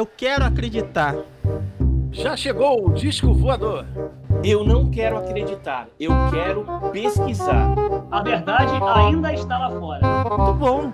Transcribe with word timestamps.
Eu 0.00 0.06
quero 0.06 0.46
acreditar. 0.46 1.14
Já 2.10 2.34
chegou 2.34 2.88
o 2.88 2.94
disco 2.94 3.34
voador. 3.34 3.84
Eu 4.42 4.64
não 4.64 4.90
quero 4.90 5.18
acreditar, 5.18 5.88
eu 6.00 6.10
quero 6.30 6.64
pesquisar. 6.90 7.74
A 8.10 8.22
verdade 8.22 8.72
ainda 8.82 9.30
está 9.34 9.58
lá 9.58 9.78
fora. 9.78 10.00
Muito 10.24 10.54
bom. 10.54 10.92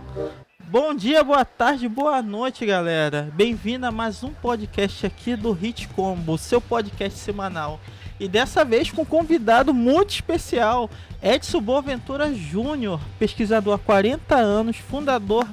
Bom 0.58 0.92
dia, 0.92 1.22
boa 1.22 1.44
tarde, 1.44 1.88
boa 1.88 2.20
noite, 2.20 2.66
galera. 2.66 3.30
Bem-vindo 3.32 3.86
a 3.86 3.92
mais 3.92 4.24
um 4.24 4.32
podcast 4.32 5.06
aqui 5.06 5.36
do 5.36 5.52
Hit 5.52 5.86
Combo, 5.90 6.36
seu 6.36 6.60
podcast 6.60 7.16
semanal. 7.16 7.78
E 8.18 8.26
dessa 8.26 8.64
vez 8.64 8.90
com 8.90 9.02
um 9.02 9.04
convidado 9.04 9.72
muito 9.72 10.10
especial, 10.10 10.90
Edson 11.22 11.60
Boaventura 11.60 12.34
Júnior, 12.34 12.98
pesquisador 13.20 13.74
há 13.74 13.78
40 13.78 14.34
anos, 14.34 14.78
fundador 14.78 15.46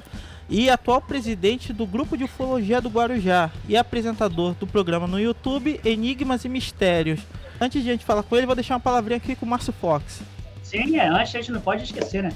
e 0.48 0.68
atual 0.68 1.00
presidente 1.00 1.72
do 1.72 1.86
Grupo 1.86 2.16
de 2.16 2.24
Ufologia 2.24 2.80
do 2.80 2.88
Guarujá 2.88 3.50
e 3.68 3.76
apresentador 3.76 4.54
do 4.54 4.66
programa 4.66 5.06
no 5.06 5.20
YouTube 5.20 5.80
Enigmas 5.84 6.44
e 6.44 6.48
Mistérios. 6.48 7.20
Antes 7.60 7.82
de 7.82 7.88
a 7.88 7.92
gente 7.92 8.04
falar 8.04 8.22
com 8.22 8.36
ele, 8.36 8.46
vou 8.46 8.54
deixar 8.54 8.74
uma 8.74 8.80
palavrinha 8.80 9.16
aqui 9.16 9.34
com 9.34 9.46
o 9.46 9.48
Márcio 9.48 9.72
Fox. 9.72 10.22
Sim, 10.62 10.98
é, 10.98 11.08
antes 11.08 11.34
a 11.34 11.38
gente 11.38 11.52
não 11.52 11.60
pode 11.60 11.84
esquecer, 11.84 12.22
né? 12.22 12.32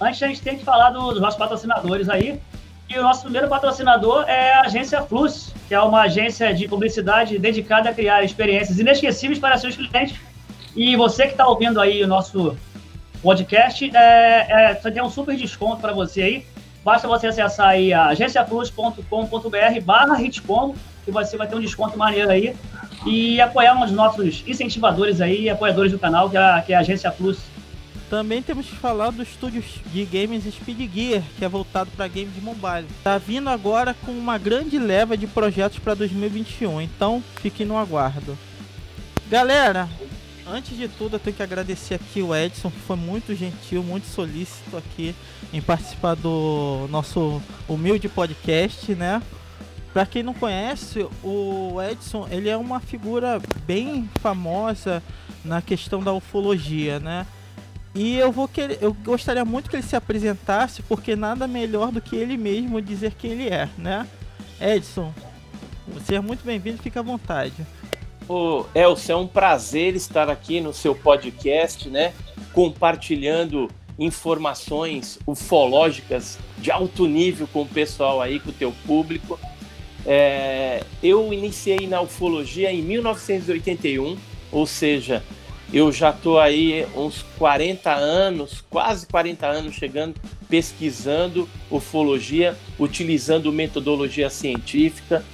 Antes 0.00 0.22
a 0.22 0.26
gente 0.26 0.40
tem 0.40 0.56
que 0.56 0.64
falar 0.64 0.90
dos 0.90 1.20
nossos 1.20 1.38
patrocinadores 1.38 2.08
aí. 2.08 2.40
E 2.88 2.98
o 2.98 3.02
nosso 3.02 3.22
primeiro 3.22 3.48
patrocinador 3.48 4.24
é 4.28 4.52
a 4.54 4.62
agência 4.62 5.00
Flux, 5.02 5.54
que 5.68 5.74
é 5.74 5.80
uma 5.80 6.02
agência 6.02 6.52
de 6.52 6.68
publicidade 6.68 7.38
dedicada 7.38 7.88
a 7.88 7.94
criar 7.94 8.22
experiências 8.22 8.78
inesquecíveis 8.78 9.38
para 9.38 9.56
seus 9.56 9.76
clientes. 9.76 10.18
E 10.74 10.96
você 10.96 11.24
que 11.26 11.32
está 11.32 11.46
ouvindo 11.46 11.80
aí 11.80 12.02
o 12.02 12.06
nosso 12.06 12.56
podcast, 13.22 13.90
é, 13.96 14.46
é, 14.48 14.74
tem 14.74 15.02
um 15.02 15.10
super 15.10 15.36
desconto 15.36 15.80
para 15.80 15.92
você 15.92 16.22
aí. 16.22 16.46
Basta 16.84 17.06
você 17.06 17.28
acessar 17.28 17.68
aí 17.68 17.92
agenciaplus.com.br 17.92 19.80
barra 19.84 20.20
Hitcom, 20.20 20.74
que 21.04 21.10
você 21.10 21.36
vai 21.36 21.46
ter 21.46 21.54
um 21.54 21.60
desconto 21.60 21.96
maneiro 21.96 22.30
aí. 22.30 22.56
E 23.06 23.40
apoiar 23.40 23.74
um 23.74 23.80
dos 23.80 23.92
nossos 23.92 24.44
incentivadores 24.46 25.20
aí, 25.20 25.48
apoiadores 25.48 25.92
do 25.92 25.98
canal, 25.98 26.28
que 26.30 26.36
é 26.36 26.40
a, 26.40 26.62
que 26.62 26.72
é 26.72 26.76
a 26.76 26.80
Agência 26.80 27.10
Plus. 27.10 27.38
Também 28.12 28.42
temos 28.42 28.66
que 28.66 28.76
falar 28.76 29.10
do 29.10 29.22
estúdio 29.22 29.64
de 29.86 30.04
games 30.04 30.44
Speed 30.44 30.92
Gear, 30.92 31.22
que 31.38 31.44
é 31.44 31.48
voltado 31.48 31.90
para 31.96 32.06
games 32.06 32.34
de 32.34 32.42
mobile. 32.42 32.86
Tá 33.02 33.16
vindo 33.16 33.48
agora 33.48 33.96
com 34.04 34.12
uma 34.12 34.36
grande 34.36 34.78
leva 34.78 35.16
de 35.16 35.26
projetos 35.26 35.78
para 35.78 35.94
2021, 35.94 36.82
então 36.82 37.24
fique 37.36 37.64
no 37.64 37.78
aguardo. 37.78 38.36
Galera, 39.30 39.88
antes 40.46 40.76
de 40.76 40.88
tudo 40.88 41.16
eu 41.16 41.20
tenho 41.20 41.36
que 41.36 41.42
agradecer 41.42 41.94
aqui 41.94 42.22
o 42.22 42.34
Edson, 42.34 42.70
que 42.70 42.80
foi 42.80 42.96
muito 42.96 43.34
gentil, 43.34 43.82
muito 43.82 44.06
solícito 44.06 44.76
aqui 44.76 45.14
em 45.52 45.60
participar 45.60 46.14
do 46.14 46.86
nosso 46.90 47.40
humilde 47.68 48.08
podcast, 48.08 48.94
né? 48.94 49.22
Para 49.92 50.06
quem 50.06 50.22
não 50.22 50.32
conhece, 50.32 51.06
o 51.22 51.76
Edson, 51.82 52.26
ele 52.30 52.48
é 52.48 52.56
uma 52.56 52.80
figura 52.80 53.40
bem 53.66 54.08
famosa 54.20 55.02
na 55.44 55.60
questão 55.60 56.02
da 56.02 56.12
ufologia, 56.12 56.98
né? 56.98 57.26
E 57.94 58.16
eu 58.16 58.32
vou 58.32 58.48
querer, 58.48 58.78
eu 58.80 58.94
gostaria 58.94 59.44
muito 59.44 59.68
que 59.68 59.76
ele 59.76 59.82
se 59.82 59.94
apresentasse, 59.94 60.82
porque 60.82 61.14
nada 61.14 61.46
melhor 61.46 61.92
do 61.92 62.00
que 62.00 62.16
ele 62.16 62.38
mesmo 62.38 62.80
dizer 62.80 63.12
quem 63.14 63.32
ele 63.32 63.48
é, 63.48 63.68
né? 63.76 64.08
Edson, 64.58 65.12
você 65.88 66.14
é 66.14 66.20
muito 66.20 66.42
bem-vindo, 66.42 66.82
fica 66.82 67.00
à 67.00 67.02
vontade. 67.02 67.66
Ô, 68.28 68.64
Elcio, 68.74 69.12
é 69.12 69.16
um 69.16 69.26
prazer 69.26 69.96
estar 69.96 70.30
aqui 70.30 70.60
no 70.60 70.72
seu 70.72 70.94
podcast, 70.94 71.88
né? 71.88 72.12
Compartilhando 72.52 73.68
informações 73.98 75.18
ufológicas 75.26 76.38
de 76.58 76.70
alto 76.70 77.06
nível 77.06 77.48
com 77.52 77.62
o 77.62 77.68
pessoal 77.68 78.20
aí, 78.20 78.38
com 78.38 78.50
o 78.50 78.52
teu 78.52 78.72
público. 78.86 79.38
É, 80.06 80.82
eu 81.02 81.32
iniciei 81.32 81.86
na 81.86 82.00
ufologia 82.00 82.72
em 82.72 82.82
1981, 82.82 84.16
ou 84.50 84.66
seja, 84.66 85.22
eu 85.72 85.90
já 85.90 86.10
estou 86.10 86.38
aí 86.38 86.86
uns 86.94 87.24
40 87.38 87.92
anos, 87.92 88.62
quase 88.68 89.06
40 89.06 89.46
anos 89.46 89.74
chegando, 89.74 90.14
pesquisando 90.48 91.48
ufologia, 91.70 92.56
utilizando 92.78 93.50
metodologia 93.50 94.28
científica. 94.28 95.24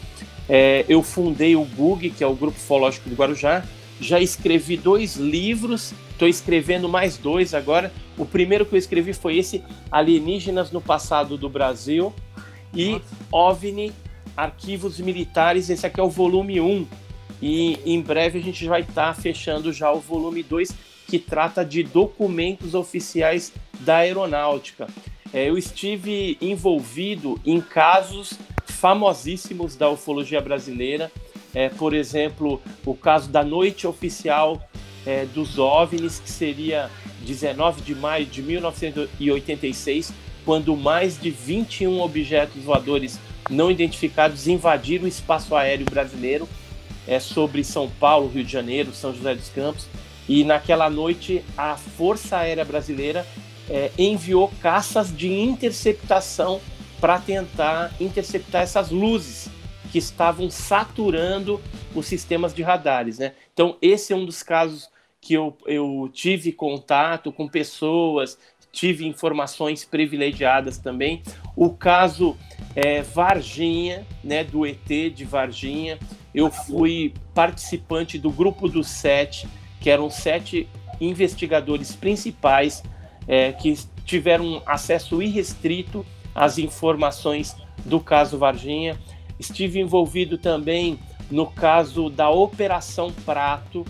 É, 0.49 0.85
eu 0.89 1.03
fundei 1.03 1.55
o 1.55 1.65
GUG, 1.65 2.11
que 2.11 2.25
é 2.25 2.27
o 2.27 2.35
Grupo 2.35 2.57
Ufológico 2.57 3.09
do 3.09 3.15
Guarujá. 3.15 3.65
Já 4.01 4.21
escrevi 4.21 4.77
dois 4.77 5.17
livros, 5.17 5.93
estou 6.11 6.29
escrevendo 6.29 6.89
mais 6.89 7.17
dois 7.19 7.53
agora. 7.53 7.93
O 8.17 8.25
primeiro 8.25 8.65
que 8.65 8.75
eu 8.75 8.79
escrevi 8.79 9.13
foi 9.13 9.37
esse, 9.37 9.63
Alienígenas 9.91 10.71
no 10.71 10.81
Passado 10.81 11.37
do 11.37 11.49
Brasil, 11.49 12.15
e 12.73 12.93
Nossa. 12.93 13.05
OVNI, 13.33 13.93
Arquivos 14.37 15.01
Militares. 15.01 15.69
Esse 15.69 15.87
aqui 15.87 16.01
é 16.01 16.03
o 16.03 16.09
volume 16.09 16.61
1 16.61 16.87
e 17.41 17.79
em 17.85 18.01
breve 18.01 18.39
a 18.39 18.43
gente 18.43 18.67
vai 18.67 18.81
estar 18.81 19.15
tá 19.15 19.21
fechando 19.21 19.73
já 19.73 19.93
o 19.93 20.01
volume 20.01 20.43
2, 20.43 20.75
que 21.07 21.19
trata 21.19 21.65
de 21.65 21.83
documentos 21.83 22.75
oficiais 22.75 23.53
da 23.81 23.99
aeronáutica. 23.99 24.87
É, 25.33 25.49
eu 25.49 25.59
estive 25.59 26.37
envolvido 26.41 27.39
em 27.45 27.61
casos 27.61 28.39
famosíssimos 28.73 29.77
da 29.77 29.91
ufologia 29.91 30.41
brasileira, 30.41 31.11
é, 31.55 31.69
por 31.69 31.95
exemplo, 31.95 32.61
o 32.84 32.95
caso 32.95 33.29
da 33.29 33.43
noite 33.43 33.87
oficial 33.87 34.62
é, 35.06 35.25
dos 35.27 35.59
OVNIs, 35.59 36.21
que 36.21 36.31
seria 36.31 36.91
19 37.23 37.83
de 37.83 37.95
maio 37.95 38.27
de 38.27 38.43
1986, 38.43 40.12
quando 40.45 40.77
mais 40.77 41.21
de 41.21 41.31
21 41.31 42.01
objetos 42.01 42.62
voadores 42.62 43.19
não 43.51 43.71
identificados 43.71 44.47
invadiram 44.47 45.05
o 45.05 45.09
espaço 45.09 45.56
aéreo 45.56 45.87
brasileiro 45.87 46.49
é, 47.06 47.19
sobre 47.19 47.65
São 47.65 47.89
Paulo, 47.89 48.29
Rio 48.29 48.45
de 48.45 48.53
Janeiro, 48.53 48.93
São 48.93 49.15
José 49.15 49.35
dos 49.35 49.49
Campos. 49.49 49.87
E 50.29 50.45
naquela 50.45 50.91
noite 50.91 51.43
a 51.56 51.77
Força 51.77 52.37
Aérea 52.37 52.65
Brasileira 52.65 53.27
é, 53.69 53.91
enviou 53.99 54.53
caças 54.61 55.15
de 55.15 55.33
interceptação 55.33 56.61
para 57.01 57.19
tentar 57.19 57.93
interceptar 58.01 58.63
essas 58.63 58.91
luzes 58.91 59.49
que 59.91 59.99
estavam 59.99 60.51
saturando 60.51 61.61
os 61.95 62.07
sistemas 62.07 62.55
de 62.55 62.63
radares. 62.63 63.19
Né? 63.19 63.33
Então, 63.53 63.77
esse 63.81 64.13
é 64.13 64.17
um 64.17 64.25
dos 64.25 64.43
casos 64.43 64.91
que 65.21 65.35
eu, 65.35 65.57
eu 65.67 66.11
tive 66.13 66.53
contato 66.53 67.33
com 67.33 67.49
pessoas, 67.49 68.39
tive 68.71 69.07
informações 69.07 69.85
privilegiadas 69.85 70.79
também. 70.79 71.23
O 71.57 71.71
caso 71.71 72.37
é, 72.77 73.03
Varginha, 73.03 74.07
né, 74.23 74.45
do 74.45 74.67
ET 74.67 74.87
de 74.87 75.25
Varginha, 75.25 75.99
eu 76.35 76.51
fui 76.51 77.15
participante 77.35 78.19
do 78.19 78.31
grupo 78.31 78.69
dos 78.69 78.89
sete, 78.89 79.49
que 79.81 79.91
eram 79.91 80.11
sete 80.11 80.69
investigadores 81.01 81.95
principais 81.97 82.83
é, 83.27 83.53
que 83.53 83.75
tiveram 84.05 84.63
acesso 84.67 85.23
irrestrito 85.23 86.05
às 86.38 86.56
informações 86.56 87.56
do 87.84 87.99
caso 87.99 88.38
Varginha. 88.38 88.97
Estive 89.41 89.81
envolvido 89.81 90.38
também 90.38 91.00
no 91.28 91.47
caso 91.47 92.09
da 92.09 92.31
Operação 92.31 93.12
Prato. 93.25 93.84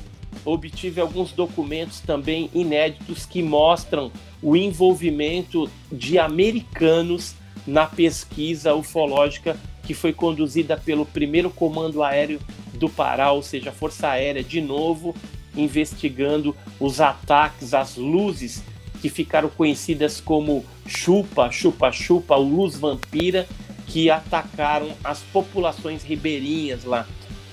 Obtive 0.44 0.98
alguns 0.98 1.30
documentos 1.32 2.00
também 2.00 2.48
inéditos 2.54 3.26
que 3.26 3.42
mostram 3.42 4.10
o 4.42 4.56
envolvimento 4.56 5.70
de 5.92 6.18
americanos 6.18 7.34
na 7.66 7.86
pesquisa 7.86 8.74
ufológica 8.74 9.58
que 9.82 9.92
foi 9.92 10.12
conduzida 10.12 10.76
pelo 10.76 11.04
primeiro 11.04 11.50
comando 11.50 12.02
aéreo 12.02 12.40
do 12.74 12.88
Pará, 12.88 13.32
ou 13.32 13.42
seja, 13.42 13.70
a 13.70 13.72
Força 13.72 14.08
Aérea, 14.08 14.42
de 14.42 14.60
novo 14.60 15.14
investigando 15.56 16.54
os 16.78 17.00
ataques 17.00 17.74
às 17.74 17.96
luzes 17.96 18.62
que 19.00 19.08
ficaram 19.08 19.48
conhecidas 19.48 20.20
como 20.20 20.64
chupa, 20.86 21.50
chupa, 21.50 21.92
chupa, 21.92 22.36
luz 22.36 22.76
vampira, 22.76 23.46
que 23.86 24.10
atacaram 24.10 24.90
as 25.02 25.20
populações 25.20 26.02
ribeirinhas 26.02 26.84
lá. 26.84 27.06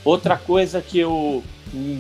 Outra 0.04 0.38
coisa 0.38 0.82
que 0.82 1.00
eu 1.00 1.44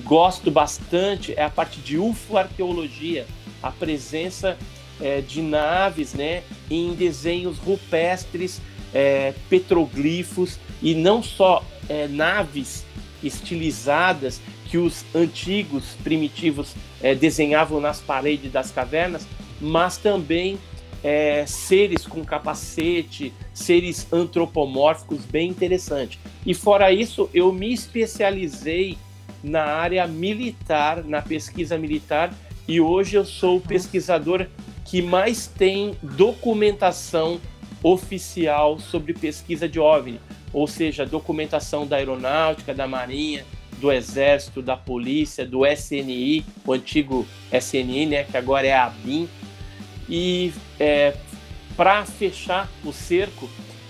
gosto 0.03 0.51
bastante 0.51 1.33
é 1.35 1.43
a 1.43 1.49
parte 1.49 1.79
de 1.79 1.97
UFO-arqueologia, 1.97 3.25
a 3.61 3.71
presença 3.71 4.57
é, 5.01 5.21
de 5.21 5.41
naves 5.41 6.13
né, 6.13 6.43
em 6.69 6.93
desenhos 6.93 7.57
rupestres 7.57 8.61
é, 8.93 9.33
petroglifos 9.49 10.59
e 10.81 10.93
não 10.93 11.21
só 11.21 11.63
é, 11.89 12.07
naves 12.07 12.85
estilizadas 13.23 14.39
que 14.75 14.77
os 14.77 15.05
antigos 15.15 15.95
primitivos 16.03 16.75
é, 17.01 17.15
desenhavam 17.15 17.79
nas 17.79 18.01
paredes 18.01 18.51
das 18.51 18.71
cavernas, 18.71 19.25
mas 19.61 19.95
também 19.95 20.59
é, 21.01 21.45
seres 21.45 22.05
com 22.05 22.25
capacete, 22.25 23.31
seres 23.53 24.05
antropomórficos 24.11 25.23
bem 25.23 25.49
interessante. 25.49 26.19
E 26.45 26.53
fora 26.53 26.91
isso, 26.91 27.29
eu 27.33 27.53
me 27.53 27.71
especializei 27.71 28.97
na 29.41 29.63
área 29.63 30.05
militar, 30.07 31.05
na 31.05 31.21
pesquisa 31.21 31.77
militar, 31.77 32.33
e 32.67 32.81
hoje 32.81 33.15
eu 33.15 33.23
sou 33.23 33.59
o 33.59 33.61
pesquisador 33.61 34.45
que 34.83 35.01
mais 35.01 35.47
tem 35.47 35.95
documentação 36.03 37.39
oficial 37.81 38.77
sobre 38.77 39.13
pesquisa 39.13 39.69
de 39.69 39.79
OVNI. 39.79 40.19
ou 40.51 40.67
seja, 40.67 41.05
documentação 41.05 41.87
da 41.87 41.95
aeronáutica, 41.97 42.73
da 42.73 42.87
marinha, 42.87 43.45
do 43.85 43.91
exército, 43.91 44.63
da 44.63 44.75
polícia, 44.75 45.45
do 45.45 45.63
SNI, 45.63 46.43
o 46.65 46.73
antigo 46.73 47.27
SNI, 47.51 48.07
né, 48.07 48.23
que 48.23 48.35
agora 48.35 48.65
é 48.65 48.73
a 48.73 48.85
ABIN. 48.85 49.29
E 50.09 50.51
é, 50.79 51.13
para 51.77 52.03
fechar 52.03 52.67
o 52.83 52.91
cerco, 52.91 53.47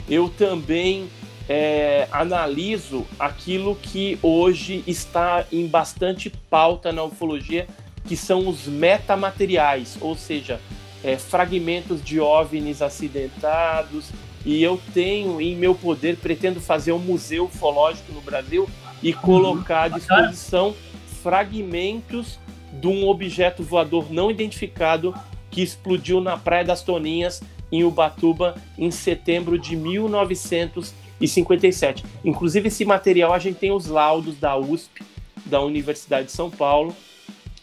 eu 0.10 0.28
também 0.28 1.10
é, 1.48 2.10
analiso 2.12 3.06
aquilo 3.18 3.74
que 3.76 4.20
hoje 4.22 4.84
está 4.86 5.46
em 5.50 5.66
bastante 5.66 6.30
pauta 6.50 6.92
na 6.92 7.04
ufologia, 7.04 7.66
que 8.06 8.18
são 8.18 8.50
os 8.50 8.68
metamateriais, 8.68 9.98
ou 10.02 10.18
seja, 10.18 10.60
é, 11.06 11.18
fragmentos 11.18 12.04
de 12.04 12.20
OVNIs 12.20 12.82
acidentados. 12.82 14.10
E 14.46 14.62
eu 14.62 14.80
tenho 14.94 15.40
em 15.40 15.56
meu 15.56 15.74
poder, 15.74 16.18
pretendo 16.18 16.60
fazer 16.60 16.92
um 16.92 17.00
museu 17.00 17.46
ufológico 17.46 18.12
no 18.12 18.22
Brasil 18.22 18.70
e 19.02 19.14
colocar 19.14 19.84
à 19.84 19.88
disposição 19.90 20.76
fragmentos 21.22 22.40
de 22.74 22.88
um 22.88 23.08
objeto 23.08 23.64
voador 23.64 24.12
não 24.12 24.30
identificado 24.30 25.16
que 25.50 25.62
explodiu 25.62 26.20
na 26.22 26.38
Praia 26.38 26.66
das 26.66 26.82
Toninhas, 26.82 27.42
em 27.72 27.84
Ubatuba, 27.84 28.56
em 28.78 28.92
setembro 28.92 29.58
de 29.58 29.76
1957. 29.76 32.06
Inclusive, 32.24 32.68
esse 32.68 32.86
material 32.86 33.34
a 33.34 33.40
gente 33.40 33.58
tem 33.58 33.72
os 33.72 33.88
laudos 33.88 34.38
da 34.38 34.56
USP, 34.58 35.04
da 35.46 35.60
Universidade 35.62 36.28
de 36.28 36.34
São 36.34 36.52
Paulo, 36.52 36.96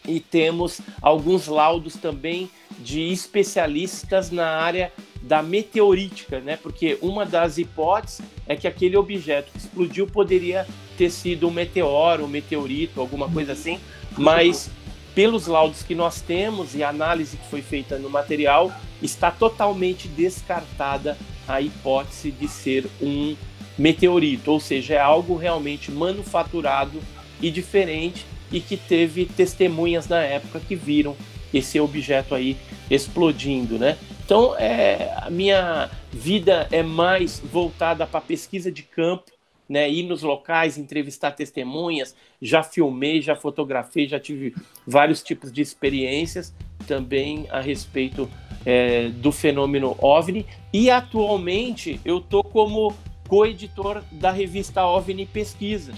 e 0.07 0.19
temos 0.19 0.81
alguns 1.01 1.47
laudos 1.47 1.95
também 1.95 2.49
de 2.79 3.11
especialistas 3.11 4.31
na 4.31 4.47
área 4.47 4.91
da 5.21 5.41
meteorítica, 5.41 6.41
né? 6.41 6.57
Porque 6.57 6.97
uma 7.01 7.25
das 7.25 7.57
hipóteses 7.57 8.21
é 8.47 8.55
que 8.55 8.67
aquele 8.67 8.95
objeto 8.97 9.51
que 9.51 9.57
explodiu 9.57 10.05
poderia 10.05 10.67
ter 10.97 11.09
sido 11.09 11.47
um 11.47 11.51
meteoro, 11.51 12.25
um 12.25 12.27
meteorito, 12.27 12.99
alguma 12.99 13.29
coisa 13.29 13.53
assim, 13.53 13.79
mas 14.17 14.69
pelos 15.13 15.47
laudos 15.47 15.83
que 15.83 15.93
nós 15.93 16.21
temos 16.21 16.73
e 16.75 16.83
a 16.83 16.89
análise 16.89 17.37
que 17.37 17.47
foi 17.49 17.61
feita 17.61 17.97
no 17.97 18.09
material, 18.09 18.71
está 19.01 19.29
totalmente 19.29 20.07
descartada 20.07 21.17
a 21.47 21.61
hipótese 21.61 22.31
de 22.31 22.47
ser 22.47 22.87
um 23.01 23.35
meteorito, 23.77 24.51
ou 24.51 24.59
seja, 24.59 24.95
é 24.95 24.99
algo 24.99 25.35
realmente 25.35 25.91
manufaturado 25.91 26.99
e 27.41 27.51
diferente 27.51 28.25
e 28.51 28.59
que 28.59 28.77
teve 28.77 29.25
testemunhas 29.25 30.07
na 30.07 30.21
época 30.21 30.59
que 30.59 30.75
viram 30.75 31.15
esse 31.53 31.79
objeto 31.79 32.33
aí 32.33 32.57
explodindo, 32.89 33.77
né? 33.77 33.97
Então, 34.25 34.55
é, 34.57 35.13
a 35.17 35.29
minha 35.29 35.89
vida 36.11 36.67
é 36.71 36.81
mais 36.81 37.39
voltada 37.39 38.07
para 38.07 38.21
pesquisa 38.21 38.71
de 38.71 38.81
campo, 38.83 39.31
né? 39.67 39.89
Ir 39.89 40.03
nos 40.03 40.21
locais, 40.21 40.77
entrevistar 40.77 41.31
testemunhas. 41.31 42.15
Já 42.41 42.63
filmei, 42.63 43.21
já 43.21 43.35
fotografei, 43.35 44.07
já 44.07 44.19
tive 44.19 44.55
vários 44.85 45.23
tipos 45.23 45.51
de 45.51 45.61
experiências 45.61 46.53
também 46.87 47.47
a 47.49 47.61
respeito 47.61 48.29
é, 48.65 49.09
do 49.09 49.31
fenômeno 49.31 49.95
OVNI. 49.99 50.45
E 50.71 50.89
atualmente 50.89 51.99
eu 52.03 52.19
tô 52.19 52.43
como 52.43 52.93
co-editor 53.27 54.03
da 54.11 54.31
revista 54.31 54.85
OVNI 54.85 55.25
Pesquisa, 55.25 55.93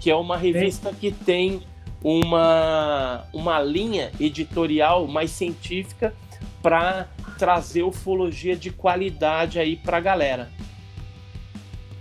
que 0.00 0.10
é 0.10 0.16
uma 0.16 0.36
revista 0.36 0.92
que 0.92 1.12
tem 1.12 1.62
uma, 2.02 3.24
uma 3.32 3.60
linha 3.60 4.10
editorial 4.18 5.06
mais 5.06 5.30
científica 5.30 6.14
para 6.62 7.08
trazer 7.38 7.82
ufologia 7.82 8.56
de 8.56 8.70
qualidade 8.70 9.58
aí 9.58 9.76
para 9.76 9.96
a 9.96 10.00
galera. 10.00 10.50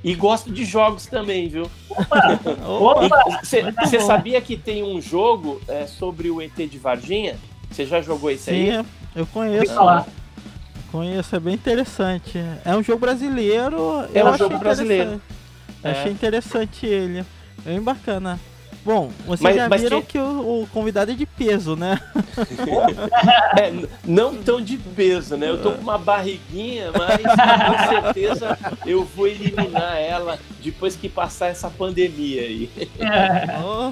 E 0.03 0.15
gosto 0.15 0.51
de 0.51 0.65
jogos 0.65 1.05
também, 1.05 1.47
viu? 1.47 1.69
Você 3.43 3.99
sabia 3.99 4.41
que 4.41 4.57
tem 4.57 4.83
um 4.83 4.99
jogo 4.99 5.61
é, 5.67 5.85
sobre 5.85 6.29
o 6.29 6.41
ET 6.41 6.55
de 6.55 6.77
Varginha? 6.79 7.37
Você 7.69 7.85
já 7.85 8.01
jogou 8.01 8.31
esse 8.31 8.45
Sim, 8.45 8.69
aí? 8.71 8.85
eu 9.15 9.25
conheço. 9.27 9.79
Ah. 9.79 10.05
Conheço, 10.91 11.35
é 11.35 11.39
bem 11.39 11.53
interessante. 11.53 12.37
É 12.65 12.75
um 12.75 12.83
jogo 12.83 12.99
brasileiro. 12.99 13.77
É 14.13 14.25
um 14.25 14.37
jogo 14.37 14.57
brasileiro. 14.57 15.21
É. 15.83 15.91
Achei 15.91 16.11
interessante 16.11 16.85
ele. 16.85 17.23
Bem 17.63 17.79
bacana. 17.79 18.39
Bom, 18.83 19.11
vocês 19.25 19.41
mas, 19.41 19.55
já 19.55 19.69
mas 19.69 19.81
viram 19.81 20.01
que... 20.01 20.13
que 20.13 20.17
o, 20.17 20.63
o, 20.63 20.67
convidado 20.73 21.11
é 21.11 21.13
de 21.13 21.25
peso, 21.25 21.75
né? 21.75 21.99
é, 23.57 23.71
não 24.03 24.35
tão 24.35 24.59
de 24.59 24.77
peso, 24.77 25.37
né? 25.37 25.49
Eu 25.49 25.61
tô 25.61 25.73
com 25.73 25.81
uma 25.81 25.99
barriguinha, 25.99 26.91
mas 26.91 27.21
com 27.21 27.89
certeza 27.89 28.57
eu 28.85 29.05
vou 29.05 29.27
eliminar 29.27 29.97
ela 29.97 30.39
depois 30.63 30.95
que 30.95 31.07
passar 31.07 31.47
essa 31.47 31.69
pandemia 31.69 32.41
aí. 32.41 32.69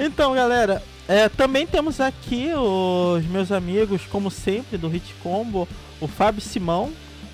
Então, 0.00 0.32
galera, 0.32 0.80
é, 1.08 1.28
também 1.28 1.66
temos 1.66 2.00
aqui 2.00 2.52
os 2.54 3.26
meus 3.26 3.50
amigos, 3.50 4.02
como 4.08 4.30
sempre, 4.30 4.78
do 4.78 4.86
Hit 4.86 5.12
Combo, 5.20 5.66
o 6.00 6.06
Fábio 6.06 6.40
Simão 6.40 6.92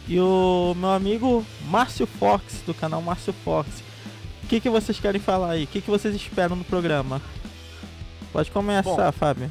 e 0.08 0.18
o 0.18 0.74
meu 0.74 0.88
amigo 0.88 1.44
Márcio 1.68 2.06
Fox, 2.06 2.62
do 2.66 2.72
canal 2.72 3.02
Márcio 3.02 3.34
Fox. 3.44 3.84
O 4.44 4.46
que, 4.46 4.60
que 4.60 4.68
vocês 4.68 5.00
querem 5.00 5.20
falar 5.20 5.52
aí? 5.52 5.64
O 5.64 5.66
que, 5.66 5.80
que 5.80 5.90
vocês 5.90 6.14
esperam 6.14 6.54
no 6.54 6.64
programa? 6.64 7.20
Pode 8.30 8.50
começar, 8.50 8.82
Bom, 8.82 9.12
Fábio. 9.12 9.50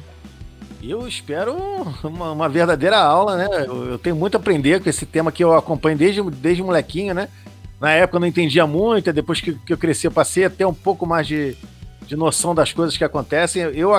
Eu 0.80 1.08
espero 1.08 1.56
uma, 2.04 2.30
uma, 2.30 2.48
verdadeira 2.48 2.98
aula, 2.98 3.36
né? 3.36 3.48
Eu, 3.66 3.90
eu, 3.90 3.98
tenho 3.98 4.14
muito 4.14 4.36
a 4.36 4.38
aprender 4.38 4.80
com 4.80 4.88
esse 4.88 5.04
tema 5.04 5.32
que 5.32 5.42
eu 5.42 5.52
acompanho 5.52 5.98
desde, 5.98 6.22
desde 6.22 6.62
molequinho, 6.62 7.12
né? 7.12 7.28
Na 7.80 7.90
época 7.90 8.18
eu 8.18 8.20
não 8.20 8.28
entendia 8.28 8.68
muito, 8.68 9.12
depois 9.12 9.40
que, 9.40 9.54
que 9.54 9.72
eu 9.72 9.78
cresci 9.78 10.06
eu 10.06 10.12
passei 10.12 10.44
a 10.44 10.50
ter 10.50 10.64
um 10.64 10.72
pouco 10.72 11.04
mais 11.04 11.26
de, 11.26 11.56
de 12.06 12.14
noção 12.14 12.54
das 12.54 12.72
coisas 12.72 12.96
que 12.96 13.02
acontecem. 13.02 13.62
Eu, 13.62 13.90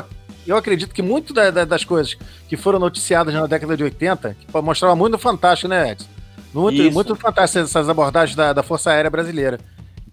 eu 0.47 0.55
acredito 0.55 0.93
que 0.93 1.01
muito 1.01 1.33
da, 1.33 1.51
da, 1.51 1.65
das 1.65 1.83
coisas 1.83 2.15
que 2.47 2.55
foram 2.55 2.79
noticiadas 2.79 3.33
na 3.33 3.47
década 3.47 3.75
de 3.75 3.83
80, 3.83 4.37
que 4.39 4.61
mostrava 4.61 4.95
muito 4.95 5.17
fantástico, 5.17 5.67
né, 5.67 5.91
Edson? 5.91 6.07
Muito, 6.53 6.91
muito 6.93 7.15
fantástico 7.17 7.65
essas 7.65 7.89
abordagens 7.89 8.35
da, 8.35 8.53
da 8.53 8.63
Força 8.63 8.91
Aérea 8.91 9.11
Brasileira. 9.11 9.59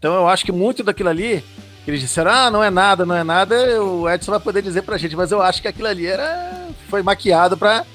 Então 0.03 0.17
eu 0.17 0.27
acho 0.27 0.45
que 0.45 0.51
muito 0.51 0.83
daquilo 0.83 1.11
ali, 1.11 1.45
que 1.85 1.91
eles 1.93 2.01
disseram, 2.01 2.33
ah, 2.33 2.51
não 2.51 2.61
é 2.61 2.71
nada, 2.71 3.07
não 3.07 3.15
é 3.15 3.23
nada, 3.23 3.81
o 3.81 4.11
Edson 4.11 4.33
vai 4.33 4.41
poder 4.41 4.61
dizer 4.61 4.83
pra 4.83 4.99
gente, 4.99 5.15
mas 5.15 5.31
eu 5.31 5.41
acho 5.41 5.63
que 5.63 5.69
aquilo 5.69 5.87
ali 5.87 6.09
era, 6.09 6.67
foi 6.89 7.05
maquiado 7.05 7.57
pra, 7.57 7.87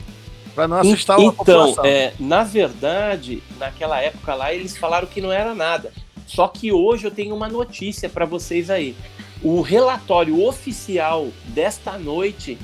pra 0.56 0.69
não 0.69 0.77
assustar 0.77 1.19
então, 1.19 1.27
a 1.27 1.33
população. 1.33 1.86
É, 1.86 2.13
na 2.17 2.46
verdade, 2.46 3.43
naquela 3.60 4.00
época 4.00 4.34
lá, 4.36 4.53
eles 4.53 4.77
falaram 4.77 5.05
que 5.05 5.20
não 5.20 5.34
era 5.34 5.53
nada. 5.53 5.91
Só 6.25 6.48
que 6.48 6.72
hoje 6.72 7.03
eu 7.03 7.12
tenho 7.12 7.36
uma 7.36 7.50
notícia 7.50 8.08
para 8.08 8.24
vocês 8.24 8.70
aí. 8.70 8.96
O 9.43 9.60
relatório 9.60 10.41
oficial 10.46 11.27
desta 11.48 11.98
noite, 11.98 12.58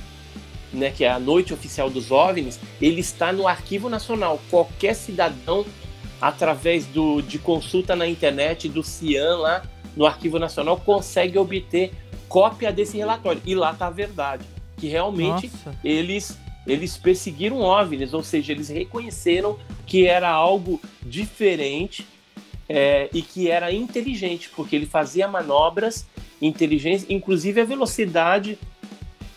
né, 0.72 0.90
que 0.90 1.04
é 1.04 1.12
a 1.12 1.20
noite 1.20 1.54
oficial 1.54 1.90
dos 1.90 2.12
OVNIs, 2.12 2.62
ele 2.82 3.02
está 3.02 3.34
no 3.34 3.46
Arquivo 3.46 3.90
Nacional. 3.90 4.40
Qualquer 4.50 4.94
cidadão, 4.96 5.66
através 6.24 6.86
do, 6.86 7.22
de 7.22 7.38
consulta 7.38 7.98
na 7.98 8.08
internet 8.08 8.70
do 8.70 8.82
CIAN 8.82 9.36
lá 9.40 9.62
no 9.94 10.06
Arquivo 10.06 10.40
Nacional, 10.40 10.78
consegue 10.78 11.38
obter 11.38 11.92
cópia 12.30 12.72
desse 12.72 12.96
relatório. 12.96 13.42
E 13.46 13.54
lá 13.54 13.72
está 13.72 13.88
a 13.88 13.90
verdade, 13.90 14.46
que 14.78 14.88
realmente 14.88 15.52
Nossa. 15.66 15.78
eles 15.84 16.40
eles 16.66 16.96
perseguiram 16.96 17.60
OVNIs, 17.60 18.14
ou 18.14 18.24
seja, 18.24 18.54
eles 18.54 18.70
reconheceram 18.70 19.60
que 19.86 20.08
era 20.08 20.30
algo 20.30 20.80
diferente 21.02 22.08
é, 22.70 23.10
e 23.14 23.22
que 23.22 23.52
era 23.52 23.70
inteligente, 23.74 24.50
porque 24.56 24.78
ele 24.78 24.86
fazia 24.86 25.28
manobras 25.28 26.08
inteligentes, 26.42 27.06
inclusive 27.10 27.60
a 27.60 27.66
velocidade 27.66 28.58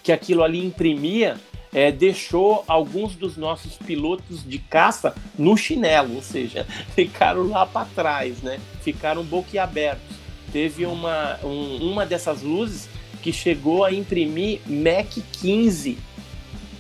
que 0.05 0.13
aquilo 0.13 0.45
ali 0.45 0.65
imprimia 0.65 1.37
é, 1.77 1.93
deixou 1.93 2.65
alguns 2.67 3.15
dos 3.15 3.37
nossos 3.37 3.77
pilotos 3.77 4.43
de 4.43 4.59
caça 4.59 5.15
no 5.39 5.59
chinelo, 5.59 6.15
ou 6.15 6.23
seja, 6.23 6.67
ficaram 6.97 7.47
lá 7.47 7.67
para 7.67 7.87
trás, 7.95 8.41
né? 8.41 8.59
Ficaram 8.81 9.23
boquiabertos. 9.23 10.17
Teve 10.51 10.87
uma, 10.87 11.39
um, 11.45 11.91
uma 11.93 12.07
dessas 12.07 12.41
luzes 12.41 12.89
que 13.21 13.31
chegou 13.31 13.85
a 13.85 13.93
imprimir 13.93 14.61
Mac 14.67 15.19
15, 15.33 15.99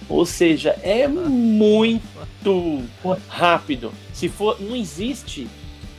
ou 0.08 0.24
seja, 0.24 0.70
é 0.82 1.06
muito 1.06 2.82
rápido. 3.28 3.92
Se 4.14 4.30
for, 4.30 4.58
não 4.58 4.74
existe 4.74 5.46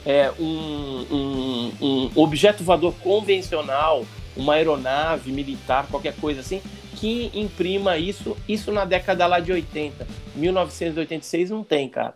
é, 0.03 0.31
um, 0.39 1.05
um, 1.11 1.71
um 1.81 2.11
objeto 2.15 2.63
voador 2.63 2.95
convencional, 2.95 4.07
uma 4.35 4.55
aeronave 4.55 5.31
militar, 5.31 5.85
qualquer 5.85 6.15
coisa 6.15 6.39
assim, 6.39 6.63
que 6.99 7.29
imprima 7.33 7.97
isso, 7.97 8.35
isso 8.47 8.71
na 8.71 8.83
década 8.83 9.27
lá 9.27 9.39
de 9.39 9.51
80. 9.51 10.07
1986 10.35 11.51
não 11.51 11.63
tem, 11.63 11.87
cara. 11.87 12.15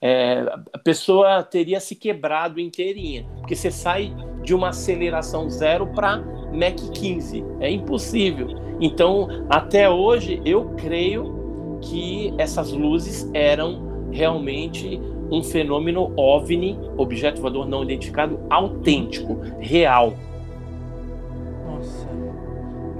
É, 0.00 0.44
a 0.72 0.78
pessoa 0.78 1.42
teria 1.42 1.80
se 1.80 1.96
quebrado 1.96 2.60
inteirinha, 2.60 3.26
porque 3.38 3.56
você 3.56 3.70
sai 3.70 4.14
de 4.44 4.54
uma 4.54 4.68
aceleração 4.68 5.50
zero 5.50 5.86
para 5.88 6.18
Mach 6.52 6.90
15, 6.94 7.44
é 7.58 7.70
impossível. 7.70 8.48
Então, 8.80 9.28
até 9.50 9.90
hoje, 9.90 10.40
eu 10.44 10.74
creio 10.76 11.78
que 11.82 12.32
essas 12.38 12.70
luzes 12.70 13.28
eram 13.34 14.08
realmente 14.12 15.00
um 15.30 15.42
fenômeno 15.42 16.12
OVNI, 16.16 16.78
objeto 16.96 17.40
voador 17.40 17.66
não 17.66 17.82
identificado, 17.82 18.38
autêntico, 18.48 19.40
real. 19.58 20.14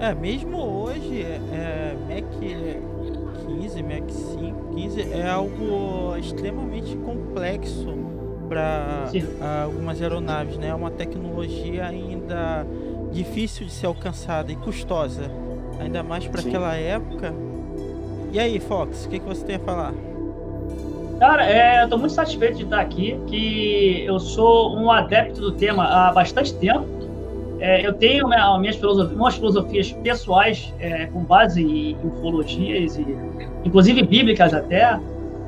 É, 0.00 0.14
mesmo 0.14 0.58
hoje, 0.58 1.22
é, 1.22 1.96
Mac 2.08 2.24
15, 2.40 3.82
Mac 3.82 4.08
5, 4.08 4.74
15 4.74 5.12
é 5.12 5.28
algo 5.28 6.16
extremamente 6.16 6.96
complexo 6.96 7.94
para 8.48 9.10
algumas 9.64 10.00
aeronaves, 10.00 10.56
né? 10.56 10.68
É 10.68 10.74
uma 10.74 10.90
tecnologia 10.90 11.86
ainda 11.86 12.64
difícil 13.12 13.66
de 13.66 13.72
ser 13.72 13.86
alcançada 13.86 14.52
e 14.52 14.56
custosa, 14.56 15.30
ainda 15.80 16.02
mais 16.02 16.26
para 16.26 16.40
aquela 16.40 16.74
época. 16.76 17.34
E 18.32 18.38
aí, 18.38 18.60
Fox, 18.60 19.06
o 19.06 19.08
que, 19.08 19.18
que 19.18 19.26
você 19.26 19.44
tem 19.44 19.56
a 19.56 19.60
falar? 19.60 19.92
Cara, 21.18 21.50
é, 21.50 21.82
eu 21.82 21.88
tô 21.88 21.98
muito 21.98 22.12
satisfeito 22.12 22.58
de 22.58 22.64
estar 22.64 22.80
aqui, 22.80 23.18
que 23.26 24.04
eu 24.04 24.20
sou 24.20 24.76
um 24.76 24.90
adepto 24.90 25.40
do 25.40 25.52
tema 25.52 25.84
há 25.84 26.12
bastante 26.12 26.54
tempo. 26.54 26.97
É, 27.60 27.86
eu 27.86 27.92
tenho 27.92 28.28
minha, 28.28 28.58
minhas 28.58 28.76
filosofias, 28.76 29.18
umas 29.18 29.34
filosofias 29.34 29.92
pessoais 29.92 30.72
é, 30.78 31.06
com 31.06 31.24
base 31.24 31.62
em 31.62 31.96
ufologias, 32.04 32.96
e, 32.96 33.06
inclusive 33.64 34.02
bíblicas 34.02 34.54
até. 34.54 34.98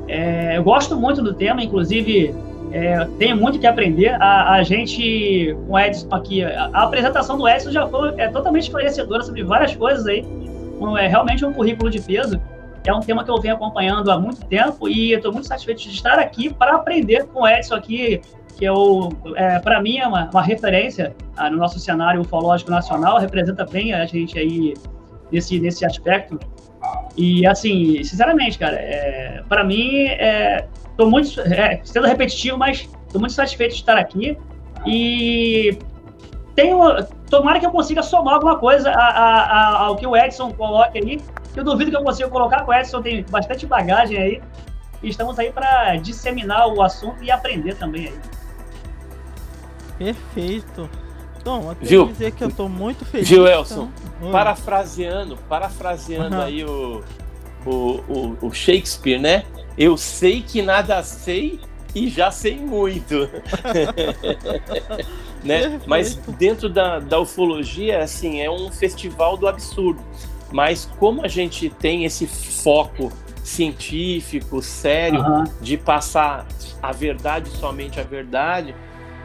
É, 0.09 0.57
eu 0.57 0.65
gosto 0.65 0.97
muito 0.97 1.23
do 1.23 1.33
tema, 1.35 1.63
inclusive 1.63 2.35
é, 2.73 3.05
tenho 3.19 3.37
muito 3.37 3.59
que 3.59 3.67
aprender. 3.67 4.11
A, 4.21 4.55
a, 4.55 4.63
gente, 4.63 5.57
com 5.67 5.75
o 5.75 5.79
Edson 5.79 6.09
aqui, 6.11 6.45
a, 6.45 6.71
a 6.73 6.83
apresentação 6.85 7.37
do 7.37 7.49
Edson 7.49 7.71
já 7.71 7.87
foi 7.87 8.15
é, 8.17 8.29
totalmente 8.29 8.65
esclarecedora 8.65 9.23
sobre 9.23 9.43
várias 9.45 9.75
coisas 9.75 10.07
aí. 10.07 10.25
É 10.99 11.07
realmente 11.07 11.45
um 11.45 11.53
currículo 11.53 11.91
de 11.91 12.01
peso. 12.01 12.41
É 12.85 12.95
um 12.95 13.01
tema 13.01 13.23
que 13.23 13.31
eu 13.31 13.39
venho 13.39 13.55
acompanhando 13.55 14.11
há 14.11 14.19
muito 14.19 14.47
tempo 14.47 14.89
e 14.89 15.13
estou 15.13 15.33
muito 15.33 15.47
satisfeito 15.47 15.83
de 15.83 15.91
estar 15.91 16.19
aqui 16.19 16.53
para 16.53 16.77
aprender 16.77 17.27
com 17.27 17.43
o 17.43 17.49
Edson 17.49 17.75
aqui, 17.75 18.23
que 18.61 18.65
eu, 18.67 19.09
é, 19.37 19.59
para 19.59 19.81
mim 19.81 19.97
é 19.97 20.07
uma, 20.07 20.29
uma 20.31 20.43
referência 20.43 21.17
ah, 21.37 21.49
no 21.49 21.57
nosso 21.57 21.81
cenário 21.81 22.21
ufológico 22.21 22.71
nacional, 22.71 23.19
representa 23.19 23.65
bem 23.65 23.95
a 23.95 24.05
gente 24.05 24.39
aí 24.39 24.75
nesse, 25.33 25.59
nesse 25.59 25.85
aspecto. 25.85 26.39
E 27.17 27.47
assim, 27.47 28.05
sinceramente, 28.05 28.59
cara, 28.59 28.77
é, 28.77 29.43
para 29.49 29.65
mim, 29.65 30.05
é, 30.07 30.67
muito 31.01 31.41
é, 31.41 31.81
sendo 31.83 32.07
repetitivo, 32.07 32.59
mas 32.59 32.89
estou 33.07 33.19
muito 33.19 33.33
satisfeito 33.33 33.73
de 33.73 33.79
estar 33.79 33.97
aqui 33.97 34.37
e 34.87 35.79
tenho, 36.55 36.79
tomara 37.31 37.59
que 37.59 37.65
eu 37.65 37.71
consiga 37.71 38.03
somar 38.03 38.35
alguma 38.35 38.59
coisa 38.59 38.91
a, 38.91 39.09
a, 39.09 39.43
a, 39.43 39.79
ao 39.87 39.97
que 39.97 40.07
o 40.07 40.15
Edson 40.15 40.53
coloca 40.53 40.99
aí 40.99 41.19
eu 41.57 41.65
duvido 41.65 41.91
que 41.91 41.97
eu 41.97 42.05
consiga 42.05 42.29
colocar 42.29 42.67
o 42.67 42.73
Edson, 42.73 43.03
tem 43.03 43.25
bastante 43.25 43.67
bagagem 43.67 44.19
aí. 44.19 44.43
E 45.03 45.09
estamos 45.09 45.39
aí 45.39 45.51
para 45.51 45.97
disseminar 45.97 46.69
o 46.69 46.83
assunto 46.83 47.23
e 47.25 47.31
aprender 47.31 47.75
também 47.75 48.09
aí. 48.09 48.21
Perfeito. 50.01 50.89
Então, 51.39 51.71
até 51.71 51.85
Viu? 51.85 52.07
dizer 52.07 52.33
que 52.33 52.43
eu 52.43 52.51
tô 52.51 52.71
muito 52.71 53.05
feliz. 53.05 53.29
Viu, 53.29 53.47
Elson? 53.47 53.91
Então... 54.17 54.33
Parafraseando, 54.33 55.37
parafraseando 55.47 56.37
uhum. 56.37 56.43
aí 56.43 56.65
o, 56.65 57.05
o, 57.67 57.71
o, 57.71 58.39
o 58.47 58.53
Shakespeare, 58.53 59.19
né? 59.19 59.45
Eu 59.77 59.99
sei 59.99 60.41
que 60.41 60.63
nada 60.63 61.03
sei 61.03 61.61
e 61.95 62.09
já 62.09 62.31
sei 62.31 62.57
muito. 62.57 63.29
né? 65.45 65.79
Mas 65.87 66.15
dentro 66.39 66.71
da, 66.71 66.99
da 66.99 67.21
ufologia, 67.21 68.03
assim, 68.03 68.41
é 68.41 68.51
um 68.51 68.73
festival 68.73 69.37
do 69.37 69.47
absurdo. 69.47 70.01
Mas 70.51 70.91
como 70.99 71.23
a 71.23 71.29
gente 71.29 71.69
tem 71.69 72.07
esse 72.07 72.27
foco 72.27 73.13
científico, 73.45 74.63
sério, 74.63 75.21
uhum. 75.21 75.45
de 75.61 75.77
passar 75.77 76.47
a 76.83 76.91
verdade, 76.91 77.51
somente 77.51 78.01
a 78.01 78.03
verdade, 78.03 78.75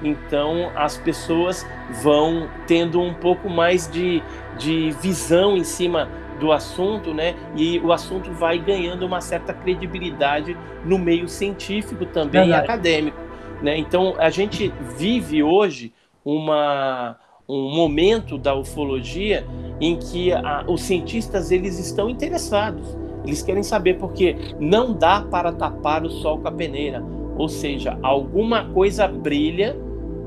então 0.04 0.72
as 0.76 0.98
pessoas 0.98 1.66
vão 2.02 2.50
tendo 2.68 3.02
um 3.02 3.14
pouco 3.14 3.50
mais 3.50 3.90
de, 3.90 4.22
de 4.58 4.92
visão 5.02 5.56
em 5.56 5.64
cima 5.64 6.10
do 6.40 6.52
assunto, 6.52 7.14
né? 7.14 7.36
E 7.56 7.80
o 7.80 7.92
assunto 7.94 8.32
vai 8.32 8.60
ganhando 8.60 9.06
uma 9.06 9.22
certa 9.22 9.54
credibilidade 9.54 10.58
no 10.84 10.98
meio 10.98 11.28
científico 11.28 12.06
também 12.06 12.50
e 12.50 12.54
acadêmico, 12.54 13.18
né? 13.62 13.78
Então 13.78 14.16
a 14.18 14.30
gente 14.30 14.74
vive 14.98 15.42
hoje 15.42 15.94
uma 16.24 17.18
um 17.48 17.70
momento 17.76 18.40
da 18.40 18.56
ufologia 18.56 19.46
em 19.80 19.98
que 19.98 20.34
a, 20.34 20.66
os 20.68 20.82
cientistas 20.82 21.52
eles 21.52 21.78
estão 21.78 22.10
interessados. 22.10 22.98
Eles 23.24 23.42
querem 23.42 23.64
saber 23.64 23.96
porque 23.96 24.36
não 24.60 24.94
dá 24.94 25.22
para 25.22 25.52
tapar 25.52 26.04
o 26.04 26.10
sol 26.10 26.40
com 26.40 26.48
a 26.48 26.52
peneira. 26.52 27.04
Ou 27.38 27.48
seja, 27.48 27.98
alguma 28.02 28.66
coisa 28.66 29.08
brilha 29.08 29.76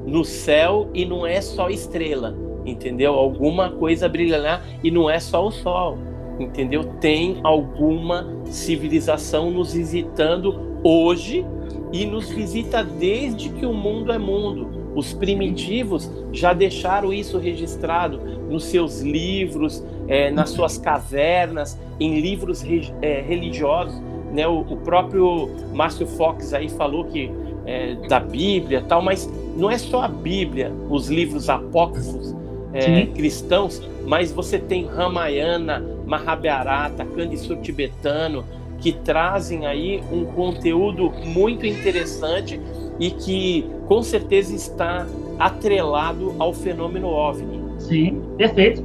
no 0.09 0.25
céu 0.25 0.88
e 0.95 1.05
não 1.05 1.27
é 1.27 1.41
só 1.41 1.69
estrela, 1.69 2.35
entendeu? 2.65 3.15
Alguma 3.15 3.71
coisa 3.71 4.09
brilha 4.09 4.38
lá 4.38 4.62
e 4.83 4.91
não 4.91 5.09
é 5.09 5.21
só 5.21 5.47
o 5.47 5.50
sol, 5.50 5.99
entendeu? 6.38 6.85
Tem 7.00 7.38
alguma 7.45 8.27
civilização 8.47 9.50
nos 9.50 9.75
visitando 9.75 10.81
hoje 10.83 11.45
e 11.93 12.07
nos 12.07 12.31
visita 12.31 12.83
desde 12.83 13.50
que 13.50 13.67
o 13.67 13.75
mundo 13.75 14.11
é 14.11 14.19
mundo. 14.19 14.69
Os 14.95 15.12
primitivos 15.12 16.11
já 16.33 16.53
deixaram 16.53 17.12
isso 17.12 17.38
registrado 17.38 18.19
nos 18.49 18.65
seus 18.65 19.00
livros, 19.00 19.85
é, 20.09 20.31
nas 20.31 20.50
suas 20.50 20.79
cavernas, 20.79 21.79
em 22.00 22.19
livros 22.21 22.62
re, 22.62 22.93
é, 23.03 23.21
religiosos. 23.21 24.00
Né? 24.33 24.47
O, 24.47 24.61
o, 24.61 24.77
próprio 24.79 25.50
Márcio 25.75 26.07
Fox 26.07 26.53
aí 26.55 26.69
falou 26.69 27.05
que 27.05 27.31
é, 27.67 27.95
da 28.09 28.19
Bíblia 28.19 28.83
tal, 28.88 29.03
mas 29.03 29.31
não 29.59 29.69
é 29.69 29.77
só 29.77 30.03
a 30.03 30.09
Bíblia, 30.09 30.73
os 30.88 31.09
livros 31.09 31.49
apócrifos 31.49 32.35
é, 32.73 33.07
cristãos, 33.07 33.83
mas 34.07 34.31
você 34.31 34.59
tem 34.59 34.87
Ramayana, 34.87 35.85
Mahabharata, 36.07 37.05
Kandisur 37.05 37.61
tibetano, 37.61 38.45
que 38.79 38.93
trazem 38.93 39.67
aí 39.67 40.00
um 40.12 40.25
conteúdo 40.25 41.11
muito 41.27 41.67
interessante 41.67 42.61
e 43.00 43.11
que 43.11 43.69
com 43.88 44.00
certeza 44.00 44.55
está 44.55 45.07
atrelado 45.38 46.37
ao 46.38 46.55
fenômeno 46.55 47.09
OVNI. 47.09 47.81
Sim, 47.81 48.23
perfeito. 48.37 48.85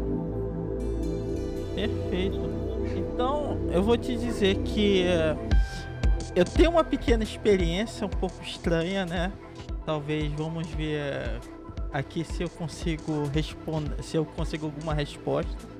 Perfeito. 1.76 2.40
Então, 2.96 3.58
eu 3.72 3.84
vou 3.84 3.98
te 3.98 4.16
dizer 4.16 4.56
que 4.58 5.06
uh, 5.06 5.38
eu 6.36 6.46
tenho 6.46 6.72
uma 6.72 6.84
pequena 6.84 7.24
experiência 7.24 8.08
um 8.08 8.10
pouco 8.10 8.42
estranha, 8.44 9.06
né? 9.06 9.32
Talvez 9.86 10.32
vamos 10.34 10.68
ver 10.68 11.02
uh, 11.02 11.78
aqui 11.92 12.24
se 12.24 12.44
eu 12.44 12.50
consigo 12.50 13.28
responder, 13.34 14.02
se 14.04 14.18
eu 14.18 14.26
consigo 14.26 14.68
alguma 14.68 14.94
resposta 14.94 15.74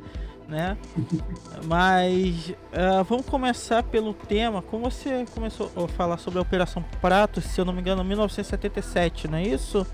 né? 0.48 0.78
Mas 1.66 2.50
uh, 2.50 3.04
vamos 3.08 3.26
começar 3.26 3.84
pelo 3.84 4.14
tema. 4.14 4.62
Como 4.62 4.90
você 4.90 5.26
começou 5.34 5.72
a 5.76 5.88
falar 5.88 6.18
sobre 6.18 6.40
a 6.40 6.42
Operação 6.42 6.84
Prato, 7.02 7.42
se 7.42 7.60
eu 7.60 7.66
não 7.66 7.74
me 7.74 7.82
engano, 7.82 8.02
em 8.04 8.08
1977, 8.08 9.28
não 9.28 9.38
é 9.38 9.44
isso? 9.44 9.86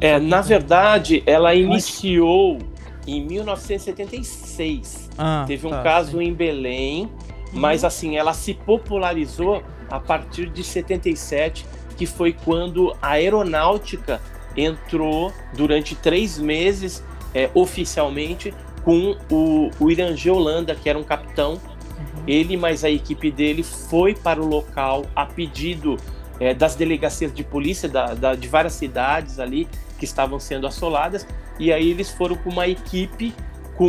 É, 0.00 0.18
na 0.18 0.40
verdade, 0.40 1.22
ela 1.26 1.54
iniciou 1.54 2.58
em 3.06 3.24
1976. 3.24 5.10
Ah, 5.16 5.44
Teve 5.46 5.66
um 5.66 5.70
tá, 5.70 5.82
caso 5.82 6.18
sim. 6.18 6.24
em 6.24 6.34
Belém, 6.34 7.10
mas 7.52 7.82
uhum. 7.82 7.86
assim, 7.86 8.16
ela 8.16 8.32
se 8.32 8.54
popularizou 8.54 9.62
a 9.90 10.00
partir 10.00 10.50
de 10.50 10.64
77, 10.64 11.64
que 11.94 12.06
foi 12.06 12.32
quando 12.32 12.94
a 13.00 13.12
aeronáutica 13.12 14.20
entrou 14.56 15.32
durante 15.54 15.94
três 15.94 16.38
meses 16.38 17.02
é, 17.34 17.50
oficialmente 17.54 18.54
com 18.84 19.16
o, 19.30 19.70
o 19.80 19.90
Irangê 19.90 20.30
Holanda, 20.30 20.74
que 20.74 20.88
era 20.88 20.98
um 20.98 21.02
capitão. 21.02 21.52
Uhum. 21.54 22.24
Ele 22.26 22.56
mais 22.56 22.84
a 22.84 22.90
equipe 22.90 23.30
dele 23.30 23.62
foi 23.62 24.14
para 24.14 24.40
o 24.40 24.46
local 24.46 25.06
a 25.16 25.26
pedido 25.26 25.96
é, 26.38 26.52
das 26.52 26.74
delegacias 26.74 27.32
de 27.32 27.42
polícia 27.42 27.88
da, 27.88 28.14
da, 28.14 28.34
de 28.34 28.46
várias 28.48 28.74
cidades 28.74 29.38
ali 29.38 29.68
que 29.98 30.04
estavam 30.04 30.38
sendo 30.38 30.66
assoladas. 30.66 31.26
E 31.58 31.72
aí 31.72 31.90
eles 31.90 32.10
foram 32.10 32.36
com 32.36 32.50
uma 32.50 32.66
equipe 32.66 33.32
com 33.76 33.88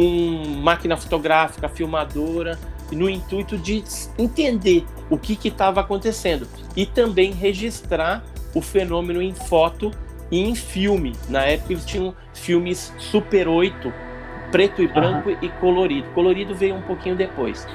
máquina 0.63 0.97
fotográfica, 0.97 1.69
filmadora, 1.69 2.57
no 2.91 3.09
intuito 3.09 3.57
de 3.57 3.83
entender 4.17 4.85
o 5.09 5.17
que 5.17 5.37
estava 5.47 5.81
acontecendo 5.81 6.47
e 6.75 6.85
também 6.85 7.31
registrar 7.31 8.23
o 8.53 8.61
fenômeno 8.61 9.21
em 9.21 9.33
foto 9.33 9.91
e 10.31 10.39
em 10.39 10.55
filme. 10.55 11.13
Na 11.29 11.45
época 11.45 11.73
eles 11.73 11.85
tinham 11.85 12.15
filmes 12.33 12.93
Super 12.97 13.47
8 13.47 14.05
preto 14.51 14.81
e 14.81 14.87
branco 14.87 15.29
uhum. 15.29 15.37
e 15.41 15.49
colorido. 15.49 16.09
Colorido 16.11 16.55
veio 16.55 16.75
um 16.75 16.81
pouquinho 16.81 17.15
depois. 17.15 17.67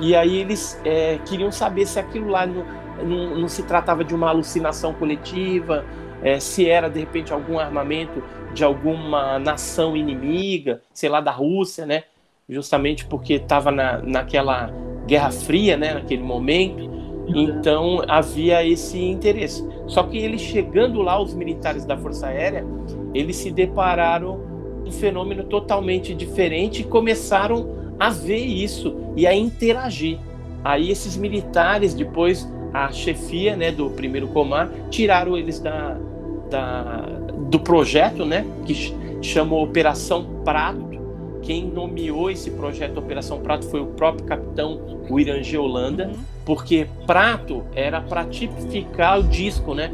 E 0.00 0.14
aí 0.14 0.38
eles 0.38 0.80
é, 0.84 1.18
queriam 1.24 1.50
saber 1.52 1.86
se 1.86 1.98
aquilo 1.98 2.28
lá 2.28 2.46
não, 2.46 2.66
não, 3.02 3.38
não, 3.38 3.48
se 3.48 3.62
tratava 3.62 4.04
de 4.04 4.14
uma 4.14 4.28
alucinação 4.28 4.92
coletiva, 4.92 5.84
é, 6.22 6.40
se 6.40 6.68
era 6.68 6.88
de 6.88 7.00
repente 7.00 7.32
algum 7.32 7.58
armamento 7.58 8.22
de 8.52 8.64
alguma 8.64 9.38
nação 9.38 9.96
inimiga, 9.96 10.82
sei 10.92 11.08
lá, 11.08 11.20
da 11.20 11.30
Rússia, 11.30 11.86
né? 11.86 12.04
Justamente 12.48 13.04
porque 13.06 13.34
estava 13.34 13.70
na, 13.70 13.98
naquela 13.98 14.72
Guerra 15.06 15.30
Fria, 15.30 15.76
né? 15.76 15.94
Naquele 15.94 16.22
momento. 16.22 16.88
Então 17.28 18.02
havia 18.06 18.64
esse 18.64 19.02
interesse. 19.02 19.66
Só 19.86 20.04
que 20.04 20.16
eles 20.16 20.40
chegando 20.40 21.02
lá, 21.02 21.20
os 21.20 21.34
militares 21.34 21.84
da 21.84 21.96
Força 21.96 22.28
Aérea, 22.28 22.64
eles 23.12 23.36
se 23.36 23.50
depararam 23.50 24.40
um 24.86 24.92
fenômeno 24.92 25.42
totalmente 25.44 26.14
diferente 26.14 26.82
e 26.82 26.84
começaram 26.84 27.94
a 27.98 28.10
ver 28.10 28.44
isso 28.44 28.96
e 29.16 29.26
a 29.26 29.34
interagir. 29.34 30.18
Aí 30.62 30.90
esses 30.90 31.16
militares, 31.16 31.94
depois 31.94 32.48
a 32.72 32.92
chefia 32.92 33.56
né, 33.56 33.72
do 33.72 33.90
primeiro 33.90 34.28
comar, 34.28 34.70
tiraram 34.90 35.36
eles 35.36 35.58
da, 35.58 35.98
da, 36.50 37.00
do 37.48 37.58
projeto, 37.58 38.24
né, 38.24 38.46
que 38.64 38.94
chamou 39.20 39.64
Operação 39.64 40.42
Prato. 40.44 40.85
Quem 41.46 41.64
nomeou 41.64 42.28
esse 42.28 42.50
projeto 42.50 42.98
Operação 42.98 43.38
Prato 43.38 43.66
foi 43.66 43.80
o 43.80 43.86
próprio 43.86 44.26
capitão 44.26 44.80
Irangê 45.16 45.56
Holanda, 45.56 46.08
uhum. 46.08 46.24
porque 46.44 46.88
prato 47.06 47.62
era 47.72 48.00
para 48.00 48.24
tipificar 48.24 49.20
o 49.20 49.22
disco, 49.22 49.72
né? 49.72 49.92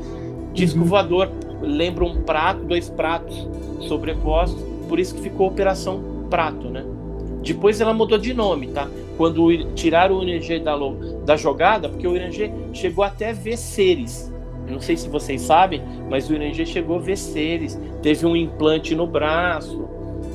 Disco 0.55 0.79
uhum. 0.79 0.87
voador. 0.87 1.29
Lembra 1.61 2.05
um 2.07 2.23
prato, 2.23 2.65
dois 2.65 2.89
pratos 2.89 3.47
sobrepostos, 3.81 4.65
por 4.89 4.99
isso 4.99 5.15
que 5.15 5.21
ficou 5.21 5.49
Operação 5.49 6.03
Prato, 6.31 6.71
né? 6.71 6.87
Depois 7.43 7.83
ela 7.83 7.93
mudou 7.93 8.17
de 8.17 8.33
nome, 8.33 8.69
tá? 8.69 8.89
Quando 9.19 9.53
tiraram 9.75 10.21
o 10.21 10.25
Irangê 10.27 10.59
da, 10.59 10.75
da 11.27 11.37
jogada, 11.37 11.87
porque 11.87 12.09
o 12.09 12.17
Irangê 12.17 12.51
chegou 12.73 13.05
até 13.05 13.35
ver 13.35 13.59
seres. 13.59 14.33
Não 14.67 14.81
sei 14.81 14.97
se 14.97 15.07
vocês 15.07 15.43
sabem, 15.43 15.83
mas 16.09 16.31
o 16.31 16.35
Irangê 16.35 16.65
chegou 16.65 16.97
a 16.97 17.01
ver 17.01 17.19
seres. 17.19 17.79
Teve 18.01 18.25
um 18.25 18.35
implante 18.35 18.95
no 18.95 19.07
braço, 19.07 19.87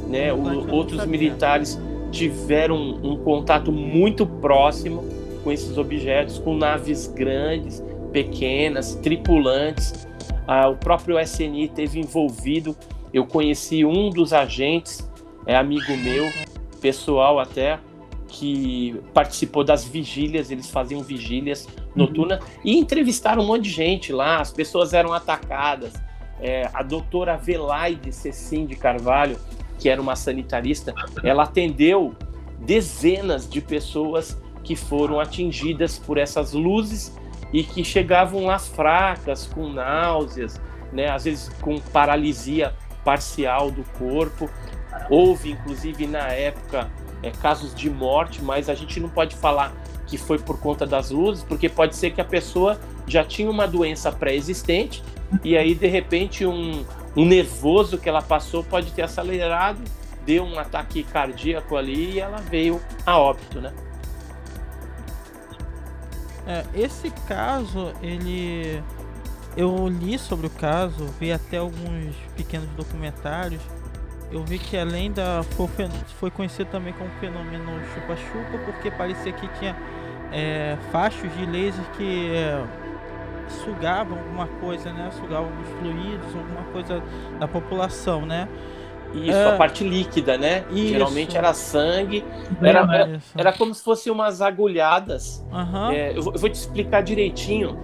né? 0.08 0.34
O, 0.34 0.74
outros 0.74 1.06
militares 1.06 1.80
tiveram 2.12 2.76
um, 2.76 3.14
um 3.14 3.18
contato 3.18 3.72
muito 3.72 4.26
próximo 4.26 5.04
com 5.44 5.52
esses 5.52 5.78
objetos, 5.78 6.40
com 6.40 6.56
naves 6.56 7.08
grandes, 7.08 7.84
pequenas, 8.12 8.96
tripulantes. 8.96 10.08
Ah, 10.48 10.70
o 10.70 10.76
próprio 10.76 11.20
SNI 11.20 11.68
teve 11.70 12.00
envolvido. 12.00 12.76
Eu 13.14 13.26
conheci 13.26 13.86
um 13.86 14.10
dos 14.10 14.34
agentes, 14.34 15.10
é 15.46 15.56
amigo 15.56 15.96
meu, 15.98 16.32
pessoal 16.82 17.40
até 17.40 17.80
que 18.28 19.00
participou 19.14 19.64
das 19.64 19.86
vigílias, 19.86 20.52
eles 20.52 20.70
faziam 20.70 21.02
vigílias 21.02 21.68
noturnas 21.96 22.40
uhum. 22.40 22.48
e 22.64 22.78
entrevistaram 22.78 23.42
um 23.42 23.48
monte 23.48 23.64
de 23.64 23.70
gente 23.70 24.12
lá, 24.12 24.42
as 24.42 24.52
pessoas 24.52 24.94
eram 24.94 25.14
atacadas. 25.14 25.94
É, 26.40 26.70
a 26.74 26.84
doutora 26.84 27.36
Velaide 27.36 28.12
Cecim 28.12 28.66
de 28.66 28.76
Carvalho, 28.76 29.40
que 29.78 29.90
era 29.90 30.02
uma 30.02 30.16
sanitarista, 30.16 30.94
ela 31.24 31.44
atendeu 31.44 32.16
dezenas 32.60 33.48
de 33.48 33.62
pessoas 33.62 34.38
que 34.64 34.76
foram 34.76 35.20
atingidas 35.20 35.98
por 35.98 36.18
essas 36.18 36.54
luzes 36.54 37.16
e 37.54 37.64
que 37.64 37.84
chegavam 37.84 38.46
lá 38.46 38.60
fracas, 38.60 39.46
com 39.48 39.70
náuseas, 39.70 40.60
né, 40.92 41.10
às 41.10 41.24
vezes 41.24 41.50
com 41.62 41.80
paralisia 41.80 42.74
parcial 43.06 43.72
do 43.72 43.84
corpo. 43.98 44.50
Houve, 45.10 45.52
inclusive, 45.52 46.08
na 46.08 46.28
época, 46.30 46.90
é, 47.24 47.32
casos 47.32 47.74
de 47.74 47.90
morte, 47.90 48.44
mas 48.44 48.70
a 48.70 48.76
gente 48.76 49.00
não 49.00 49.10
pode 49.10 49.36
falar 49.36 49.74
que 50.06 50.18
foi 50.18 50.40
por 50.40 50.60
conta 50.60 50.86
das 50.86 51.12
luzes, 51.12 51.44
porque 51.44 51.70
pode 51.70 51.96
ser 51.96 52.12
que 52.12 52.22
a 52.22 52.26
pessoa 52.26 52.80
já 53.06 53.24
tinha 53.24 53.50
uma 53.50 53.68
doença 53.68 54.12
pré-existente 54.12 55.04
e 55.44 55.58
aí, 55.58 55.76
de 55.76 55.88
repente, 55.88 56.46
um, 56.46 56.86
um 57.16 57.26
nervoso 57.26 57.98
que 57.98 58.08
ela 58.08 58.22
passou 58.22 58.64
pode 58.64 58.92
ter 58.92 59.04
acelerado, 59.04 59.80
deu 60.26 60.44
um 60.44 60.60
ataque 60.60 61.04
cardíaco 61.04 61.76
ali 61.76 62.14
e 62.14 62.20
ela 62.20 62.38
veio 62.38 62.82
a 63.06 63.18
óbito, 63.18 63.62
né? 63.62 63.74
É, 66.46 66.64
esse 66.74 67.10
caso, 67.28 67.94
ele. 68.02 68.82
Eu 69.56 69.88
li 69.88 70.20
sobre 70.20 70.48
o 70.48 70.52
caso, 70.52 71.08
vi 71.20 71.32
até 71.32 71.58
alguns 71.58 72.16
pequenos 72.36 72.70
documentários 72.70 73.62
eu 74.32 74.44
vi 74.44 74.60
que 74.60 74.78
além 74.78 75.12
da. 75.12 75.42
Foi, 76.20 76.30
conhecido 76.30 76.70
também 76.70 76.94
como 76.94 77.10
fenômeno 77.20 77.80
chupa-chupa, 77.94 78.58
porque 78.66 78.92
parecia 78.92 79.32
que 79.32 79.48
tinha 79.60 79.76
é, 80.32 80.78
fachos 80.92 81.34
de 81.36 81.46
laser 81.46 81.84
que 81.96 82.32
é, 82.34 82.64
sugavam 83.52 84.18
alguma 84.18 84.48
coisa, 84.60 84.92
né? 84.92 85.10
Sugavam 85.12 85.50
os 85.62 85.70
fluidos, 85.80 86.36
alguma 86.36 86.64
coisa 86.72 87.04
da 87.40 87.48
população, 87.48 88.26
né? 88.26 88.48
Isso, 89.14 89.32
é, 89.32 89.54
a 89.54 89.58
parte 89.58 89.84
líquida, 89.84 90.38
né? 90.38 90.66
Isso. 90.70 90.90
Geralmente 90.90 91.38
era 91.38 91.54
sangue. 91.54 92.26
Era, 92.62 92.80
era, 92.80 93.20
era, 93.36 93.54
como 93.54 93.74
se 93.74 93.84
fossem 93.84 94.12
umas 94.12 94.42
agulhadas. 94.42 95.46
Uhum. 95.52 95.92
É, 95.92 96.18
eu, 96.18 96.22
vou 96.22 96.50
te 96.50 96.56
explicar 96.56 97.02
direitinho 97.02 97.80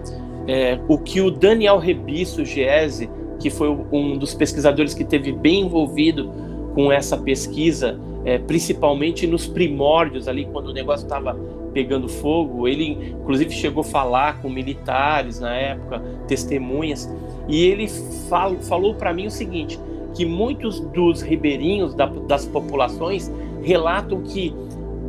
é, 0.46 0.78
o 0.86 0.98
que 0.98 1.20
o 1.20 1.30
Daniel 1.30 1.78
Rebisso 1.78 2.44
Giese 2.44 3.08
que 3.38 3.50
foi 3.50 3.68
um 3.68 4.16
dos 4.16 4.34
pesquisadores 4.34 4.94
que 4.94 5.04
teve 5.04 5.32
bem 5.32 5.62
envolvido 5.62 6.32
com 6.74 6.90
essa 6.90 7.16
pesquisa, 7.16 8.00
é, 8.24 8.38
principalmente 8.38 9.26
nos 9.26 9.46
primórdios 9.46 10.26
ali, 10.28 10.46
quando 10.46 10.68
o 10.68 10.72
negócio 10.72 11.04
estava 11.04 11.38
pegando 11.74 12.08
fogo. 12.08 12.66
Ele, 12.66 13.14
inclusive, 13.20 13.50
chegou 13.50 13.82
a 13.82 13.84
falar 13.84 14.40
com 14.40 14.48
militares 14.48 15.40
na 15.40 15.54
época, 15.54 16.00
testemunhas, 16.26 17.12
e 17.48 17.62
ele 17.66 17.88
fal, 18.28 18.54
falou 18.60 18.94
para 18.94 19.12
mim 19.12 19.26
o 19.26 19.30
seguinte: 19.30 19.78
que 20.14 20.24
muitos 20.24 20.80
dos 20.80 21.20
ribeirinhos 21.20 21.94
da, 21.94 22.06
das 22.06 22.46
populações 22.46 23.30
relatam 23.62 24.22
que 24.22 24.54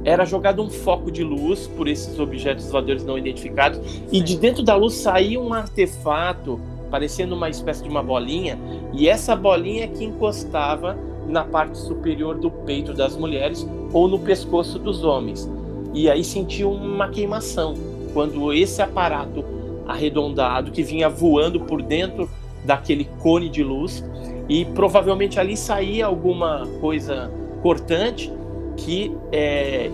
era 0.04 0.26
jogado 0.26 0.62
um 0.62 0.70
foco 0.70 1.10
de 1.10 1.24
luz 1.24 1.68
por 1.68 1.88
esses 1.88 2.20
objetos 2.20 2.70
voadores 2.70 3.06
não 3.06 3.18
identificados, 3.18 3.80
e 4.12 4.20
de 4.20 4.38
dentro 4.38 4.64
da 4.64 4.76
luz 4.76 4.96
saía 4.96 5.40
um 5.40 5.54
artefato 5.54 6.60
parecendo 6.92 7.36
uma 7.36 7.50
espécie 7.50 7.84
de 7.84 7.90
uma 7.90 8.04
bolinha, 8.04 8.58
e 8.94 9.08
essa 9.10 9.36
bolinha 9.36 9.86
é 9.86 9.88
que 9.88 10.04
encostava 10.04 10.98
na 11.28 11.44
parte 11.44 11.78
superior 11.78 12.36
do 12.36 12.52
peito 12.52 12.94
das 12.94 13.18
mulheres 13.18 13.68
ou 13.92 14.08
no 14.08 14.20
pescoço 14.20 14.78
dos 14.78 15.04
homens. 15.04 15.50
E 15.96 16.10
aí 16.10 16.26
sentia 16.26 16.68
uma 16.68 17.08
queimação 17.08 17.74
quando 18.14 18.52
esse 18.54 18.82
aparato 18.82 19.46
arredondado 19.88 20.72
que 20.72 20.84
vinha 20.84 21.08
voando 21.08 21.62
por 21.62 21.82
dentro 21.82 22.30
daquele 22.66 23.06
cone 23.22 23.48
de 23.48 23.64
luz 23.64 24.04
e 24.50 24.66
provavelmente 24.66 25.40
ali 25.40 25.56
saía 25.56 26.06
alguma 26.06 26.68
coisa 26.82 27.32
cortante 27.62 28.30
que 28.76 29.16
é, 29.32 29.90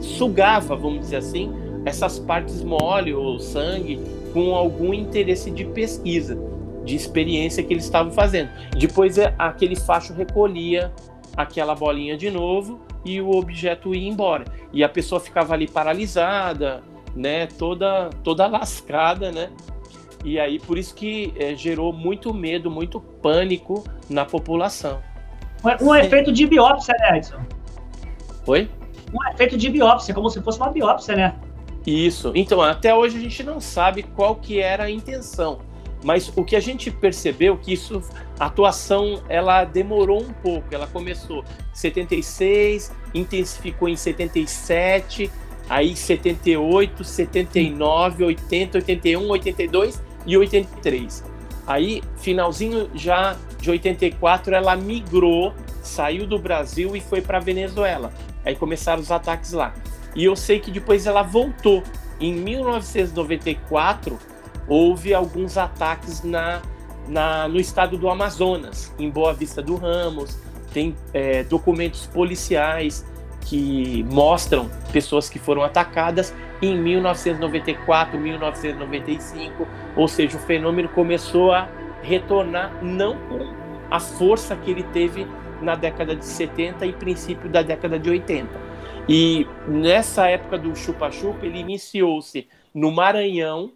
sugava, 0.00 0.74
vamos 0.74 1.00
dizer 1.00 1.16
assim, 1.16 1.52
essas 1.84 2.18
partes 2.18 2.64
mole 2.64 3.14
ou 3.14 3.38
sangue 3.38 4.00
com 4.32 4.56
algum 4.56 4.92
interesse 4.92 5.52
de 5.52 5.64
pesquisa, 5.66 6.36
de 6.84 6.96
experiência 6.96 7.62
que 7.62 7.72
eles 7.72 7.84
estavam 7.84 8.10
fazendo. 8.10 8.50
Depois 8.76 9.18
é, 9.18 9.32
aquele 9.38 9.76
facho 9.76 10.12
recolhia 10.14 10.92
aquela 11.36 11.76
bolinha 11.76 12.16
de 12.16 12.28
novo 12.28 12.80
e 13.04 13.20
o 13.20 13.30
objeto 13.30 13.94
ia 13.94 14.08
embora. 14.08 14.44
E 14.72 14.82
a 14.82 14.88
pessoa 14.88 15.20
ficava 15.20 15.54
ali 15.54 15.68
paralisada, 15.68 16.82
né, 17.14 17.46
toda 17.46 18.10
toda 18.22 18.46
lascada, 18.46 19.30
né? 19.30 19.50
E 20.24 20.38
aí 20.38 20.58
por 20.58 20.78
isso 20.78 20.94
que 20.94 21.32
é, 21.36 21.54
gerou 21.54 21.92
muito 21.92 22.32
medo, 22.32 22.70
muito 22.70 23.00
pânico 23.00 23.84
na 24.08 24.24
população. 24.24 25.00
Um 25.80 25.94
efeito 25.94 26.32
de 26.32 26.46
biópsia, 26.46 26.94
né, 26.98 27.18
Edson? 27.18 27.40
Oi? 28.46 28.68
Um 29.12 29.32
efeito 29.32 29.56
de 29.56 29.68
biópsia, 29.68 30.14
como 30.14 30.28
se 30.28 30.40
fosse 30.40 30.58
uma 30.58 30.70
biópsia, 30.70 31.14
né? 31.14 31.36
Isso. 31.86 32.32
Então, 32.34 32.60
até 32.60 32.94
hoje 32.94 33.18
a 33.18 33.20
gente 33.20 33.42
não 33.42 33.60
sabe 33.60 34.02
qual 34.02 34.36
que 34.36 34.60
era 34.60 34.84
a 34.84 34.90
intenção. 34.90 35.60
Mas 36.02 36.32
o 36.34 36.44
que 36.44 36.56
a 36.56 36.60
gente 36.60 36.90
percebeu 36.90 37.56
que 37.56 37.72
isso, 37.72 38.02
a 38.38 38.46
atuação, 38.46 39.22
ela 39.28 39.64
demorou 39.64 40.22
um 40.22 40.32
pouco. 40.32 40.66
Ela 40.72 40.86
começou 40.86 41.40
em 41.40 41.74
76, 41.74 42.92
intensificou 43.14 43.88
em 43.88 43.96
77, 43.96 45.30
aí 45.68 45.94
78, 45.94 47.04
79, 47.04 48.24
80, 48.24 48.78
81, 48.78 49.28
82 49.28 50.02
e 50.26 50.36
83. 50.36 51.24
Aí, 51.66 52.02
finalzinho 52.16 52.90
já 52.94 53.36
de 53.60 53.70
84, 53.70 54.54
ela 54.54 54.74
migrou, 54.74 55.54
saiu 55.80 56.26
do 56.26 56.38
Brasil 56.38 56.96
e 56.96 57.00
foi 57.00 57.20
para 57.20 57.38
Venezuela. 57.38 58.12
Aí 58.44 58.56
começaram 58.56 59.00
os 59.00 59.12
ataques 59.12 59.52
lá. 59.52 59.72
E 60.14 60.24
eu 60.24 60.34
sei 60.34 60.58
que 60.58 60.70
depois 60.70 61.06
ela 61.06 61.22
voltou. 61.22 61.82
Em 62.20 62.32
1994, 62.34 64.18
houve 64.66 65.14
alguns 65.14 65.56
ataques 65.56 66.22
na, 66.22 66.62
na, 67.08 67.48
no 67.48 67.58
estado 67.58 67.96
do 67.96 68.08
Amazonas, 68.08 68.94
em 68.98 69.10
Boa 69.10 69.32
Vista 69.32 69.62
do 69.62 69.76
Ramos. 69.76 70.38
Tem 70.72 70.96
é, 71.12 71.44
documentos 71.44 72.06
policiais 72.06 73.04
que 73.42 74.04
mostram 74.04 74.70
pessoas 74.92 75.28
que 75.28 75.38
foram 75.38 75.62
atacadas 75.62 76.34
em 76.60 76.78
1994, 76.78 78.18
1995. 78.18 79.66
Ou 79.96 80.08
seja, 80.08 80.36
o 80.36 80.40
fenômeno 80.40 80.88
começou 80.88 81.52
a 81.52 81.68
retornar 82.02 82.72
não 82.82 83.16
com 83.28 83.52
a 83.90 84.00
força 84.00 84.56
que 84.56 84.70
ele 84.70 84.82
teve 84.84 85.26
na 85.60 85.74
década 85.74 86.16
de 86.16 86.24
70 86.24 86.86
e 86.86 86.92
princípio 86.92 87.48
da 87.48 87.62
década 87.62 87.98
de 87.98 88.10
80 88.10 88.72
e 89.08 89.46
nessa 89.66 90.28
época 90.28 90.58
do 90.58 90.74
chupa-chupa, 90.76 91.44
ele 91.44 91.58
iniciou-se 91.58 92.46
no 92.74 92.90
Maranhão 92.90 93.72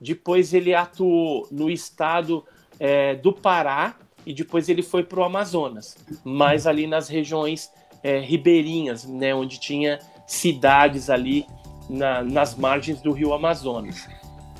depois 0.00 0.54
ele 0.54 0.74
atuou 0.74 1.46
no 1.50 1.70
estado 1.70 2.44
é, 2.78 3.14
do 3.14 3.32
Pará 3.32 3.96
e 4.24 4.32
depois 4.32 4.68
ele 4.68 4.82
foi 4.82 5.02
para 5.02 5.20
o 5.20 5.24
Amazonas, 5.24 5.96
mais 6.24 6.66
ali 6.66 6.86
nas 6.86 7.08
regiões 7.08 7.70
é, 8.02 8.18
ribeirinhas, 8.18 9.04
né, 9.04 9.34
onde 9.34 9.58
tinha 9.58 9.98
cidades 10.26 11.10
ali 11.10 11.46
na, 11.88 12.22
nas 12.22 12.54
margens 12.54 13.00
do 13.02 13.12
rio 13.12 13.32
Amazonas. 13.32 14.08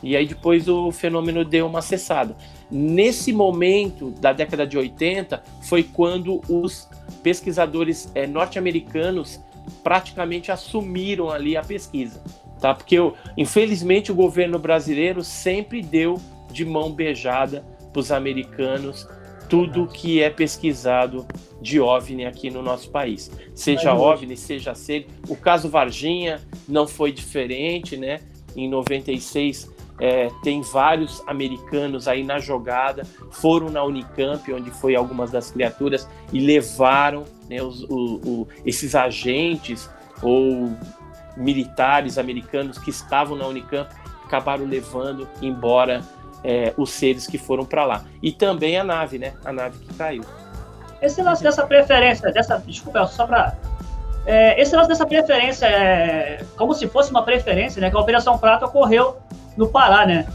E 0.03 0.17
aí 0.17 0.27
depois 0.27 0.69
o 0.69 0.91
fenômeno 0.91 1.45
deu 1.45 1.67
uma 1.67 1.83
cessada. 1.83 2.37
Nesse 2.71 3.33
momento 3.33 4.11
da 4.11 4.33
década 4.33 4.67
de 4.67 4.77
80 4.79 5.43
foi 5.63 5.83
quando 5.83 6.41
os 6.49 6.89
pesquisadores 7.23 8.11
é, 8.15 8.27
norte-americanos 8.27 9.41
praticamente 9.83 10.51
assumiram 10.53 11.31
ali 11.31 11.57
a 11.57 11.63
pesquisa, 11.63 12.23
tá? 12.61 12.75
Porque 12.75 12.97
infelizmente 13.37 14.13
o 14.13 14.15
governo 14.15 14.59
brasileiro 14.59 15.23
sempre 15.23 15.83
deu 15.83 16.21
de 16.51 16.65
mão 16.65 16.93
beijada 16.93 17.65
para 17.93 18.01
os 18.01 18.13
americanos 18.13 19.09
tudo 19.49 19.89
que 19.89 20.23
é 20.23 20.31
pesquisado 20.31 21.27
de 21.61 21.81
OVNI 21.81 22.25
aqui 22.25 22.51
no 22.51 22.63
nosso 22.63 22.89
país. 22.91 23.31
Seja 23.53 23.93
OVNI, 23.93 24.37
seja 24.37 24.77
ser. 24.77 25.09
O 25.29 25.35
caso 25.35 25.69
Varginha 25.69 26.41
não 26.69 26.87
foi 26.87 27.11
diferente, 27.11 27.97
né? 27.97 28.21
Em 28.57 28.69
96 28.69 29.69
é, 30.01 30.31
tem 30.43 30.63
vários 30.63 31.23
americanos 31.27 32.09
aí 32.09 32.25
na 32.25 32.39
jogada, 32.39 33.05
foram 33.31 33.69
na 33.69 33.85
Unicamp, 33.85 34.53
onde 34.53 34.71
foi 34.71 34.97
algumas 34.97 35.31
das 35.31 35.51
criaturas, 35.51 36.09
e 36.33 36.41
levaram 36.41 37.25
né, 37.49 37.63
os, 37.63 37.83
o, 37.85 38.21
o, 38.25 38.49
esses 38.65 38.95
agentes 38.95 39.91
ou 40.23 40.73
militares 41.37 42.17
americanos 42.17 42.79
que 42.79 42.89
estavam 42.91 43.37
na 43.37 43.47
Unicamp, 43.47 43.91
acabaram 44.25 44.65
levando 44.65 45.29
embora 45.43 46.03
é, 46.43 46.73
os 46.77 46.91
seres 46.91 47.27
que 47.27 47.37
foram 47.37 47.65
para 47.65 47.85
lá. 47.85 48.05
E 48.23 48.33
também 48.33 48.79
a 48.79 48.85
nave, 48.85 49.19
né? 49.19 49.35
A 49.45 49.53
nave 49.53 49.79
que 49.79 49.93
caiu. 49.95 50.25
Esse 51.03 51.23
lance 51.23 51.43
dessa 51.43 51.67
preferência, 51.67 52.31
dessa. 52.33 52.59
Desculpa, 52.59 53.07
só 53.07 53.27
para. 53.27 53.55
É, 54.27 54.61
esse 54.61 54.77
lance 54.77 54.89
dessa 54.89 55.07
preferência 55.07 55.67
é 55.67 56.45
como 56.57 56.75
se 56.75 56.87
fosse 56.87 57.11
uma 57.11 57.23
preferência, 57.23 57.81
né? 57.81 57.91
Que 57.91 57.97
a 57.97 58.01
Operação 58.01 58.39
Prato 58.39 58.65
ocorreu 58.67 59.17
no 59.57 59.69
Pará, 59.69 60.07
né? 60.07 60.27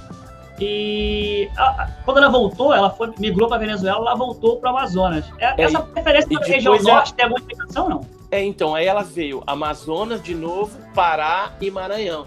E 0.60 1.50
a, 1.58 1.84
a, 1.84 1.88
quando 2.06 2.18
ela 2.18 2.30
voltou, 2.30 2.74
ela 2.74 2.90
foi, 2.90 3.12
migrou 3.20 3.50
para 3.50 3.58
Venezuela, 3.58 3.98
ela 3.98 4.16
voltou 4.16 4.58
para 4.58 4.72
o 4.72 4.78
Amazonas. 4.78 5.26
É, 5.38 5.62
essa 5.62 5.82
preferência 5.82 6.30
para 6.30 6.46
a 6.46 6.48
região 6.48 6.82
norte 6.82 7.14
tem 7.14 7.26
alguma 7.26 7.40
explicação, 7.40 7.90
não? 7.90 8.02
É, 8.32 8.44
então, 8.44 8.74
aí 8.74 8.86
ela 8.86 9.04
veio 9.04 9.44
Amazonas 9.46 10.24
de 10.24 10.34
novo, 10.34 10.78
Pará 10.94 11.52
e 11.60 11.70
Maranhão. 11.70 12.26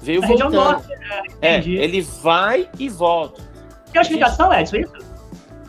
Veio 0.00 0.22
voltando. 0.22 0.52
Norte, 0.52 0.92
é, 1.40 1.56
é, 1.56 1.58
ele 1.58 2.02
vai 2.02 2.68
e 2.78 2.88
volta. 2.88 3.42
Uma 3.92 4.02
explicação, 4.02 4.52
Edson, 4.52 4.76
isso? 4.76 4.92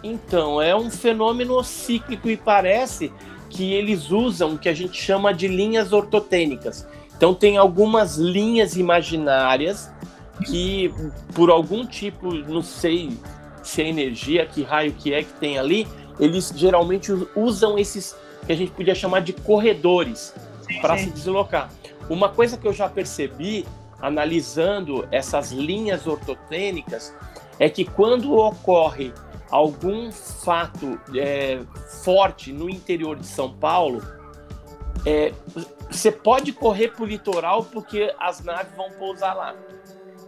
Então, 0.03 0.61
é 0.61 0.75
um 0.75 0.89
fenômeno 0.89 1.63
cíclico 1.63 2.29
e 2.29 2.37
parece 2.37 3.11
que 3.49 3.73
eles 3.73 4.11
usam 4.11 4.53
o 4.53 4.57
que 4.57 4.69
a 4.69 4.73
gente 4.73 4.99
chama 4.99 5.33
de 5.33 5.47
linhas 5.47 5.93
ortotênicas. 5.93 6.87
Então, 7.15 7.33
tem 7.33 7.57
algumas 7.57 8.17
linhas 8.17 8.75
imaginárias 8.75 9.91
que, 10.45 10.93
por 11.33 11.49
algum 11.49 11.85
tipo, 11.85 12.33
não 12.33 12.61
sei 12.61 13.17
se 13.63 13.81
é 13.81 13.87
energia, 13.87 14.45
que 14.45 14.63
raio 14.63 14.93
que 14.93 15.13
é 15.13 15.23
que 15.23 15.33
tem 15.33 15.57
ali, 15.57 15.87
eles 16.19 16.51
geralmente 16.55 17.11
usam 17.35 17.77
esses 17.77 18.15
que 18.45 18.51
a 18.51 18.55
gente 18.55 18.71
podia 18.71 18.95
chamar 18.95 19.21
de 19.21 19.33
corredores 19.33 20.33
para 20.81 20.97
se 20.97 21.09
deslocar. 21.09 21.69
Uma 22.09 22.29
coisa 22.29 22.57
que 22.57 22.67
eu 22.67 22.73
já 22.73 22.89
percebi 22.89 23.65
analisando 24.01 25.07
essas 25.11 25.51
linhas 25.51 26.07
ortotênicas 26.07 27.13
é 27.59 27.69
que 27.69 27.85
quando 27.85 28.33
ocorre 28.33 29.13
algum 29.49 30.11
fato 30.11 30.99
é, 31.15 31.59
forte 32.03 32.51
no 32.51 32.69
interior 32.69 33.15
de 33.17 33.27
São 33.27 33.53
Paulo, 33.53 34.01
é, 35.05 35.33
você 35.89 36.11
pode 36.11 36.53
correr 36.53 36.89
para 36.89 37.03
o 37.03 37.05
litoral 37.05 37.65
porque 37.65 38.13
as 38.19 38.41
naves 38.41 38.73
vão 38.75 38.89
pousar 38.91 39.35
lá. 39.35 39.55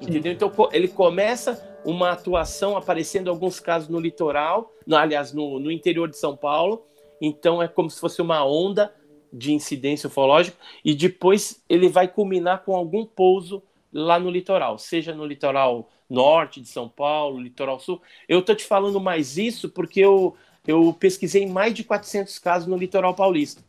Entendeu? 0.07 0.31
Então 0.33 0.51
ele 0.71 0.87
começa 0.87 1.73
uma 1.85 2.11
atuação 2.11 2.77
aparecendo 2.77 3.29
alguns 3.29 3.59
casos 3.59 3.89
no 3.89 3.99
litoral, 3.99 4.71
no, 4.85 4.95
aliás, 4.95 5.33
no, 5.33 5.59
no 5.59 5.71
interior 5.71 6.09
de 6.09 6.17
São 6.17 6.35
Paulo. 6.35 6.83
Então 7.21 7.61
é 7.61 7.67
como 7.67 7.89
se 7.89 7.99
fosse 7.99 8.21
uma 8.21 8.45
onda 8.45 8.93
de 9.31 9.53
incidência 9.53 10.07
ufológica 10.07 10.57
e 10.85 10.93
depois 10.93 11.63
ele 11.67 11.89
vai 11.89 12.07
culminar 12.07 12.63
com 12.63 12.75
algum 12.75 13.03
pouso 13.05 13.63
lá 13.91 14.19
no 14.19 14.29
litoral, 14.29 14.77
seja 14.77 15.13
no 15.13 15.25
litoral 15.25 15.89
norte 16.09 16.61
de 16.61 16.67
São 16.67 16.87
Paulo, 16.87 17.39
litoral 17.39 17.79
sul. 17.79 18.01
Eu 18.27 18.41
tô 18.41 18.53
te 18.53 18.63
falando 18.63 18.99
mais 18.99 19.37
isso 19.37 19.69
porque 19.69 19.99
eu, 20.01 20.35
eu 20.67 20.93
pesquisei 20.93 21.47
mais 21.47 21.73
de 21.73 21.83
400 21.83 22.37
casos 22.39 22.67
no 22.67 22.77
litoral 22.77 23.15
paulista, 23.15 23.63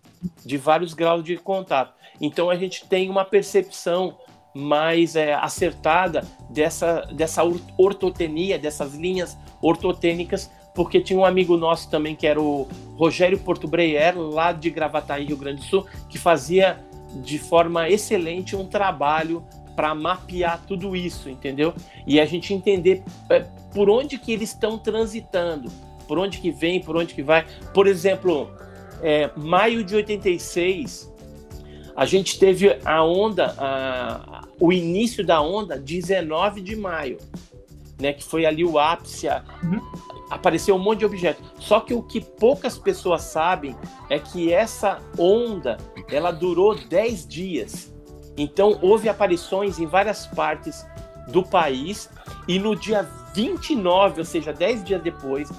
de 0.44 0.56
vários 0.56 0.92
graus 0.92 1.24
de 1.24 1.36
contato. 1.36 1.94
Então 2.20 2.50
a 2.50 2.56
gente 2.56 2.86
tem 2.86 3.08
uma 3.08 3.24
percepção 3.24 4.18
mais 4.54 5.16
é, 5.16 5.34
acertada 5.34 6.24
dessa, 6.48 7.02
dessa 7.12 7.42
ortotenia, 7.76 8.58
dessas 8.58 8.94
linhas 8.94 9.36
ortotênicas 9.60 10.50
porque 10.74 11.00
tinha 11.00 11.18
um 11.18 11.24
amigo 11.24 11.56
nosso 11.56 11.88
também 11.88 12.16
que 12.16 12.26
era 12.26 12.40
o 12.40 12.68
Rogério 12.96 13.38
Porto 13.38 13.68
Breyer, 13.68 14.18
lá 14.18 14.52
de 14.52 14.68
Gravataí, 14.70 15.24
Rio 15.24 15.36
Grande 15.36 15.60
do 15.60 15.66
Sul, 15.66 15.86
que 16.08 16.18
fazia 16.18 16.84
de 17.22 17.38
forma 17.38 17.88
excelente 17.88 18.56
um 18.56 18.66
trabalho 18.66 19.44
para 19.76 19.94
mapear 19.94 20.60
tudo 20.66 20.94
isso, 20.96 21.30
entendeu? 21.30 21.72
E 22.06 22.20
a 22.20 22.26
gente 22.26 22.52
entender 22.52 23.04
é, 23.30 23.46
por 23.72 23.88
onde 23.88 24.18
que 24.18 24.32
eles 24.32 24.50
estão 24.50 24.76
transitando, 24.76 25.70
por 26.08 26.18
onde 26.18 26.38
que 26.38 26.50
vem, 26.50 26.80
por 26.80 26.96
onde 26.96 27.14
que 27.14 27.22
vai. 27.22 27.46
Por 27.72 27.86
exemplo, 27.86 28.50
é, 29.00 29.30
maio 29.36 29.84
de 29.84 29.94
86, 29.94 31.12
a 31.96 32.04
gente 32.04 32.38
teve 32.38 32.78
a 32.84 33.04
onda, 33.04 33.54
a, 33.58 34.43
o 34.60 34.72
início 34.72 35.24
da 35.24 35.40
onda 35.40 35.78
19 35.78 36.60
de 36.60 36.76
maio, 36.76 37.18
né? 38.00 38.12
Que 38.12 38.24
foi 38.24 38.46
ali 38.46 38.64
o 38.64 38.78
ápice. 38.78 39.26
Uhum 39.62 40.14
apareceu 40.30 40.74
um 40.74 40.78
monte 40.78 41.00
de 41.00 41.06
objetos. 41.06 41.44
Só 41.58 41.80
que 41.80 41.94
o 41.94 42.02
que 42.02 42.20
poucas 42.20 42.78
pessoas 42.78 43.22
sabem 43.22 43.76
é 44.10 44.18
que 44.18 44.52
essa 44.52 45.00
onda 45.18 45.76
ela 46.10 46.30
durou 46.30 46.74
10 46.74 47.26
dias. 47.26 47.92
Então 48.36 48.78
houve 48.82 49.08
aparições 49.08 49.78
em 49.78 49.86
várias 49.86 50.26
partes 50.26 50.84
do 51.28 51.42
país 51.42 52.10
e 52.48 52.58
no 52.58 52.74
dia 52.74 53.08
29, 53.32 54.20
ou 54.20 54.24
seja, 54.24 54.52
10 54.52 54.84
dias 54.84 55.02
depois, 55.02 55.50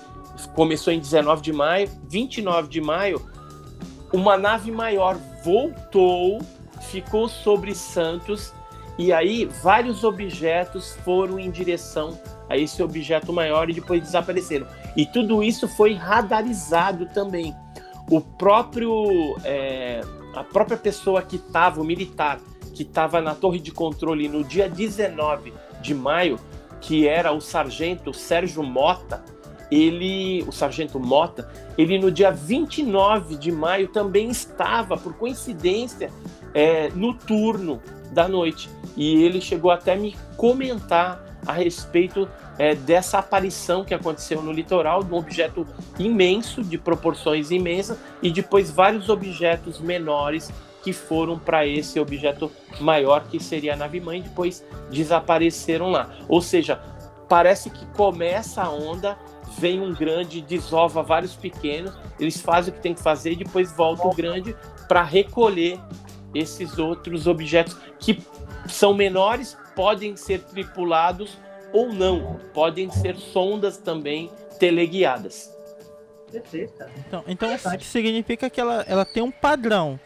começou 0.53 0.91
em 0.91 0.99
19 0.99 1.41
de 1.41 1.53
maio, 1.53 1.89
29 2.09 2.67
de 2.67 2.81
maio, 2.81 3.25
uma 4.13 4.37
nave 4.37 4.71
maior 4.71 5.17
voltou, 5.43 6.39
ficou 6.81 7.27
sobre 7.27 7.73
Santos 7.73 8.53
e 8.97 9.11
aí 9.11 9.45
vários 9.45 10.03
objetos 10.03 10.95
foram 11.03 11.37
em 11.39 11.51
direção 11.51 12.17
a 12.49 12.57
esse 12.57 12.81
objeto 12.81 13.33
maior 13.33 13.69
e 13.69 13.73
depois 13.73 14.01
desapareceram. 14.01 14.67
E 14.95 15.05
tudo 15.05 15.43
isso 15.43 15.67
foi 15.67 15.93
radarizado 15.93 17.07
também. 17.07 17.53
O 18.09 18.21
próprio, 18.21 19.35
é, 19.43 20.01
a 20.35 20.43
própria 20.43 20.77
pessoa 20.77 21.21
que 21.21 21.35
estava, 21.35 21.81
o 21.81 21.83
militar, 21.83 22.39
que 22.73 22.83
estava 22.83 23.21
na 23.21 23.33
torre 23.35 23.59
de 23.59 23.71
controle 23.71 24.27
no 24.27 24.43
dia 24.43 24.69
19 24.69 25.53
de 25.81 25.93
maio, 25.93 26.39
que 26.79 27.07
era 27.07 27.31
o 27.31 27.41
sargento 27.41 28.13
Sérgio 28.13 28.61
Mota, 28.63 29.23
ele, 29.71 30.43
o 30.47 30.51
sargento 30.51 30.99
Mota, 30.99 31.49
ele 31.77 31.97
no 31.97 32.11
dia 32.11 32.31
29 32.31 33.35
de 33.37 33.51
maio 33.51 33.87
também 33.87 34.29
estava, 34.29 34.95
por 34.95 35.15
coincidência, 35.15 36.11
é, 36.53 36.89
no 36.89 37.13
turno 37.13 37.81
da 38.11 38.27
noite. 38.27 38.69
E 38.95 39.23
ele 39.23 39.41
chegou 39.41 39.71
até 39.71 39.95
me 39.95 40.15
comentar 40.37 41.23
a 41.45 41.53
respeito 41.53 42.27
é, 42.57 42.73
dessa 42.73 43.19
aparição 43.19 43.83
que 43.83 43.93
aconteceu 43.93 44.41
no 44.41 44.51
litoral, 44.51 45.03
de 45.03 45.13
um 45.13 45.17
objeto 45.17 45.67
imenso, 45.99 46.63
de 46.63 46.77
proporções 46.77 47.51
imensas, 47.51 47.97
e 48.21 48.31
depois 48.31 48.71
vários 48.71 49.09
objetos 49.09 49.79
menores 49.79 50.51
que 50.83 50.93
foram 50.93 51.37
para 51.37 51.65
esse 51.65 51.99
objeto 51.99 52.51
maior, 52.79 53.25
que 53.27 53.39
seria 53.39 53.73
a 53.73 53.75
nave-mãe, 53.75 54.21
depois 54.21 54.63
desapareceram 54.89 55.89
lá. 55.91 56.11
Ou 56.27 56.41
seja, 56.41 56.79
parece 57.27 57.69
que 57.69 57.85
começa 57.87 58.61
a 58.61 58.69
onda, 58.69 59.17
vem 59.57 59.81
um 59.81 59.93
grande, 59.93 60.41
desova 60.41 61.01
vários 61.01 61.35
pequenos, 61.35 61.91
eles 62.19 62.39
fazem 62.39 62.71
o 62.71 62.75
que 62.75 62.83
tem 62.83 62.93
que 62.93 63.01
fazer 63.01 63.31
e 63.31 63.37
depois 63.37 63.71
volta 63.71 64.07
o 64.07 64.13
grande 64.13 64.55
para 64.87 65.03
recolher 65.03 65.79
esses 66.35 66.77
outros 66.77 67.25
objetos 67.25 67.75
que 67.99 68.21
são 68.67 68.93
menores, 68.93 69.57
podem 69.75 70.15
ser 70.15 70.41
tripulados 70.41 71.37
ou 71.73 71.91
não, 71.91 72.39
podem 72.53 72.89
ser 72.91 73.15
sondas 73.15 73.77
também 73.77 74.29
teleguiadas. 74.59 75.53
Então, 77.07 77.23
então 77.27 77.55
isso 77.55 77.69
significa 77.81 78.49
que 78.49 78.59
ela, 78.59 78.83
ela 78.87 79.05
tem 79.05 79.23
um 79.23 79.31
padrão. 79.31 79.99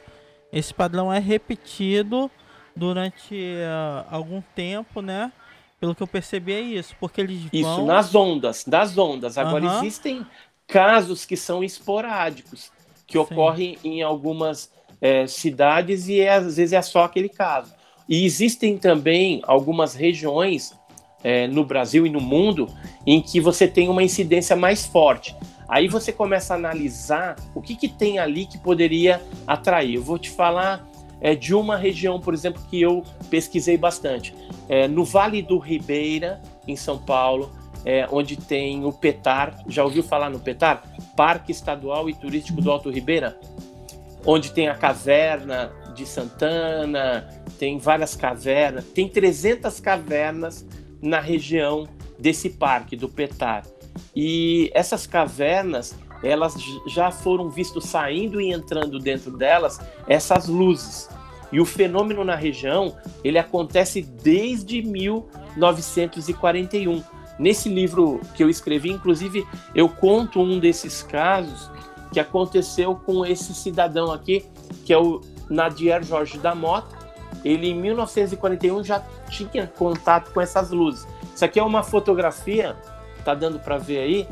Esse 0.51 0.73
padrão 0.73 1.11
é 1.11 1.19
repetido 1.19 2.29
durante 2.75 3.35
uh, 3.35 4.05
algum 4.09 4.41
tempo, 4.55 5.01
né? 5.01 5.31
Pelo 5.79 5.95
que 5.95 6.03
eu 6.03 6.07
percebi 6.07 6.53
é 6.53 6.59
isso, 6.59 6.95
porque 6.99 7.21
eles 7.21 7.47
Isso, 7.53 7.63
vão... 7.63 7.85
nas 7.85 8.13
ondas, 8.13 8.65
das 8.65 8.97
ondas. 8.97 9.37
Agora, 9.37 9.65
Aham. 9.65 9.79
existem 9.79 10.25
casos 10.67 11.25
que 11.25 11.37
são 11.37 11.63
esporádicos, 11.63 12.71
que 13.07 13.13
Sim. 13.13 13.19
ocorrem 13.19 13.77
em 13.83 14.01
algumas 14.01 14.71
é, 15.01 15.27
cidades 15.27 16.07
e 16.07 16.19
é, 16.19 16.33
às 16.33 16.57
vezes 16.57 16.73
é 16.73 16.81
só 16.81 17.03
aquele 17.03 17.29
caso. 17.29 17.73
E 18.07 18.25
existem 18.25 18.77
também 18.77 19.41
algumas 19.45 19.93
regiões 19.93 20.73
é, 21.23 21.47
no 21.47 21.63
Brasil 21.63 22.05
e 22.07 22.09
no 22.09 22.19
mundo 22.19 22.67
em 23.05 23.21
que 23.21 23.39
você 23.39 23.67
tem 23.67 23.87
uma 23.89 24.03
incidência 24.03 24.55
mais 24.55 24.85
forte. 24.85 25.35
Aí 25.67 25.87
você 25.87 26.11
começa 26.11 26.53
a 26.53 26.57
analisar 26.57 27.35
o 27.53 27.61
que, 27.61 27.75
que 27.75 27.87
tem 27.87 28.17
ali 28.17 28.47
que 28.47 28.57
poderia 28.57 29.21
atrair. 29.45 29.95
Eu 29.95 30.03
vou 30.03 30.17
te 30.17 30.29
falar 30.29 30.87
é, 31.21 31.35
de 31.35 31.53
uma 31.53 31.77
região, 31.77 32.19
por 32.19 32.33
exemplo, 32.33 32.61
que 32.69 32.81
eu 32.81 33.03
pesquisei 33.29 33.77
bastante. 33.77 34.33
É, 34.67 34.87
no 34.87 35.03
Vale 35.03 35.41
do 35.41 35.59
Ribeira, 35.59 36.41
em 36.67 36.75
São 36.75 36.97
Paulo, 36.97 37.51
é, 37.85 38.07
onde 38.11 38.35
tem 38.35 38.83
o 38.85 38.91
PETAR. 38.91 39.63
Já 39.67 39.83
ouviu 39.83 40.01
falar 40.01 40.29
no 40.29 40.39
PETAR? 40.39 40.83
Parque 41.15 41.51
Estadual 41.51 42.09
e 42.09 42.13
Turístico 42.13 42.61
do 42.61 42.71
Alto 42.71 42.89
Ribeira? 42.89 43.37
Onde 44.25 44.51
tem 44.51 44.67
a 44.67 44.75
caverna 44.75 45.71
de 45.95 46.05
Santana, 46.05 47.29
tem 47.57 47.77
várias 47.77 48.15
cavernas, 48.15 48.83
tem 48.85 49.07
300 49.07 49.79
cavernas 49.79 50.65
na 51.01 51.19
região 51.19 51.87
desse 52.17 52.49
parque, 52.49 52.95
do 52.95 53.09
PETAR. 53.09 53.65
E 54.15 54.71
essas 54.73 55.05
cavernas, 55.07 55.95
elas 56.23 56.55
já 56.87 57.11
foram 57.11 57.49
vistos 57.49 57.85
saindo 57.85 58.41
e 58.41 58.51
entrando 58.51 58.99
dentro 58.99 59.37
delas 59.37 59.79
essas 60.07 60.47
luzes. 60.47 61.09
E 61.51 61.59
o 61.59 61.65
fenômeno 61.65 62.23
na 62.23 62.35
região, 62.35 62.95
ele 63.23 63.39
acontece 63.39 64.01
desde 64.01 64.81
1941. 64.81 67.03
Nesse 67.39 67.69
livro 67.69 68.21
que 68.35 68.43
eu 68.43 68.49
escrevi, 68.49 68.91
inclusive, 68.91 69.47
eu 69.73 69.89
conto 69.89 70.41
um 70.41 70.59
desses 70.59 71.01
casos 71.01 71.71
que 72.11 72.19
aconteceu 72.19 72.95
com 72.95 73.25
esse 73.25 73.53
cidadão 73.53 74.11
aqui, 74.11 74.45
que 74.85 74.93
é 74.93 74.97
o 74.97 75.21
Nadier 75.49 76.03
Jorge 76.03 76.37
da 76.37 76.55
Mota. 76.55 76.97
Ele, 77.43 77.69
em 77.69 77.75
1941, 77.75 78.83
já 78.83 79.03
tinha 79.29 79.67
contato 79.67 80.31
com 80.33 80.41
essas 80.41 80.71
luzes. 80.71 81.07
Isso 81.33 81.45
aqui 81.45 81.59
é 81.59 81.63
uma 81.63 81.83
fotografia, 81.83 82.75
tá 83.23 83.33
dando 83.33 83.59
para 83.59 83.77
ver 83.77 83.99
aí? 83.99 84.27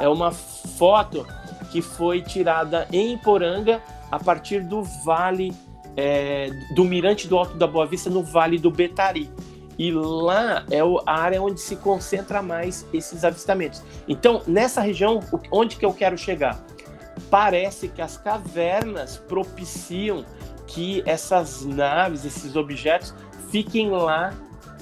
É 0.00 0.08
uma 0.08 0.30
foto 0.30 1.26
que 1.70 1.80
foi 1.80 2.20
tirada 2.20 2.86
em 2.92 3.14
Iporanga 3.14 3.80
a 4.10 4.18
partir 4.18 4.62
do 4.62 4.82
vale 4.82 5.54
é, 5.96 6.50
do 6.74 6.84
Mirante 6.84 7.28
do 7.28 7.36
Alto 7.36 7.56
da 7.56 7.66
Boa 7.66 7.86
Vista, 7.86 8.10
no 8.10 8.22
Vale 8.22 8.58
do 8.58 8.70
Betari. 8.70 9.30
E 9.78 9.90
lá 9.90 10.64
é 10.70 10.80
a 10.80 11.18
área 11.18 11.40
onde 11.40 11.60
se 11.60 11.76
concentra 11.76 12.42
mais 12.42 12.86
esses 12.92 13.24
avistamentos. 13.24 13.82
Então, 14.06 14.42
nessa 14.46 14.80
região, 14.82 15.20
onde 15.50 15.76
que 15.76 15.86
eu 15.86 15.92
quero 15.92 16.18
chegar? 16.18 16.62
Parece 17.30 17.88
que 17.88 18.02
as 18.02 18.16
cavernas 18.16 19.16
propiciam 19.16 20.24
que 20.66 21.02
essas 21.06 21.64
naves, 21.64 22.24
esses 22.24 22.56
objetos, 22.56 23.14
fiquem 23.50 23.90
lá 23.90 24.34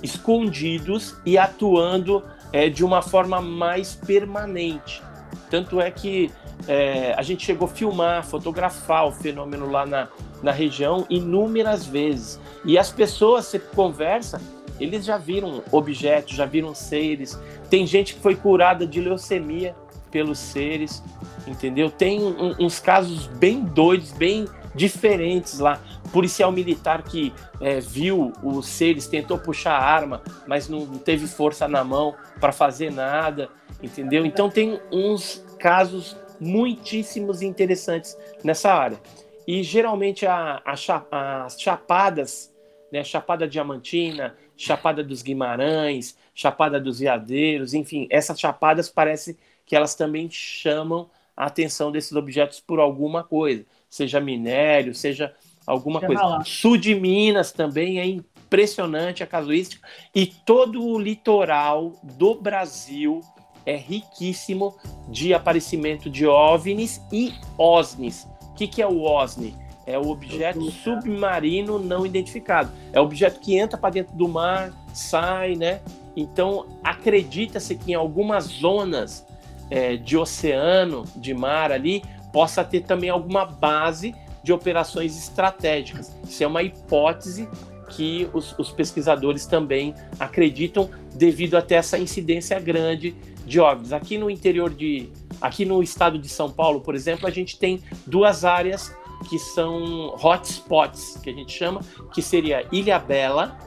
escondidos 0.02 1.16
e 1.24 1.36
atuando 1.36 2.22
é, 2.52 2.68
de 2.68 2.84
uma 2.84 3.02
forma 3.02 3.40
mais 3.40 3.94
permanente. 3.94 5.02
Tanto 5.50 5.80
é 5.80 5.90
que 5.90 6.30
é, 6.66 7.14
a 7.16 7.22
gente 7.22 7.44
chegou 7.44 7.66
a 7.66 7.70
filmar, 7.70 8.24
fotografar 8.24 9.06
o 9.06 9.12
fenômeno 9.12 9.70
lá 9.70 9.86
na, 9.86 10.08
na 10.42 10.52
região 10.52 11.06
inúmeras 11.08 11.86
vezes. 11.86 12.40
E 12.64 12.78
as 12.78 12.90
pessoas, 12.90 13.46
você 13.46 13.58
conversa, 13.58 14.40
eles 14.78 15.04
já 15.04 15.18
viram 15.18 15.62
objetos, 15.70 16.36
já 16.36 16.44
viram 16.44 16.74
seres. 16.74 17.38
Tem 17.70 17.86
gente 17.86 18.14
que 18.14 18.20
foi 18.20 18.36
curada 18.36 18.86
de 18.86 19.00
leucemia 19.00 19.74
pelos 20.10 20.38
seres, 20.38 21.02
entendeu? 21.48 21.90
Tem 21.90 22.22
um- 22.22 22.54
uns 22.60 22.78
casos 22.78 23.26
bem 23.26 23.60
doidos, 23.64 24.12
bem 24.12 24.46
diferentes 24.74 25.58
lá. 25.58 25.80
Policial 26.12 26.50
militar 26.52 27.02
que 27.02 27.32
é, 27.60 27.80
viu 27.80 28.32
os 28.42 28.66
seres, 28.66 29.06
tentou 29.06 29.38
puxar 29.38 29.72
a 29.72 29.84
arma, 29.84 30.22
mas 30.46 30.68
não 30.68 30.86
teve 30.98 31.26
força 31.26 31.66
na 31.66 31.82
mão 31.82 32.14
para 32.40 32.52
fazer 32.52 32.90
nada, 32.92 33.48
entendeu? 33.82 34.24
Então 34.24 34.48
tem 34.48 34.80
uns 34.92 35.44
casos 35.58 36.16
muitíssimos 36.40 37.42
interessantes 37.42 38.16
nessa 38.44 38.72
área. 38.72 38.98
E 39.46 39.62
geralmente 39.62 40.26
a, 40.26 40.62
a 40.64 40.76
cha- 40.76 41.06
as 41.10 41.60
chapadas, 41.60 42.52
né, 42.92 43.02
Chapada 43.02 43.46
Diamantina, 43.48 44.36
Chapada 44.56 45.02
dos 45.02 45.22
Guimarães, 45.22 46.16
Chapada 46.34 46.80
dos 46.80 47.00
Veadeiros, 47.00 47.74
enfim, 47.74 48.06
essas 48.10 48.38
chapadas 48.38 48.88
parece 48.88 49.36
que 49.66 49.74
elas 49.76 49.94
também 49.94 50.28
chamam 50.30 51.08
a 51.38 51.46
atenção 51.46 51.92
desses 51.92 52.10
objetos 52.14 52.58
por 52.58 52.80
alguma 52.80 53.22
coisa, 53.22 53.64
seja 53.88 54.20
minério, 54.20 54.92
seja 54.92 55.32
alguma 55.64 56.00
coisa. 56.00 56.20
lá. 56.20 56.44
Sul 56.44 56.76
de 56.76 56.96
Minas 56.96 57.52
também 57.52 58.00
é 58.00 58.06
impressionante 58.06 59.22
a 59.22 59.26
casuística 59.26 59.86
e 60.12 60.26
todo 60.26 60.84
o 60.84 60.98
litoral 60.98 61.92
do 62.02 62.34
Brasil 62.34 63.20
é 63.64 63.76
riquíssimo 63.76 64.76
de 65.08 65.32
aparecimento 65.32 66.10
de 66.10 66.26
OVNIs 66.26 67.00
e 67.12 67.32
OSNIs. 67.56 68.26
O 68.42 68.54
que, 68.54 68.66
que 68.66 68.82
é 68.82 68.86
o 68.88 69.02
OSNI? 69.02 69.54
É 69.86 69.96
o 69.96 70.08
objeto 70.08 70.68
submarino 70.72 71.78
não 71.78 72.04
identificado. 72.04 72.72
É 72.92 73.00
o 73.00 73.04
objeto 73.04 73.38
que 73.38 73.56
entra 73.56 73.78
para 73.78 73.90
dentro 73.90 74.16
do 74.16 74.28
mar, 74.28 74.72
sai, 74.92 75.54
né? 75.54 75.80
Então, 76.16 76.66
acredita-se 76.82 77.76
que 77.76 77.92
em 77.92 77.94
algumas 77.94 78.44
zonas 78.44 79.24
é, 79.70 79.96
de 79.96 80.16
oceano, 80.16 81.04
de 81.16 81.34
mar 81.34 81.72
ali, 81.72 82.02
possa 82.32 82.62
ter 82.64 82.82
também 82.82 83.10
alguma 83.10 83.44
base 83.44 84.14
de 84.42 84.52
operações 84.52 85.16
estratégicas. 85.18 86.16
Isso 86.26 86.42
é 86.42 86.46
uma 86.46 86.62
hipótese 86.62 87.48
que 87.90 88.28
os, 88.32 88.56
os 88.58 88.70
pesquisadores 88.70 89.46
também 89.46 89.94
acreditam 90.20 90.90
devido 91.14 91.56
até 91.56 91.76
essa 91.76 91.98
incidência 91.98 92.58
grande 92.60 93.14
de 93.46 93.58
OVNIs. 93.60 93.92
Aqui 93.92 94.18
no 94.18 94.28
interior 94.30 94.70
de, 94.70 95.08
aqui 95.40 95.64
no 95.64 95.82
estado 95.82 96.18
de 96.18 96.28
São 96.28 96.50
Paulo, 96.50 96.80
por 96.80 96.94
exemplo, 96.94 97.26
a 97.26 97.30
gente 97.30 97.58
tem 97.58 97.80
duas 98.06 98.44
áreas 98.44 98.94
que 99.28 99.38
são 99.38 100.14
hotspots, 100.22 101.18
que 101.22 101.30
a 101.30 101.32
gente 101.32 101.52
chama, 101.52 101.80
que 102.12 102.22
seria 102.22 102.66
Ilha 102.70 102.98
Bela 102.98 103.58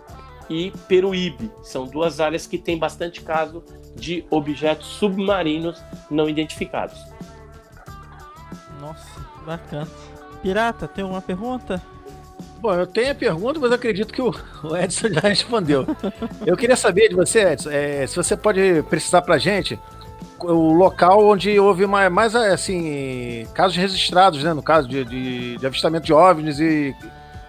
e 0.51 0.71
Peruíbe. 0.87 1.49
São 1.63 1.85
duas 1.85 2.19
áreas 2.19 2.45
que 2.45 2.57
têm 2.57 2.77
bastante 2.77 3.21
caso 3.21 3.63
de 3.95 4.25
objetos 4.29 4.87
submarinos 4.87 5.81
não 6.09 6.29
identificados. 6.29 6.99
Nossa, 8.79 9.25
bacana. 9.45 9.87
Pirata, 10.41 10.87
tem 10.87 11.03
alguma 11.03 11.21
pergunta? 11.21 11.81
Bom, 12.59 12.73
eu 12.73 12.85
tenho 12.85 13.11
a 13.11 13.15
pergunta, 13.15 13.59
mas 13.59 13.71
acredito 13.71 14.13
que 14.13 14.21
o 14.21 14.33
Edson 14.77 15.09
já 15.09 15.21
respondeu. 15.21 15.85
Eu 16.45 16.57
queria 16.57 16.75
saber 16.75 17.09
de 17.09 17.15
você, 17.15 17.53
Edson, 17.53 17.69
é, 17.71 18.05
se 18.05 18.15
você 18.15 18.35
pode 18.35 18.83
precisar 18.89 19.21
pra 19.21 19.37
gente 19.37 19.79
o 20.39 20.73
local 20.73 21.27
onde 21.27 21.59
houve 21.59 21.85
mais, 21.85 22.11
mais 22.11 22.35
assim, 22.35 23.47
casos 23.53 23.77
registrados, 23.77 24.43
né? 24.43 24.53
No 24.53 24.63
caso 24.63 24.87
de, 24.87 25.05
de, 25.05 25.57
de 25.57 25.65
avistamento 25.65 26.05
de 26.05 26.13
OVNIs 26.13 26.59
e 26.59 26.95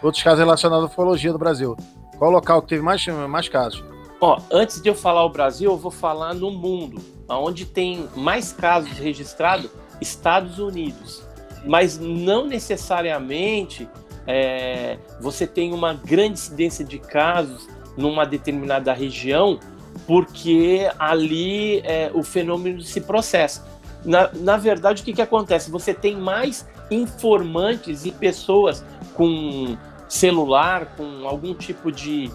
outros 0.02 0.22
casos 0.22 0.40
relacionados 0.40 0.84
à 0.84 0.88
ufologia 0.88 1.32
do 1.32 1.38
Brasil. 1.38 1.76
Qual 2.22 2.30
o 2.30 2.34
local 2.34 2.62
que 2.62 2.68
teve 2.68 2.82
mais, 2.82 3.04
mais 3.28 3.48
casos? 3.48 3.82
Ó, 4.20 4.38
antes 4.48 4.80
de 4.80 4.88
eu 4.88 4.94
falar 4.94 5.24
o 5.24 5.28
Brasil, 5.28 5.72
eu 5.72 5.76
vou 5.76 5.90
falar 5.90 6.32
no 6.34 6.52
mundo, 6.52 7.02
onde 7.28 7.66
tem 7.66 8.08
mais 8.14 8.52
casos 8.52 8.92
registrados, 8.92 9.68
Estados 10.00 10.60
Unidos. 10.60 11.20
Mas 11.66 11.98
não 11.98 12.46
necessariamente 12.46 13.88
é, 14.24 14.98
você 15.20 15.48
tem 15.48 15.74
uma 15.74 15.94
grande 15.94 16.34
incidência 16.34 16.84
de 16.84 16.96
casos 17.00 17.68
numa 17.96 18.24
determinada 18.24 18.92
região, 18.92 19.58
porque 20.06 20.88
ali 21.00 21.80
é, 21.80 22.08
o 22.14 22.22
fenômeno 22.22 22.82
se 22.82 23.00
processa. 23.00 23.66
Na, 24.04 24.30
na 24.32 24.56
verdade, 24.56 25.02
o 25.02 25.04
que, 25.04 25.12
que 25.12 25.22
acontece? 25.22 25.72
Você 25.72 25.92
tem 25.92 26.16
mais 26.16 26.68
informantes 26.88 28.04
e 28.04 28.12
pessoas 28.12 28.84
com 29.14 29.76
celular, 30.12 30.94
com 30.94 31.26
algum 31.26 31.54
tipo 31.54 31.90
de, 31.90 32.30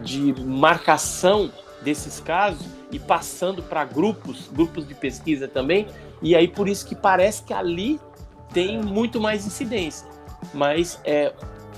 de 0.00 0.32
marcação 0.44 1.50
desses 1.82 2.20
casos 2.20 2.64
e 2.92 3.00
passando 3.00 3.64
para 3.64 3.84
grupos, 3.84 4.48
grupos 4.52 4.86
de 4.86 4.94
pesquisa 4.94 5.48
também, 5.48 5.88
e 6.22 6.36
aí 6.36 6.46
por 6.46 6.68
isso 6.68 6.86
que 6.86 6.94
parece 6.94 7.42
que 7.42 7.52
ali 7.52 8.00
tem 8.54 8.80
muito 8.80 9.20
mais 9.20 9.44
incidência. 9.44 10.06
Mas 10.54 11.00
é, 11.04 11.32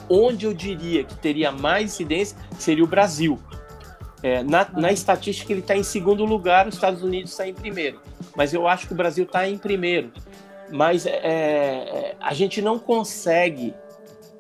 onde 0.07 0.45
eu 0.45 0.53
diria 0.53 1.03
que 1.03 1.17
teria 1.17 1.51
mais 1.51 1.95
incidência 1.95 2.37
seria 2.59 2.85
o 2.85 2.87
Brasil. 2.87 3.39
É, 4.23 4.43
na, 4.43 4.69
na, 4.77 4.93
estatística 4.93 5.51
ele 5.51 5.61
está 5.61 5.75
em 5.75 5.83
segundo 5.83 6.27
lugar, 6.27 6.69
os 6.69 6.75
Estados 6.75 7.03
Unidos 7.03 7.31
está 7.31 7.49
em 7.49 7.55
primeiro. 7.55 8.03
Mas 8.37 8.53
eu 8.53 8.69
acho 8.69 8.87
que 8.87 8.93
o 8.93 8.97
Brasil 8.97 9.25
está 9.25 9.49
em 9.49 9.57
primeiro. 9.57 10.13
Mas 10.71 11.07
é, 11.07 12.15
a 12.21 12.35
gente 12.35 12.61
não 12.61 12.79
consegue 12.79 13.73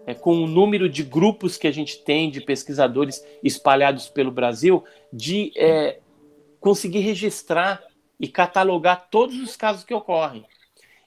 é, 0.08 0.14
com 0.14 0.42
o 0.42 0.46
número 0.46 0.88
de 0.88 1.02
grupos 1.02 1.58
que 1.58 1.66
a 1.66 1.70
gente 1.70 2.02
tem 2.02 2.30
de 2.30 2.40
pesquisadores 2.40 3.22
espalhados 3.44 4.08
pelo 4.08 4.30
Brasil, 4.30 4.82
de 5.12 5.52
é, 5.54 5.98
conseguir 6.58 7.00
registrar 7.00 7.82
e 8.18 8.26
catalogar 8.26 9.08
todos 9.10 9.38
os 9.38 9.54
casos 9.54 9.84
que 9.84 9.92
ocorrem. 9.92 10.46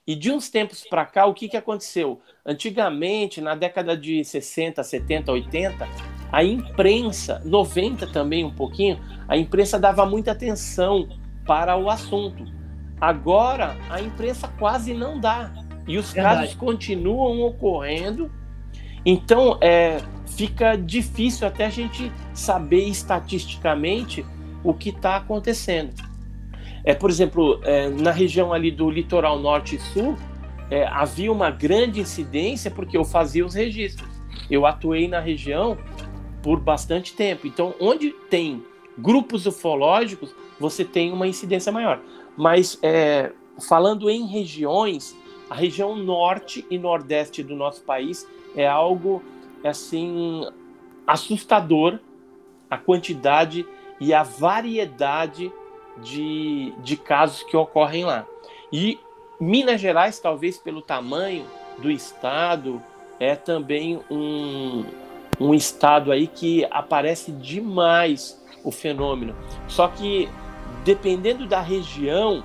E 0.06 0.16
de 0.16 0.32
uns 0.32 0.52
tempos 0.52 0.86
para 0.88 1.04
cá, 1.04 1.26
o 1.26 1.34
que, 1.34 1.50
que 1.50 1.58
aconteceu? 1.58 2.22
Antigamente, 2.46 3.42
na 3.42 3.56
década 3.56 3.98
de 3.98 4.24
60, 4.24 4.84
70, 4.84 5.32
80, 5.32 5.90
a 6.32 6.44
imprensa, 6.44 7.42
90 7.44 8.06
também 8.06 8.44
um 8.44 8.54
pouquinho, 8.54 9.02
a 9.28 9.36
imprensa 9.36 9.80
dava 9.80 10.06
muita 10.06 10.32
atenção 10.32 11.10
para 11.44 11.76
o 11.76 11.90
assunto. 11.90 12.46
Agora, 13.00 13.76
a 13.90 14.00
imprensa 14.00 14.48
quase 14.60 14.94
não 14.94 15.20
dá. 15.20 15.52
E 15.88 15.98
os 15.98 16.14
Verdade. 16.14 16.36
casos 16.36 16.56
continuam 16.56 17.42
ocorrendo. 17.42 18.30
Então, 19.06 19.58
é, 19.62 20.02
fica 20.28 20.76
difícil 20.76 21.48
até 21.48 21.66
a 21.66 21.70
gente 21.70 22.12
saber 22.34 22.86
estatisticamente 22.86 24.26
o 24.64 24.74
que 24.74 24.90
está 24.90 25.18
acontecendo. 25.18 25.94
É, 26.84 26.94
por 26.94 27.10
exemplo, 27.10 27.60
é, 27.64 27.90
na 27.90 28.12
região 28.12 28.54
ali 28.54 28.72
do 28.72 28.90
litoral 28.90 29.40
norte 29.40 29.76
e 29.76 29.80
sul, 29.80 30.16
é, 30.70 30.86
havia 30.88 31.32
uma 31.32 31.52
grande 31.52 32.00
incidência 32.00 32.72
porque 32.72 32.98
eu 32.98 33.04
fazia 33.04 33.46
os 33.46 33.54
registros. 33.54 34.10
Eu 34.50 34.66
atuei 34.66 35.08
na 35.08 35.20
região 35.20 35.78
por 36.42 36.60
bastante 36.60 37.14
tempo. 37.14 37.46
Então, 37.46 37.76
onde 37.80 38.12
tem 38.30 38.64
grupos 38.98 39.46
ufológicos, 39.46 40.34
você 40.60 40.84
tem 40.84 41.12
uma 41.12 41.28
incidência 41.28 41.72
maior. 41.72 42.00
Mas, 42.38 42.80
é, 42.82 43.32
falando 43.68 44.10
em 44.10 44.26
regiões, 44.26 45.16
a 45.50 45.56
região 45.56 45.96
norte 45.96 46.66
e 46.70 46.78
nordeste 46.78 47.44
do 47.44 47.56
nosso 47.56 47.84
país 47.84 48.28
é 48.56 48.68
algo, 48.68 49.24
assim, 49.64 50.48
assustador 51.06 52.00
a 52.70 52.78
quantidade 52.78 53.66
e 54.00 54.14
a 54.14 54.24
variedade 54.24 55.52
de, 55.98 56.74
de 56.80 56.96
casos 56.96 57.44
que 57.44 57.58
ocorrem 57.58 58.06
lá. 58.06 58.26
E 58.72 58.98
Minas 59.40 59.82
Gerais, 59.82 60.20
talvez 60.20 60.58
pelo 60.58 60.82
tamanho 60.82 61.46
do 61.78 61.92
estado, 61.92 62.82
é 63.20 63.36
também 63.36 64.00
um, 64.10 64.86
um 65.40 65.54
estado 65.54 66.12
aí 66.12 66.28
que 66.28 66.66
aparece 66.72 67.32
demais 67.32 68.42
o 68.64 68.72
fenômeno. 68.72 69.36
Só 69.68 69.90
que 69.90 70.30
dependendo 70.86 71.46
da 71.46 71.60
região, 71.60 72.44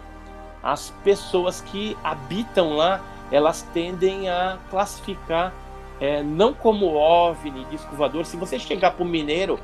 as 0.63 0.91
pessoas 1.05 1.61
que 1.61 1.97
habitam 2.03 2.77
lá, 2.77 3.01
elas 3.31 3.63
tendem 3.73 4.29
a 4.29 4.59
classificar 4.71 5.53
é, 6.01 6.23
não 6.23 6.53
como 6.53 6.95
OVNI, 6.95 7.65
disco 7.71 7.95
voador. 7.97 8.25
Se 8.27 8.37
você 8.37 8.59
chegar 8.59 8.93
para 8.93 9.05
o 9.05 9.07
mineiro 9.07 9.59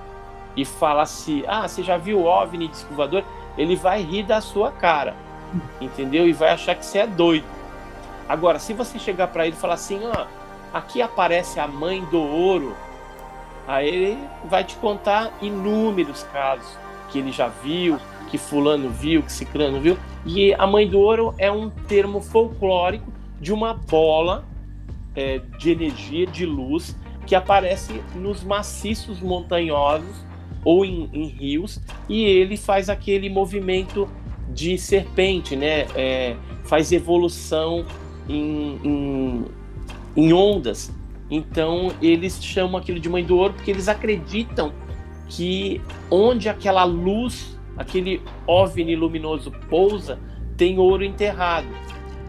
e 0.56 0.64
falar 0.64 1.02
assim, 1.02 1.44
ah, 1.46 1.66
você 1.66 1.82
já 1.82 1.96
viu 1.96 2.24
OVNI, 2.24 2.68
disco 2.68 2.94
voador? 2.94 3.24
ele 3.56 3.76
vai 3.76 4.02
rir 4.02 4.22
da 4.22 4.40
sua 4.40 4.70
cara, 4.70 5.14
entendeu? 5.80 6.28
E 6.28 6.32
vai 6.32 6.50
achar 6.50 6.74
que 6.74 6.84
você 6.84 6.98
é 6.98 7.06
doido. 7.06 7.44
Agora, 8.28 8.58
se 8.58 8.72
você 8.72 8.98
chegar 8.98 9.28
para 9.28 9.46
ele 9.46 9.56
e 9.56 9.58
falar 9.58 9.74
assim, 9.74 10.00
ó, 10.04 10.26
aqui 10.72 11.02
aparece 11.02 11.60
a 11.60 11.66
mãe 11.66 12.04
do 12.06 12.20
ouro, 12.20 12.74
aí 13.66 13.88
ele 13.88 14.18
vai 14.44 14.64
te 14.64 14.76
contar 14.76 15.30
inúmeros 15.40 16.22
casos 16.24 16.78
que 17.10 17.18
ele 17.18 17.30
já 17.30 17.48
viu, 17.48 17.98
que 18.30 18.38
fulano 18.38 18.88
viu, 18.88 19.22
que 19.22 19.32
ciclano 19.32 19.80
viu. 19.80 19.98
E 20.24 20.54
a 20.54 20.66
mãe 20.66 20.88
do 20.88 20.98
ouro 20.98 21.34
é 21.36 21.50
um 21.50 21.68
termo 21.68 22.20
folclórico 22.20 23.12
de 23.38 23.52
uma 23.52 23.74
bola 23.74 24.44
é, 25.14 25.40
de 25.58 25.70
energia, 25.70 26.26
de 26.26 26.46
luz, 26.46 26.96
que 27.26 27.34
aparece 27.34 28.00
nos 28.14 28.42
maciços 28.42 29.20
montanhosos 29.20 30.24
ou 30.64 30.84
em, 30.84 31.08
em 31.12 31.26
rios, 31.26 31.80
e 32.08 32.24
ele 32.24 32.56
faz 32.56 32.88
aquele 32.88 33.28
movimento 33.28 34.08
de 34.48 34.78
serpente, 34.78 35.56
né? 35.56 35.86
É, 35.94 36.36
faz 36.64 36.92
evolução 36.92 37.84
em, 38.28 38.78
em, 38.84 39.44
em, 40.16 40.32
ondas. 40.32 40.92
Então 41.30 41.92
eles 42.00 42.42
chamam 42.42 42.80
aquilo 42.80 43.00
de 43.00 43.08
mãe 43.08 43.24
do 43.24 43.36
ouro 43.36 43.54
porque 43.54 43.70
eles 43.70 43.88
acreditam 43.88 44.72
que 45.28 45.80
onde 46.10 46.48
aquela 46.48 46.84
luz, 46.84 47.58
aquele 47.76 48.20
OVNI 48.46 48.94
luminoso 48.94 49.50
pousa, 49.68 50.18
tem 50.56 50.78
ouro 50.78 51.04
enterrado. 51.04 51.66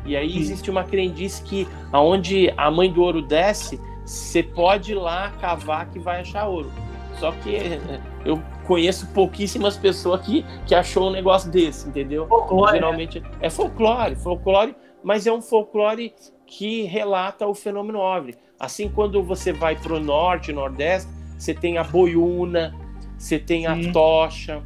E 0.06 0.16
aí 0.16 0.38
existe 0.38 0.70
uma 0.70 0.84
crendice 0.84 1.42
que 1.44 1.68
aonde 1.92 2.54
a 2.58 2.70
mãe 2.70 2.92
do 2.92 3.02
ouro 3.02 3.22
desce, 3.22 3.80
você 4.06 4.44
pode 4.44 4.92
ir 4.92 4.96
lá 4.96 5.32
cavar 5.40 5.90
que 5.90 6.00
vai 6.00 6.22
achar 6.22 6.46
ouro. 6.48 6.72
Só 7.20 7.32
que 7.32 7.58
eu 8.26 8.42
conheço 8.66 9.08
pouquíssimas 9.08 9.78
pessoas 9.78 10.22
que, 10.26 10.46
que 10.66 10.76
achou 10.76 11.10
um 11.10 11.12
negócio 11.12 11.50
desse, 11.50 11.88
entendeu? 11.88 12.28
Folclore, 12.28 12.74
Geralmente 12.74 13.20
né? 13.20 13.30
é 13.42 13.50
folclore, 13.50 14.16
folclore, 14.16 14.76
mas 15.04 15.28
é 15.28 15.32
um 15.32 15.42
folclore 15.42 16.14
que 16.46 16.84
relata 16.84 17.48
o 17.48 17.54
fenômeno 17.54 18.00
OVNI. 18.00 18.36
Assim, 18.60 18.90
quando 18.90 19.22
você 19.24 19.52
vai 19.52 19.76
para 19.76 19.94
o 19.94 20.00
norte, 20.00 20.54
nordeste, 20.54 21.10
você 21.38 21.54
tem 21.54 21.78
a 21.78 21.84
boiuna, 21.84 22.74
você 23.18 23.38
tem 23.38 23.66
a 23.68 23.92
tocha. 23.92 24.64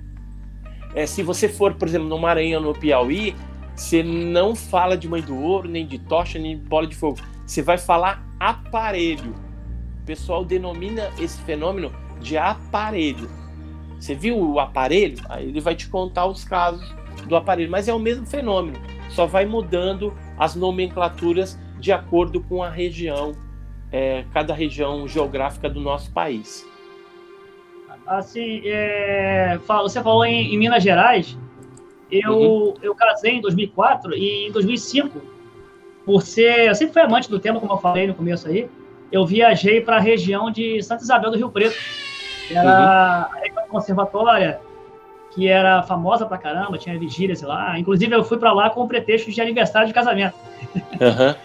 É, 0.94 1.06
se 1.06 1.24
você 1.24 1.48
for, 1.50 1.74
por 1.74 1.88
exemplo, 1.88 2.08
no 2.08 2.18
Maranhão, 2.18 2.62
no 2.62 2.74
Piauí, 2.74 3.36
você 3.78 4.02
não 4.02 4.56
fala 4.56 4.98
de 4.98 5.08
mãe 5.08 5.22
do 5.22 5.40
ouro, 5.40 5.70
nem 5.70 5.86
de 5.86 6.00
tocha, 6.00 6.40
nem 6.40 6.58
de 6.58 6.64
bola 6.64 6.88
de 6.88 6.96
fogo. 6.96 7.20
Você 7.46 7.62
vai 7.62 7.78
falar 7.78 8.26
aparelho. 8.40 9.36
O 10.02 10.06
pessoal 10.06 10.44
denomina 10.44 11.12
esse 11.20 11.40
fenômeno 11.44 11.94
de 12.20 12.38
aparelho. 12.38 13.30
Você 14.00 14.16
viu 14.16 14.36
o 14.36 14.60
aparelho? 14.60 15.18
Aí 15.30 15.48
ele 15.48 15.62
vai 15.62 15.76
te 15.76 15.88
contar 15.88 16.26
os 16.26 16.44
casos 16.44 16.92
do 17.28 17.36
aparelho, 17.36 17.70
mas 17.70 17.88
é 17.88 17.94
o 17.94 18.00
mesmo 18.00 18.26
fenômeno, 18.26 18.80
só 19.10 19.26
vai 19.26 19.46
mudando 19.46 20.14
as 20.38 20.56
nomenclaturas 20.56 21.60
de 21.80 21.92
acordo 21.92 22.42
com 22.42 22.64
a 22.64 22.70
região, 22.70 23.34
é, 23.92 24.26
cada 24.34 24.54
região 24.54 25.08
geográfica 25.08 25.70
do 25.70 25.80
nosso 25.80 26.12
país. 26.12 26.66
Assim, 28.08 28.62
é, 28.66 29.60
você 29.68 30.02
falou 30.02 30.26
em, 30.26 30.54
em, 30.54 30.58
Minas 30.58 30.82
Gerais. 30.82 31.38
Eu, 32.12 32.34
uhum. 32.34 32.74
eu 32.82 32.96
casei 32.96 33.34
em 33.34 33.42
2004 33.42 34.16
e 34.16 34.48
em 34.48 34.52
2005, 34.52 35.22
por 36.06 36.22
ser. 36.22 36.68
Eu 36.68 36.76
sempre 36.76 36.94
fui 36.94 37.02
amante 37.02 37.30
do 37.30 37.40
tema, 37.40 37.60
como 37.60 37.74
eu 37.74 37.78
falei 37.78 38.08
no 38.08 38.14
começo 38.14 38.48
aí. 38.48 38.70
Eu 39.12 39.26
viajei 39.26 39.82
para 39.82 39.98
a 39.98 40.00
região 40.00 40.52
de 40.52 40.82
Santa 40.84 41.04
Isabel 41.04 41.32
do 41.32 41.38
Rio 41.38 41.50
Preto 41.50 41.78
era 42.52 43.30
uhum. 43.30 43.60
a 43.60 43.62
conservatória, 43.68 44.60
que 45.34 45.48
era 45.48 45.84
famosa 45.84 46.26
pra 46.26 46.38
caramba, 46.38 46.78
tinha 46.78 46.98
vigílias 46.98 47.42
lá. 47.42 47.78
Inclusive, 47.78 48.16
eu 48.16 48.24
fui 48.24 48.38
para 48.38 48.54
lá 48.54 48.70
com 48.70 48.84
o 48.84 48.88
pretexto 48.88 49.32
de 49.32 49.42
aniversário 49.42 49.88
de 49.88 49.94
casamento. 49.94 50.36
Uhum. 50.76 51.36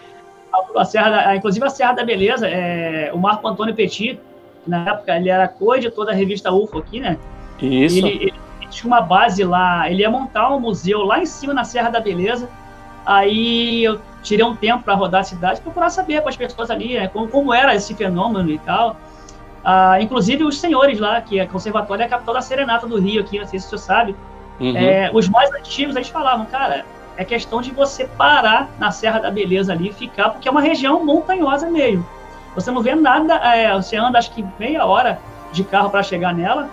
a, 0.77 0.81
a 0.81 0.85
Serra 0.85 1.11
da, 1.11 1.37
inclusive, 1.37 1.65
a 1.65 1.71
Serra 1.71 1.93
da 1.93 2.05
Beleza, 2.05 2.49
é, 2.49 3.11
o 3.13 3.19
Marco 3.19 3.47
Antônio 3.47 3.75
Petit, 3.75 4.19
na 4.67 4.89
época, 4.89 5.17
ele 5.17 5.29
era 5.29 5.49
co-editor 5.49 6.07
da 6.07 6.13
revista 6.13 6.53
UFO 6.53 6.79
aqui, 6.79 7.01
né? 7.01 7.19
Isso. 7.61 7.99
Ele, 7.99 8.09
ele, 8.09 8.35
tinha 8.73 8.89
uma 8.93 9.01
base 9.01 9.45
lá, 9.45 9.89
ele 9.91 10.03
ia 10.03 10.11
montar 10.11 10.51
um 10.51 10.61
museu 10.61 11.03
lá 11.05 11.21
em 11.21 11.27
cima, 11.27 11.55
na 11.55 11.65
Serra 11.65 11.91
da 11.91 12.01
Beleza. 12.01 12.49
Aí 13.05 13.85
eu 13.85 14.01
tirei 14.23 14.45
um 14.45 14.55
tempo 14.55 14.83
para 14.85 14.95
rodar 14.95 15.21
a 15.21 15.25
cidade, 15.25 15.61
procurar 15.61 15.91
saber 15.91 16.23
com 16.23 16.29
as 16.29 16.37
pessoas 16.37 16.71
ali, 16.71 16.95
né, 16.95 17.09
como, 17.09 17.29
como 17.29 17.53
era 17.53 17.75
esse 17.75 17.95
fenômeno 17.95 18.51
e 18.51 18.59
tal. 18.59 18.97
Ah, 19.65 20.01
inclusive 20.01 20.45
os 20.45 20.59
senhores 20.59 20.99
lá, 20.99 21.21
que 21.21 21.39
é 21.39 21.47
conservatório 21.47 22.03
é 22.03 22.07
a 22.07 22.09
capital 22.09 22.35
da 22.35 22.41
Serenata 22.41 22.87
do 22.87 22.99
Rio, 22.99 23.21
aqui, 23.21 23.39
não 23.39 23.47
sei 23.47 23.61
se 23.61 23.69
você 23.69 23.79
sabe. 23.79 24.17
Uhum. 24.59 24.77
É, 24.77 25.11
os 25.13 25.29
mais 25.29 25.53
antigos, 25.53 25.97
eles 25.97 26.09
falavam, 26.09 26.47
cara, 26.47 26.85
é 27.17 27.25
questão 27.25 27.61
de 27.61 27.71
você 27.71 28.05
parar 28.05 28.69
na 28.79 28.91
Serra 28.91 29.19
da 29.19 29.31
Beleza 29.31 29.73
ali 29.73 29.91
e 29.91 29.93
ficar, 29.93 30.31
porque 30.31 30.49
é 30.49 30.51
uma 30.51 30.61
região 30.61 31.05
montanhosa 31.05 31.69
mesmo. 31.69 32.05
Você 32.55 32.71
não 32.71 32.83
vê 32.83 32.95
nada, 32.95 33.35
é, 33.35 33.75
você 33.75 33.97
anda 33.97 34.19
acho 34.19 34.33
que 34.33 34.45
meia 34.59 34.85
hora 34.85 35.19
de 35.53 35.65
carro 35.65 35.91
para 35.91 36.03
chegar 36.03 36.35
nela. 36.35 36.69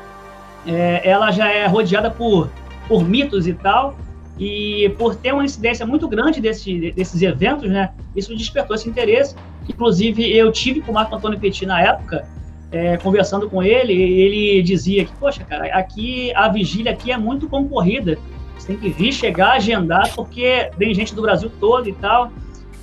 É, 0.66 1.08
ela 1.10 1.32
já 1.32 1.50
é 1.52 1.66
rodeada 1.68 2.10
por, 2.12 2.50
por 2.88 3.04
mitos 3.04 3.48
e 3.48 3.54
tal. 3.54 3.98
E 4.38 4.94
por 4.98 5.16
ter 5.16 5.34
uma 5.34 5.44
incidência 5.44 5.86
muito 5.86 6.08
grande 6.08 6.40
desse, 6.40 6.92
desses 6.92 7.22
eventos, 7.22 7.70
né? 7.70 7.92
Isso 8.16 8.34
despertou 8.36 8.74
esse 8.76 8.88
interesse. 8.88 9.36
Inclusive, 9.68 10.26
eu 10.36 10.50
tive 10.52 10.80
com 10.80 10.92
o 10.92 10.96
Marco 10.96 11.14
Antônio 11.14 11.38
Petit 11.38 11.66
na 11.66 11.82
época, 11.82 12.26
é, 12.72 12.98
conversando 12.98 13.50
com 13.50 13.62
ele, 13.62 13.94
ele 13.94 14.62
dizia 14.62 15.04
que, 15.04 15.12
poxa, 15.14 15.44
cara, 15.44 15.66
aqui 15.78 16.32
a 16.36 16.48
vigília 16.48 16.92
aqui 16.92 17.12
é 17.12 17.18
muito 17.18 17.50
concorrida. 17.50 18.18
Você 18.58 18.68
tem 18.68 18.78
que 18.78 18.90
vir, 18.90 19.12
chegar, 19.12 19.54
agendar, 19.54 20.14
porque 20.16 20.70
vem 20.78 20.94
gente 20.94 21.14
do 21.14 21.22
Brasil 21.22 21.52
todo 21.60 21.90
e 21.90 21.94
tal. 21.94 22.32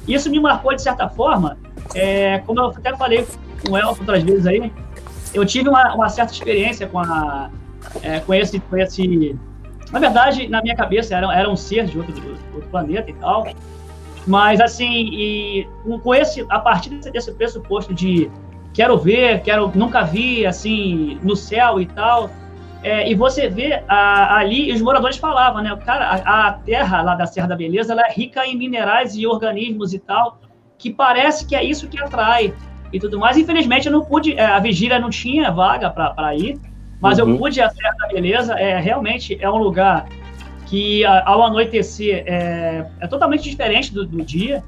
Isso 0.06 0.30
me 0.30 0.38
marcou 0.38 0.74
de 0.74 0.82
certa 0.82 1.08
forma, 1.08 1.58
é, 1.94 2.38
como 2.40 2.60
eu 2.60 2.66
até 2.66 2.94
falei 2.96 3.26
com 3.64 3.72
o 3.72 3.78
Elton 3.78 4.00
outras 4.00 4.22
vezes 4.22 4.46
aí, 4.46 4.72
eu 5.34 5.44
tive 5.44 5.68
uma, 5.68 5.94
uma 5.94 6.08
certa 6.08 6.32
experiência 6.32 6.86
com, 6.86 6.98
a, 6.98 7.50
é, 8.02 8.20
com, 8.20 8.34
esse, 8.34 8.58
com 8.60 8.76
esse. 8.76 9.36
Na 9.90 9.98
verdade, 9.98 10.48
na 10.48 10.62
minha 10.62 10.74
cabeça 10.74 11.14
era, 11.14 11.32
era 11.34 11.48
um 11.48 11.56
ser 11.56 11.86
de 11.86 11.98
outro, 11.98 12.14
outro 12.54 12.68
planeta 12.70 13.10
e 13.10 13.14
tal. 13.14 13.46
Mas 14.26 14.60
assim, 14.60 15.08
e 15.12 15.68
com 16.02 16.14
esse, 16.14 16.44
a 16.48 16.58
partir 16.58 16.90
desse 16.90 17.32
pressuposto 17.32 17.94
de 17.94 18.28
quero 18.74 18.98
ver, 18.98 19.40
quero 19.42 19.70
nunca 19.74 20.02
vi 20.02 20.44
assim 20.44 21.18
no 21.22 21.36
céu 21.36 21.80
e 21.80 21.86
tal. 21.86 22.28
É, 22.82 23.10
e 23.10 23.14
você 23.14 23.48
vê 23.48 23.82
a, 23.88 24.36
ali, 24.36 24.72
os 24.72 24.82
moradores 24.82 25.16
falavam, 25.16 25.62
né? 25.62 25.74
Cara, 25.84 26.06
a, 26.08 26.48
a, 26.48 26.52
terra 26.52 27.02
lá 27.02 27.14
da 27.14 27.26
Serra 27.26 27.48
da 27.48 27.56
Beleza 27.56 27.92
ela 27.92 28.02
é 28.02 28.12
rica 28.12 28.46
em 28.46 28.56
minerais 28.56 29.16
e 29.16 29.26
organismos 29.26 29.94
e 29.94 29.98
tal, 29.98 30.38
que 30.76 30.92
parece 30.92 31.46
que 31.46 31.56
é 31.56 31.64
isso 31.64 31.88
que 31.88 31.98
atrai 31.98 32.52
e 32.92 33.00
tudo 33.00 33.18
mais. 33.18 33.36
Infelizmente, 33.36 33.86
eu 33.86 33.92
não 33.92 34.04
pude, 34.04 34.34
é, 34.34 34.44
a 34.44 34.58
vigília 34.60 34.98
não 34.98 35.10
tinha 35.10 35.50
vaga 35.50 35.88
para 35.90 36.34
ir, 36.34 36.60
mas 37.00 37.18
uhum. 37.18 37.30
eu 37.30 37.38
pude 37.38 37.60
da 37.60 38.08
Beleza. 38.10 38.54
É, 38.54 38.78
realmente 38.78 39.36
é 39.40 39.50
um 39.50 39.58
lugar 39.58 40.06
que, 40.66 41.04
ao 41.04 41.42
anoitecer, 41.42 42.24
é, 42.26 42.86
é 43.00 43.06
totalmente 43.06 43.48
diferente 43.48 43.92
do, 43.92 44.06
do 44.06 44.22
dia. 44.22 44.62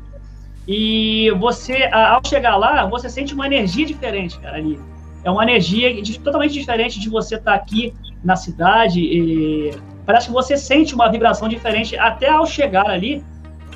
E 0.66 1.30
você, 1.38 1.88
ao 1.92 2.20
chegar 2.26 2.56
lá, 2.56 2.84
você 2.86 3.08
sente 3.08 3.32
uma 3.32 3.46
energia 3.46 3.86
diferente, 3.86 4.38
cara, 4.38 4.58
ali. 4.58 4.78
É 5.24 5.30
uma 5.30 5.42
energia 5.42 6.00
de, 6.00 6.20
totalmente 6.20 6.52
diferente 6.52 7.00
de 7.00 7.08
você 7.08 7.36
estar 7.36 7.52
tá 7.52 7.56
aqui 7.56 7.94
na 8.22 8.36
cidade. 8.36 9.00
E 9.00 9.72
parece 10.04 10.26
que 10.26 10.32
você 10.32 10.56
sente 10.56 10.94
uma 10.94 11.10
vibração 11.10 11.48
diferente 11.48 11.96
até 11.96 12.28
ao 12.28 12.46
chegar 12.46 12.88
ali. 12.88 13.24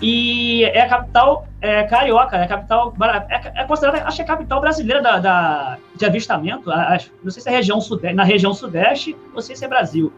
E 0.00 0.64
é 0.64 0.82
a 0.82 0.88
capital 0.88 1.46
é, 1.62 1.84
carioca, 1.84 2.36
é 2.36 2.42
a 2.42 2.48
capital. 2.48 2.92
É, 3.30 3.62
é 3.62 3.64
considerada, 3.64 4.04
acho 4.04 4.16
que 4.16 4.22
é 4.22 4.24
a 4.24 4.28
capital 4.28 4.60
brasileira 4.60 5.00
da, 5.00 5.18
da 5.20 5.78
de 5.94 6.04
avistamento. 6.04 6.70
Acho, 6.70 7.12
não 7.22 7.30
sei 7.30 7.40
se 7.40 7.48
é 7.48 7.52
região 7.52 7.80
sudeste, 7.80 8.16
na 8.16 8.24
região 8.24 8.52
sudeste, 8.52 9.16
sei 9.38 9.54
se 9.54 9.64
é 9.64 9.68
Brasil. 9.68 10.12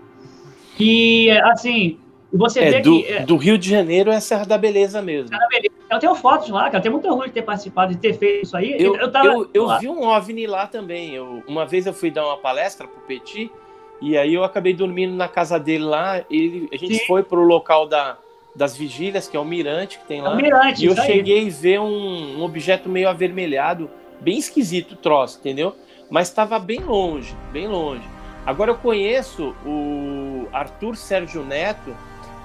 E, 0.81 1.31
assim, 1.45 1.99
você 2.33 2.61
é, 2.61 2.71
vê 2.71 2.81
do, 2.81 3.03
que. 3.03 3.13
É, 3.13 3.21
do 3.21 3.37
Rio 3.37 3.59
de 3.59 3.69
Janeiro 3.69 4.11
é 4.11 4.19
Serra 4.21 4.47
da 4.47 4.57
Beleza 4.57 5.03
mesmo. 5.03 5.29
Serra 5.29 5.41
da 5.41 5.49
Beleza. 5.49 5.75
Eu 5.91 5.99
tenho 5.99 6.15
fotos 6.15 6.49
lá, 6.49 6.71
cara. 6.71 6.83
Tem 6.83 6.91
muito 6.91 7.07
orgulho 7.07 7.29
de 7.29 7.35
ter 7.35 7.43
participado, 7.43 7.93
de 7.93 8.01
ter 8.01 8.15
feito 8.15 8.45
isso 8.45 8.57
aí. 8.57 8.75
Eu, 8.79 8.97
eu, 8.97 9.13
tava, 9.13 9.29
eu, 9.29 9.51
eu 9.53 9.79
vi 9.79 9.87
um 9.87 10.03
OVNI 10.03 10.47
lá 10.47 10.67
também. 10.67 11.15
Eu, 11.15 11.43
uma 11.47 11.67
vez 11.67 11.87
eu 11.87 11.93
fui 11.93 12.11
dar 12.11 12.27
uma 12.27 12.39
palestra 12.39 12.89
pro 12.89 13.03
Petit, 13.03 13.53
e 14.01 14.17
aí 14.17 14.33
eu 14.33 14.43
acabei 14.43 14.73
dormindo 14.73 15.15
na 15.15 15.29
casa 15.29 15.61
dele 15.61 15.85
lá. 15.85 16.25
Ele, 16.31 16.69
a 16.73 16.77
gente 16.77 16.97
Sim. 16.97 17.07
foi 17.07 17.23
pro 17.23 17.43
local 17.43 17.87
da, 17.87 18.17
das 18.55 18.77
vigílias, 18.77 19.27
que 19.27 19.37
é 19.37 19.41
o 19.41 19.45
mirante 19.45 19.99
que 19.99 20.05
tem 20.05 20.23
lá. 20.23 20.33
É 20.33 20.37
mirante, 20.37 20.85
e 20.85 20.87
eu 20.87 20.97
cheguei 20.97 21.49
a 21.49 21.51
ver 21.51 21.81
um, 21.81 22.39
um, 22.39 22.43
objeto 22.43 22.89
meio 22.89 23.09
avermelhado, 23.09 23.91
bem 24.21 24.39
esquisito 24.39 24.93
o 24.93 24.97
troço, 24.97 25.39
entendeu? 25.39 25.75
Mas 26.09 26.29
estava 26.29 26.59
bem 26.59 26.81
longe, 26.81 27.35
bem 27.53 27.67
longe. 27.67 28.05
Agora 28.47 28.71
eu 28.71 28.77
conheço 28.77 29.55
o 29.67 30.47
Arthur 30.53 30.97
Sérgio 30.97 31.43
Neto, 31.43 31.97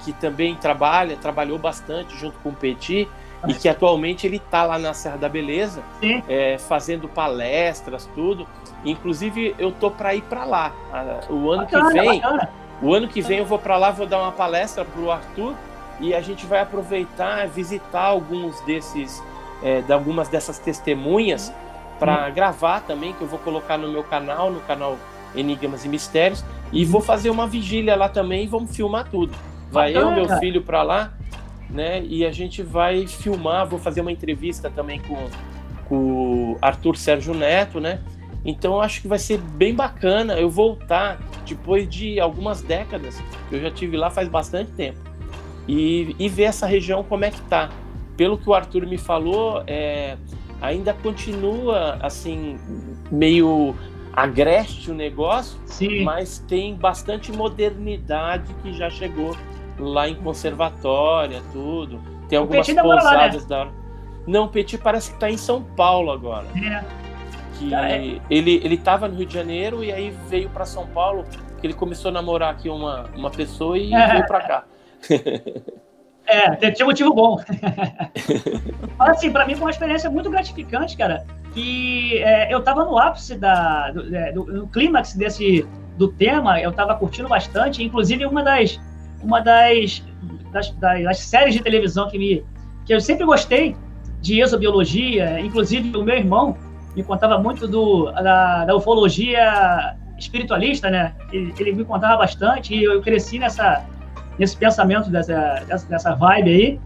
que 0.03 0.14
também 0.14 0.55
trabalha, 0.55 1.18
trabalhou 1.18 1.60
bastante 1.60 2.16
junto 2.18 2.39
com 2.39 2.49
o 2.49 2.55
Petit, 2.55 3.07
e 3.47 3.53
que 3.53 3.70
atualmente 3.70 4.26
ele 4.26 4.38
está 4.38 4.64
lá 4.64 4.80
na 4.80 4.93
Serra 4.93 5.18
da 5.18 5.30
Beleza, 5.30 5.84
é, 6.28 6.57
fazendo 6.57 7.07
palestras, 7.07 8.10
tudo. 8.16 8.47
Inclusive 8.84 9.55
eu 9.60 9.72
tô 9.72 9.91
para 9.91 10.16
ir 10.16 10.22
para 10.24 10.45
lá. 10.45 10.74
O 11.30 11.51
ano 11.51 11.64
bacana, 11.64 11.91
que 11.91 11.93
vem, 11.93 12.22
bacana. 12.22 12.49
o 12.82 12.93
ano 12.93 13.07
que 13.07 13.22
vem 13.22 13.39
eu 13.39 13.45
vou 13.45 13.60
para 13.60 13.78
lá, 13.78 13.91
vou 13.91 14.07
dar 14.07 14.20
uma 14.20 14.32
palestra 14.32 14.84
para 14.84 15.01
o 15.01 15.12
Arthur 15.12 15.55
e 15.99 16.13
a 16.13 16.21
gente 16.21 16.45
vai 16.45 16.61
aproveitar 16.61 17.47
visitar 17.47 18.03
alguns 18.03 18.59
desses, 18.61 19.21
é, 19.61 19.81
de 19.81 19.91
algumas 19.91 20.27
dessas 20.27 20.59
testemunhas 20.59 21.53
para 21.99 22.27
hum. 22.27 22.33
gravar 22.33 22.81
também, 22.81 23.13
que 23.13 23.21
eu 23.21 23.27
vou 23.27 23.39
colocar 23.39 23.77
no 23.77 23.89
meu 23.89 24.03
canal, 24.03 24.49
no 24.49 24.61
canal 24.61 24.97
Enigmas 25.35 25.85
e 25.85 25.89
Mistérios, 25.89 26.43
e 26.71 26.85
vou 26.85 27.01
fazer 27.01 27.29
uma 27.29 27.47
vigília 27.47 27.95
lá 27.95 28.07
também 28.07 28.45
e 28.45 28.47
vamos 28.47 28.75
filmar 28.75 29.09
tudo. 29.09 29.35
Vai 29.71 29.93
Bacana, 29.93 30.17
eu, 30.17 30.27
meu 30.27 30.39
filho 30.39 30.61
para 30.61 30.81
lá, 30.81 31.13
né? 31.69 32.01
E 32.03 32.25
a 32.25 32.31
gente 32.31 32.63
vai 32.63 33.05
filmar, 33.05 33.67
vou 33.67 33.77
fazer 33.77 34.01
uma 34.01 34.11
entrevista 34.11 34.69
também 34.69 34.99
com, 34.99 35.27
com 35.87 35.95
o 36.53 36.57
Arthur 36.61 36.95
Sérgio 36.95 37.33
Neto, 37.33 37.79
né? 37.79 37.99
Então 38.43 38.73
eu 38.73 38.81
acho 38.81 39.01
que 39.01 39.07
vai 39.07 39.19
ser 39.19 39.37
bem 39.37 39.75
bacana 39.75 40.33
eu 40.39 40.49
voltar 40.49 41.19
depois 41.45 41.87
de 41.87 42.19
algumas 42.19 42.61
décadas. 42.61 43.21
Eu 43.51 43.59
já 43.59 43.69
tive 43.69 43.97
lá 43.97 44.09
faz 44.09 44.27
bastante 44.27 44.71
tempo. 44.71 45.09
E, 45.70 46.15
e 46.17 46.28
ver 46.28 46.43
essa 46.43 46.65
região 46.65 47.03
como 47.03 47.26
é 47.26 47.30
que 47.30 47.41
tá. 47.41 47.70
Pelo 48.17 48.39
que 48.39 48.49
o 48.49 48.53
Arthur 48.55 48.88
me 48.88 48.97
falou, 48.97 49.63
é, 49.67 50.17
ainda 50.59 50.93
continua 50.95 51.99
assim 52.01 52.57
meio 53.11 53.76
agreste 54.11 54.89
o 54.89 54.95
negócio, 54.95 55.59
Sim. 55.65 56.03
mas 56.03 56.39
tem 56.39 56.76
bastante 56.76 57.32
modernidade 57.32 58.51
que 58.63 58.74
já 58.74 58.89
chegou 58.89 59.38
lá 59.78 60.09
em 60.09 60.15
conservatória, 60.15 61.41
tudo. 61.53 62.01
Tem 62.28 62.39
algumas 62.39 62.67
pousadas 62.67 63.47
lá, 63.47 63.65
né? 63.65 63.72
da 63.72 63.72
Não, 64.26 64.45
o 64.45 64.47
Petit 64.49 64.80
parece 64.80 65.11
que 65.11 65.17
está 65.17 65.30
em 65.30 65.38
São 65.38 65.61
Paulo 65.61 66.11
agora. 66.11 66.47
É. 66.55 66.84
Que 67.59 67.74
é. 67.76 68.20
ele 68.30 68.59
ele 68.63 68.76
estava 68.76 69.07
no 69.07 69.15
Rio 69.15 69.26
de 69.28 69.34
Janeiro 69.34 69.84
e 69.84 69.91
aí 69.91 70.13
veio 70.28 70.49
para 70.49 70.65
São 70.65 70.88
Paulo, 70.88 71.26
que 71.61 71.67
ele 71.67 71.76
começou 71.76 72.09
a 72.09 72.11
namorar 72.11 72.51
aqui 72.51 72.70
uma, 72.70 73.05
uma 73.15 73.30
pessoa 73.30 73.78
e 73.78 73.93
é. 73.93 74.07
veio 74.07 74.26
para 74.26 74.41
cá. 74.41 74.63
É, 76.31 76.69
tinha 76.69 76.85
motivo 76.85 77.11
bom. 77.11 77.41
Mas 78.99 79.09
assim, 79.09 79.31
para 79.31 79.47
mim 79.47 79.55
foi 79.55 79.63
uma 79.63 79.71
experiência 79.71 80.11
muito 80.11 80.29
gratificante, 80.29 80.95
cara. 80.95 81.25
E 81.55 82.19
é, 82.19 82.53
eu 82.53 82.61
tava 82.61 82.85
no 82.85 82.99
ápice 82.99 83.35
da, 83.35 83.89
do, 83.89 84.15
é, 84.15 84.31
do, 84.31 84.67
clímax 84.67 85.15
desse 85.15 85.67
do 85.97 86.07
tema, 86.07 86.61
eu 86.61 86.71
tava 86.71 86.93
curtindo 86.93 87.27
bastante. 87.27 87.83
Inclusive, 87.83 88.27
uma 88.27 88.43
das 88.43 88.79
uma 89.23 89.41
das, 89.41 90.03
das, 90.51 90.69
das, 90.71 91.19
séries 91.19 91.55
de 91.55 91.61
televisão 91.61 92.07
que, 92.07 92.17
me, 92.17 92.45
que 92.85 92.93
eu 92.93 93.01
sempre 93.01 93.25
gostei 93.25 93.75
de 94.21 94.39
exobiologia, 94.39 95.39
inclusive 95.39 95.95
o 95.97 96.03
meu 96.03 96.15
irmão 96.15 96.55
me 96.95 97.03
contava 97.03 97.37
muito 97.37 97.67
do, 97.67 98.11
da, 98.11 98.65
da 98.65 98.75
ufologia 98.75 99.95
espiritualista, 100.17 100.89
né? 100.89 101.15
Ele, 101.31 101.53
ele, 101.59 101.73
me 101.73 101.85
contava 101.85 102.17
bastante 102.17 102.75
e 102.75 102.83
eu 102.83 103.01
cresci 103.01 103.39
nessa, 103.39 103.85
nesse 104.39 104.55
pensamento 104.55 105.09
dessa, 105.09 105.65
dessa 105.87 106.15
vibe 106.15 106.49
aí. 106.49 106.79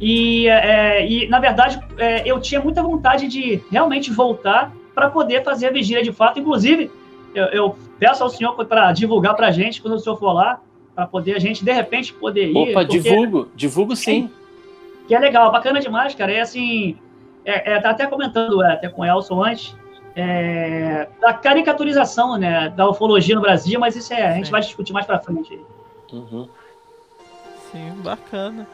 E, 0.00 0.48
é, 0.48 1.06
e 1.06 1.26
na 1.28 1.40
verdade, 1.40 1.80
é, 1.98 2.22
eu 2.24 2.38
tinha 2.38 2.60
muita 2.60 2.82
vontade 2.82 3.26
de 3.26 3.62
realmente 3.70 4.12
voltar 4.12 4.72
para 4.94 5.10
poder 5.10 5.42
fazer 5.42 5.68
a 5.68 5.70
vigília 5.70 6.02
de 6.02 6.12
fato. 6.12 6.38
Inclusive, 6.38 6.90
eu, 7.34 7.46
eu 7.46 7.76
peço 7.98 8.22
ao 8.22 8.28
senhor 8.28 8.54
para 8.64 8.92
divulgar 8.92 9.34
para 9.34 9.48
a 9.48 9.50
gente 9.50 9.80
quando 9.80 9.94
o 9.94 9.98
senhor 9.98 10.16
for 10.16 10.32
lá, 10.32 10.60
para 10.94 11.06
poder 11.06 11.36
a 11.36 11.38
gente, 11.38 11.64
de 11.64 11.72
repente, 11.72 12.12
poder 12.12 12.50
ir. 12.50 12.56
Opa, 12.56 12.80
porque... 12.80 12.98
divulgo, 12.98 13.48
divulgo 13.54 13.96
sim. 13.96 14.30
É, 15.04 15.08
que 15.08 15.14
é 15.14 15.18
legal, 15.18 15.50
bacana 15.50 15.80
demais, 15.80 16.14
cara. 16.14 16.32
É 16.32 16.40
assim, 16.40 16.96
é, 17.44 17.72
é, 17.72 17.80
tá 17.80 17.90
até 17.90 18.06
comentando 18.06 18.62
é, 18.62 18.72
até 18.72 18.88
com 18.88 19.02
o 19.02 19.04
Elson 19.04 19.42
antes, 19.42 19.76
é, 20.14 21.08
da 21.20 21.32
caricaturização 21.32 22.36
né, 22.38 22.68
da 22.70 22.88
ufologia 22.88 23.34
no 23.34 23.40
Brasil, 23.40 23.78
mas 23.78 23.96
isso 23.96 24.12
é, 24.12 24.26
a 24.26 24.34
gente 24.34 24.50
vai 24.50 24.60
discutir 24.60 24.92
mais 24.92 25.06
para 25.06 25.18
frente. 25.18 25.58
Uhum. 26.12 26.48
Sim, 27.70 28.00
bacana. 28.02 28.66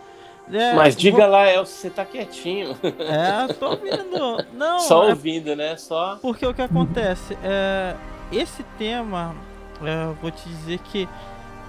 É, 0.52 0.74
Mas 0.74 0.96
diga 0.96 1.22
vou... 1.22 1.30
lá, 1.30 1.50
Elcio, 1.50 1.76
você 1.76 1.90
tá 1.90 2.04
quietinho. 2.04 2.76
É, 3.00 3.52
tô 3.54 3.70
ouvindo. 3.70 4.46
Não, 4.54 4.80
Só 4.80 5.04
é... 5.04 5.10
ouvindo, 5.10 5.56
né? 5.56 5.76
Só. 5.76 6.18
Porque 6.22 6.46
o 6.46 6.54
que 6.54 6.62
acontece? 6.62 7.36
É, 7.42 7.96
esse 8.30 8.62
tema, 8.78 9.34
é, 9.82 10.14
vou 10.20 10.30
te 10.30 10.48
dizer 10.48 10.78
que 10.78 11.08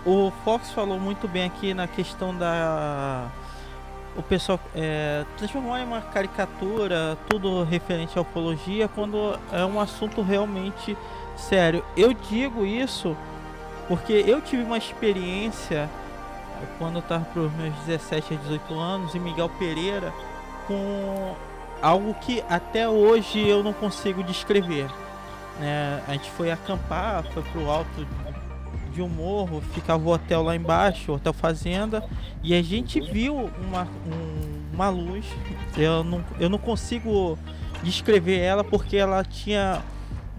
o 0.05 0.31
Fox 0.43 0.71
falou 0.71 0.99
muito 0.99 1.27
bem 1.27 1.45
aqui 1.45 1.73
na 1.73 1.87
questão 1.87 2.35
da. 2.35 3.27
O 4.15 4.23
pessoal 4.23 4.59
é, 4.75 5.25
transformar 5.37 5.81
em 5.81 5.85
uma 5.85 6.01
caricatura 6.01 7.17
tudo 7.29 7.63
referente 7.63 8.17
à 8.17 8.21
ufologia 8.21 8.87
quando 8.87 9.37
é 9.51 9.63
um 9.63 9.79
assunto 9.79 10.21
realmente 10.21 10.97
sério. 11.35 11.83
Eu 11.95 12.13
digo 12.13 12.65
isso 12.65 13.15
porque 13.87 14.13
eu 14.25 14.41
tive 14.41 14.63
uma 14.63 14.77
experiência 14.77 15.87
quando 16.77 16.95
eu 16.95 17.01
estava 17.01 17.25
para 17.25 17.41
os 17.41 17.53
meus 17.53 17.75
17 17.85 18.33
a 18.33 18.37
18 18.37 18.73
anos 18.73 19.15
em 19.15 19.19
Miguel 19.19 19.49
Pereira 19.49 20.13
com 20.67 21.35
algo 21.81 22.13
que 22.15 22.43
até 22.49 22.87
hoje 22.87 23.47
eu 23.47 23.63
não 23.63 23.73
consigo 23.73 24.23
descrever. 24.23 24.89
Né? 25.59 26.03
A 26.07 26.13
gente 26.13 26.29
foi 26.31 26.51
acampar, 26.51 27.23
foi 27.33 27.43
para 27.43 27.61
o 27.61 27.69
alto 27.69 28.07
de 28.93 29.01
um 29.01 29.07
morro, 29.07 29.61
ficava 29.73 30.03
o 30.03 30.11
hotel 30.11 30.41
lá 30.41 30.55
embaixo, 30.55 31.11
o 31.11 31.15
hotel 31.15 31.33
fazenda, 31.33 32.03
e 32.43 32.53
a 32.53 32.61
gente 32.61 32.99
viu 32.99 33.35
uma, 33.35 33.83
um, 33.83 34.73
uma 34.73 34.89
luz. 34.89 35.25
Eu 35.77 36.03
não, 36.03 36.23
eu 36.39 36.49
não 36.49 36.57
consigo 36.57 37.37
descrever 37.83 38.39
ela 38.39 38.63
porque 38.63 38.97
ela 38.97 39.23
tinha 39.23 39.81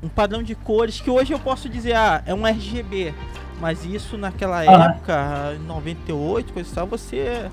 um 0.02 0.08
padrão 0.08 0.42
de 0.42 0.54
cores 0.54 1.00
que 1.00 1.10
hoje 1.10 1.32
eu 1.32 1.38
posso 1.38 1.68
dizer, 1.68 1.94
ah, 1.94 2.22
é 2.26 2.34
um 2.34 2.46
RGB. 2.46 3.14
Mas 3.60 3.84
isso 3.84 4.16
naquela 4.16 4.60
ah. 4.60 4.90
época, 4.90 5.58
98, 5.66 6.52
coisa 6.52 6.70
e 6.70 6.74
tal, 6.74 6.86
você 6.86 7.50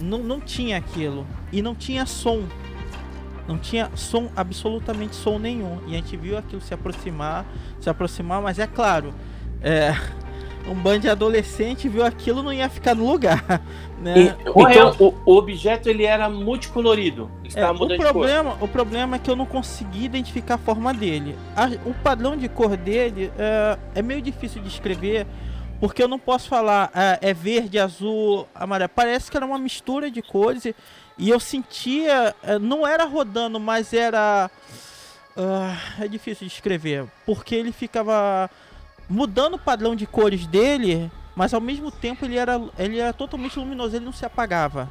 não, 0.00 0.18
não 0.18 0.40
tinha 0.40 0.76
aquilo. 0.76 1.26
E 1.52 1.62
não 1.62 1.74
tinha 1.74 2.04
som. 2.06 2.44
Não 3.48 3.58
tinha 3.58 3.90
som, 3.94 4.30
absolutamente 4.36 5.14
som 5.14 5.38
nenhum. 5.38 5.78
E 5.86 5.92
a 5.92 5.96
gente 5.96 6.16
viu 6.16 6.36
aquilo 6.36 6.60
se 6.60 6.74
aproximar, 6.74 7.46
se 7.80 7.88
aproximar, 7.88 8.42
mas 8.42 8.58
é 8.58 8.66
claro, 8.66 9.14
é, 9.62 9.94
um 10.66 10.74
bando 10.74 11.00
de 11.00 11.08
adolescente 11.08 11.88
viu 11.88 12.04
aquilo 12.04 12.42
não 12.42 12.52
ia 12.52 12.68
ficar 12.68 12.94
no 12.94 13.06
lugar, 13.10 13.62
né? 13.98 14.34
E- 14.34 14.36
então 14.56 14.94
o, 14.98 15.14
o 15.24 15.36
objeto 15.36 15.88
ele 15.88 16.04
era 16.04 16.28
multicolorido. 16.28 17.30
Ele 17.44 17.54
É, 17.54 17.70
o, 17.70 17.74
mudando 17.74 18.00
de 18.00 18.10
cor. 18.10 18.28
problema, 18.28 18.56
o 18.60 18.68
problema 18.68 19.16
é 19.16 19.18
que 19.18 19.30
eu 19.30 19.36
não 19.36 19.46
consegui 19.46 20.04
identificar 20.04 20.54
a 20.54 20.58
forma 20.58 20.92
dele. 20.94 21.38
A- 21.54 21.70
o 21.88 21.94
padrão 21.94 22.36
de 22.36 22.48
cor 22.48 22.76
dele 22.76 23.32
é, 23.38 23.78
é 23.96 24.02
meio 24.02 24.22
difícil 24.22 24.60
de 24.62 24.68
escrever, 24.68 25.26
porque 25.80 26.02
eu 26.02 26.08
não 26.08 26.18
posso 26.18 26.48
falar 26.48 26.90
ah, 26.94 27.18
é 27.20 27.34
verde, 27.34 27.78
azul, 27.78 28.48
amarelo. 28.54 28.90
Parece 28.94 29.30
que 29.30 29.36
era 29.36 29.46
uma 29.46 29.58
mistura 29.58 30.10
de 30.10 30.22
cores 30.22 30.64
e, 30.64 30.74
e 31.18 31.30
eu 31.30 31.38
sentia, 31.40 32.34
eh, 32.42 32.58
não 32.58 32.86
era 32.86 33.04
rodando, 33.04 33.60
mas 33.60 33.92
era. 33.92 34.50
ah, 35.36 35.76
é 36.00 36.08
difícil 36.08 36.46
de 36.46 36.52
escrever, 36.52 37.06
porque 37.24 37.54
ele 37.54 37.72
ficava 37.72 38.50
mudando 39.08 39.54
o 39.54 39.58
padrão 39.58 39.94
de 39.94 40.06
cores 40.06 40.46
dele, 40.46 41.10
mas 41.34 41.52
ao 41.54 41.60
mesmo 41.60 41.90
tempo 41.90 42.24
ele 42.24 42.36
era, 42.36 42.60
ele 42.78 42.98
era 42.98 43.12
totalmente 43.12 43.58
luminoso, 43.58 43.96
ele 43.96 44.04
não 44.04 44.12
se 44.12 44.24
apagava, 44.24 44.90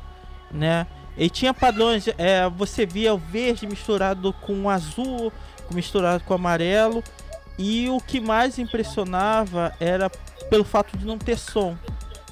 né? 0.51 0.85
Ele 1.17 1.29
tinha 1.29 1.53
padrões, 1.53 2.07
é, 2.17 2.47
você 2.49 2.85
via 2.85 3.13
o 3.13 3.17
verde 3.17 3.65
misturado 3.65 4.33
com 4.33 4.63
o 4.63 4.69
azul, 4.69 5.31
misturado 5.71 6.23
com 6.23 6.33
o 6.33 6.35
amarelo, 6.35 7.03
e 7.57 7.89
o 7.89 7.99
que 8.01 8.19
mais 8.19 8.59
impressionava 8.59 9.73
era 9.79 10.09
pelo 10.49 10.65
fato 10.65 10.97
de 10.97 11.05
não 11.05 11.17
ter 11.17 11.37
som. 11.37 11.77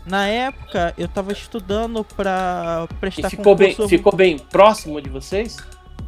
Na 0.06 0.28
época 0.28 0.94
eu 0.98 1.06
estava 1.06 1.32
estudando 1.32 2.04
para 2.04 2.88
E 2.92 2.94
prestar 2.96 3.30
ficou 3.30 3.56
bem, 3.56 3.70
concurso- 3.72 3.90
ficou 3.90 4.14
bem 4.14 4.38
próximo 4.38 5.02
de 5.02 5.10
vocês? 5.10 5.58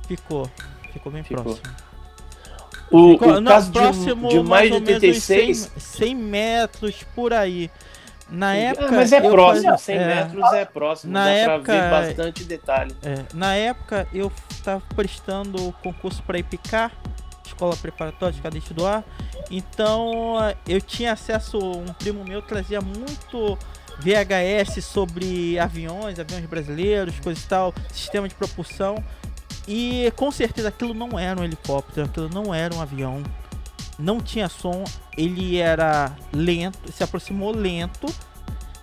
ficou, 0.05 0.49
ficou 0.91 1.11
bem 1.11 1.23
Ficou. 1.23 1.43
próximo. 1.43 1.69
O, 2.95 3.11
Ficou- 3.13 3.29
o 3.35 3.41
não, 3.41 3.51
caso 3.51 3.67
de, 3.71 3.79
próximo, 3.79 4.29
de 4.29 4.39
mais 4.43 4.67
de 4.69 4.73
ou 4.75 4.81
menos 4.81 5.03
uns 5.03 5.07
86. 5.07 5.57
100, 5.57 5.79
100 5.79 6.15
metros 6.15 7.03
por 7.15 7.33
aí. 7.33 7.69
Na 8.29 8.49
Ah, 8.49 8.55
época. 8.55 8.91
mas 8.91 9.11
é 9.11 9.21
próximo, 9.21 9.69
fazia- 9.71 9.77
100 9.77 9.95
é, 9.97 10.05
metros 10.15 10.53
é 10.53 10.65
próximo. 10.65 11.13
Na 11.13 11.25
dá 11.25 11.31
época- 11.31 11.63
pra 11.63 12.01
ver 12.01 12.07
bastante 12.07 12.43
detalhe. 12.43 12.95
é, 13.03 13.23
na 13.35 13.53
época 13.55 14.07
eu 14.13 14.31
estava 14.49 14.81
prestando 14.95 15.67
o 15.67 15.71
concurso 15.73 16.23
para 16.23 16.39
IPCAR, 16.39 16.91
Escola 17.45 17.75
Preparatória 17.77 18.33
de 18.33 18.41
Cadete 18.41 18.73
do 18.73 18.85
Ar. 18.87 19.03
Então 19.51 20.35
eu 20.67 20.81
tinha 20.81 21.11
acesso, 21.11 21.59
um 21.59 21.85
primo 21.93 22.23
meu 22.23 22.41
trazia 22.41 22.81
muito 22.81 23.57
VHS 23.99 24.81
sobre 24.83 25.57
aviões, 25.59 26.19
aviões 26.19 26.45
brasileiros, 26.47 27.19
coisa 27.19 27.39
e 27.39 27.43
tal, 27.47 27.73
sistema 27.93 28.27
de 28.27 28.33
propulsão. 28.35 28.95
E 29.67 30.11
com 30.15 30.31
certeza 30.31 30.67
aquilo 30.67 30.93
não 30.93 31.17
era 31.17 31.39
um 31.39 31.43
helicóptero, 31.43 32.05
aquilo 32.05 32.29
não 32.29 32.53
era 32.53 32.73
um 32.73 32.81
avião. 32.81 33.23
Não 33.97 34.19
tinha 34.19 34.49
som, 34.49 34.83
ele 35.17 35.57
era 35.57 36.15
lento, 36.33 36.91
se 36.91 37.03
aproximou 37.03 37.51
lento, 37.51 38.07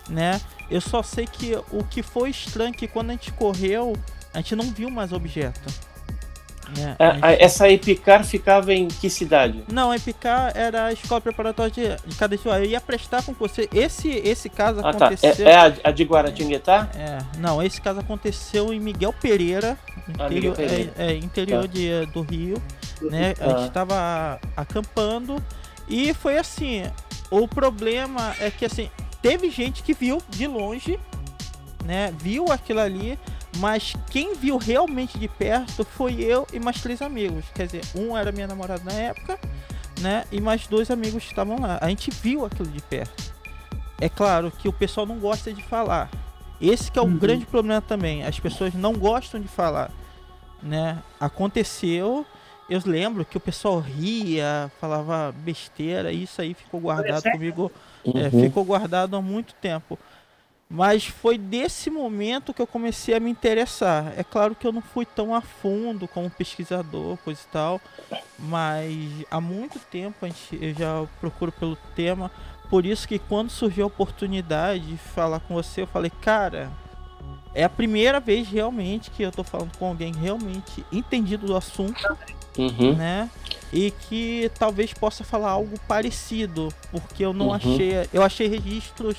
né? 0.09 0.41
Eu 0.69 0.81
só 0.81 1.03
sei 1.03 1.27
que 1.27 1.55
o 1.71 1.83
que 1.83 2.01
foi 2.01 2.31
estranho 2.31 2.71
é 2.71 2.77
que 2.77 2.87
quando 2.87 3.11
a 3.11 3.13
gente 3.13 3.31
correu, 3.33 3.93
a 4.33 4.37
gente 4.37 4.55
não 4.55 4.71
viu 4.71 4.89
mais 4.89 5.13
objeto. 5.13 5.61
A- 6.99 7.03
A 7.05 7.27
a- 7.27 7.31
gente- 7.31 7.43
essa 7.43 7.69
Epicar 7.69 8.23
ficava 8.23 8.73
em 8.73 8.87
que 8.87 9.09
cidade? 9.09 9.63
Não, 9.71 9.91
a 9.91 9.95
EPK 9.95 10.27
era 10.55 10.85
a 10.85 10.93
escola 10.93 11.19
preparatória 11.21 11.71
de, 11.71 12.07
de 12.09 12.15
cadete. 12.15 12.47
Eu 12.47 12.63
ia 12.65 12.79
prestar 12.81 13.23
com 13.23 13.33
você. 13.33 13.67
Esse, 13.73 14.09
esse 14.09 14.49
caso 14.49 14.79
Ah, 14.79 14.93
tá. 14.93 15.07
aconteceu. 15.07 15.47
É, 15.47 15.51
é 15.51 15.55
a, 15.55 15.73
a 15.85 15.91
de 15.91 16.03
Guaratinguetá? 16.03 16.89
É, 16.95 17.17
não, 17.39 17.61
esse 17.61 17.79
caso 17.81 17.99
aconteceu 17.99 18.73
em 18.73 18.79
Miguel 18.79 19.13
Pereira, 19.13 19.77
Ah, 19.97 20.11
interior, 20.27 20.29
Miguel 20.31 20.53
Pereira. 20.53 20.93
é, 20.97 21.05
é, 21.11 21.15
interior 21.17 21.61
Tá. 21.61 21.67
de, 21.67 22.05
do 22.07 22.21
Rio, 22.21 22.61
né? 23.01 23.33
A 23.39 23.45
Ah. 23.45 23.59
gente 23.59 23.71
tava 23.71 24.39
acampando 24.55 25.41
e 25.87 26.13
foi 26.13 26.37
assim. 26.37 26.83
O 27.29 27.47
problema 27.47 28.35
é 28.39 28.49
que 28.51 28.65
assim 28.65 28.89
teve 29.21 29.49
gente 29.49 29.81
que 29.83 29.93
viu 29.93 30.21
de 30.29 30.45
longe, 30.47 30.99
né? 31.83 32.13
Viu 32.19 32.51
aquilo 32.51 32.79
ali, 32.79 33.17
mas 33.57 33.93
quem 34.09 34.35
viu 34.35 34.57
realmente 34.57 35.17
de 35.17 35.27
perto 35.27 35.83
foi 35.85 36.15
eu 36.21 36.47
e 36.53 36.59
mais 36.59 36.81
três 36.81 37.01
amigos. 37.01 37.45
Quer 37.53 37.65
dizer, 37.67 37.83
um 37.95 38.17
era 38.17 38.31
minha 38.31 38.47
namorada 38.47 38.83
na 38.83 38.93
época, 38.93 39.39
né? 40.01 40.25
E 40.31 40.41
mais 40.41 40.67
dois 40.67 40.89
amigos 40.89 41.23
que 41.23 41.29
estavam 41.29 41.59
lá. 41.59 41.77
A 41.81 41.87
gente 41.89 42.09
viu 42.11 42.45
aquilo 42.45 42.69
de 42.69 42.81
perto. 42.81 43.33
É 44.01 44.09
claro 44.09 44.51
que 44.51 44.67
o 44.67 44.73
pessoal 44.73 45.05
não 45.05 45.19
gosta 45.19 45.53
de 45.53 45.63
falar. 45.63 46.09
Esse 46.59 46.91
que 46.91 46.97
é 46.97 47.01
o 47.01 47.05
Uhum. 47.05 47.17
grande 47.17 47.45
problema 47.45 47.81
também. 47.81 48.23
As 48.23 48.39
pessoas 48.39 48.73
não 48.73 48.93
gostam 48.93 49.39
de 49.39 49.47
falar, 49.47 49.91
né? 50.61 50.97
Aconteceu, 51.19 52.25
eu 52.69 52.81
lembro 52.85 53.25
que 53.25 53.37
o 53.37 53.39
pessoal 53.39 53.79
ria, 53.79 54.71
falava 54.79 55.31
besteira, 55.31 56.11
e 56.11 56.23
isso 56.23 56.41
aí 56.41 56.53
ficou 56.53 56.79
guardado 56.79 57.21
sério? 57.21 57.37
comigo, 57.37 57.71
é, 58.15 58.29
Uhum. 58.33 58.41
ficou 58.41 58.63
guardado 58.65 59.15
há 59.15 59.21
muito 59.21 59.53
tempo. 59.55 59.99
Mas 60.75 61.05
foi 61.05 61.37
desse 61.37 61.91
momento 61.91 62.51
que 62.51 62.59
eu 62.59 62.65
comecei 62.65 63.13
a 63.13 63.19
me 63.19 63.29
interessar. 63.29 64.11
É 64.17 64.23
claro 64.23 64.55
que 64.55 64.65
eu 64.65 64.71
não 64.71 64.81
fui 64.81 65.05
tão 65.05 65.35
a 65.35 65.39
fundo 65.39 66.07
como 66.07 66.31
pesquisador, 66.31 67.15
coisa 67.17 67.39
e 67.47 67.51
tal, 67.51 67.79
mas 68.39 68.91
há 69.29 69.39
muito 69.39 69.77
tempo 69.77 70.25
a 70.25 70.27
gente, 70.27 70.57
eu 70.59 70.73
já 70.73 71.05
procuro 71.21 71.51
pelo 71.51 71.75
tema. 71.95 72.31
Por 72.71 72.87
isso 72.87 73.07
que 73.07 73.19
quando 73.19 73.51
surgiu 73.51 73.83
a 73.83 73.87
oportunidade 73.87 74.83
de 74.83 74.97
falar 74.97 75.39
com 75.41 75.53
você, 75.53 75.83
eu 75.83 75.87
falei, 75.87 76.11
cara, 76.21 76.71
é 77.53 77.63
a 77.63 77.69
primeira 77.69 78.19
vez 78.19 78.47
realmente 78.47 79.11
que 79.11 79.21
eu 79.21 79.31
tô 79.31 79.43
falando 79.43 79.77
com 79.77 79.85
alguém 79.89 80.11
realmente 80.11 80.83
entendido 80.91 81.45
do 81.45 81.55
assunto, 81.55 82.01
Uhum. 82.57 82.95
né? 82.95 83.29
E 83.71 83.91
que 83.91 84.49
talvez 84.57 84.91
possa 84.91 85.23
falar 85.23 85.51
algo 85.51 85.79
parecido, 85.87 86.73
porque 86.91 87.23
eu 87.23 87.31
não 87.33 87.47
Uhum. 87.49 87.53
achei, 87.53 87.91
eu 88.11 88.23
achei 88.23 88.47
registros, 88.47 89.17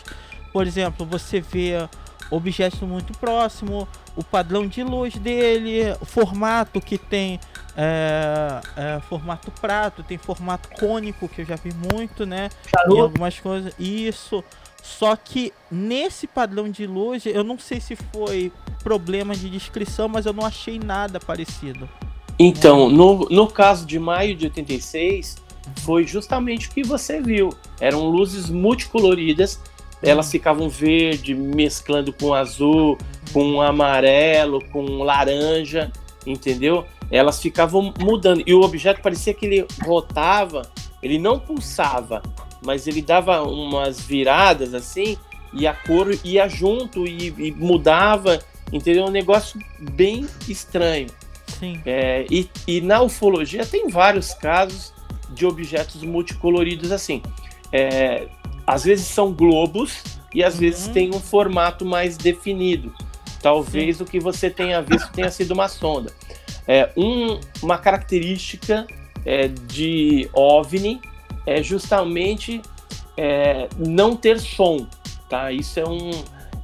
por 0.55 0.68
exemplo, 0.68 1.05
você 1.05 1.40
vê 1.40 1.88
objetos 2.30 2.80
muito 2.82 3.12
próximo, 3.18 3.88
o 4.14 4.22
padrão 4.22 4.68
de 4.68 4.84
luz 4.84 5.16
dele, 5.16 5.80
o 6.00 6.05
formato 6.05 6.80
que 6.80 6.96
tem 6.96 7.40
é, 7.76 8.61
é, 8.76 9.00
formato 9.09 9.50
prato, 9.50 10.05
tem 10.05 10.16
formato 10.16 10.68
cônico 10.78 11.28
que 11.28 11.42
eu 11.42 11.44
já 11.44 11.57
vi 11.57 11.72
muito, 11.92 12.24
né? 12.24 12.50
Charuto. 12.70 13.02
algumas 13.02 13.40
coisas. 13.40 13.74
Isso. 13.80 14.44
Só 14.80 15.16
que 15.16 15.52
nesse 15.68 16.28
padrão 16.28 16.70
de 16.70 16.86
luz, 16.86 17.26
eu 17.26 17.42
não 17.42 17.59
sei 17.59 17.80
se 17.80 17.96
foi 17.96 18.52
problema 18.84 19.34
de 19.34 19.50
descrição, 19.50 20.09
mas 20.09 20.24
eu 20.24 20.32
não 20.32 20.46
achei 20.46 20.78
nada 20.78 21.18
parecido. 21.18 21.88
Então, 22.38 22.88
no, 22.88 23.26
no 23.28 23.48
caso 23.48 23.84
de 23.84 23.98
maio 23.98 24.36
de 24.36 24.44
86, 24.44 25.36
foi 25.78 26.07
justamente 26.07 26.68
o 26.68 26.70
que 26.70 26.84
você 26.84 27.20
viu. 27.20 27.50
Eram 27.80 28.09
luzes 28.09 28.48
multicoloridas, 28.48 29.59
elas 30.05 30.30
ficavam 30.30 30.68
verde, 30.68 31.34
mesclando 31.34 32.12
com 32.12 32.34
azul, 32.34 32.98
com 33.32 33.61
amarelo, 33.61 34.62
com 34.70 35.02
laranja, 35.02 35.90
entendeu? 36.26 36.84
Elas 37.11 37.40
ficavam 37.40 37.92
mudando. 37.98 38.42
E 38.46 38.55
o 38.55 38.62
objeto 38.62 39.00
parecia 39.00 39.34
que 39.34 39.46
ele 39.46 39.66
rotava, 39.82 40.62
ele 41.02 41.18
não 41.18 41.38
pulsava, 41.38 42.22
mas 42.64 42.86
ele 42.86 43.02
dava 43.02 43.42
umas 43.42 44.00
viradas 44.00 44.74
assim, 44.74 45.16
e 45.52 45.66
a 45.66 45.74
cor 45.74 46.09
ia 46.24 46.48
junto 46.48 47.07
e, 47.07 47.34
e 47.36 47.52
mudava, 47.52 48.38
entendeu? 48.72 49.05
Um 49.05 49.11
negócio 49.11 49.59
bem 49.92 50.26
estranho. 50.48 51.09
Sim. 51.59 51.80
É, 51.86 52.26
e, 52.30 52.48
e 52.66 52.80
na 52.80 53.02
ufologia 53.02 53.64
tem 53.64 53.88
vários 53.88 54.34
casos 54.34 54.92
de 55.30 55.46
objetos 55.46 56.02
multicoloridos 56.02 56.90
assim. 56.90 57.22
É, 57.72 58.28
às 58.67 58.85
vezes 58.85 59.07
são 59.07 59.33
globos 59.33 60.03
e 60.35 60.43
às 60.43 60.59
vezes 60.59 60.87
Uhum. 60.87 60.93
tem 60.93 61.11
um 61.15 61.21
formato 61.21 61.85
mais 61.85 62.17
definido. 62.17 62.93
Talvez 63.43 64.01
o 64.01 64.05
que 64.05 64.19
você 64.19 64.49
tenha 64.51 64.81
visto 64.81 65.11
tenha 65.12 65.31
sido 65.31 65.53
uma 65.53 65.69
sonda. 65.69 66.11
É, 66.67 66.91
um- 66.97 67.39
uma 67.62 67.77
característica 67.79 68.87
é, 69.27 69.49
de 69.49 70.29
OVNI 70.35 71.01
é 71.47 71.62
justamente 71.62 72.61
é, 73.17 73.69
não 73.79 74.17
ter 74.17 74.41
som. 74.41 74.87
Tá? 75.29 75.53
Isso 75.53 75.79
é 75.81 75.89
um, 75.89 76.11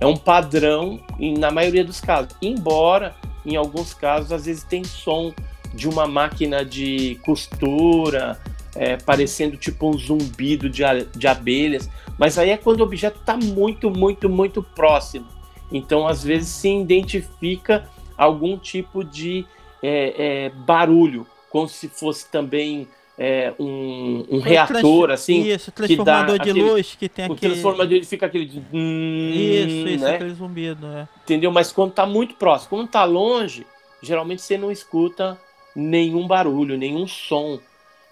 é 0.00 0.06
um 0.06 0.16
padrão 0.16 0.98
em- 1.18 1.38
na 1.38 1.50
maioria 1.50 1.84
dos 1.84 2.00
casos. 2.00 2.30
Embora 2.42 3.14
em 3.46 3.56
alguns 3.56 3.94
casos, 3.94 4.32
às 4.32 4.44
vezes 4.46 4.64
tem 4.64 4.82
som 4.84 5.32
de 5.72 5.88
uma 5.88 6.06
máquina 6.06 6.64
de 6.64 7.18
costura, 7.24 8.38
é, 8.82 8.96
parecendo 8.96 9.58
tipo 9.58 9.86
um 9.90 9.92
zumbido 9.98 10.70
de, 10.70 10.82
a- 10.82 11.04
de 11.04 11.26
abelhas, 11.28 11.90
mas 12.18 12.38
aí 12.38 12.48
é 12.48 12.56
quando 12.56 12.80
o 12.80 12.84
objeto 12.84 13.20
está 13.20 13.36
muito, 13.36 13.90
muito, 13.90 14.26
muito 14.26 14.62
próximo. 14.62 15.26
Então, 15.70 16.08
às 16.08 16.24
vezes, 16.24 16.48
se 16.48 16.68
identifica 16.74 17.86
algum 18.16 18.56
tipo 18.56 19.04
de 19.04 19.44
é, 19.82 20.14
é, 20.46 20.48
barulho, 20.50 21.26
como 21.50 21.68
se 21.68 21.88
fosse 21.88 22.30
também 22.30 22.88
é, 23.18 23.52
um, 23.58 24.24
um 24.30 24.40
reator, 24.40 25.08
Trans- 25.08 25.20
assim. 25.20 25.42
Isso, 25.46 25.70
transformador 25.70 26.38
de 26.38 26.50
aquele- 26.50 26.62
luz 26.62 26.96
que 26.98 27.06
tem 27.06 27.28
O 27.28 27.32
aquele. 27.34 27.52
transformador 27.52 27.92
ele 27.94 28.06
fica 28.06 28.24
aquele. 28.26 28.46
de- 28.46 28.62
hum, 28.72 29.30
Isso, 29.34 29.88
isso, 29.88 30.04
né? 30.04 30.14
aquele 30.14 30.34
zumbido, 30.34 30.86
é. 30.86 31.06
entendeu? 31.22 31.52
Mas 31.52 31.70
quando 31.70 31.92
tá 31.92 32.06
muito 32.06 32.34
próximo, 32.36 32.70
quando 32.70 32.88
tá 32.88 33.04
longe, 33.04 33.66
geralmente 34.02 34.40
você 34.40 34.56
não 34.56 34.70
escuta 34.72 35.38
nenhum 35.76 36.26
barulho, 36.26 36.78
nenhum 36.78 37.06
som. 37.06 37.58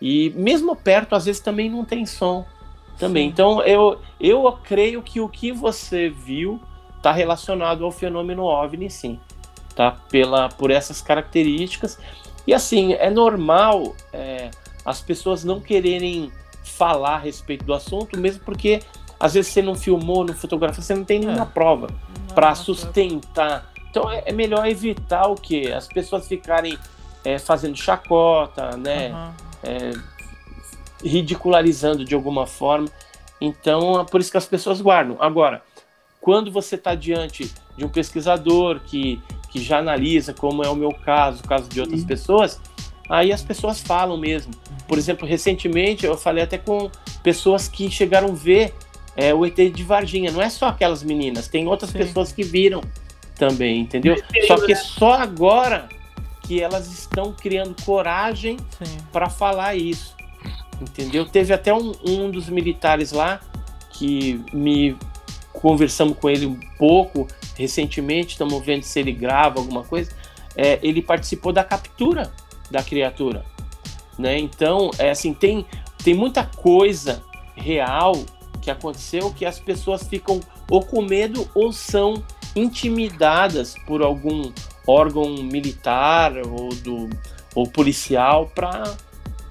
E 0.00 0.30
mesmo 0.36 0.76
perto, 0.76 1.14
às 1.14 1.24
vezes 1.26 1.40
também 1.40 1.68
não 1.70 1.84
tem 1.84 2.06
som. 2.06 2.44
também. 2.98 3.24
Sim. 3.26 3.30
Então 3.32 3.62
eu, 3.62 4.00
eu 4.20 4.58
creio 4.64 5.02
que 5.02 5.20
o 5.20 5.28
que 5.28 5.52
você 5.52 6.08
viu 6.08 6.60
está 6.96 7.12
relacionado 7.12 7.84
ao 7.84 7.92
fenômeno 7.92 8.42
OVNI, 8.44 8.90
sim, 8.90 9.20
tá? 9.74 9.96
Pela, 10.10 10.48
por 10.48 10.70
essas 10.70 11.00
características. 11.00 11.98
E 12.46 12.52
assim, 12.54 12.94
é 12.94 13.08
normal 13.10 13.94
é, 14.12 14.50
as 14.84 15.00
pessoas 15.00 15.44
não 15.44 15.60
quererem 15.60 16.32
falar 16.64 17.14
a 17.16 17.18
respeito 17.18 17.64
do 17.64 17.72
assunto, 17.74 18.18
mesmo 18.18 18.42
porque 18.44 18.80
às 19.20 19.34
vezes 19.34 19.52
você 19.52 19.62
não 19.62 19.74
filmou, 19.74 20.24
não 20.24 20.34
fotografou, 20.34 20.82
você 20.82 20.94
não 20.94 21.04
tem 21.04 21.20
nenhuma 21.20 21.42
É. 21.42 21.46
prova 21.46 21.88
para 22.34 22.54
sustentar. 22.54 23.70
Então 23.90 24.10
é, 24.10 24.22
é 24.26 24.32
melhor 24.32 24.66
evitar 24.66 25.26
o 25.28 25.34
que? 25.34 25.72
As 25.72 25.86
pessoas 25.86 26.26
ficarem 26.28 26.76
é, 27.24 27.38
fazendo 27.38 27.76
chacota, 27.76 28.76
né? 28.76 29.08
aham. 29.10 29.47
É, 29.62 29.92
ridicularizando 31.02 32.04
de 32.04 32.14
alguma 32.14 32.46
forma. 32.46 32.88
Então, 33.40 34.00
é 34.00 34.04
por 34.04 34.20
isso 34.20 34.30
que 34.30 34.36
as 34.36 34.46
pessoas 34.46 34.80
guardam. 34.80 35.16
Agora, 35.20 35.62
quando 36.20 36.50
você 36.50 36.74
está 36.74 36.94
diante 36.94 37.52
de 37.76 37.84
um 37.84 37.88
pesquisador 37.88 38.80
que, 38.80 39.20
que 39.50 39.62
já 39.62 39.78
analisa, 39.78 40.34
como 40.34 40.64
é 40.64 40.68
o 40.68 40.74
meu 40.74 40.92
caso, 40.92 41.42
o 41.42 41.48
caso 41.48 41.68
de 41.68 41.80
outras 41.80 42.04
pessoas, 42.04 42.60
aí 43.08 43.32
as 43.32 43.42
pessoas 43.42 43.80
falam 43.80 44.16
mesmo. 44.16 44.52
Por 44.86 44.98
exemplo, 44.98 45.26
recentemente 45.26 46.04
eu 46.04 46.16
falei 46.16 46.42
até 46.42 46.58
com 46.58 46.90
pessoas 47.22 47.68
que 47.68 47.90
chegaram 47.90 48.30
a 48.30 48.34
ver 48.34 48.74
é, 49.16 49.32
o 49.32 49.46
ET 49.46 49.56
de 49.56 49.82
Varginha. 49.84 50.30
Não 50.32 50.42
é 50.42 50.50
só 50.50 50.66
aquelas 50.68 51.02
meninas, 51.02 51.48
tem 51.48 51.66
outras 51.68 51.90
Sim. 51.90 51.98
pessoas 51.98 52.32
que 52.32 52.42
viram 52.42 52.82
também, 53.36 53.80
entendeu? 53.80 54.16
Só 54.46 54.56
que 54.56 54.74
né? 54.74 54.80
só 54.80 55.12
agora 55.12 55.88
que 56.48 56.62
elas 56.62 56.90
estão 56.90 57.30
criando 57.30 57.76
coragem 57.84 58.56
para 59.12 59.28
falar 59.28 59.76
isso. 59.76 60.16
Entendeu? 60.80 61.26
Teve 61.26 61.52
até 61.52 61.74
um, 61.74 61.92
um 62.02 62.30
dos 62.30 62.48
militares 62.48 63.12
lá 63.12 63.38
que 63.90 64.42
me 64.50 64.96
conversamos 65.52 66.16
com 66.16 66.30
ele 66.30 66.46
um 66.46 66.58
pouco 66.78 67.28
recentemente, 67.54 68.32
estamos 68.32 68.64
vendo 68.64 68.82
se 68.82 68.98
ele 68.98 69.12
grava 69.12 69.60
alguma 69.60 69.84
coisa. 69.84 70.10
É, 70.56 70.78
ele 70.82 71.02
participou 71.02 71.52
da 71.52 71.62
captura 71.62 72.32
da 72.70 72.82
criatura, 72.82 73.44
né? 74.18 74.38
Então, 74.38 74.90
é 74.98 75.10
assim, 75.10 75.34
tem 75.34 75.66
tem 76.02 76.14
muita 76.14 76.44
coisa 76.44 77.22
real 77.54 78.14
que 78.62 78.70
aconteceu 78.70 79.32
que 79.34 79.44
as 79.44 79.58
pessoas 79.58 80.06
ficam 80.06 80.40
ou 80.70 80.82
com 80.82 81.02
medo 81.02 81.46
ou 81.54 81.72
são 81.72 82.22
intimidadas 82.56 83.74
por 83.86 84.00
algum 84.00 84.50
órgão 84.88 85.28
militar 85.42 86.32
ou 86.38 86.70
do 86.70 87.10
ou 87.54 87.68
policial 87.68 88.50
para 88.54 88.96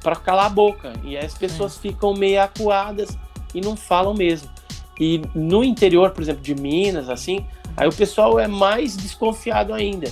para 0.02 0.16
calar 0.16 0.46
a 0.46 0.50
boca. 0.50 0.94
E 1.04 1.18
aí 1.18 1.26
as 1.26 1.34
pessoas 1.34 1.78
ficam 1.78 2.14
meio 2.14 2.42
acuadas 2.42 3.18
e 3.54 3.60
não 3.60 3.76
falam 3.76 4.14
mesmo. 4.14 4.50
E 5.00 5.22
no 5.36 5.64
interior, 5.64 6.12
por 6.12 6.22
exemplo, 6.22 6.42
de 6.42 6.56
Minas, 6.56 7.10
assim, 7.10 7.46
aí 7.76 7.88
o 7.88 7.94
pessoal 7.94 8.40
é 8.40 8.48
mais 8.48 8.96
desconfiado 8.96 9.74
ainda. 9.74 10.10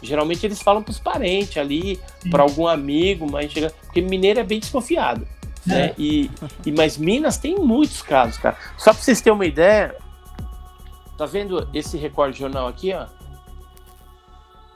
Geralmente 0.00 0.46
eles 0.46 0.62
falam 0.62 0.82
para 0.82 0.92
os 0.92 0.98
parentes 0.98 1.56
ali, 1.56 2.00
para 2.30 2.42
algum 2.42 2.66
amigo, 2.66 3.30
mas 3.30 3.52
chega... 3.52 3.72
porque 3.82 4.00
mineiro 4.00 4.40
é 4.40 4.44
bem 4.44 4.60
desconfiado. 4.60 5.26
Né? 5.66 5.92
E, 5.98 6.30
e 6.64 6.72
mas 6.72 6.96
Minas 6.96 7.36
tem 7.36 7.56
muitos 7.56 8.00
casos, 8.00 8.38
cara. 8.38 8.56
Só 8.78 8.92
para 8.92 9.02
vocês 9.02 9.20
terem 9.20 9.34
uma 9.34 9.46
ideia, 9.46 9.94
tá 11.18 11.26
vendo 11.26 11.68
esse 11.74 11.98
recorde 11.98 12.38
jornal 12.38 12.66
aqui, 12.66 12.94
ó? 12.94 13.06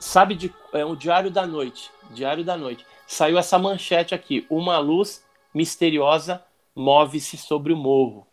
Sabe 0.03 0.35
de 0.35 0.53
é 0.73 0.85
um 0.85 0.97
Diário 0.97 1.31
da 1.31 1.47
Noite, 1.47 1.89
Diário 2.11 2.43
da 2.43 2.57
Noite. 2.57 2.85
Saiu 3.07 3.37
essa 3.37 3.57
manchete 3.57 4.13
aqui: 4.13 4.45
uma 4.49 4.77
luz 4.77 5.23
misteriosa 5.53 6.43
move-se 6.75 7.37
sobre 7.37 7.71
o 7.71 7.77
morro, 7.77 8.27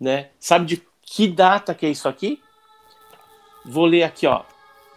né? 0.00 0.30
Sabe 0.40 0.64
de 0.64 0.82
que 1.02 1.28
data 1.28 1.74
que 1.74 1.84
é 1.84 1.90
isso 1.90 2.08
aqui? 2.08 2.40
Vou 3.66 3.84
ler 3.84 4.04
aqui, 4.04 4.26
ó. 4.26 4.44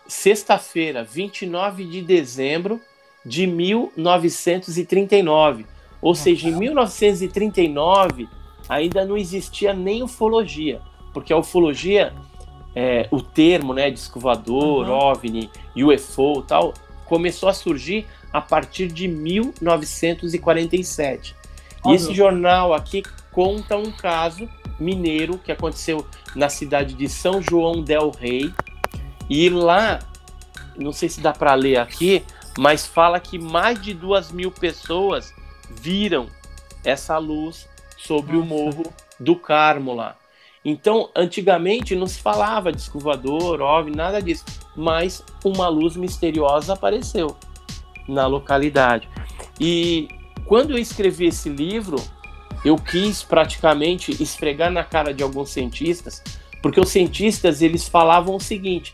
Sexta-feira, 0.07 1.03
29 1.03 1.83
de 1.83 2.01
dezembro 2.01 2.79
de 3.25 3.45
1939. 3.45 5.65
Ou 6.01 6.15
seja, 6.15 6.47
em 6.47 6.53
1939 6.53 8.29
ainda 8.69 9.03
não 9.03 9.17
existia 9.17 9.73
nem 9.73 10.03
ufologia, 10.03 10.81
porque 11.13 11.33
a 11.33 11.37
ufologia, 11.37 12.13
é, 12.79 13.07
o 13.09 13.23
termo, 13.23 13.73
né, 13.73 13.89
disco 13.89 14.19
voador, 14.19 14.87
Uhum. 14.87 14.93
OVNI, 14.93 15.49
UFO 15.75 16.43
tal, 16.43 16.75
começou 17.05 17.49
a 17.49 17.53
surgir 17.53 18.05
a 18.31 18.39
partir 18.39 18.89
de 18.89 19.07
1947. 19.07 21.33
E 21.33 21.35
Óbvio. 21.79 21.95
esse 21.95 22.13
jornal 22.13 22.75
aqui 22.75 23.01
conta 23.31 23.75
um 23.75 23.91
caso 23.91 24.47
mineiro 24.79 25.39
que 25.39 25.51
aconteceu 25.51 26.05
na 26.35 26.49
cidade 26.49 26.93
de 26.93 27.09
São 27.09 27.41
João 27.41 27.81
del 27.81 28.11
Rei. 28.11 28.53
E 29.27 29.49
lá, 29.49 29.97
não 30.77 30.93
sei 30.93 31.09
se 31.09 31.19
dá 31.19 31.33
para 31.33 31.55
ler 31.55 31.79
aqui, 31.79 32.23
mas 32.59 32.85
fala 32.85 33.19
que 33.19 33.39
mais 33.39 33.81
de 33.81 33.91
duas 33.91 34.31
mil 34.31 34.51
pessoas 34.51 35.33
viram 35.67 36.27
essa 36.85 37.17
luz 37.17 37.67
sobre 37.97 38.37
o 38.37 38.45
Nossa. 38.45 38.53
morro 38.53 38.83
do 39.19 39.35
Carmo 39.35 39.95
lá. 39.95 40.15
Então, 40.69 41.09
antigamente 41.15 41.95
não 41.95 42.07
se 42.07 42.19
falava 42.19 42.73
de 42.73 42.81
escovador, 42.81 43.61
OVNI, 43.61 43.95
nada 43.95 44.21
disso, 44.21 44.43
mas 44.75 45.23
uma 45.41 45.69
luz 45.69 45.95
misteriosa 45.95 46.73
apareceu 46.73 47.37
na 48.05 48.27
localidade. 48.27 49.07
E 49.57 50.09
quando 50.45 50.71
eu 50.71 50.77
escrevi 50.77 51.27
esse 51.27 51.47
livro, 51.47 51.95
eu 52.65 52.75
quis 52.75 53.23
praticamente 53.23 54.21
esfregar 54.21 54.69
na 54.69 54.83
cara 54.83 55.13
de 55.13 55.23
alguns 55.23 55.51
cientistas, 55.51 56.21
porque 56.61 56.81
os 56.81 56.89
cientistas 56.89 57.61
eles 57.61 57.87
falavam 57.87 58.35
o 58.35 58.41
seguinte, 58.41 58.91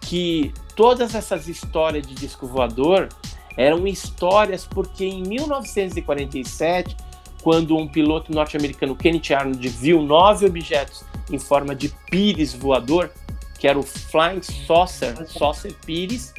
que 0.00 0.52
todas 0.74 1.14
essas 1.14 1.46
histórias 1.46 2.04
de 2.04 2.16
disco 2.16 2.48
voador 2.48 3.08
eram 3.56 3.86
histórias 3.86 4.66
porque 4.66 5.04
em 5.04 5.22
1947, 5.22 6.96
quando 7.44 7.76
um 7.76 7.86
piloto 7.86 8.32
norte-americano, 8.32 8.96
Kenneth 8.96 9.32
Arnold, 9.32 9.68
viu 9.68 10.02
nove 10.02 10.46
objetos 10.46 11.11
em 11.30 11.38
forma 11.38 11.74
de 11.74 11.88
pires 12.10 12.54
voador, 12.54 13.10
que 13.58 13.68
era 13.68 13.78
o 13.78 13.82
Flying 13.82 14.42
Saucer, 14.42 15.14
Saucer 15.28 15.74
Pires, 15.86 16.34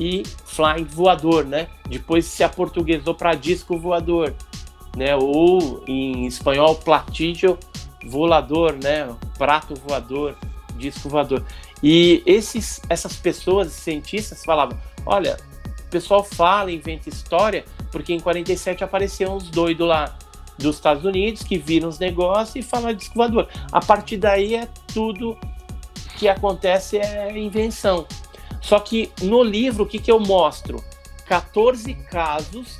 e 0.00 0.22
Flying 0.46 0.84
Voador, 0.84 1.44
né? 1.44 1.68
Depois 1.86 2.24
se 2.24 2.42
aportuguesou 2.42 3.14
para 3.14 3.34
disco 3.34 3.78
voador, 3.78 4.34
né? 4.96 5.14
Ou 5.14 5.84
em 5.86 6.26
espanhol 6.26 6.74
platillo 6.76 7.58
volador, 8.06 8.72
né? 8.82 9.14
Prato 9.36 9.74
voador, 9.86 10.34
disco 10.76 11.10
voador. 11.10 11.44
E 11.82 12.22
esses, 12.24 12.80
essas 12.88 13.16
pessoas, 13.16 13.72
cientistas, 13.72 14.42
falavam: 14.42 14.78
olha, 15.04 15.36
o 15.86 15.90
pessoal 15.90 16.24
fala, 16.24 16.72
inventa 16.72 17.10
história, 17.10 17.64
porque 17.92 18.14
em 18.14 18.20
47 18.20 18.82
apareceram 18.82 19.36
uns 19.36 19.50
doidos 19.50 19.86
lá 19.86 20.16
dos 20.60 20.76
Estados 20.76 21.04
Unidos 21.04 21.42
que 21.42 21.58
viram 21.58 21.88
os 21.88 21.98
negócios 21.98 22.56
e 22.56 22.62
falaram 22.62 22.94
de 22.94 23.00
disco 23.00 23.14
voador. 23.14 23.48
A 23.72 23.80
partir 23.80 24.16
daí 24.16 24.54
é 24.54 24.68
tudo 24.92 25.36
que 26.16 26.28
acontece 26.28 26.98
é 26.98 27.36
invenção. 27.38 28.06
Só 28.60 28.78
que 28.78 29.10
no 29.22 29.42
livro, 29.42 29.84
o 29.84 29.86
que, 29.86 29.98
que 29.98 30.10
eu 30.10 30.20
mostro? 30.20 30.82
14 31.26 31.94
casos 31.94 32.76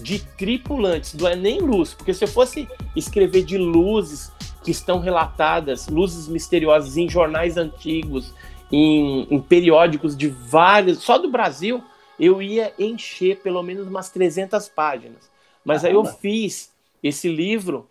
de 0.00 0.20
tripulantes, 0.20 1.14
não 1.14 1.26
é 1.26 1.34
nem 1.34 1.60
luz, 1.60 1.94
porque 1.94 2.12
se 2.14 2.24
eu 2.24 2.28
fosse 2.28 2.68
escrever 2.94 3.44
de 3.44 3.56
luzes 3.56 4.30
que 4.62 4.70
estão 4.70 5.00
relatadas, 5.00 5.88
luzes 5.88 6.28
misteriosas 6.28 6.96
em 6.96 7.08
jornais 7.08 7.56
antigos, 7.56 8.34
em, 8.70 9.26
em 9.30 9.40
periódicos 9.40 10.16
de 10.16 10.28
vários, 10.28 10.98
só 10.98 11.18
do 11.18 11.30
Brasil, 11.30 11.82
eu 12.18 12.42
ia 12.42 12.72
encher 12.78 13.40
pelo 13.40 13.62
menos 13.62 13.86
umas 13.86 14.10
300 14.10 14.68
páginas. 14.68 15.30
Mas 15.64 15.84
aí 15.84 15.92
eu 15.92 16.02
Caramba. 16.02 16.20
fiz 16.20 16.70
esse 17.02 17.28
livro 17.28 17.88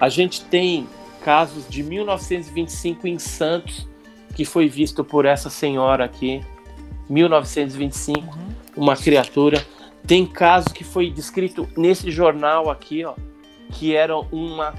A 0.00 0.08
gente 0.08 0.44
tem 0.44 0.86
casos 1.24 1.68
de 1.68 1.82
1925 1.82 3.08
em 3.08 3.18
Santos, 3.18 3.88
que 4.36 4.44
foi 4.44 4.68
visto 4.68 5.02
por 5.02 5.24
essa 5.24 5.50
senhora 5.50 6.04
aqui, 6.04 6.42
1925, 7.10 8.20
Uhum. 8.20 8.48
uma 8.76 8.96
criatura. 8.96 9.66
Tem 10.06 10.24
caso 10.24 10.66
que 10.66 10.84
foi 10.84 11.10
descrito 11.10 11.68
nesse 11.76 12.12
jornal 12.12 12.70
aqui, 12.70 13.04
ó, 13.04 13.14
que 13.72 13.96
era 13.96 14.16
uma, 14.16 14.74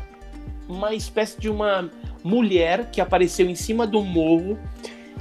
uma 0.70 0.94
espécie 0.94 1.38
de 1.42 1.50
uma 1.50 1.92
mulher 2.24 2.90
que 2.90 3.02
apareceu 3.02 3.50
em 3.50 3.56
cima 3.56 3.86
do 3.86 4.02
morro 4.02 4.58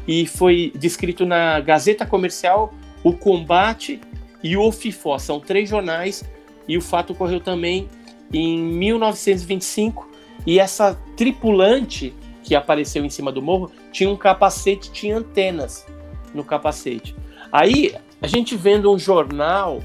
e 0.07 0.25
foi 0.25 0.73
descrito 0.77 1.27
na 1.27 1.59
Gazeta 1.59 2.07
Comercial, 2.07 2.73
o 3.05 3.13
Combate 3.13 4.01
e 4.43 4.57
o 4.57 4.73
FIFO. 4.73 5.19
São 5.19 5.39
três 5.39 5.69
jornais 5.69 6.25
e 6.67 6.77
o 6.77 6.81
fato 6.81 7.13
ocorreu 7.13 7.39
também 7.39 7.89
em 8.33 8.59
1925 8.59 10.11
e 10.47 10.59
essa 10.59 10.99
tripulante 11.17 12.13
que 12.43 12.55
apareceu 12.55 13.05
em 13.05 13.11
cima 13.11 13.31
do 13.31 13.41
morro 13.41 13.71
tinha 13.93 14.11
um 14.11 14.17
capacete, 14.17 14.91
tinha 14.91 15.19
antenas 15.19 15.87
no 16.35 16.43
capacete. 16.43 17.15
Aí 17.53 17.95
a 18.21 18.27
gente 18.27 18.57
vendo 18.57 18.93
um 18.93 18.99
jornal 18.99 19.81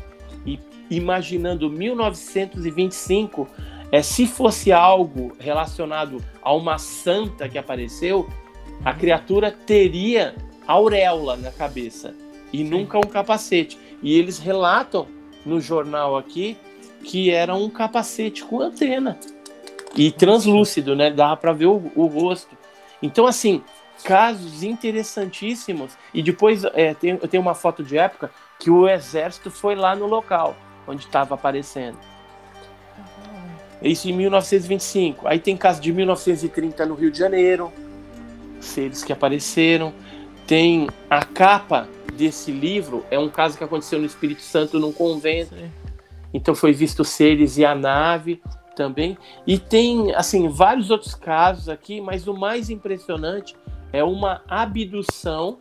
e 0.45 0.57
imaginando 0.89 1.70
1925, 1.70 3.47
é, 3.91 4.01
se 4.01 4.26
fosse 4.26 4.72
algo 4.72 5.34
relacionado 5.39 6.17
a 6.41 6.53
uma 6.53 6.78
santa 6.78 7.47
que 7.47 7.57
apareceu, 7.57 8.28
a 8.84 8.93
criatura 8.93 9.51
teria 9.51 10.34
auréola 10.65 11.36
na 11.36 11.51
cabeça 11.51 12.15
e 12.51 12.59
Sim. 12.59 12.63
nunca 12.63 12.97
um 12.97 13.01
capacete. 13.01 13.77
E 14.01 14.17
eles 14.17 14.39
relatam 14.39 15.07
no 15.45 15.59
jornal 15.59 16.17
aqui 16.17 16.57
que 17.03 17.31
era 17.31 17.55
um 17.55 17.69
capacete 17.69 18.43
com 18.43 18.61
antena 18.61 19.17
e 19.95 20.11
translúcido, 20.11 20.95
né? 20.95 21.09
Dava 21.11 21.37
para 21.37 21.53
ver 21.53 21.65
o, 21.65 21.91
o, 21.95 22.05
rosto. 22.05 22.57
Então, 23.01 23.25
assim, 23.25 23.63
casos 24.03 24.63
interessantíssimos. 24.63 25.93
E 26.13 26.21
depois 26.21 26.63
é, 26.73 26.93
tem, 26.93 27.11
eu 27.11 27.27
tenho 27.27 27.41
uma 27.41 27.55
foto 27.55 27.83
de 27.83 27.97
época 27.97 28.31
que 28.59 28.69
o 28.69 28.87
exército 28.87 29.49
foi 29.49 29.75
lá 29.75 29.95
no 29.95 30.05
local 30.05 30.55
onde 30.87 31.05
estava 31.05 31.35
aparecendo. 31.35 31.97
Isso 33.81 34.09
em 34.09 34.13
1925. 34.13 35.27
Aí 35.27 35.39
tem 35.39 35.55
caso 35.55 35.79
de 35.79 35.93
1930 35.93 36.85
no 36.85 36.95
Rio 36.95 37.11
de 37.11 37.17
Janeiro, 37.17 37.71
seres 38.59 39.03
que 39.03 39.13
apareceram. 39.13 39.93
Tem 40.45 40.87
a 41.09 41.23
capa 41.23 41.87
desse 42.20 42.51
livro, 42.51 43.03
é 43.09 43.17
um 43.17 43.30
caso 43.30 43.57
que 43.57 43.63
aconteceu 43.63 43.97
no 43.97 44.05
Espírito 44.05 44.41
Santo 44.41 44.78
num 44.78 44.91
convento. 44.91 45.55
Sim. 45.55 45.72
Então 46.34 46.53
foi 46.53 46.74
visto 46.74 47.05
seres 47.05 47.57
e 47.57 47.63
a 47.63 47.74
nave 47.74 48.41
também. 48.76 49.17
E 49.47 49.57
tem, 49.57 50.13
assim, 50.13 50.49
vários 50.49 50.91
outros 50.91 51.15
casos 51.15 51.70
aqui, 51.70 52.01
mas 52.01 52.28
o 52.28 52.34
mais 52.34 52.70
impressionante 52.70 53.55
é 53.93 54.03
uma 54.03 54.41
abdução, 54.49 55.59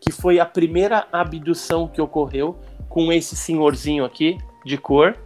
que 0.00 0.10
foi 0.10 0.40
a 0.40 0.44
primeira 0.44 1.06
abdução 1.12 1.86
que 1.86 2.02
ocorreu 2.02 2.58
com 2.88 3.12
esse 3.12 3.36
senhorzinho 3.36 4.04
aqui, 4.04 4.36
de 4.66 4.76
cor, 4.76 5.16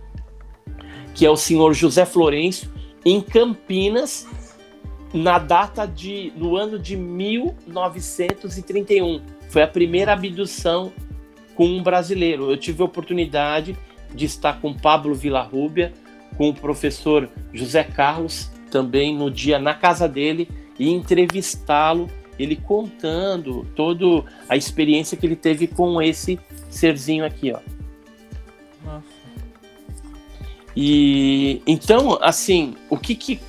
que 1.15 1.25
é 1.25 1.31
o 1.31 1.37
senhor 1.37 1.73
José 1.73 2.05
Florencio, 2.05 2.71
em 3.07 3.23
Campinas, 3.23 4.29
na 5.15 5.39
data 5.39 5.87
de 5.87 6.31
no 6.37 6.57
ano 6.57 6.79
de 6.79 6.95
1931. 6.97 9.34
Foi 9.55 9.63
a 9.63 9.69
primeira 9.69 10.13
abdução 10.15 10.93
com 11.55 11.65
um 11.65 11.81
brasileiro. 11.81 12.51
Eu 12.51 12.57
tive 12.57 12.83
a 12.83 12.87
oportunidade 12.87 13.79
de 14.13 14.25
estar 14.25 14.61
com 14.61 14.75
Pablo 14.75 15.15
Villarrubia, 15.15 15.93
com 16.37 16.49
o 16.49 16.53
professor 16.53 17.31
José 17.53 17.85
Carlos, 17.85 18.51
também 18.69 19.17
no 19.17 19.31
dia 19.31 19.57
na 19.61 19.73
casa 19.73 20.09
dele, 20.09 20.49
e 20.77 20.91
entrevistá-lo, 20.91 22.11
ele 22.37 22.57
contando 22.57 23.65
toda 23.77 24.29
a 24.49 24.57
experiência 24.57 25.17
que 25.17 25.25
ele 25.25 25.37
teve 25.37 25.69
com 25.69 26.03
esse 26.03 26.37
serzinho 26.69 27.25
aqui, 27.25 27.53
ó. 27.53 27.61
Nossa. 28.85 29.07
E 30.75 31.63
então, 31.65 32.19
assim, 32.21 32.75
o 32.91 32.99
que, 32.99 33.15
que 33.15 33.41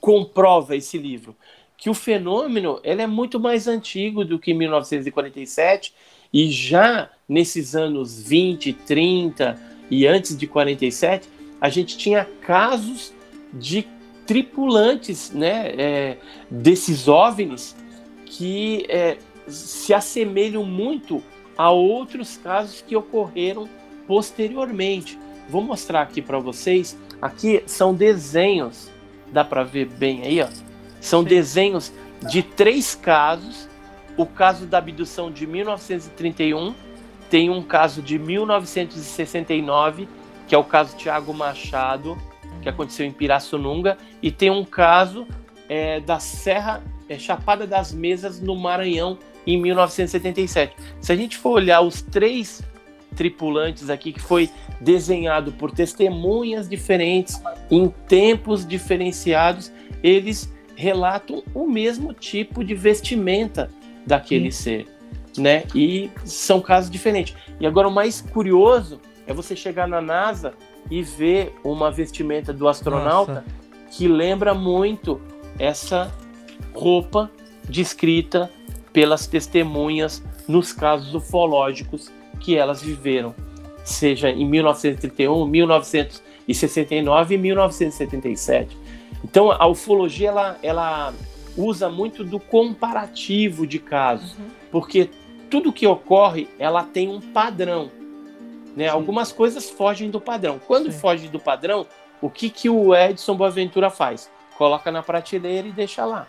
comprova 0.00 0.74
esse 0.74 0.96
livro? 0.96 1.36
Que 1.82 1.90
o 1.90 1.94
fenômeno 1.94 2.78
ele 2.84 3.02
é 3.02 3.08
muito 3.08 3.40
mais 3.40 3.66
antigo 3.66 4.24
do 4.24 4.38
que 4.38 4.54
1947 4.54 5.92
e 6.32 6.48
já 6.48 7.10
nesses 7.28 7.74
anos 7.74 8.22
20, 8.22 8.72
30 8.72 9.60
e 9.90 10.06
antes 10.06 10.36
de 10.36 10.46
47, 10.46 11.28
a 11.60 11.68
gente 11.68 11.98
tinha 11.98 12.24
casos 12.40 13.12
de 13.52 13.84
tripulantes 14.24 15.32
né, 15.32 15.74
é, 15.76 16.18
desses 16.48 17.08
OVNIs 17.08 17.74
que 18.26 18.86
é, 18.88 19.18
se 19.48 19.92
assemelham 19.92 20.64
muito 20.64 21.20
a 21.58 21.68
outros 21.72 22.36
casos 22.36 22.80
que 22.80 22.94
ocorreram 22.94 23.68
posteriormente. 24.06 25.18
Vou 25.48 25.62
mostrar 25.62 26.02
aqui 26.02 26.22
para 26.22 26.38
vocês. 26.38 26.96
Aqui 27.20 27.60
são 27.66 27.92
desenhos, 27.92 28.88
dá 29.32 29.44
para 29.44 29.64
ver 29.64 29.86
bem 29.86 30.22
aí, 30.22 30.40
ó. 30.40 30.71
São 31.02 31.22
Sim. 31.22 31.28
desenhos 31.28 31.92
de 32.30 32.42
três 32.42 32.94
casos. 32.94 33.68
O 34.16 34.24
caso 34.24 34.66
da 34.66 34.78
abdução 34.78 35.30
de 35.30 35.46
1931, 35.46 36.74
tem 37.28 37.50
um 37.50 37.62
caso 37.62 38.00
de 38.00 38.18
1969, 38.18 40.08
que 40.46 40.54
é 40.54 40.58
o 40.58 40.64
caso 40.64 40.96
Tiago 40.96 41.34
Machado, 41.34 42.16
que 42.62 42.68
aconteceu 42.68 43.04
em 43.04 43.12
Pirassununga, 43.12 43.98
e 44.22 44.30
tem 44.30 44.50
um 44.50 44.64
caso 44.64 45.26
é, 45.68 45.98
da 46.00 46.20
Serra 46.20 46.82
é, 47.08 47.18
Chapada 47.18 47.66
das 47.66 47.92
Mesas, 47.92 48.40
no 48.40 48.54
Maranhão, 48.54 49.18
em 49.46 49.60
1977. 49.60 50.76
Se 51.00 51.10
a 51.10 51.16
gente 51.16 51.36
for 51.38 51.52
olhar 51.52 51.80
os 51.80 52.02
três 52.02 52.62
tripulantes 53.16 53.90
aqui, 53.90 54.12
que 54.12 54.20
foi 54.20 54.48
desenhado 54.80 55.52
por 55.52 55.70
testemunhas 55.70 56.68
diferentes, 56.68 57.42
em 57.70 57.88
tempos 58.06 58.66
diferenciados, 58.66 59.72
eles 60.02 60.52
relatam 60.82 61.44
o 61.54 61.64
mesmo 61.64 62.12
tipo 62.12 62.64
de 62.64 62.74
vestimenta 62.74 63.70
daquele 64.04 64.50
Sim. 64.50 64.62
ser, 64.62 64.86
né? 65.38 65.62
E 65.72 66.10
são 66.24 66.60
casos 66.60 66.90
diferentes. 66.90 67.36
E 67.60 67.66
agora 67.66 67.86
o 67.86 67.90
mais 67.90 68.20
curioso 68.20 69.00
é 69.24 69.32
você 69.32 69.54
chegar 69.54 69.86
na 69.86 70.00
NASA 70.00 70.54
e 70.90 71.00
ver 71.00 71.54
uma 71.62 71.88
vestimenta 71.88 72.52
do 72.52 72.66
astronauta 72.66 73.34
Nossa. 73.34 73.44
que 73.92 74.08
lembra 74.08 74.52
muito 74.54 75.20
essa 75.56 76.12
roupa 76.74 77.30
descrita 77.68 78.50
pelas 78.92 79.28
testemunhas 79.28 80.20
nos 80.48 80.72
casos 80.72 81.14
ufológicos 81.14 82.10
que 82.40 82.56
elas 82.56 82.82
viveram, 82.82 83.32
seja 83.84 84.30
em 84.30 84.44
1931, 84.44 85.46
1969 85.46 87.34
e 87.36 87.38
1977. 87.38 88.81
Então, 89.24 89.50
a 89.50 89.66
ufologia 89.66 90.28
ela, 90.28 90.58
ela 90.62 91.14
usa 91.56 91.88
muito 91.88 92.24
do 92.24 92.40
comparativo 92.40 93.66
de 93.66 93.78
casos, 93.78 94.32
uhum. 94.32 94.46
porque 94.70 95.10
tudo 95.50 95.72
que 95.72 95.86
ocorre 95.86 96.48
ela 96.58 96.82
tem 96.82 97.08
um 97.08 97.20
padrão. 97.20 97.90
Né? 98.76 98.88
Algumas 98.88 99.30
coisas 99.30 99.68
fogem 99.68 100.10
do 100.10 100.20
padrão. 100.20 100.58
Quando 100.66 100.90
Sim. 100.90 100.98
foge 100.98 101.28
do 101.28 101.38
padrão, 101.38 101.86
o 102.20 102.30
que, 102.30 102.48
que 102.48 102.70
o 102.70 102.94
Edson 102.94 103.36
Boaventura 103.36 103.90
faz? 103.90 104.30
Coloca 104.56 104.90
na 104.90 105.02
prateleira 105.02 105.68
e 105.68 105.72
deixa 105.72 106.04
lá. 106.04 106.26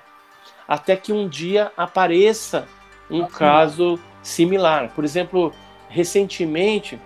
Até 0.67 0.95
que 0.95 1.13
um 1.13 1.27
dia 1.27 1.71
apareça 1.77 2.67
um 3.09 3.25
caso 3.25 3.99
similar. 4.21 4.91
Por 4.93 5.03
exemplo, 5.03 5.53
recentemente 5.87 6.99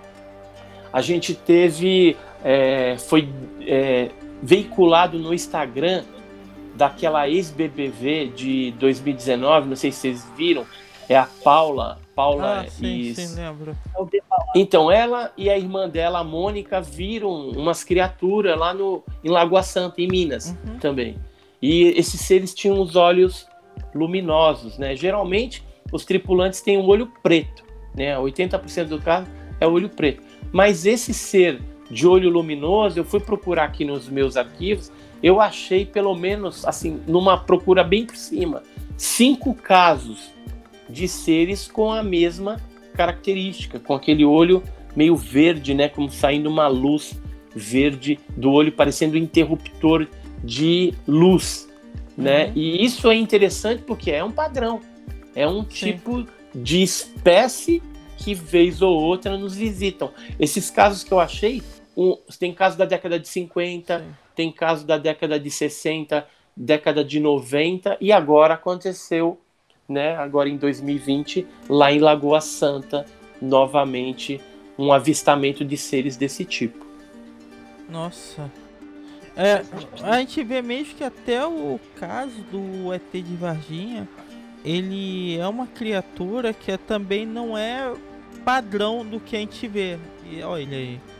a 0.91 1.01
gente 1.01 1.35
teve 1.35 2.15
é, 2.43 2.95
foi 2.97 3.29
é, 3.61 4.09
veiculado 4.41 5.17
no 5.17 5.33
Instagram 5.33 6.03
daquela 6.75 7.27
ex-BBV 7.27 8.31
de 8.35 8.71
2019, 8.79 9.67
não 9.67 9.75
sei 9.75 9.91
se 9.91 9.99
vocês 9.99 10.27
viram, 10.37 10.65
é 11.09 11.17
a 11.17 11.27
Paula, 11.43 11.99
Paula 12.13 12.61
ah, 12.61 12.69
sim, 12.69 13.13
sim, 13.13 13.35
lembro. 13.35 13.77
Então 14.55 14.91
ela 14.91 15.31
e 15.37 15.49
a 15.49 15.57
irmã 15.57 15.87
dela, 15.87 16.19
a 16.19 16.23
Mônica, 16.23 16.81
viram 16.81 17.49
umas 17.49 17.83
criaturas 17.83 18.57
lá 18.57 18.73
no 18.73 19.03
em 19.23 19.29
Lagoa 19.29 19.63
Santa, 19.63 20.01
em 20.01 20.07
Minas, 20.07 20.55
uhum. 20.65 20.79
também. 20.79 21.17
E 21.61 21.83
esses 21.97 22.19
seres 22.21 22.53
tinham 22.53 22.79
os 22.79 22.95
olhos 22.95 23.47
luminosos, 23.93 24.77
né? 24.77 24.95
Geralmente 24.95 25.63
os 25.91 26.03
tripulantes 26.05 26.61
têm 26.61 26.77
um 26.77 26.85
olho 26.85 27.11
preto, 27.23 27.63
né? 27.95 28.15
80% 28.17 28.85
do 28.85 28.99
caso 28.99 29.27
é 29.59 29.67
o 29.67 29.71
olho 29.71 29.89
preto. 29.89 30.21
Mas 30.51 30.85
esse 30.85 31.13
ser 31.13 31.61
de 31.89 32.07
olho 32.07 32.29
luminoso, 32.29 32.99
eu 32.99 33.05
fui 33.05 33.19
procurar 33.19 33.65
aqui 33.65 33.85
nos 33.85 34.09
meus 34.09 34.35
arquivos, 34.37 34.91
eu 35.21 35.41
achei 35.41 35.85
pelo 35.85 36.15
menos, 36.15 36.65
assim, 36.65 36.99
numa 37.07 37.37
procura 37.37 37.83
bem 37.83 38.05
por 38.05 38.15
cima, 38.15 38.63
cinco 38.97 39.53
casos 39.53 40.31
de 40.89 41.07
seres 41.07 41.67
com 41.67 41.91
a 41.91 42.03
mesma 42.03 42.61
característica, 42.93 43.79
com 43.79 43.93
aquele 43.93 44.25
olho 44.25 44.63
meio 44.95 45.15
verde, 45.15 45.73
né, 45.73 45.87
como 45.87 46.09
saindo 46.09 46.49
uma 46.49 46.67
luz 46.67 47.19
verde 47.55 48.19
do 48.35 48.51
olho, 48.51 48.71
parecendo 48.71 49.15
um 49.15 49.19
interruptor 49.19 50.07
de 50.43 50.93
luz, 51.07 51.67
né? 52.15 52.47
Uhum. 52.47 52.51
E 52.55 52.85
isso 52.85 53.09
é 53.09 53.15
interessante 53.15 53.83
porque 53.83 54.11
é 54.11 54.23
um 54.23 54.31
padrão, 54.31 54.81
é 55.35 55.47
um 55.47 55.63
tipo 55.63 56.25
de 56.53 56.81
espécie 56.81 57.81
que 58.17 58.33
vez 58.33 58.81
ou 58.81 58.99
outra 58.99 59.37
nos 59.37 59.55
visitam. 59.55 60.11
Esses 60.39 60.69
casos 60.69 61.03
que 61.03 61.11
eu 61.11 61.19
achei, 61.19 61.61
um, 61.97 62.15
tem 62.39 62.53
caso 62.53 62.77
da 62.77 62.85
década 62.85 63.19
de 63.19 63.27
50, 63.27 63.99
Sim. 63.99 64.05
tem 64.35 64.51
caso 64.51 64.85
da 64.85 64.99
década 64.99 65.39
de 65.39 65.49
60, 65.49 66.27
década 66.55 67.03
de 67.03 67.19
90 67.19 67.97
e 67.99 68.11
agora 68.11 68.53
aconteceu, 68.53 69.41
né, 69.89 70.15
agora 70.15 70.47
em 70.47 70.57
2020, 70.57 71.47
lá 71.67 71.91
em 71.91 71.97
Lagoa 71.97 72.39
Santa, 72.39 73.03
novamente 73.41 74.39
um 74.77 74.93
avistamento 74.93 75.65
de 75.65 75.75
seres 75.75 76.15
desse 76.15 76.45
tipo. 76.45 76.85
Nossa. 77.89 78.51
É, 79.35 79.63
a 80.03 80.19
gente 80.19 80.43
vê 80.43 80.61
mesmo 80.61 80.95
que 80.95 81.03
até 81.03 81.45
o 81.45 81.79
caso 81.95 82.41
do 82.51 82.93
ET 82.93 83.11
de 83.11 83.35
Varginha, 83.35 84.07
ele 84.63 85.37
é 85.37 85.47
uma 85.47 85.67
criatura 85.67 86.53
que 86.53 86.75
também 86.77 87.25
não 87.25 87.57
é 87.57 87.93
padrão 88.43 89.05
do 89.05 89.19
que 89.19 89.35
a 89.35 89.39
gente 89.39 89.67
vê. 89.67 89.97
E 90.29 90.41
olha 90.41 90.61
ele 90.61 90.75
aí. 90.75 91.16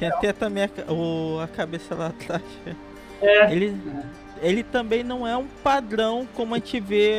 Tem 0.00 0.08
até 0.08 0.32
também 0.32 0.64
a, 0.64 0.92
o, 0.92 1.38
a 1.40 1.46
cabeça 1.46 1.94
lá 1.94 2.06
atrás. 2.06 2.42
É. 3.20 3.52
Ele, 3.52 3.76
ele 4.40 4.62
também 4.62 5.04
não 5.04 5.26
é 5.26 5.36
um 5.36 5.46
padrão 5.62 6.26
como 6.34 6.54
a 6.54 6.58
gente 6.58 6.80
vê. 6.80 7.12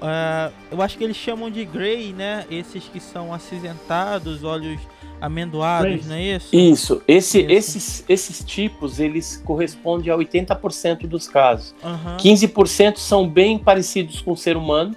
Uh, 0.00 0.54
eu 0.70 0.80
acho 0.80 0.96
que 0.96 1.02
eles 1.02 1.16
chamam 1.16 1.50
de 1.50 1.64
Grey, 1.64 2.12
né? 2.12 2.46
Esses 2.48 2.84
que 2.84 3.00
são 3.00 3.34
acinzentados, 3.34 4.44
olhos 4.44 4.80
amendoados, 5.20 6.06
não 6.06 6.14
é 6.14 6.22
isso? 6.22 6.54
Isso. 6.54 7.02
Esse, 7.08 7.40
isso. 7.40 7.50
Esses, 7.50 8.04
esses 8.08 8.44
tipos, 8.44 9.00
eles 9.00 9.42
correspondem 9.44 10.12
a 10.12 10.16
80% 10.16 11.08
dos 11.08 11.26
casos. 11.26 11.74
Uhum. 11.82 12.16
15% 12.16 12.98
são 12.98 13.28
bem 13.28 13.58
parecidos 13.58 14.20
com 14.20 14.32
o 14.32 14.36
ser 14.36 14.56
humano, 14.56 14.94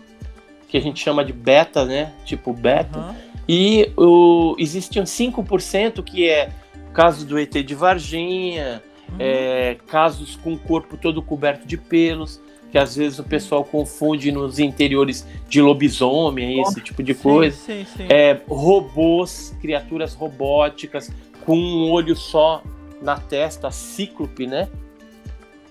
que 0.68 0.78
a 0.78 0.82
gente 0.82 1.03
chama 1.03 1.26
de 1.26 1.34
beta, 1.34 1.84
né? 1.84 2.13
Tipo 2.26 2.53
beta. 2.53 2.99
Uhum. 2.99 3.15
E 3.49 3.91
o, 3.95 4.55
existem 4.59 5.01
5% 5.01 6.03
que 6.03 6.30
é 6.30 6.51
caso 6.94 7.26
do 7.26 7.40
ET 7.40 7.52
de 7.52 7.76
Varginha, 7.76 8.82
uhum. 9.10 9.16
é, 9.20 9.78
casos 9.88 10.36
com 10.36 10.54
o 10.54 10.58
corpo 10.58 10.98
todo 10.98 11.22
coberto 11.22 11.68
de 11.68 11.78
pelos, 11.78 12.42
que 12.72 12.78
às 12.78 12.96
vezes 12.96 13.20
o 13.20 13.24
pessoal 13.24 13.64
confunde 13.64 14.32
nos 14.32 14.60
interiores 14.60 15.26
de 15.48 15.62
lobisomem, 15.62 16.62
esse 16.62 16.82
tipo 16.82 17.02
de 17.02 17.14
coisa. 17.14 17.56
Sim, 17.56 17.86
sim, 17.86 17.98
sim. 17.98 18.08
É, 18.10 18.40
robôs, 18.48 19.56
criaturas 19.62 20.14
robóticas 20.14 21.10
com 21.46 21.58
um 21.58 21.90
olho 21.90 22.16
só 22.16 22.62
na 23.02 23.18
testa, 23.18 23.72
cíclope, 23.72 24.46
né? 24.46 24.68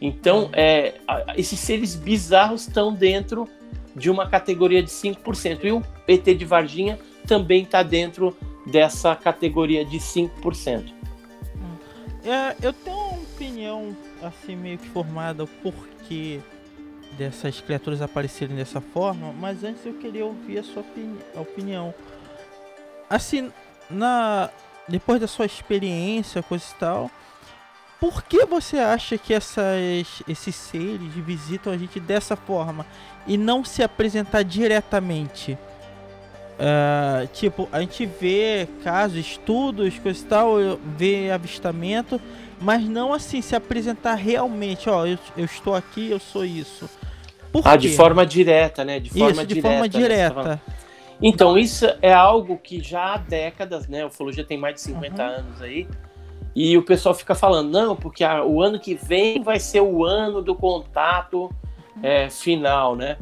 Então, 0.00 0.44
uhum. 0.44 0.50
é, 0.52 0.94
esses 1.36 1.58
seres 1.58 1.94
bizarros 1.94 2.62
estão 2.62 2.92
dentro 2.92 3.48
de 3.94 4.10
uma 4.10 4.28
categoria 4.28 4.82
de 4.82 4.90
5%. 4.90 5.64
E 5.64 5.72
o 5.72 5.82
ET 6.06 6.24
de 6.24 6.44
Varginha 6.44 6.98
também 7.26 7.62
está 7.62 7.82
dentro 7.82 8.36
dessa 8.66 9.14
categoria 9.16 9.84
de 9.84 9.98
5%. 9.98 10.95
É, 12.26 12.56
eu 12.60 12.72
tenho 12.72 12.96
uma 12.96 13.22
opinião 13.22 13.96
assim 14.20 14.56
meio 14.56 14.78
que 14.78 14.88
formada 14.88 15.44
o 15.44 15.46
porquê 15.46 16.40
dessas 17.16 17.60
criaturas 17.60 18.02
aparecerem 18.02 18.56
dessa 18.56 18.80
forma, 18.80 19.32
mas 19.32 19.62
antes 19.62 19.86
eu 19.86 19.94
queria 19.94 20.26
ouvir 20.26 20.58
a 20.58 20.62
sua 20.64 20.82
opini 20.82 21.18
opinião. 21.36 21.94
Assim, 23.08 23.52
na 23.88 24.50
depois 24.88 25.20
da 25.20 25.28
sua 25.28 25.46
experiência, 25.46 26.42
coisa 26.42 26.64
e 26.68 26.78
tal, 26.78 27.10
por 28.00 28.22
que 28.22 28.44
você 28.44 28.78
acha 28.78 29.16
que 29.16 29.32
essas, 29.32 30.22
esses 30.28 30.54
seres 30.54 31.12
visitam 31.14 31.72
a 31.72 31.78
gente 31.78 31.98
dessa 31.98 32.36
forma 32.36 32.84
e 33.26 33.36
não 33.36 33.64
se 33.64 33.82
apresentar 33.82 34.42
diretamente? 34.42 35.56
Uh, 36.56 37.26
tipo, 37.34 37.68
a 37.70 37.80
gente 37.80 38.06
vê 38.06 38.66
casos, 38.82 39.18
estudos, 39.18 39.98
coisa 39.98 40.24
e 40.24 40.26
tal, 40.26 40.54
vê 40.96 41.30
avistamento, 41.30 42.20
mas 42.60 42.82
não 42.88 43.12
assim 43.12 43.42
se 43.42 43.54
apresentar 43.54 44.14
realmente, 44.14 44.88
ó, 44.88 45.04
eu, 45.04 45.18
eu 45.36 45.44
estou 45.44 45.74
aqui, 45.74 46.10
eu 46.10 46.18
sou 46.18 46.44
isso. 46.44 46.88
Por 47.52 47.62
ah, 47.66 47.72
quê? 47.72 47.88
de 47.88 47.96
forma 47.96 48.24
direta, 48.24 48.84
né? 48.84 48.98
De 48.98 49.10
forma 49.10 49.30
isso, 49.32 49.46
de 49.46 49.54
direta. 49.54 49.68
Forma 49.68 49.82
né? 49.82 49.88
direta. 49.88 50.42
Né? 50.42 50.60
Então, 51.20 51.58
isso 51.58 51.86
é 52.02 52.12
algo 52.12 52.58
que 52.58 52.82
já 52.82 53.14
há 53.14 53.16
décadas, 53.18 53.86
né? 53.86 54.04
O 54.04 54.08
Ufologia 54.08 54.44
tem 54.44 54.58
mais 54.58 54.74
de 54.76 54.80
50 54.82 55.22
uhum. 55.22 55.28
anos 55.28 55.62
aí. 55.62 55.86
E 56.54 56.76
o 56.76 56.82
pessoal 56.82 57.14
fica 57.14 57.34
falando, 57.34 57.70
não, 57.70 57.94
porque 57.94 58.24
a, 58.24 58.42
o 58.44 58.62
ano 58.62 58.80
que 58.80 58.94
vem 58.94 59.42
vai 59.42 59.60
ser 59.60 59.80
o 59.80 60.04
ano 60.04 60.40
do 60.40 60.54
contato 60.54 61.50
é, 62.02 62.30
final, 62.30 62.96
né? 62.96 63.18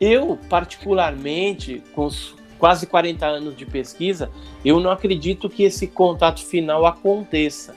Eu, 0.00 0.38
particularmente, 0.48 1.82
com 1.94 2.06
os 2.06 2.35
quase 2.58 2.86
40 2.86 3.26
anos 3.26 3.56
de 3.56 3.66
pesquisa, 3.66 4.30
eu 4.64 4.80
não 4.80 4.90
acredito 4.90 5.48
que 5.48 5.62
esse 5.62 5.86
contato 5.86 6.44
final 6.44 6.86
aconteça. 6.86 7.74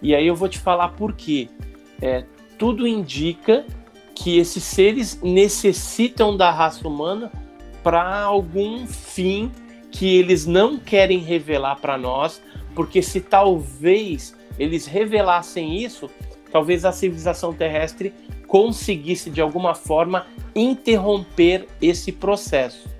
E 0.00 0.14
aí 0.14 0.26
eu 0.26 0.34
vou 0.34 0.48
te 0.48 0.58
falar 0.58 0.88
por 0.90 1.12
quê. 1.12 1.48
É, 2.00 2.24
tudo 2.58 2.86
indica 2.86 3.64
que 4.14 4.38
esses 4.38 4.62
seres 4.62 5.20
necessitam 5.22 6.36
da 6.36 6.50
raça 6.50 6.86
humana 6.86 7.30
para 7.82 8.22
algum 8.22 8.86
fim 8.86 9.50
que 9.90 10.16
eles 10.16 10.46
não 10.46 10.78
querem 10.78 11.18
revelar 11.18 11.76
para 11.76 11.98
nós, 11.98 12.42
porque 12.74 13.02
se 13.02 13.20
talvez 13.20 14.34
eles 14.58 14.86
revelassem 14.86 15.76
isso, 15.76 16.10
talvez 16.50 16.84
a 16.84 16.92
civilização 16.92 17.52
terrestre 17.52 18.12
conseguisse 18.46 19.30
de 19.30 19.40
alguma 19.40 19.74
forma 19.74 20.26
interromper 20.54 21.66
esse 21.80 22.12
processo. 22.12 22.91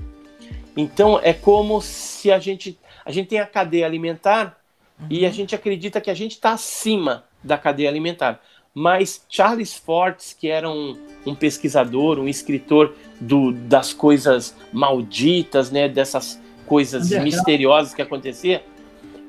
Então 0.77 1.21
é 1.23 1.33
como 1.33 1.81
se 1.81 2.31
a 2.31 2.39
gente 2.39 2.79
a 3.05 3.11
gente 3.11 3.29
tem 3.29 3.41
a 3.41 3.47
cadeia 3.47 3.85
alimentar 3.85 4.59
uhum. 5.01 5.07
e 5.11 5.25
a 5.25 5.29
uhum. 5.29 5.35
gente 5.35 5.55
acredita 5.55 6.01
que 6.01 6.11
a 6.11 6.15
gente 6.15 6.33
está 6.33 6.53
acima 6.53 7.25
da 7.43 7.59
cadeia 7.59 7.89
alimentar. 7.89 8.41
Mas 8.75 9.25
Charles 9.29 9.75
Fortes, 9.75 10.33
que 10.33 10.49
era 10.49 10.71
um, 10.71 10.97
um 11.27 11.35
pesquisador, 11.35 12.19
um 12.19 12.29
escritor 12.29 12.95
do, 13.21 13.53
das 13.53 13.93
coisas 13.93 14.57
malditas, 14.73 15.71
né, 15.71 15.89
dessas 15.89 16.41
coisas 16.67 17.11
misteriosas 17.11 17.93
que 17.93 18.01
acontecia, 18.01 18.65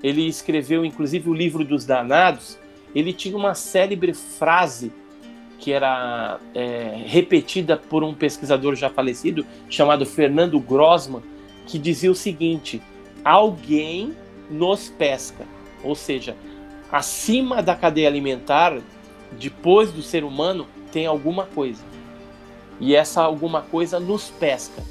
ele 0.02 0.28
escreveu 0.28 0.86
inclusive 0.86 1.30
o 1.30 1.34
livro 1.34 1.66
dos 1.66 1.86
danados. 1.86 2.58
Ele 2.96 3.12
tinha 3.12 3.36
uma 3.36 3.56
célebre 3.56 4.14
frase 4.14 4.92
que 5.60 5.72
era 5.72 6.40
é, 6.54 7.04
repetida 7.06 7.78
por 7.78 8.04
um 8.04 8.14
pesquisador 8.14 8.76
já 8.76 8.90
falecido 8.90 9.46
chamado 9.70 10.06
Fernando 10.06 10.60
Grossman, 10.60 11.22
que 11.68 11.78
dizia 11.78 12.12
o 12.12 12.16
seguinte: 12.16 12.82
alguém 13.24 14.14
nos 14.50 14.90
pesca, 14.90 15.46
ou 15.84 15.96
seja, 15.96 16.36
acima 16.92 17.62
da 17.62 17.76
cadeia 17.76 18.08
alimentar, 18.08 18.80
depois 19.32 19.92
do 19.92 20.02
ser 20.02 20.24
humano, 20.24 20.68
tem 20.92 21.06
alguma 21.06 21.46
coisa. 21.46 21.84
E 22.80 22.96
essa 22.96 23.22
alguma 23.22 23.62
coisa 23.62 24.00
nos 24.00 24.30
pesca, 24.30 24.84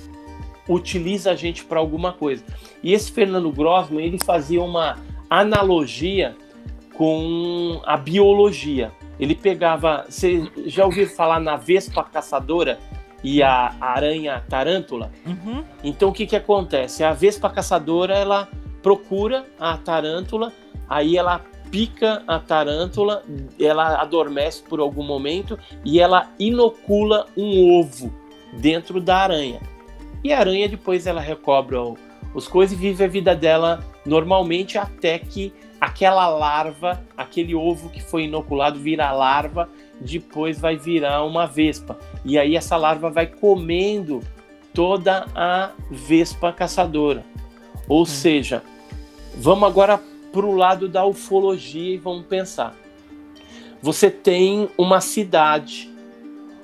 utiliza 0.68 1.32
a 1.32 1.34
gente 1.34 1.64
para 1.64 1.78
alguma 1.78 2.12
coisa. 2.12 2.44
E 2.82 2.92
esse 2.92 3.10
Fernando 3.12 3.50
Grossman, 3.52 4.04
ele 4.04 4.18
fazia 4.18 4.62
uma 4.62 4.98
analogia 5.28 6.36
com 6.94 7.80
a 7.84 7.96
biologia. 7.96 8.92
Ele 9.18 9.34
pegava, 9.34 10.04
você 10.08 10.50
já 10.66 10.84
ouviu 10.84 11.08
falar 11.08 11.40
na 11.40 11.56
vespa 11.56 12.02
caçadora? 12.02 12.78
E 13.22 13.42
a 13.42 13.74
aranha 13.80 14.42
tarântula. 14.48 15.10
Uhum. 15.26 15.64
Então 15.82 16.08
o 16.08 16.12
que, 16.12 16.26
que 16.26 16.36
acontece? 16.36 17.04
A 17.04 17.12
vespa 17.12 17.48
caçadora 17.48 18.14
ela 18.14 18.48
procura 18.82 19.46
a 19.58 19.76
tarântula, 19.76 20.52
aí 20.88 21.16
ela 21.16 21.40
pica 21.70 22.22
a 22.26 22.38
tarântula, 22.38 23.22
ela 23.58 24.00
adormece 24.00 24.62
por 24.62 24.80
algum 24.80 25.02
momento 25.02 25.58
e 25.84 26.00
ela 26.00 26.30
inocula 26.38 27.26
um 27.36 27.78
ovo 27.78 28.12
dentro 28.52 29.00
da 29.00 29.18
aranha. 29.18 29.60
E 30.22 30.32
a 30.32 30.38
aranha 30.38 30.68
depois 30.68 31.06
ela 31.06 31.20
recobre 31.20 31.76
os 32.34 32.46
coisas 32.46 32.76
e 32.76 32.80
vive 32.80 33.04
a 33.04 33.08
vida 33.08 33.34
dela 33.34 33.82
normalmente 34.04 34.76
até 34.76 35.18
que 35.18 35.52
aquela 35.80 36.28
larva, 36.28 37.02
aquele 37.16 37.54
ovo 37.54 37.88
que 37.88 38.00
foi 38.02 38.24
inoculado 38.24 38.78
vira 38.78 39.10
larva 39.10 39.68
depois 40.03 40.59
vai 40.59 40.76
virar 40.76 41.24
uma 41.24 41.46
vespa. 41.46 41.98
E 42.24 42.38
aí 42.38 42.57
essa 42.57 42.76
larva 42.76 43.11
vai 43.11 43.26
comendo 43.26 44.20
toda 44.74 45.26
a 45.34 45.70
vespa 45.90 46.53
caçadora. 46.53 47.24
Ou 47.88 48.03
hum. 48.03 48.07
seja, 48.07 48.62
vamos 49.34 49.68
agora 49.68 50.00
para 50.32 50.46
o 50.46 50.55
lado 50.55 50.88
da 50.88 51.05
ufologia 51.05 51.94
e 51.94 51.98
vamos 51.98 52.26
pensar. 52.26 52.74
Você 53.80 54.11
tem 54.11 54.68
uma 54.78 55.00
cidade 55.00 55.92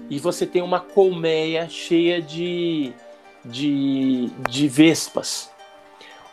e 0.09 0.19
você 0.19 0.47
tem 0.47 0.63
uma 0.63 0.81
colmeia 0.81 1.69
cheia 1.69 2.23
de, 2.23 2.93
de, 3.45 4.31
de 4.49 4.69
vespas. 4.69 5.51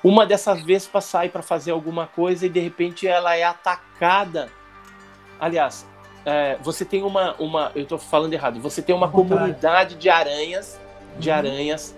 Uma 0.04 0.26
dessas 0.26 0.64
vespas 0.64 1.06
sai 1.06 1.30
para 1.30 1.42
fazer 1.42 1.72
alguma 1.72 2.06
coisa 2.06 2.46
e 2.46 2.50
de 2.50 2.60
repente 2.60 3.08
ela 3.08 3.36
é 3.36 3.44
atacada. 3.44 4.52
Aliás, 5.40 5.86
é, 6.26 6.58
você 6.62 6.84
tem 6.84 7.04
uma, 7.04 7.36
uma. 7.36 7.72
Eu 7.76 7.84
estou 7.84 8.00
falando 8.00 8.34
errado. 8.34 8.60
Você 8.60 8.82
tem 8.82 8.96
uma 8.96 9.10
comunidade 9.10 9.96
de 9.96 10.10
aranhas, 10.10 10.80
de 11.20 11.30
uhum. 11.30 11.36
aranhas, 11.36 11.96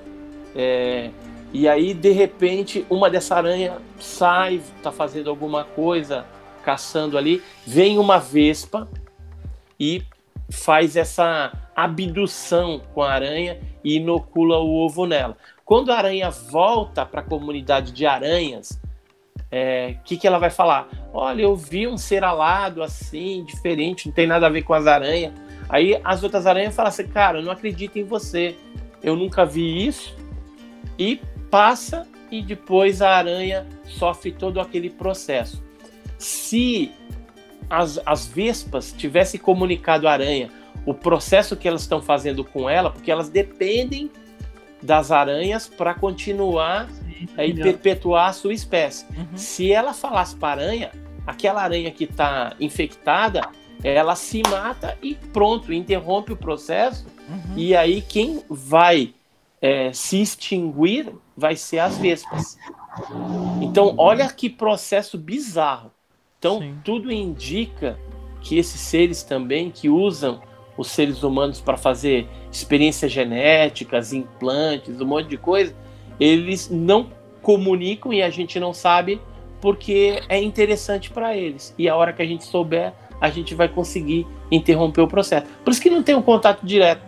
é, 0.55 1.09
E 1.53 1.67
aí, 1.67 1.93
de 1.93 2.11
repente, 2.11 2.86
uma 2.89 3.09
dessa 3.09 3.36
aranha 3.36 3.78
sai, 3.99 4.61
tá 4.84 4.91
fazendo 4.91 5.30
alguma 5.30 5.63
coisa, 5.63 6.25
caçando 6.63 7.17
ali, 7.17 7.41
vem 7.65 7.97
uma 7.97 8.19
vespa 8.19 8.88
e 9.80 10.03
faz 10.49 10.95
essa 10.95 11.51
abdução 11.75 12.82
com 12.93 13.01
a 13.01 13.11
aranha 13.11 13.59
e 13.84 13.95
inocula 13.95 14.59
o 14.59 14.75
ovo 14.86 15.05
nela. 15.05 15.38
Quando 15.63 15.91
a 15.91 15.97
aranha 15.97 16.30
volta 16.30 17.05
para 17.05 17.21
a 17.21 17.23
comunidade 17.23 17.91
de 17.91 18.05
aranhas, 18.05 18.80
é, 19.50 19.95
que, 20.04 20.18
que 20.18 20.28
ela 20.28 20.39
vai 20.39 20.50
falar? 20.50 20.88
Olha, 21.14 21.41
eu 21.41 21.56
vi 21.56 21.88
um 21.88 21.98
ser 21.98 22.24
alado 22.24 22.84
assim, 22.84 23.43
diferente, 23.45 24.08
não 24.08 24.14
tem 24.14 24.28
nada 24.28 24.48
a 24.48 24.50
ver 24.50 24.64
com 24.64 24.74
as 24.74 24.88
aranhas. 24.88 25.34
Aí 25.70 26.00
as 26.04 26.24
outras 26.24 26.45
aranhas 26.45 26.76
falam 26.76 26.89
assim, 26.89 27.08
cara, 27.08 27.39
eu 27.39 27.43
não 27.43 27.52
acredito 27.52 27.98
em 27.98 28.04
você, 28.04 28.56
eu 29.02 29.16
nunca 29.16 29.45
vi 29.45 29.86
isso. 29.86 30.16
E 30.98 31.22
passa 31.50 32.08
e 32.32 32.41
depois 32.41 33.02
a 33.02 33.12
aranha 33.12 33.68
sofre 33.86 34.32
todo 34.32 34.60
aquele 34.60 34.89
processo. 34.89 35.64
Se 36.18 36.91
as, 37.70 38.00
as 38.06 38.26
vespas 38.26 38.91
tivessem 38.91 39.39
comunicado 39.39 40.08
à 40.08 40.14
aranha 40.14 40.50
o 40.86 40.93
processo 40.93 41.56
que 41.56 41.68
elas 41.68 41.82
estão 41.82 42.02
fazendo 42.02 42.43
com 42.43 42.70
ela, 42.70 42.89
porque 42.89 43.12
elas 43.12 43.30
dependem 43.30 44.10
das 44.82 45.12
aranhas 45.12 45.68
para 45.68 45.93
continuar 45.93 46.88
e 47.38 47.53
perpetuar 47.53 48.30
a 48.30 48.34
sua 48.34 48.53
espécie. 48.53 49.05
Uhum. 49.15 49.38
Se 49.38 49.72
ela 49.72 49.93
falasse 49.93 50.36
para 50.36 50.61
aranha, 50.61 50.91
aquela 51.26 51.61
aranha 51.61 51.91
que 51.91 52.05
está 52.05 52.55
infectada, 52.59 53.41
ela 53.84 54.15
se 54.15 54.41
mata 54.49 54.97
e 55.01 55.15
pronto, 55.15 55.74
interrompe 55.74 56.34
o 56.34 56.38
processo. 56.38 57.05
Uhum. 57.30 57.57
E 57.57 57.76
aí 57.76 58.01
quem 58.01 58.41
vai 58.49 59.13
é, 59.61 59.91
se 59.93 60.22
extinguir 60.22 61.11
vai 61.36 61.55
ser 61.55 61.80
as 61.80 61.97
vespas. 61.97 62.57
Então, 63.61 63.93
olha 63.97 64.28
que 64.30 64.49
processo 64.49 65.18
bizarro. 65.18 65.91
Então, 66.39 66.59
Sim. 66.59 66.76
tudo 66.84 67.11
indica 67.11 67.99
que 68.41 68.57
esses 68.57 68.80
seres 68.80 69.24
também 69.24 69.70
que 69.70 69.89
usam 69.89 70.41
os 70.78 70.88
seres 70.89 71.24
humanos 71.24 71.59
para 71.59 71.76
fazer 71.76 72.28
experiências 72.51 73.11
genéticas, 73.11 74.13
implantes, 74.13 75.01
um 75.01 75.05
monte 75.05 75.28
de 75.28 75.38
coisa, 75.38 75.76
eles 76.20 76.70
não 76.70 77.07
comunicam 77.41 78.11
e 78.11 78.22
a 78.22 78.30
gente 78.30 78.59
não 78.59 78.74
sabe 78.74 79.22
porque 79.61 80.22
é 80.30 80.41
interessante 80.41 81.09
para 81.09 81.36
eles. 81.36 81.74
E 81.78 81.89
a 81.89 81.95
hora 81.95 82.13
que 82.13 82.22
a 82.22 82.26
gente 82.26 82.43
souber, 82.43 82.93
a 83.20 83.30
gente 83.30 83.55
vai 83.55 83.68
conseguir 83.68 84.28
interromper 84.51 85.01
o 85.01 85.07
processo. 85.07 85.47
Por 85.63 85.72
isso 85.72 85.82
que 85.82 85.89
não 85.89 86.03
tem 86.03 86.15
um 86.15 86.22
contato 86.22 86.65
direto. 86.65 87.01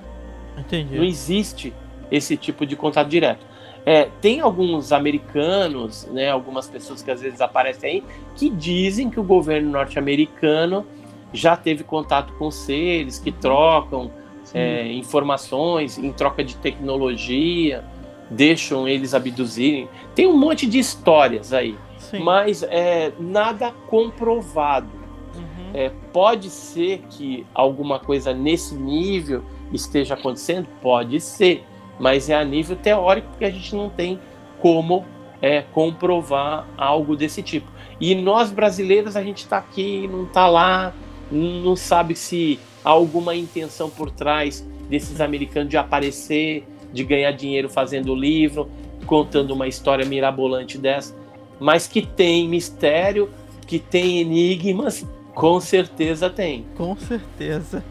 Entendi. 0.58 0.96
Não 0.96 1.04
existe 1.04 1.74
esse 2.12 2.36
tipo 2.36 2.66
de 2.66 2.76
contato 2.76 3.08
direto. 3.08 3.46
É, 3.86 4.10
tem 4.22 4.40
alguns 4.40 4.92
americanos, 4.92 6.06
né, 6.12 6.30
algumas 6.30 6.68
pessoas 6.68 7.02
que 7.02 7.10
às 7.10 7.22
vezes 7.22 7.40
aparecem 7.40 7.90
aí, 7.90 8.04
que 8.36 8.50
dizem 8.50 9.10
que 9.10 9.20
o 9.20 9.24
governo 9.24 9.72
norte-americano 9.72 10.86
já 11.34 11.56
teve 11.56 11.84
contato 11.84 12.34
com 12.34 12.52
seres 12.52 13.20
que 13.20 13.32
trocam 13.32 14.12
é, 14.54 14.92
informações 14.92 15.98
em 15.98 16.12
troca 16.12 16.44
de 16.44 16.56
tecnologia, 16.58 17.84
deixam 18.30 18.88
eles 18.88 19.14
abduzirem. 19.14 19.90
Tem 20.14 20.28
um 20.28 20.38
monte 20.38 20.68
de 20.68 20.80
histórias 20.80 21.54
aí, 21.54 21.76
Sim. 21.98 22.20
mas 22.20 22.64
é, 22.64 23.12
nada 23.20 23.72
comprovado. 23.88 25.00
Uhum. 25.36 25.72
É, 25.74 25.92
pode 26.12 26.50
ser 26.50 27.04
que 27.10 27.46
alguma 27.54 28.00
coisa 28.00 28.34
nesse 28.34 28.76
nível 28.76 29.44
esteja 29.72 30.16
acontecendo? 30.16 30.68
Pode 30.82 31.20
ser 31.20 31.64
mas 32.00 32.30
é 32.30 32.36
a 32.36 32.46
nível 32.46 32.76
teórico 32.78 33.28
porque 33.30 33.46
a 33.46 33.52
gente 33.52 33.76
não 33.76 33.90
tem 33.90 34.20
como 34.62 35.06
é, 35.42 35.62
comprovar 35.62 36.66
algo 36.78 37.16
desse 37.16 37.44
tipo. 37.44 37.68
E 38.00 38.16
nós 38.16 38.50
brasileiros, 38.50 39.18
a 39.18 39.24
gente 39.24 39.40
está 39.40 39.58
aqui, 39.58 40.08
não 40.08 40.24
está 40.24 40.48
lá, 40.48 40.94
não 41.30 41.76
sabe 41.76 42.16
se 42.16 42.58
há 42.84 42.90
alguma 42.90 43.36
intenção 43.36 43.90
por 43.90 44.10
trás 44.10 44.66
desses 44.90 45.20
americanos 45.20 45.70
de 45.70 45.78
aparecer, 45.78 46.66
de 46.92 47.04
ganhar 47.04 47.32
dinheiro 47.32 47.70
fazendo 47.70 48.16
livro, 48.16 48.70
contando 49.06 49.52
uma 49.52 49.68
história 49.68 50.06
mirabolante 50.06 50.78
dessa, 50.78 51.16
mas 51.60 51.88
que 51.88 52.02
tem 52.02 52.48
mistério, 52.48 53.30
que 53.66 53.80
tem 53.80 54.20
enigmas, 54.20 55.06
com 55.34 55.60
certeza 55.60 56.30
tem. 56.30 56.66
Com 56.76 56.96
certeza. 56.96 57.84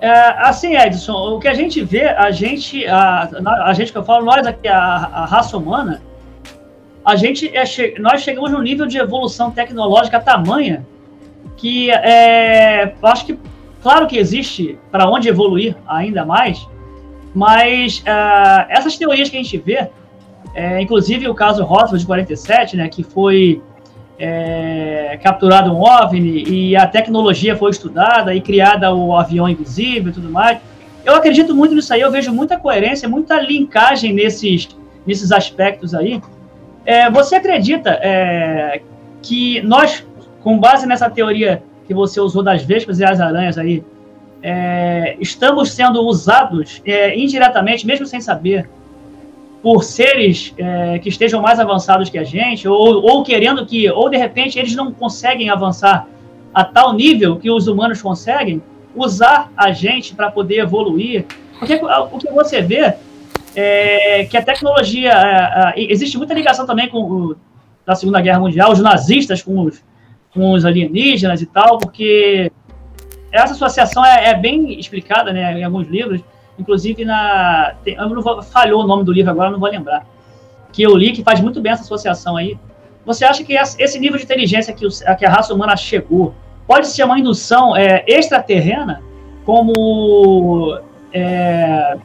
É, 0.00 0.10
assim, 0.38 0.76
Edson, 0.76 1.36
o 1.36 1.38
que 1.38 1.46
a 1.46 1.54
gente 1.54 1.82
vê, 1.82 2.08
a 2.08 2.30
gente, 2.30 2.84
a, 2.86 3.30
a 3.64 3.72
gente 3.72 3.92
que 3.92 3.98
eu 3.98 4.04
falo, 4.04 4.24
nós 4.24 4.46
aqui, 4.46 4.66
a, 4.66 4.76
a 4.76 5.24
raça 5.24 5.56
humana, 5.56 6.02
a 7.04 7.16
gente 7.16 7.48
é, 7.56 7.64
nós 8.00 8.22
chegamos 8.22 8.50
num 8.50 8.60
nível 8.60 8.86
de 8.86 8.98
evolução 8.98 9.50
tecnológica 9.50 10.20
tamanha 10.20 10.84
que 11.56 11.90
é, 11.90 12.94
acho 13.02 13.26
que, 13.26 13.38
claro 13.80 14.06
que 14.06 14.18
existe 14.18 14.78
para 14.90 15.08
onde 15.08 15.28
evoluir 15.28 15.76
ainda 15.86 16.24
mais, 16.24 16.66
mas 17.34 18.02
é, 18.04 18.66
essas 18.68 18.96
teorias 18.96 19.28
que 19.28 19.36
a 19.36 19.42
gente 19.42 19.58
vê, 19.58 19.88
é, 20.54 20.80
inclusive 20.80 21.28
o 21.28 21.34
caso 21.34 21.64
Roswell 21.64 21.98
de 21.98 22.06
47, 22.06 22.76
né, 22.76 22.88
que 22.88 23.02
foi 23.02 23.62
é, 24.18 25.18
capturado 25.22 25.72
um 25.72 25.80
OVNI 25.80 26.44
e 26.46 26.76
a 26.76 26.86
tecnologia 26.86 27.56
foi 27.56 27.70
estudada 27.70 28.34
e 28.34 28.40
criada 28.40 28.94
o 28.94 29.16
avião 29.16 29.48
invisível 29.48 30.10
e 30.10 30.14
tudo 30.14 30.30
mais. 30.30 30.58
Eu 31.04 31.14
acredito 31.14 31.54
muito 31.54 31.74
nisso 31.74 31.92
aí, 31.92 32.00
eu 32.00 32.10
vejo 32.10 32.32
muita 32.32 32.56
coerência, 32.56 33.08
muita 33.08 33.40
linkagem 33.40 34.12
nesses, 34.12 34.68
nesses 35.06 35.32
aspectos 35.32 35.94
aí. 35.94 36.22
É, 36.84 37.10
você 37.10 37.36
acredita 37.36 37.98
é, 38.02 38.80
que 39.20 39.60
nós, 39.62 40.06
com 40.42 40.58
base 40.58 40.86
nessa 40.86 41.08
teoria 41.10 41.62
que 41.86 41.94
você 41.94 42.20
usou 42.20 42.42
das 42.42 42.62
vespas 42.62 43.00
e 43.00 43.04
as 43.04 43.20
aranhas 43.20 43.58
aí, 43.58 43.84
é, 44.42 45.16
estamos 45.20 45.70
sendo 45.70 46.02
usados 46.02 46.82
é, 46.84 47.16
indiretamente, 47.16 47.86
mesmo 47.86 48.06
sem 48.06 48.20
saber, 48.20 48.68
por 49.62 49.84
seres 49.84 50.52
é, 50.58 50.98
que 50.98 51.08
estejam 51.08 51.40
mais 51.40 51.60
avançados 51.60 52.10
que 52.10 52.18
a 52.18 52.24
gente, 52.24 52.66
ou, 52.66 53.02
ou 53.02 53.22
querendo 53.22 53.64
que, 53.64 53.88
ou 53.90 54.10
de 54.10 54.16
repente 54.16 54.58
eles 54.58 54.74
não 54.74 54.92
conseguem 54.92 55.48
avançar 55.48 56.08
a 56.52 56.64
tal 56.64 56.92
nível 56.92 57.36
que 57.36 57.50
os 57.50 57.68
humanos 57.68 58.02
conseguem, 58.02 58.60
usar 58.94 59.50
a 59.56 59.72
gente 59.72 60.14
para 60.14 60.30
poder 60.30 60.58
evoluir. 60.58 61.24
Porque 61.58 61.74
o 61.76 62.18
que 62.18 62.28
você 62.30 62.60
vê 62.60 62.94
é 63.54 64.24
que 64.28 64.36
a 64.36 64.42
tecnologia. 64.42 65.12
É, 65.12 65.74
existe 65.76 66.18
muita 66.18 66.34
ligação 66.34 66.66
também 66.66 66.88
com 66.88 66.98
o, 66.98 67.36
da 67.86 67.94
Segunda 67.94 68.20
Guerra 68.20 68.40
Mundial, 68.40 68.72
os 68.72 68.80
nazistas 68.80 69.42
com 69.42 69.62
os, 69.62 69.82
com 70.34 70.52
os 70.52 70.64
alienígenas 70.64 71.40
e 71.40 71.46
tal, 71.46 71.78
porque 71.78 72.50
essa 73.32 73.54
associação 73.54 74.04
é, 74.04 74.30
é 74.30 74.34
bem 74.34 74.78
explicada 74.78 75.32
né, 75.32 75.58
em 75.58 75.64
alguns 75.64 75.88
livros 75.88 76.22
inclusive 76.58 77.04
na. 77.04 77.74
Tem, 77.84 77.94
eu 77.94 78.08
não 78.08 78.22
vou, 78.22 78.42
falhou 78.42 78.82
o 78.82 78.86
nome 78.86 79.04
do 79.04 79.12
livro 79.12 79.30
agora, 79.30 79.50
não 79.50 79.58
vou 79.58 79.70
lembrar. 79.70 80.06
Que 80.72 80.82
eu 80.82 80.96
li, 80.96 81.12
que 81.12 81.22
faz 81.22 81.40
muito 81.40 81.60
bem 81.60 81.72
essa 81.72 81.82
associação 81.82 82.36
aí. 82.36 82.58
Você 83.04 83.24
acha 83.24 83.42
que 83.44 83.54
esse 83.54 83.98
nível 83.98 84.16
de 84.16 84.24
inteligência 84.24 84.72
que, 84.72 84.86
o, 84.86 84.90
que 85.18 85.26
a 85.26 85.30
raça 85.30 85.52
humana 85.52 85.76
chegou 85.76 86.34
pode 86.66 86.86
ser 86.86 87.04
uma 87.04 87.18
indução 87.18 87.76
é, 87.76 88.04
extraterrena, 88.06 89.02
como. 89.44 90.78
É, 91.12 91.98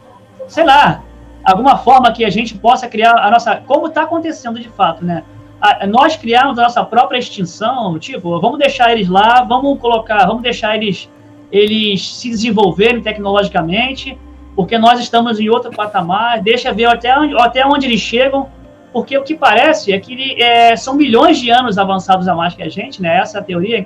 sei 0.47 0.65
lá, 0.65 1.03
alguma 1.43 1.77
forma 1.77 2.11
que 2.11 2.25
a 2.25 2.29
gente 2.29 2.57
possa 2.57 2.87
criar 2.87 3.13
a 3.17 3.31
nossa. 3.31 3.57
Como 3.57 3.87
está 3.87 4.03
acontecendo 4.03 4.59
de 4.59 4.69
fato, 4.69 5.05
né? 5.05 5.23
A, 5.61 5.87
nós 5.87 6.15
criarmos 6.15 6.59
a 6.59 6.63
nossa 6.63 6.83
própria 6.83 7.17
extinção, 7.17 7.97
tipo, 7.97 8.39
vamos 8.39 8.59
deixar 8.59 8.91
eles 8.91 9.07
lá, 9.07 9.43
vamos 9.43 9.79
colocar, 9.79 10.25
vamos 10.25 10.43
deixar 10.43 10.75
eles, 10.75 11.09
eles 11.51 12.15
se 12.15 12.29
desenvolverem 12.29 13.01
tecnologicamente 13.01 14.17
porque 14.57 14.75
nós 14.75 14.99
estamos 14.99 15.39
em 15.39 15.49
outro 15.49 15.69
patamar, 15.69 16.41
deixa 16.41 16.73
ver 16.73 16.85
até 16.85 17.15
onde, 17.15 17.39
até 17.39 17.63
onde 17.63 17.85
eles 17.85 18.01
chegam, 18.01 18.49
porque 18.91 19.15
o 19.15 19.21
que 19.21 19.35
parece 19.35 19.93
é 19.93 19.99
que 19.99 20.41
é, 20.41 20.75
são 20.75 20.95
milhões 20.95 21.37
de 21.37 21.51
anos 21.51 21.77
avançados 21.77 22.27
a 22.27 22.33
mais 22.33 22.55
que 22.55 22.63
a 22.63 22.67
gente, 22.67 22.99
né? 22.99 23.17
Essa 23.17 23.37
é 23.37 23.41
a 23.41 23.43
teoria. 23.43 23.85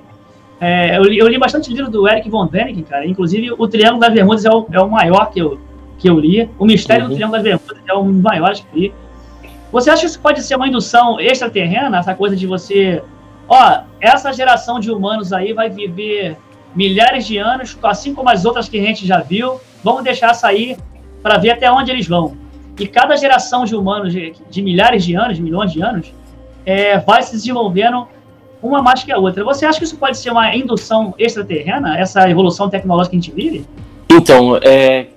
É, 0.62 0.96
eu, 0.96 1.04
li, 1.04 1.18
eu, 1.18 1.28
li, 1.28 1.38
bastante 1.38 1.70
livro 1.74 1.92
do 1.92 2.08
Eric 2.08 2.30
von 2.30 2.48
Däniken, 2.48 2.84
cara. 2.84 3.06
Inclusive, 3.06 3.52
o 3.52 3.68
Triângulo 3.68 4.00
das 4.00 4.14
Bermudas 4.14 4.46
é 4.46 4.50
o, 4.50 4.66
é 4.72 4.80
o 4.80 4.90
maior 4.90 5.30
que 5.30 5.42
eu, 5.42 5.60
que 5.98 6.10
eu 6.10 6.18
li. 6.18 6.50
O 6.58 6.66
Mistério 6.66 7.04
uhum. 7.04 7.10
do 7.10 7.16
Triângulo 7.16 7.44
das 7.44 7.44
Bermudas 7.44 7.84
é 7.90 7.94
um 7.94 8.14
dos 8.14 8.22
maiores 8.22 8.60
que 8.62 8.68
eu 8.74 8.82
li. 8.82 8.94
Você 9.74 9.90
acha 9.90 10.02
que 10.02 10.08
isso 10.08 10.22
pode 10.22 10.42
ser 10.42 10.56
uma 10.56 10.70
indução 10.70 11.20
extraterrena? 11.20 11.98
Essa 11.98 12.16
coisa 12.16 12.34
de 12.34 12.48
você... 12.48 13.04
Ó, 13.50 13.80
essa 14.00 14.32
geração 14.32 14.80
de 14.80 14.90
humanos 14.90 15.34
aí 15.34 15.52
vai 15.52 15.70
viver 15.70 16.38
milhares 16.76 17.26
de 17.26 17.38
anos, 17.38 17.78
assim 17.84 18.14
como 18.14 18.30
as 18.30 18.46
outras 18.46 18.70
que 18.70 18.80
a 18.80 18.82
gente 18.82 19.06
já 19.06 19.20
viu, 19.20 19.60
vamos 19.84 20.04
deixar 20.04 20.34
sair 20.34 20.78
para 21.22 21.38
ver 21.38 21.52
até 21.52 21.72
onde 21.72 21.92
eles 21.92 22.08
vão. 22.08 22.36
E 22.80 22.88
cada 22.88 23.16
geração 23.16 23.66
de 23.66 23.76
humanos 23.76 24.14
de, 24.14 24.34
de 24.50 24.62
milhares 24.62 25.04
de 25.04 25.16
anos, 25.16 25.38
de 25.38 25.44
milhões 25.44 25.72
de 25.72 25.82
anos, 25.82 26.14
é, 26.66 26.98
vai 27.00 27.22
se 27.22 27.34
desenvolvendo 27.34 28.08
uma 28.62 28.82
mais 28.82 29.04
que 29.04 29.12
a 29.12 29.18
outra. 29.18 29.44
Você 29.44 29.66
acha 29.66 29.78
que 29.80 29.86
isso 29.86 29.98
pode 29.98 30.18
ser 30.18 30.32
uma 30.32 30.56
indução 30.56 31.14
extraterrena, 31.18 32.00
essa 32.00 32.30
evolução 32.30 32.70
tecnológica 32.70 33.12
que 33.12 33.18
a 33.18 33.20
gente 33.22 33.32
vive? 33.32 33.66
Então, 34.10 34.58
é, 34.62 35.08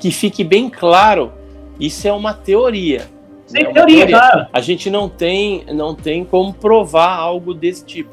que 0.00 0.10
fique 0.10 0.42
bem 0.44 0.68
claro 0.68 1.32
Isso 1.78 2.06
é 2.06 2.12
uma 2.12 2.34
teoria. 2.34 3.08
Sem 3.46 3.62
né? 3.64 3.68
Uma 3.68 3.74
teoria, 3.74 4.06
claro. 4.06 4.46
A 4.52 4.60
gente 4.60 4.90
não 4.90 5.08
tem, 5.08 5.64
não 5.72 5.94
tem 5.94 6.24
como 6.24 6.52
provar 6.52 7.14
algo 7.16 7.52
desse 7.54 7.84
tipo. 7.84 8.10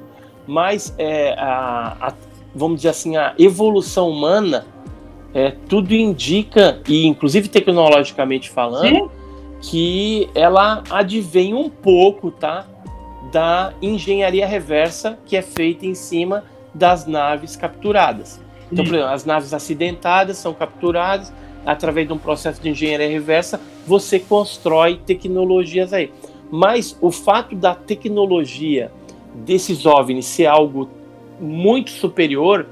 Mas 0.48 0.94
é, 0.98 1.36
a, 1.38 1.96
a- 2.02 2.14
vamos 2.54 2.78
dizer 2.78 2.90
assim, 2.90 3.18
a 3.18 3.34
evolução 3.38 4.10
humana, 4.10 4.66
é, 5.34 5.52
tudo 5.68 5.94
indica, 5.94 6.82
e 6.88 7.06
inclusive 7.06 7.48
tecnologicamente 7.48 8.50
falando, 8.50 8.88
Sim, 8.88 9.10
que 9.62 10.30
ela 10.34 10.84
advém 10.90 11.54
um 11.54 11.70
pouco, 11.70 12.32
tá? 12.32 12.66
Da 13.32 13.74
engenharia 13.82 14.48
reversa 14.48 15.20
que 15.26 15.36
é 15.36 15.42
feita 15.42 15.86
em 15.86 15.94
cima 15.94 16.44
das 16.74 17.06
naves 17.06 17.56
capturadas. 17.56 18.42
Então, 18.72 18.86
por 18.86 18.94
exemplo, 18.94 19.14
as 19.14 19.26
naves 19.26 19.54
acidentadas 19.54 20.38
são 20.38 20.54
capturadas 20.54 21.34
através 21.66 22.08
de 22.08 22.14
um 22.14 22.18
processo 22.18 22.62
de 22.62 22.70
engenharia 22.70 23.10
reversa, 23.10 23.60
você 23.86 24.20
constrói 24.20 24.98
tecnologias 25.06 25.94
aí. 25.94 26.12
Mas 26.52 26.98
o 27.02 27.12
fato 27.12 27.56
da 27.56 27.76
tecnologia 27.76 28.92
desses 29.36 29.86
OVNIs 29.86 30.26
ser 30.26 30.48
algo 30.48 30.90
muito 31.40 31.92
superior, 31.92 32.68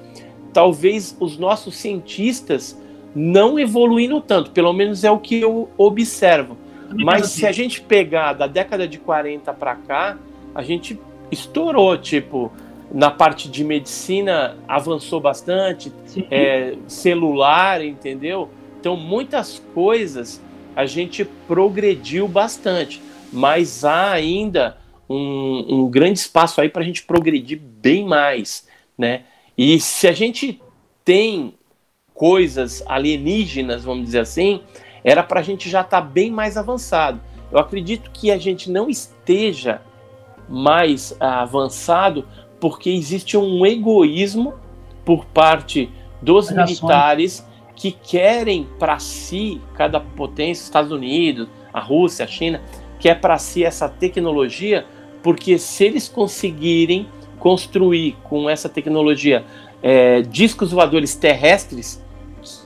talvez 0.54 1.16
os 1.20 1.38
nossos 1.38 1.76
cientistas 1.76 2.80
não 3.16 3.60
evoluindo 3.60 4.22
tanto, 4.22 4.52
pelo 4.52 4.74
menos 4.74 5.04
é 5.04 5.12
o 5.12 5.18
que 5.20 5.40
eu 5.42 5.70
observo. 5.78 6.58
Mas 6.94 7.28
se 7.28 7.46
a 7.46 7.52
gente 7.52 7.82
pegar 7.82 8.34
da 8.34 8.48
década 8.48 8.88
de 8.88 8.98
40 8.98 9.54
para 9.54 9.76
cá, 9.76 10.18
a 10.54 10.64
gente 10.64 11.00
estourou, 11.32 11.98
tipo, 11.98 12.52
na 12.92 13.12
parte 13.12 13.50
de 13.50 13.64
medicina 13.64 14.56
avançou 14.68 15.20
bastante, 15.20 15.92
é, 16.32 16.76
celular, 16.88 17.84
entendeu? 17.84 18.50
Então 18.80 18.96
muitas 18.96 19.62
coisas 19.74 20.42
a 20.76 20.86
gente 20.86 21.26
progrediu 21.48 22.28
bastante, 22.28 23.02
mas 23.32 23.84
há 23.84 24.12
ainda 24.12 24.78
um, 25.10 25.66
um 25.70 25.90
grande 25.90 26.20
espaço 26.20 26.60
aí 26.60 26.70
para 26.70 26.82
a 26.82 26.86
gente 26.86 27.04
progredir 27.04 27.60
bem 27.60 28.06
mais, 28.06 28.68
né? 28.98 29.24
E 29.58 29.80
se 29.80 30.08
a 30.08 30.12
gente 30.12 30.62
tem 31.04 31.54
coisas 32.14 32.84
alienígenas, 32.88 33.84
vamos 33.84 34.06
dizer 34.06 34.20
assim, 34.20 34.62
era 35.04 35.24
para 35.24 35.40
a 35.40 35.44
gente 35.44 35.70
já 35.70 35.82
estar 35.82 36.02
bem 36.02 36.32
mais 36.32 36.58
avançado. 36.58 37.22
Eu 37.52 37.60
acredito 37.60 38.12
que 38.12 38.30
a 38.30 38.38
gente 38.38 38.70
não 38.70 38.90
esteja 38.90 39.82
mais 40.50 41.16
ah, 41.20 41.42
avançado 41.42 42.28
porque 42.60 42.90
existe 42.90 43.38
um 43.38 43.66
egoísmo 43.66 44.54
por 45.06 45.26
parte 45.26 45.90
dos 46.22 46.50
nações. 46.50 46.82
militares 46.82 47.48
que 47.76 47.92
querem 47.92 48.68
para 48.80 48.98
si, 49.00 49.62
cada 49.76 50.00
potência, 50.00 50.64
Estados 50.64 50.92
Unidos, 50.92 51.48
a 51.72 51.80
Rússia, 51.80 52.26
a 52.26 52.28
China, 52.28 52.62
quer 53.00 53.22
para 53.22 53.38
si 53.38 53.64
essa 53.64 53.88
tecnologia, 53.88 54.86
porque 55.24 55.58
se 55.58 55.86
eles 55.86 56.08
conseguirem 56.08 57.08
construir 57.40 58.16
com 58.24 58.50
essa 58.50 58.68
tecnologia 58.68 59.46
é, 59.82 60.22
discos 60.22 60.72
voadores 60.72 61.16
terrestres, 61.16 62.04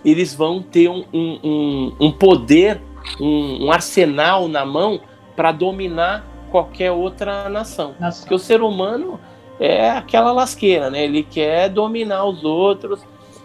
eles 0.05 0.33
vão 0.33 0.61
ter 0.61 0.89
um, 0.89 1.03
um, 1.13 1.93
um- 1.99 2.11
poder, 2.11 2.81
um, 3.19 3.65
um 3.65 3.71
arsenal 3.71 4.47
na 4.47 4.65
mão 4.65 5.01
para 5.35 5.51
dominar 5.51 6.25
qualquer 6.51 6.91
outra 6.91 7.49
nação. 7.49 7.95
Nação. 7.99 8.21
Porque 8.21 8.35
o 8.35 8.39
ser 8.39 8.61
humano 8.61 9.19
é 9.59 9.89
aquela 9.89 10.31
lasqueira, 10.31 10.89
né? 10.89 11.03
Ele 11.03 11.23
quer 11.23 11.69
dominar 11.69 12.25
os 12.25 12.43
outros, 12.43 13.01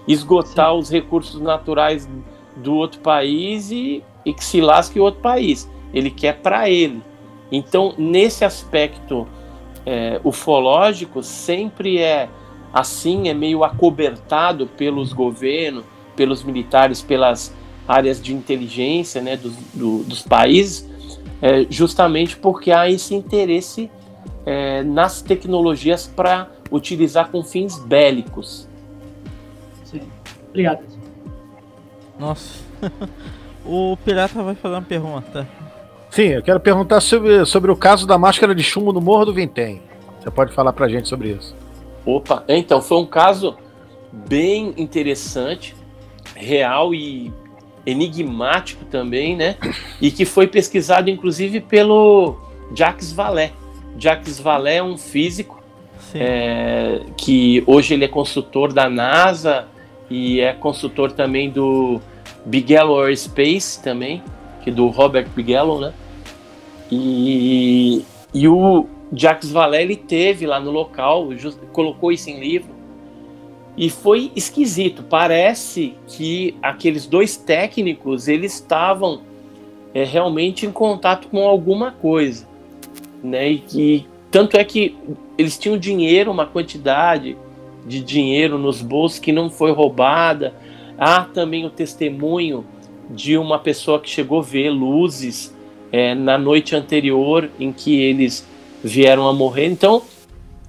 esgotar 0.07 0.75
os 0.75 0.91
recursos 0.91 1.41
naturais 1.41 2.09
do 2.57 2.75
outro 2.75 3.01
país 3.01 3.71
e, 3.71 4.03
e 4.25 4.33
que 4.33 4.45
se 4.45 4.61
lasque 4.61 4.99
o 4.99 5.03
outro 5.03 5.21
país. 5.21 5.71
Ele 5.93 6.11
quer 6.11 6.41
para 6.41 6.69
ele. 6.69 7.03
Então, 7.51 7.95
nesse 7.97 8.45
aspecto 8.45 9.27
é, 9.85 10.21
ufológico, 10.25 11.23
sempre 11.23 11.99
é 11.99 12.29
assim, 12.73 13.29
é 13.29 13.35
meio 13.35 13.65
acobertado 13.65 14.67
pelos 14.67 15.13
governos, 15.13 15.85
pelos 16.15 16.43
militares, 16.43 17.01
pelas 17.03 17.55
áreas 17.87 18.21
de 18.21 18.35
inteligência 18.35 19.23
né, 19.23 19.37
dos, 19.37 19.55
do- 19.73 20.03
dos 20.03 20.23
países, 20.23 20.89
é, 21.41 21.67
justamente 21.71 22.37
porque 22.37 22.73
há 22.73 22.91
esse 22.91 23.15
interesse 23.15 23.91
é, 24.45 24.83
nas 24.83 25.23
tecnologias 25.23 26.07
para 26.07 26.51
utilizar 26.71 27.31
com 27.31 27.43
fins 27.45 27.79
bélicos. 27.79 28.69
Sim. 29.85 30.03
Obrigado. 30.49 30.81
Nossa. 32.19 32.59
o 33.65 33.97
Pirata 34.05 34.43
vai 34.43 34.55
fazer 34.55 34.75
uma 34.75 34.83
pergunta. 34.83 35.47
Sim, 36.17 36.29
eu 36.29 36.43
quero 36.43 36.59
perguntar 36.59 37.03
sobre, 37.03 37.45
sobre 37.45 37.71
o 37.71 37.77
caso 37.77 38.07
da 38.07 38.17
máscara 38.17 38.55
de 38.55 38.63
chumbo 38.63 38.91
no 38.91 39.03
Morro 39.03 39.27
do 39.27 39.35
Vintém. 39.35 39.83
Você 40.19 40.31
pode 40.31 40.51
falar 40.55 40.73
pra 40.73 40.89
gente 40.89 41.07
sobre 41.07 41.29
isso? 41.29 41.55
Opa, 42.07 42.43
então 42.49 42.81
foi 42.81 42.97
um 42.97 43.05
caso 43.05 43.55
bem 44.11 44.73
interessante, 44.79 45.77
real 46.35 46.95
e 46.95 47.31
enigmático 47.85 48.87
também, 48.87 49.37
né? 49.37 49.57
E 50.01 50.11
que 50.11 50.25
foi 50.25 50.47
pesquisado 50.47 51.11
inclusive 51.11 51.61
pelo 51.61 52.41
Jacques 52.75 53.13
Vallée. 53.13 53.53
Jacques 53.99 54.41
Vallée 54.41 54.79
é 54.79 54.83
um 54.83 54.97
físico 54.97 55.63
é, 56.15 57.03
que 57.15 57.63
hoje 57.67 57.93
ele 57.93 58.07
é 58.07 58.09
consultor 58.09 58.73
da 58.73 58.89
NASA 58.89 59.69
e 60.09 60.41
é 60.41 60.55
consultor 60.55 61.13
também 61.13 61.51
do 61.51 62.01
Bigelow 62.47 63.03
Aerospace 63.03 63.83
também, 63.83 64.23
que 64.65 64.71
do 64.71 64.87
Robert 64.89 65.29
Bigelow, 65.37 65.79
né? 65.79 65.93
E, 66.91 68.05
e 68.33 68.49
o 68.49 68.87
Jacques 69.13 69.53
ele 69.75 69.97
teve 69.97 70.47
lá 70.47 70.61
no 70.61 70.71
local, 70.71 71.29
colocou 71.73 72.13
isso 72.13 72.31
em 72.31 72.41
livro 72.41 72.77
e 73.77 73.91
foi 73.91 74.31
esquisito. 74.35 75.03
Parece 75.03 75.95
que 76.07 76.57
aqueles 76.63 77.07
dois 77.07 77.37
técnicos 77.37 78.29
eles 78.29 78.55
estavam 78.55 79.21
é, 79.93 80.05
realmente 80.05 80.67
em 80.67 80.73
contato 80.73 81.29
com 81.29 81.47
alguma 81.47 81.93
coisa, 81.93 82.47
né? 83.23 83.51
E 83.51 83.59
que 83.59 84.07
tanto 84.31 84.57
é 84.57 84.65
que 84.65 84.97
eles 85.39 85.59
tinham 85.59 85.79
dinheiro, 85.79 86.31
uma 86.31 86.47
quantidade 86.47 87.37
de 87.87 88.03
dinheiro 88.03 88.59
nos 88.59 88.83
bolsos 88.83 89.19
que 89.19 89.33
não 89.33 89.49
foi 89.49 89.73
roubada. 89.73 90.55
Há 90.99 91.23
também 91.25 91.65
o 91.65 91.71
testemunho 91.71 92.65
de 93.09 93.39
uma 93.39 93.59
pessoa 93.59 94.01
que 94.01 94.11
chegou 94.11 94.41
a 94.41 94.43
ver 94.43 94.71
luzes 94.71 95.56
é, 95.93 96.15
na 96.15 96.37
noite 96.39 96.75
anterior 96.75 97.51
em 97.59 97.73
que 97.73 98.01
eles 98.01 98.47
vieram 98.83 99.29
a 99.29 99.33
morrer. 99.33 99.67
Então, 99.67 100.03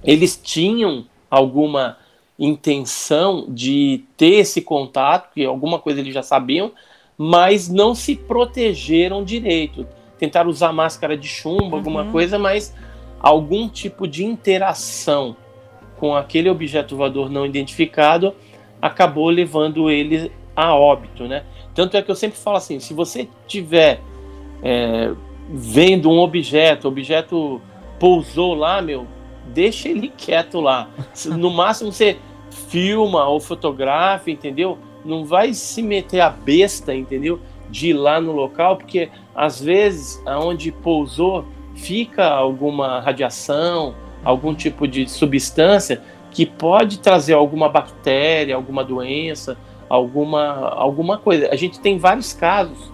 eles 0.04 0.40
tinham 0.42 1.04
alguma 1.30 1.96
intenção 2.38 3.46
de 3.48 4.04
ter 4.16 4.36
esse 4.36 4.62
contato, 4.62 5.32
que 5.34 5.44
alguma 5.44 5.78
coisa 5.78 6.00
eles 6.00 6.14
já 6.14 6.22
sabiam, 6.22 6.72
mas 7.16 7.68
não 7.68 7.94
se 7.94 8.14
protegeram 8.14 9.24
direito. 9.24 9.86
Tentaram 10.18 10.48
usar 10.48 10.72
máscara 10.72 11.16
de 11.16 11.26
chumbo, 11.26 11.76
alguma 11.76 12.02
Uhum. 12.04 12.12
coisa, 12.12 12.38
mas 12.38 12.74
algum 13.20 13.68
tipo 13.68 14.06
de 14.06 14.24
interação 14.24 15.36
com 15.98 16.14
aquele 16.14 16.48
objeto 16.48 16.96
voador 16.96 17.28
não 17.28 17.44
identificado 17.44 18.32
acabou 18.80 19.28
levando 19.28 19.90
ele 19.90 20.30
a 20.54 20.72
óbito, 20.74 21.24
né? 21.24 21.44
Tanto 21.74 21.96
é 21.96 22.02
que 22.02 22.10
eu 22.10 22.14
sempre 22.14 22.38
falo 22.38 22.56
assim, 22.56 22.78
se 22.78 22.94
você 22.94 23.28
tiver 23.48 24.00
é, 24.62 25.12
vendo 25.48 26.10
um 26.10 26.18
objeto, 26.18 26.86
o 26.86 26.88
objeto 26.90 27.60
pousou 27.98 28.54
lá, 28.54 28.80
meu, 28.80 29.06
deixa 29.46 29.88
ele 29.88 30.12
quieto 30.16 30.60
lá. 30.60 30.88
No 31.26 31.50
máximo 31.50 31.92
você 31.92 32.16
filma 32.68 33.26
ou 33.26 33.40
fotografa, 33.40 34.30
entendeu? 34.30 34.78
Não 35.04 35.24
vai 35.24 35.54
se 35.54 35.82
meter 35.82 36.20
a 36.20 36.30
besta, 36.30 36.94
entendeu? 36.94 37.40
De 37.70 37.90
ir 37.90 37.92
lá 37.94 38.20
no 38.20 38.32
local, 38.32 38.76
porque 38.76 39.10
às 39.34 39.60
vezes 39.60 40.22
aonde 40.26 40.72
pousou 40.72 41.44
fica 41.74 42.26
alguma 42.26 43.00
radiação, 43.00 43.94
algum 44.24 44.54
tipo 44.54 44.86
de 44.86 45.08
substância 45.08 46.02
que 46.30 46.44
pode 46.44 46.98
trazer 46.98 47.34
alguma 47.34 47.68
bactéria, 47.68 48.54
alguma 48.54 48.84
doença, 48.84 49.56
alguma, 49.88 50.68
alguma 50.70 51.18
coisa. 51.18 51.48
A 51.50 51.56
gente 51.56 51.80
tem 51.80 51.98
vários 51.98 52.32
casos 52.32 52.92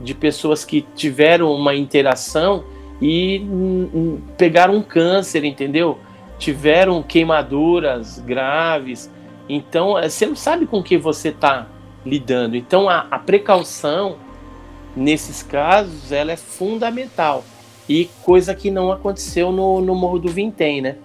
de 0.00 0.14
pessoas 0.14 0.64
que 0.64 0.82
tiveram 0.94 1.52
uma 1.52 1.74
interação 1.74 2.64
e 3.00 3.44
pegaram 4.36 4.76
um 4.76 4.82
câncer, 4.82 5.44
entendeu? 5.44 5.98
Tiveram 6.38 7.02
queimaduras 7.02 8.18
graves. 8.18 9.10
Então, 9.48 9.98
eh, 9.98 10.08
você 10.08 10.26
não 10.26 10.36
sabe 10.36 10.66
com 10.66 10.82
que 10.82 10.96
você 10.96 11.28
está 11.28 11.66
lidando. 12.04 12.56
Então, 12.56 12.88
a, 12.88 13.06
a 13.10 13.18
precaução 13.18 14.16
nesses 14.96 15.42
casos 15.42 16.12
ela 16.12 16.32
é 16.32 16.36
fundamental. 16.36 17.44
E 17.88 18.08
coisa 18.22 18.54
que 18.54 18.70
não 18.70 18.90
aconteceu 18.90 19.52
no, 19.52 19.80
no 19.80 19.94
Morro 19.94 20.18
do 20.18 20.28
Vintém, 20.28 20.80
né? 20.80 20.96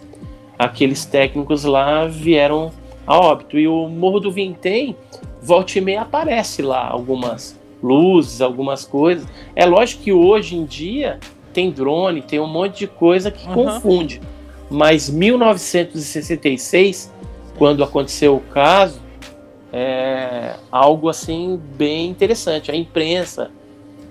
Aqueles 0.58 1.06
técnicos 1.06 1.64
lá 1.64 2.06
vieram 2.06 2.72
a 3.06 3.18
óbito. 3.18 3.58
E 3.60 3.68
o 3.68 3.88
Morro 3.90 4.20
do 4.20 4.32
Vintém, 4.32 4.96
volta 5.42 5.78
e 5.78 5.82
meia 5.82 6.02
aparece 6.02 6.62
lá 6.62 6.88
algumas 6.88 7.59
luzes, 7.82 8.42
algumas 8.42 8.86
coisas. 8.86 9.28
É 9.56 9.66
lógico 9.66 10.04
que 10.04 10.14
hoje 10.14 10.56
em 10.56 10.66
dia 10.66 11.20
tem 11.54 11.72
drone, 11.72 12.22
tem 12.22 12.40
um 12.40 12.48
monte 12.48 12.80
de 12.80 12.88
coisa 12.88 13.32
que 13.32 13.48
uhum. 13.48 13.54
confunde. 13.54 14.22
Mas 14.70 15.10
1966, 15.10 17.12
quando 17.58 17.84
aconteceu 17.84 18.36
o 18.36 18.40
caso, 18.40 19.02
é 19.74 20.56
algo 20.72 21.10
assim 21.10 21.60
bem 21.76 22.10
interessante. 22.10 22.72
A 22.72 22.76
imprensa, 22.76 23.52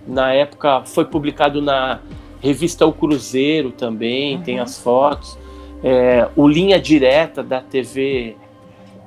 na 0.07 0.33
época, 0.33 0.83
foi 0.85 1.05
publicado 1.05 1.63
na 1.63 2.01
revista 2.41 2.87
O 2.87 2.93
Cruzeiro 2.93 3.73
também, 3.73 4.37
uhum. 4.37 4.43
tem 4.43 4.59
as 4.59 4.79
fotos. 4.79 5.39
É, 5.83 6.29
o 6.35 6.49
Linha 6.49 6.81
Direta 6.81 7.43
da 7.43 7.61
TV, 7.61 8.37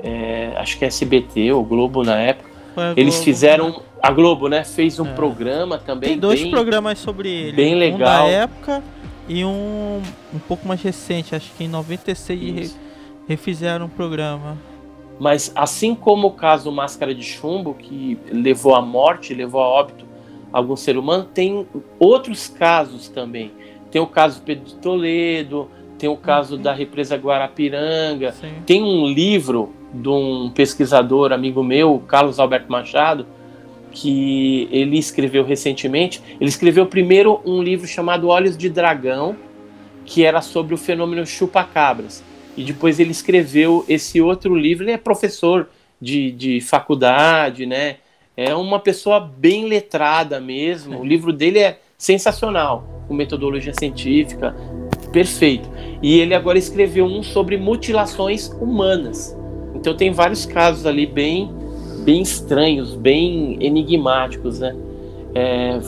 é, 0.01 0.53
acho 0.55 0.77
que 0.77 0.85
é 0.85 0.87
SBT 0.87 1.51
ou 1.51 1.63
Globo 1.63 2.03
na 2.03 2.19
época, 2.19 2.49
eles 2.95 3.23
fizeram. 3.23 3.81
A 4.01 4.11
Globo, 4.11 4.47
né? 4.47 4.63
Fez 4.63 4.99
um 4.99 5.05
é. 5.05 5.13
programa 5.13 5.77
também. 5.77 6.09
Tem 6.09 6.17
dois 6.17 6.41
bem, 6.41 6.49
programas 6.49 6.97
sobre 6.97 7.29
ele. 7.29 7.51
Bem 7.51 7.75
legal. 7.75 8.25
Um 8.25 8.27
da 8.27 8.31
época 8.31 8.83
e 9.29 9.45
um 9.45 10.01
um 10.33 10.39
pouco 10.39 10.67
mais 10.67 10.81
recente, 10.81 11.35
acho 11.35 11.51
que 11.53 11.65
em 11.65 11.67
96 11.67 12.41
re, 12.41 12.71
refizeram 13.27 13.85
um 13.85 13.89
programa. 13.89 14.57
Mas 15.19 15.51
assim 15.55 15.93
como 15.93 16.29
o 16.29 16.31
caso 16.31 16.71
Máscara 16.71 17.13
de 17.13 17.23
Chumbo, 17.23 17.75
que 17.75 18.17
levou 18.31 18.73
à 18.73 18.81
morte, 18.81 19.35
levou 19.35 19.61
a 19.61 19.67
óbito 19.67 20.03
algum 20.51 20.75
ser 20.75 20.97
humano, 20.97 21.25
tem 21.31 21.67
outros 21.99 22.47
casos 22.47 23.07
também. 23.07 23.51
Tem 23.91 24.01
o 24.01 24.07
caso 24.07 24.41
Pedro 24.41 24.65
de 24.65 24.75
Toledo, 24.75 25.69
tem 25.97 26.09
o 26.09 26.17
caso 26.17 26.55
uhum. 26.55 26.61
da 26.61 26.73
represa 26.73 27.15
Guarapiranga, 27.15 28.31
Sim. 28.31 28.53
tem 28.65 28.81
um 28.81 29.07
livro 29.07 29.73
de 29.93 30.09
um 30.09 30.49
pesquisador 30.49 31.31
amigo 31.31 31.63
meu, 31.63 32.01
Carlos 32.07 32.39
Alberto 32.39 32.71
Machado, 32.71 33.25
que 33.91 34.67
ele 34.71 34.97
escreveu 34.97 35.43
recentemente. 35.43 36.21
Ele 36.39 36.49
escreveu 36.49 36.85
primeiro 36.85 37.41
um 37.45 37.61
livro 37.61 37.87
chamado 37.87 38.27
Olhos 38.29 38.57
de 38.57 38.69
Dragão, 38.69 39.35
que 40.05 40.23
era 40.23 40.41
sobre 40.41 40.73
o 40.73 40.77
fenômeno 40.77 41.25
chupa-cabras. 41.25 42.23
E 42.55 42.63
depois 42.63 42.99
ele 42.99 43.11
escreveu 43.11 43.85
esse 43.87 44.21
outro 44.21 44.55
livro. 44.55 44.83
Ele 44.83 44.91
é 44.91 44.97
professor 44.97 45.69
de, 45.99 46.31
de 46.31 46.61
faculdade, 46.61 47.65
né? 47.65 47.97
É 48.35 48.55
uma 48.55 48.79
pessoa 48.79 49.19
bem 49.19 49.65
letrada 49.65 50.39
mesmo. 50.39 50.99
O 50.99 51.05
livro 51.05 51.31
dele 51.31 51.59
é 51.59 51.79
sensacional, 51.97 53.05
com 53.07 53.13
metodologia 53.13 53.73
científica, 53.73 54.55
perfeito. 55.11 55.69
E 56.01 56.19
ele 56.19 56.33
agora 56.33 56.57
escreveu 56.57 57.05
um 57.05 57.21
sobre 57.21 57.57
mutilações 57.57 58.47
humanas. 58.47 59.37
Então 59.75 59.95
tem 59.95 60.11
vários 60.11 60.45
casos 60.45 60.85
ali 60.85 61.05
bem, 61.05 61.51
bem 62.03 62.21
estranhos, 62.21 62.93
bem 62.95 63.57
enigmáticos, 63.59 64.59
né? 64.59 64.75
É, 65.33 65.79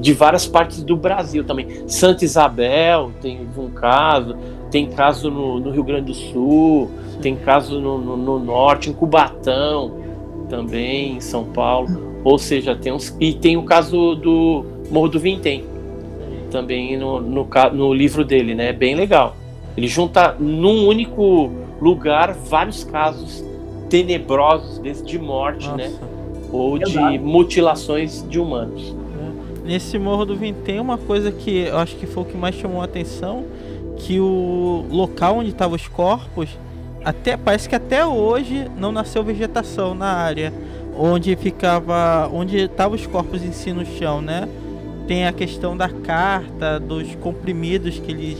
de 0.00 0.12
várias 0.12 0.46
partes 0.46 0.82
do 0.82 0.96
Brasil 0.96 1.44
também. 1.44 1.86
Santa 1.86 2.24
Isabel 2.24 3.12
tem 3.22 3.46
um 3.56 3.70
caso, 3.70 4.36
tem 4.70 4.88
caso 4.88 5.30
no, 5.30 5.60
no 5.60 5.70
Rio 5.70 5.84
Grande 5.84 6.06
do 6.06 6.14
Sul, 6.14 6.90
tem 7.22 7.36
caso 7.36 7.80
no, 7.80 7.98
no, 7.98 8.16
no, 8.16 8.38
norte, 8.38 8.90
em 8.90 8.92
Cubatão 8.92 9.98
também, 10.48 11.16
em 11.16 11.20
São 11.20 11.44
Paulo. 11.44 12.20
Ou 12.24 12.38
seja, 12.38 12.74
tem 12.74 12.92
uns. 12.92 13.16
E 13.20 13.32
tem 13.32 13.56
o 13.56 13.62
caso 13.62 14.16
do 14.16 14.64
Morro 14.90 15.08
do 15.08 15.20
Vintém, 15.20 15.64
também 16.50 16.96
no, 16.96 17.20
no, 17.20 17.48
no 17.72 17.94
livro 17.94 18.24
dele, 18.24 18.54
né? 18.54 18.70
É 18.70 18.72
bem 18.72 18.94
legal. 18.94 19.36
Ele 19.76 19.86
junta 19.86 20.34
num 20.38 20.86
único 20.86 21.50
lugar 21.80 22.32
vários 22.32 22.84
casos 22.84 23.44
tenebrosos 23.88 24.78
desde 24.78 25.04
de 25.04 25.18
morte, 25.18 25.68
né? 25.70 25.88
Nossa. 25.88 26.04
né? 26.04 26.08
Ou 26.52 26.76
Exato. 26.76 27.12
de 27.12 27.18
mutilações 27.18 28.24
de 28.28 28.38
humanos. 28.38 28.94
É. 29.64 29.68
Nesse 29.68 29.98
Morro 29.98 30.24
do 30.24 30.36
Vintém, 30.36 30.80
uma 30.80 30.96
coisa 30.96 31.30
que 31.30 31.58
eu 31.58 31.78
acho 31.78 31.96
que 31.96 32.06
foi 32.06 32.22
o 32.22 32.26
que 32.26 32.36
mais 32.36 32.54
chamou 32.54 32.80
a 32.80 32.84
atenção, 32.84 33.44
que 33.96 34.20
o 34.20 34.84
local 34.90 35.38
onde 35.38 35.50
estavam 35.50 35.74
os 35.74 35.88
corpos, 35.88 36.48
até 37.04 37.36
parece 37.36 37.68
que 37.68 37.74
até 37.74 38.04
hoje 38.04 38.70
não 38.76 38.92
nasceu 38.92 39.22
vegetação 39.22 39.94
na 39.94 40.08
área 40.12 40.52
onde 40.98 41.36
ficava, 41.36 42.28
onde 42.32 42.56
estavam 42.56 42.96
os 42.96 43.06
corpos 43.06 43.44
em 43.44 43.52
si 43.52 43.72
no 43.72 43.84
chão, 43.84 44.22
né? 44.22 44.48
Tem 45.06 45.26
a 45.26 45.32
questão 45.32 45.76
da 45.76 45.88
carta, 45.88 46.80
dos 46.80 47.14
comprimidos 47.16 47.98
que 47.98 48.10
eles 48.10 48.38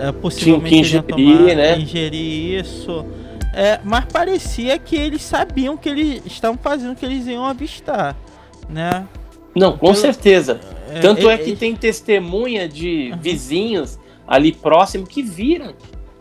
é, 0.00 0.12
possivelmente 0.12 0.68
que 0.68 0.80
ingerir, 0.80 1.02
tomar, 1.02 1.56
né? 1.56 1.78
ingerir 1.78 2.60
isso. 2.60 3.04
É, 3.52 3.80
mas 3.82 4.04
parecia 4.04 4.78
que 4.78 4.96
eles 4.96 5.22
sabiam 5.22 5.76
que 5.76 5.88
eles 5.88 6.22
estavam 6.26 6.58
fazendo 6.58 6.94
que 6.94 7.06
eles 7.06 7.26
iam 7.26 7.44
avistar, 7.44 8.14
né? 8.68 9.06
Não, 9.54 9.72
com 9.72 9.86
Pelo, 9.86 9.94
certeza. 9.94 10.60
É, 10.90 11.00
Tanto 11.00 11.30
é, 11.30 11.34
é 11.34 11.38
que 11.38 11.56
tem 11.56 11.74
testemunha 11.74 12.68
de 12.68 13.10
uhum. 13.12 13.18
vizinhos 13.18 13.98
ali 14.26 14.52
próximo 14.52 15.06
que 15.06 15.22
viram 15.22 15.72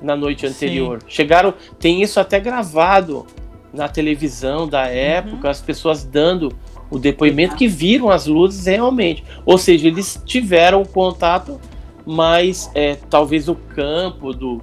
na 0.01 0.15
noite 0.15 0.45
anterior. 0.45 1.01
Sim. 1.01 1.07
Chegaram, 1.09 1.53
tem 1.77 2.01
isso 2.01 2.19
até 2.19 2.39
gravado 2.39 3.25
na 3.73 3.89
televisão 3.89 4.67
da 4.67 4.87
época, 4.87 5.47
uhum. 5.47 5.51
as 5.51 5.61
pessoas 5.61 6.05
dando 6.05 6.55
o 6.89 6.97
depoimento 6.97 7.55
que 7.55 7.67
viram 7.67 8.09
as 8.09 8.27
luzes 8.27 8.65
realmente. 8.65 9.23
Ou 9.45 9.57
seja, 9.57 9.87
eles 9.87 10.21
tiveram 10.25 10.85
contato 10.85 11.59
mas 12.05 12.69
é, 12.75 12.95
talvez 13.09 13.49
o 13.49 13.55
campo 13.55 14.31
do, 14.33 14.61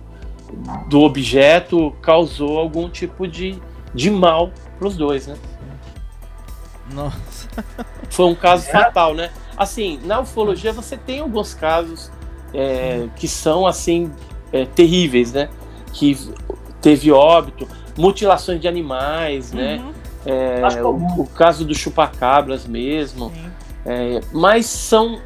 do 0.89 1.01
objeto 1.01 1.93
causou 2.01 2.59
algum 2.59 2.89
tipo 2.89 3.27
de, 3.27 3.59
de 3.95 4.11
mal 4.11 4.51
para 4.79 4.89
os 4.89 4.97
dois, 4.97 5.27
né? 5.27 5.37
Nossa. 6.93 7.49
Foi 8.11 8.27
um 8.27 8.35
caso 8.35 8.69
é. 8.69 8.71
fatal, 8.71 9.15
né? 9.15 9.31
Assim, 9.57 9.99
na 10.05 10.21
ufologia 10.21 10.73
você 10.73 10.97
tem 10.97 11.21
alguns 11.21 11.55
casos 11.55 12.11
é, 12.55 13.09
que 13.17 13.27
são 13.27 13.67
assim 13.67 14.13
é, 14.53 14.65
terríveis, 14.65 15.33
né? 15.33 15.49
Que 15.93 16.17
teve 16.81 17.11
óbito, 17.11 17.67
mutilações 17.97 18.61
de 18.61 18.69
animais, 18.69 19.53
né? 19.53 19.79
uhum. 19.79 19.87
né? 19.87 20.83
O, 20.83 21.23
o, 21.23 21.27
caso 21.27 21.65
do 21.65 21.75
chupacabras 21.75 22.67
mesmo. 22.67 23.33
É, 23.85 24.21
mas 24.33 24.67
são 24.67 25.21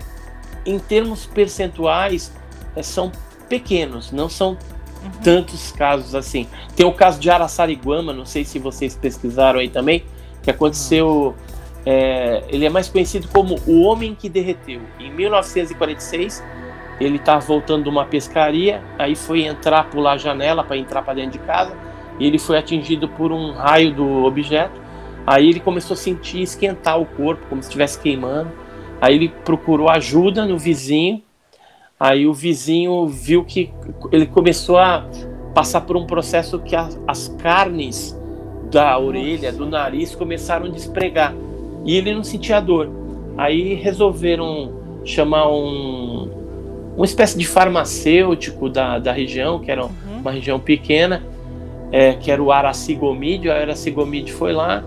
em 0.66 0.78
termos 0.78 1.24
percentuais, 1.24 2.32
é, 2.74 2.82
são 2.82 3.12
pequenos, 3.48 4.10
não 4.10 4.28
são 4.28 4.51
uhum. 4.51 5.10
tantos 5.22 5.70
casos 5.72 6.14
assim. 6.14 6.47
Tem 6.74 6.84
o 6.84 6.93
caso 6.93 7.18
de 7.20 7.30
Araçariguama, 7.30 8.12
não 8.12 8.26
sei 8.26 8.44
se 8.44 8.59
vocês 8.59 8.94
pesquisaram 8.94 9.60
aí 9.60 9.68
também, 9.68 10.05
que 10.43 10.51
aconteceu. 10.51 11.34
É, 11.88 12.43
ele 12.48 12.66
é 12.66 12.68
mais 12.68 12.88
conhecido 12.88 13.28
como 13.32 13.56
o 13.64 13.82
Homem 13.82 14.14
que 14.14 14.28
Derreteu. 14.28 14.80
Em 14.98 15.09
1946, 15.12 16.43
ele 17.01 17.16
estava 17.16 17.40
voltando 17.40 17.84
de 17.84 17.88
uma 17.88 18.05
pescaria, 18.05 18.82
aí 18.98 19.14
foi 19.14 19.44
entrar, 19.44 19.84
pular 19.88 20.14
a 20.14 20.16
janela 20.16 20.64
para 20.64 20.76
entrar 20.76 21.02
para 21.02 21.14
dentro 21.14 21.32
de 21.32 21.38
casa, 21.40 21.76
e 22.18 22.26
ele 22.26 22.38
foi 22.38 22.59
atingido 22.59 23.09
por 23.09 23.30
um 23.30 23.52
raio 23.52 23.94
do 23.94 24.24
objeto. 24.24 24.80
Aí 25.24 25.48
ele 25.48 25.60
começou 25.60 25.94
a 25.94 25.97
sentir 25.97 26.43
esquentar 26.43 27.01
o 27.01 27.06
corpo, 27.06 27.47
como 27.48 27.62
se 27.62 27.68
estivesse 27.68 27.98
queimando. 27.98 28.51
Aí 29.06 29.14
ele 29.14 29.28
procurou 29.28 29.88
ajuda 29.88 30.44
no 30.44 30.58
vizinho. 30.58 31.22
Aí 31.98 32.26
o 32.26 32.34
vizinho 32.34 33.06
viu 33.06 33.44
que 33.44 33.70
ele 34.10 34.26
começou 34.26 34.78
a 34.78 35.06
passar 35.54 35.82
por 35.82 35.96
um 35.96 36.04
processo 36.04 36.58
que 36.58 36.74
as, 36.74 37.00
as 37.06 37.28
carnes 37.38 38.18
da 38.68 38.98
orelha, 38.98 39.52
do 39.52 39.64
nariz 39.64 40.12
começaram 40.12 40.66
a 40.66 40.68
despregar. 40.70 41.32
E 41.84 41.96
ele 41.96 42.12
não 42.12 42.24
sentia 42.24 42.58
dor. 42.58 42.90
Aí 43.38 43.74
resolveram 43.74 44.72
chamar 45.04 45.52
um 45.52 46.28
uma 46.96 47.06
espécie 47.06 47.38
de 47.38 47.46
farmacêutico 47.46 48.68
da, 48.68 48.98
da 48.98 49.12
região, 49.12 49.60
que 49.60 49.70
era 49.70 49.84
uhum. 49.84 49.92
uma 50.20 50.32
região 50.32 50.58
pequena, 50.58 51.22
é, 51.92 52.14
que 52.14 52.28
era 52.28 52.42
o 52.42 52.50
Aracigomide. 52.50 53.48
O 53.48 53.52
Aracigomide 53.52 54.32
foi 54.32 54.52
lá 54.52 54.82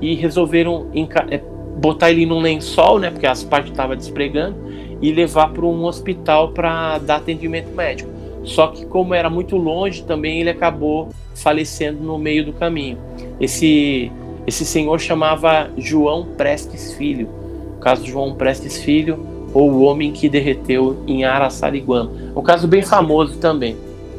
e 0.00 0.14
resolveram 0.14 0.86
é, 1.30 1.40
botar 1.76 2.10
ele 2.10 2.26
num 2.26 2.40
lençol, 2.40 2.98
né, 2.98 3.10
porque 3.10 3.26
as 3.26 3.44
partes 3.44 3.70
estavam 3.70 3.96
despregando, 3.96 4.56
e 5.00 5.12
levar 5.12 5.52
para 5.52 5.64
um 5.64 5.84
hospital 5.84 6.50
para 6.50 6.98
dar 6.98 7.16
atendimento 7.16 7.70
médico. 7.74 8.10
Só 8.44 8.68
que 8.68 8.86
como 8.86 9.12
era 9.12 9.28
muito 9.28 9.56
longe 9.56 10.04
também, 10.04 10.40
ele 10.40 10.50
acabou 10.50 11.08
falecendo 11.34 12.02
no 12.02 12.16
meio 12.16 12.44
do 12.46 12.52
caminho. 12.52 12.98
Esse 13.40 14.10
esse 14.46 14.64
senhor 14.64 15.00
chamava 15.00 15.68
João 15.76 16.24
Prestes 16.24 16.94
Filho. 16.94 17.28
O 17.76 17.80
caso 17.80 18.06
João 18.06 18.34
Prestes 18.34 18.80
Filho 18.80 19.18
ou 19.52 19.72
o 19.72 19.82
homem 19.82 20.12
que 20.12 20.28
derreteu 20.28 21.02
em 21.06 21.24
Araçariguama. 21.24 22.12
Um 22.34 22.42
caso 22.42 22.68
bem 22.68 22.82
famoso 22.82 23.38
também, 23.38 23.76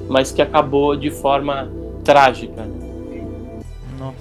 mas 0.09 0.31
que 0.31 0.41
acabou 0.41 0.97
de 0.97 1.09
forma 1.09 1.71
trágica. 2.03 2.67
Nossa. 3.97 4.17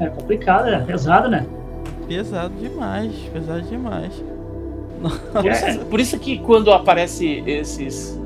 É 0.00 0.06
complicado, 0.06 0.68
é 0.68 0.80
pesado, 0.80 1.28
né? 1.28 1.46
Pesado 2.08 2.54
demais, 2.58 3.14
pesado 3.32 3.62
demais. 3.62 4.12
É. 5.44 5.84
Por 5.84 6.00
isso 6.00 6.18
que 6.18 6.38
quando 6.38 6.72
aparece 6.72 7.42
esses 7.46 8.18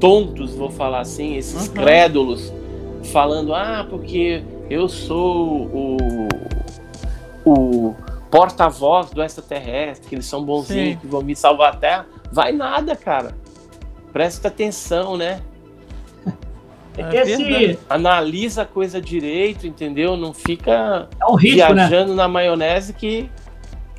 tontos, 0.00 0.54
vou 0.54 0.70
falar 0.70 1.00
assim, 1.00 1.36
esses 1.36 1.68
uhum. 1.68 1.74
crédulos, 1.74 2.52
falando, 3.04 3.54
ah, 3.54 3.86
porque 3.88 4.42
eu 4.68 4.88
sou 4.88 5.70
o, 5.72 5.96
o 7.44 7.94
porta-voz 8.30 9.10
do 9.10 9.22
extraterrestre, 9.22 10.08
que 10.08 10.14
eles 10.14 10.26
são 10.26 10.44
bonzinhos, 10.44 10.94
Sim. 10.94 10.98
que 11.00 11.06
vão 11.06 11.22
me 11.22 11.36
salvar 11.36 11.74
a 11.74 11.76
Terra. 11.76 12.06
Vai 12.32 12.52
nada, 12.52 12.96
cara. 12.96 13.34
Presta 14.12 14.48
atenção, 14.48 15.16
né? 15.16 15.40
É 16.96 17.16
Esse 17.22 17.42
verdade. 17.44 17.78
Analisa 17.88 18.62
a 18.62 18.64
coisa 18.64 19.00
direito, 19.00 19.66
entendeu? 19.66 20.16
Não 20.16 20.32
fica 20.32 21.08
é 21.20 21.26
um 21.26 21.34
risco, 21.34 21.74
né? 21.74 21.86
viajando 21.86 22.14
na 22.14 22.28
maionese 22.28 22.92
que 22.92 23.28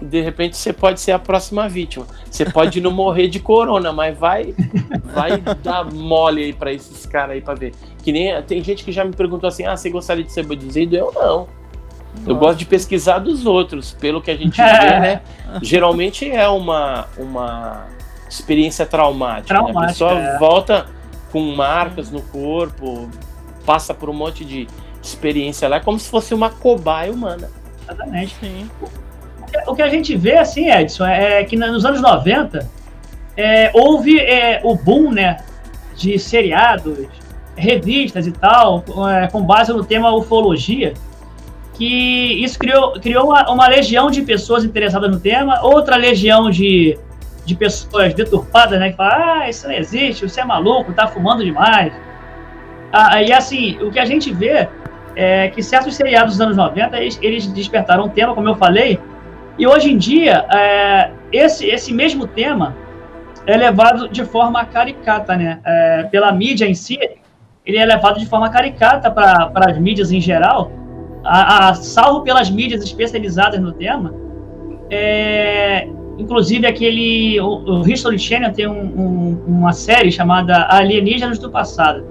de 0.01 0.22
repente 0.22 0.57
você 0.57 0.73
pode 0.73 0.99
ser 0.99 1.11
a 1.11 1.19
próxima 1.19 1.67
vítima. 1.69 2.05
Você 2.30 2.45
pode 2.45 2.81
não 2.81 2.91
morrer 2.91 3.27
de 3.27 3.39
corona, 3.39 3.91
mas 3.93 4.17
vai 4.17 4.53
vai 5.13 5.38
dar 5.63 5.85
mole 5.85 6.43
aí 6.43 6.53
pra 6.53 6.72
esses 6.72 7.05
caras 7.05 7.35
aí 7.35 7.41
pra 7.41 7.53
ver. 7.53 7.73
Que 8.03 8.11
nem 8.11 8.41
tem 8.43 8.63
gente 8.63 8.84
que 8.84 8.91
já 8.91 9.03
me 9.03 9.13
perguntou 9.13 9.47
assim: 9.47 9.65
"Ah, 9.65 9.76
você 9.76 9.89
gostaria 9.89 10.23
de 10.23 10.31
ser 10.31 10.41
abduzido?" 10.41 10.95
Eu 10.95 11.11
não. 11.13 11.47
Eu 12.26 12.34
Nossa. 12.34 12.39
gosto 12.39 12.59
de 12.59 12.65
pesquisar 12.65 13.19
dos 13.19 13.45
outros, 13.45 13.91
pelo 13.91 14.22
que 14.22 14.31
a 14.31 14.38
gente 14.38 14.55
vê, 14.55 14.99
né? 14.99 15.22
Geralmente 15.61 16.30
é 16.30 16.47
uma 16.47 17.07
uma 17.17 17.88
experiência 18.30 18.85
traumática, 18.85 19.53
né? 19.53 19.59
A 19.59 19.63
Traumática, 19.63 19.88
pessoa 19.93 20.13
é. 20.13 20.38
volta 20.39 20.85
com 21.36 21.41
marcas 21.53 22.10
no 22.10 22.22
corpo, 22.22 23.10
passa 23.66 23.94
por 23.94 24.10
um 24.10 24.14
monte 24.14 24.45
de 24.45 24.70
experiência 25.03 25.68
lá, 25.68 25.76
é 25.76 25.80
como 25.82 25.99
se 25.99 26.10
fosse 26.10 26.34
uma 26.34 26.49
cobaia 26.49 27.12
humana. 27.12 27.52
Exatamente. 27.84 28.38
Sim. 28.40 28.70
O 29.68 29.76
que 29.76 29.82
a 29.82 29.90
gente 29.90 30.16
vê, 30.16 30.38
assim, 30.38 30.72
Edson, 30.72 31.06
é 31.06 31.44
que 31.44 31.57
nos 31.57 31.84
anos 31.84 31.99
90 31.99 32.70
é, 33.36 33.70
houve 33.74 34.18
é, 34.18 34.62
o 34.64 34.76
boom, 34.76 35.12
né, 35.12 35.44
de 35.98 36.18
seriados, 36.18 37.06
revistas 37.57 38.28
e 38.28 38.32
tal, 38.32 38.86
é, 39.10 39.28
com 39.28 39.41
base 39.41 39.74
no 39.74 39.84
tema 39.84 40.16
ufologia, 40.16 40.94
que 41.74 42.41
isso 42.41 42.57
criou, 42.57 42.94
criou 42.94 43.26
uma, 43.26 43.52
uma 43.52 43.68
legião 43.68 44.10
de 44.10 44.22
pessoas 44.22 44.64
interessadas 44.64 45.12
no 45.12 45.20
tema, 45.20 45.60
outra 45.62 45.98
legião 45.98 46.49
de, 46.49 46.98
de 47.45 47.55
pessoas 47.55 48.13
deturpadas, 48.13 48.80
né, 48.80 48.91
que 48.91 48.97
falam, 48.97 49.13
ah, 49.41 49.49
isso 49.49 49.67
não 49.67 49.73
existe, 49.76 50.27
você 50.27 50.41
é 50.41 50.45
maluco, 50.45 50.91
tá 50.93 51.07
fumando 51.07 51.43
demais. 51.43 51.93
Ah, 52.91 53.22
e 53.22 53.31
assim, 53.31 53.77
o 53.81 53.91
que 53.91 53.99
a 53.99 54.05
gente 54.05 54.34
vê 54.34 54.67
é 55.15 55.47
que 55.49 55.61
certos 55.61 55.95
seriados 55.95 56.34
dos 56.34 56.41
anos 56.41 56.57
90, 56.57 56.97
eles, 56.97 57.19
eles 57.22 57.47
despertaram 57.47 58.05
um 58.05 58.09
tema, 58.09 58.34
como 58.34 58.47
eu 58.49 58.55
falei, 58.55 58.99
e 59.57 59.65
hoje 59.65 59.91
em 59.91 59.97
dia, 59.97 60.45
é, 60.53 61.11
esse, 61.31 61.65
esse 61.67 61.93
mesmo 61.93 62.27
tema 62.27 62.76
é 63.47 63.55
levado 63.55 64.09
de 64.09 64.26
forma 64.26 64.65
caricata, 64.65 65.38
né? 65.38 65.59
É, 65.63 66.03
pela 66.11 66.31
mídia 66.31 66.65
em 66.65 66.73
si, 66.73 66.97
ele 67.65 67.77
é 67.77 67.85
levado 67.85 68.19
de 68.19 68.26
forma 68.26 68.49
caricata 68.49 69.09
para 69.09 69.51
as 69.69 69.77
mídias 69.77 70.11
em 70.11 70.19
geral, 70.19 70.72
a, 71.23 71.69
a- 71.69 71.73
salvo 71.76 72.22
pelas 72.22 72.49
mídias 72.49 72.84
especializadas 72.84 73.59
no 73.61 73.72
tema. 73.72 74.13
É, 74.89 75.88
inclusive, 76.17 76.65
aquele. 76.65 77.39
O, 77.39 77.81
o 77.81 77.87
History 77.89 78.17
Channel 78.19 78.51
tem 78.53 78.67
um- 78.67 78.71
um- 78.73 79.41
uma 79.47 79.73
série 79.73 80.11
chamada 80.11 80.67
Alienígenas 80.69 81.39
do 81.39 81.49
Passado. 81.49 82.03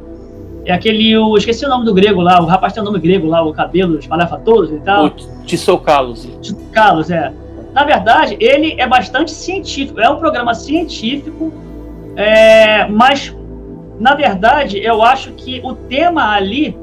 É 0.64 0.72
aquele. 0.72 1.10
Eu 1.10 1.36
esqueci 1.36 1.64
o 1.64 1.68
nome 1.68 1.84
do 1.84 1.92
grego 1.94 2.20
lá, 2.20 2.40
o 2.40 2.46
rapaz 2.46 2.72
tem 2.72 2.82
o 2.82 2.86
nome 2.86 2.98
grego 2.98 3.26
lá, 3.26 3.42
o 3.42 3.52
cabelo 3.52 3.98
espalhafatoso 3.98 4.74
e 4.76 4.80
tal. 4.80 5.06
O 5.06 5.10
Tissoucalos. 5.44 6.28
Carlos, 6.72 7.10
é. 7.10 7.32
Na 7.74 7.84
verdade, 7.84 8.36
ele 8.40 8.74
é 8.78 8.86
bastante 8.86 9.30
científico. 9.32 10.00
É 10.00 10.08
um 10.08 10.16
programa 10.16 10.54
científico, 10.54 11.52
é, 12.16 12.86
mas 12.88 13.34
na 13.98 14.14
verdade 14.14 14.78
eu 14.78 15.02
acho 15.02 15.32
que 15.32 15.60
o 15.64 15.74
tema 15.74 16.32
ali 16.32 16.76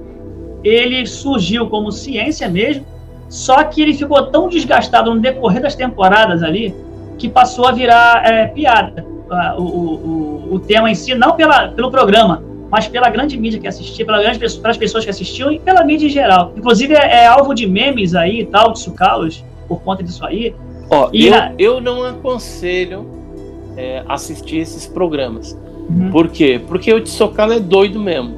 ele 0.64 1.06
surgiu 1.06 1.68
como 1.68 1.91
ciência 1.91 2.48
mesmo, 2.49 2.85
só 3.30 3.64
que 3.64 3.81
ele 3.81 3.93
ficou 3.93 4.27
tão 4.27 4.48
desgastado 4.49 5.14
no 5.14 5.19
decorrer 5.19 5.61
das 5.61 5.76
temporadas 5.76 6.43
ali 6.43 6.76
que 7.22 7.30
passou 7.30 7.68
a 7.68 7.72
virar 7.72 8.23
é, 8.26 8.48
piada. 8.48 9.06
O, 9.57 9.61
o, 9.61 10.48
o, 10.56 10.60
tema 10.60 10.89
em 10.91 10.95
si, 10.95 11.14
não 11.15 11.34
pela, 11.38 11.69
pelo 11.69 11.89
programa, 11.89 12.43
mas 12.69 12.88
pela 12.88 13.10
grande 13.10 13.38
mídia 13.38 13.60
que 13.61 13.68
assistia, 13.68 14.06
pela 14.06 14.19
grande, 14.22 14.39
pelas 14.39 14.76
pessoas 14.76 15.06
que 15.06 15.10
assistiam 15.10 15.52
e 15.52 15.60
pela 15.60 15.85
mídia 15.85 16.07
em 16.07 16.10
geral. 16.10 16.52
Inclusive 16.57 16.93
é, 16.95 17.22
é 17.23 17.27
alvo 17.27 17.53
de 17.53 17.65
memes 17.68 18.14
aí 18.15 18.41
e 18.41 18.45
tal, 18.45 18.73
de 18.73 18.80
sucalos, 18.80 19.45
por 19.69 19.81
conta 19.84 20.03
disso 20.03 20.26
aí. 20.26 20.53
Ó, 20.89 21.10
E 21.14 21.27
eu, 21.27 21.35
eu 21.60 21.80
não 21.81 22.03
aconselho 22.03 23.07
é, 23.77 24.03
assistir 24.10 24.57
esses 24.57 24.85
programas. 24.88 25.57
Uhum. 25.89 26.10
Por 26.11 26.27
quê? 26.27 26.60
Porque 26.68 26.91
o 26.93 26.99
Tissocalo 26.99 27.53
é 27.53 27.60
doido 27.60 27.99
mesmo. 27.99 28.35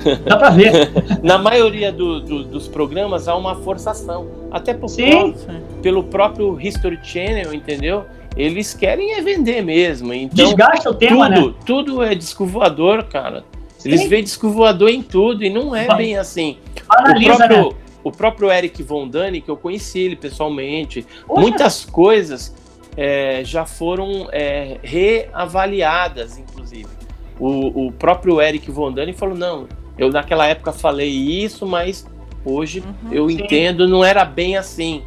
Dá 0.24 0.36
pra 0.38 0.48
ver. 0.50 0.90
Na 1.22 1.36
maioria 1.36 1.92
do- 1.92 2.20
do- 2.20 2.44
dos 2.44 2.66
programas 2.66 3.28
há 3.28 3.36
uma 3.36 3.56
forçação. 3.56 4.26
Até 4.50 4.72
por 4.72 4.88
Sim. 4.88 5.34
pelo 5.82 6.02
próprio 6.04 6.58
History 6.58 6.98
Channel, 7.02 7.52
entendeu? 7.52 8.06
Eles 8.36 8.74
querem 8.74 9.14
é 9.14 9.22
vender 9.22 9.62
mesmo. 9.62 10.12
Então, 10.12 10.46
Desgasta 10.46 10.90
o 10.90 10.94
tema, 10.94 11.30
tudo, 11.32 11.48
né? 11.48 11.54
tudo 11.66 12.02
é 12.02 12.14
disco 12.14 12.46
voador, 12.46 13.04
cara. 13.04 13.44
Eles 13.84 14.02
Sim. 14.02 14.08
veem 14.08 14.22
disco 14.24 14.50
voador 14.50 14.90
em 14.90 15.02
tudo 15.02 15.42
e 15.42 15.50
não 15.50 15.74
é 15.74 15.86
Vai. 15.86 15.96
bem 15.96 16.16
assim. 16.18 16.58
Analisa, 16.88 17.32
o, 17.32 17.36
próprio, 17.36 17.68
né? 17.70 17.76
o 18.04 18.12
próprio 18.12 18.50
Eric 18.52 18.82
Von 18.82 19.08
Dani, 19.08 19.40
que 19.40 19.50
eu 19.50 19.56
conheci 19.56 20.00
ele 20.00 20.16
pessoalmente, 20.16 21.06
Poxa, 21.26 21.40
muitas 21.40 21.84
coisas 21.84 22.54
é, 22.96 23.42
já 23.44 23.64
foram 23.64 24.28
é, 24.32 24.78
reavaliadas, 24.82 26.38
inclusive. 26.38 26.88
O, 27.38 27.86
o 27.86 27.92
próprio 27.92 28.40
Eric 28.40 28.70
Von 28.70 28.92
Dani 28.92 29.12
falou: 29.12 29.34
não, 29.34 29.66
eu 29.96 30.10
naquela 30.10 30.46
época 30.46 30.72
falei 30.72 31.08
isso, 31.10 31.66
mas 31.66 32.06
hoje 32.44 32.80
Uhum. 32.80 33.12
eu 33.12 33.28
Sim. 33.28 33.36
entendo, 33.42 33.88
não 33.88 34.04
era 34.04 34.24
bem 34.24 34.56
assim. 34.56 35.02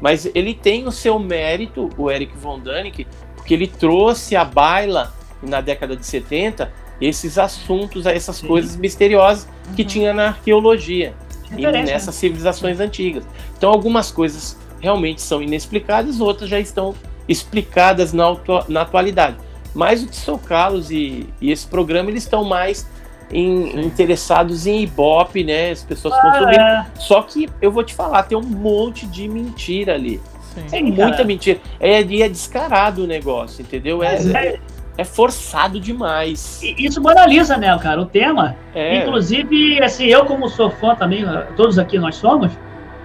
Mas 0.00 0.30
ele 0.34 0.54
tem 0.54 0.86
o 0.86 0.92
seu 0.92 1.18
mérito, 1.18 1.90
o 1.96 2.10
Eric 2.10 2.36
Von 2.36 2.60
Däniken, 2.60 3.06
porque 3.34 3.54
ele 3.54 3.66
trouxe 3.66 4.36
à 4.36 4.44
baila, 4.44 5.12
na 5.42 5.60
década 5.60 5.96
de 5.96 6.04
70, 6.04 6.72
esses 7.00 7.38
assuntos, 7.38 8.06
essas 8.06 8.36
Sim. 8.36 8.46
coisas 8.46 8.76
misteriosas 8.76 9.48
que 9.76 9.82
Uhum. 9.82 9.88
tinha 9.88 10.12
na 10.14 10.28
arqueologia 10.28 11.14
e 11.50 11.56
Referência, 11.62 11.94
nessas 11.94 12.14
civilizações 12.14 12.80
antigas. 12.80 13.24
Então, 13.56 13.70
algumas 13.70 14.10
coisas 14.10 14.56
realmente 14.80 15.22
são 15.22 15.42
inexplicadas, 15.42 16.20
outras 16.20 16.50
já 16.50 16.58
estão 16.58 16.94
explicadas 17.28 18.12
na, 18.12 18.24
na 18.68 18.82
atualidade. 18.82 19.36
Mas 19.74 20.02
o 20.02 20.06
Tissot 20.06 20.40
Carlos 20.44 20.90
e, 20.90 21.26
e 21.40 21.50
esse 21.50 21.66
programa, 21.66 22.10
eles 22.10 22.24
estão 22.24 22.42
mais 22.44 22.86
em- 23.32 23.80
interessados 23.86 24.66
em 24.66 24.82
Ibope, 24.82 25.44
né? 25.44 25.70
As 25.70 25.82
pessoas 25.82 26.14
Ah, 26.14 26.20
consumirem. 26.20 26.60
é. 26.60 26.86
Só 26.96 27.22
que 27.22 27.48
eu 27.60 27.70
vou 27.70 27.82
te 27.84 27.94
falar, 27.94 28.22
tem 28.24 28.36
um 28.38 28.42
monte 28.42 29.06
de 29.06 29.28
mentira 29.28 29.94
ali. 29.94 30.20
Sim. 30.54 30.62
Tem 30.70 30.86
Sim, 30.86 30.92
muita 30.92 31.10
cara. 31.12 31.24
mentira. 31.24 31.58
É, 31.78 32.02
e 32.02 32.22
é 32.22 32.28
descarado 32.28 33.04
o 33.04 33.06
negócio, 33.06 33.62
entendeu? 33.62 34.02
É, 34.02 34.12
Mas 34.12 34.34
é- 34.34 34.58
é 34.96 35.04
forçado 35.04 35.78
demais. 35.78 36.60
Isso 36.78 37.00
banaliza, 37.00 37.56
né, 37.56 37.76
cara, 37.78 38.00
o 38.00 38.06
tema. 38.06 38.56
É, 38.74 38.96
Inclusive, 38.98 39.80
assim, 39.82 40.06
eu 40.06 40.24
como 40.24 40.48
sou 40.48 40.70
fã 40.70 40.94
também, 40.94 41.24
todos 41.56 41.78
aqui 41.78 41.98
nós 41.98 42.16
somos, 42.16 42.50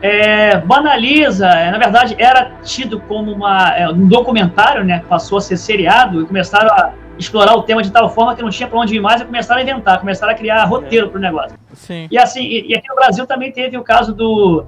é, 0.02 0.58
banaliza, 0.58 1.48
é, 1.48 1.70
na 1.72 1.78
verdade 1.78 2.16
era 2.18 2.52
tido 2.64 3.00
como 3.02 3.32
uma, 3.32 3.74
é, 3.76 3.88
um 3.90 4.08
documentário, 4.08 4.84
né, 4.84 5.04
passou 5.08 5.38
a 5.38 5.42
ser 5.42 5.56
seriado 5.58 6.22
e 6.22 6.26
começaram 6.26 6.70
a 6.74 6.92
explorar 7.18 7.56
o 7.56 7.64
tema 7.64 7.82
de 7.84 7.92
tal 7.92 8.10
forma 8.10 8.36
que 8.36 8.42
não 8.42 8.50
tinha 8.50 8.68
para 8.68 8.80
onde 8.80 8.96
ir 8.96 9.00
mais 9.00 9.22
e 9.22 9.26
começaram 9.26 9.60
a 9.60 9.64
inventar, 9.64 10.00
começaram 10.00 10.34
a 10.34 10.36
criar 10.36 10.64
roteiro 10.66 11.10
para 11.10 11.18
o 11.18 11.22
negócio. 11.22 11.58
Sim. 11.74 12.08
E 12.10 12.18
assim, 12.18 12.42
e, 12.44 12.72
e 12.72 12.76
aqui 12.76 12.88
no 12.90 12.96
Brasil 12.96 13.26
também 13.28 13.52
teve 13.52 13.78
o 13.78 13.84
caso 13.84 14.14
do. 14.14 14.66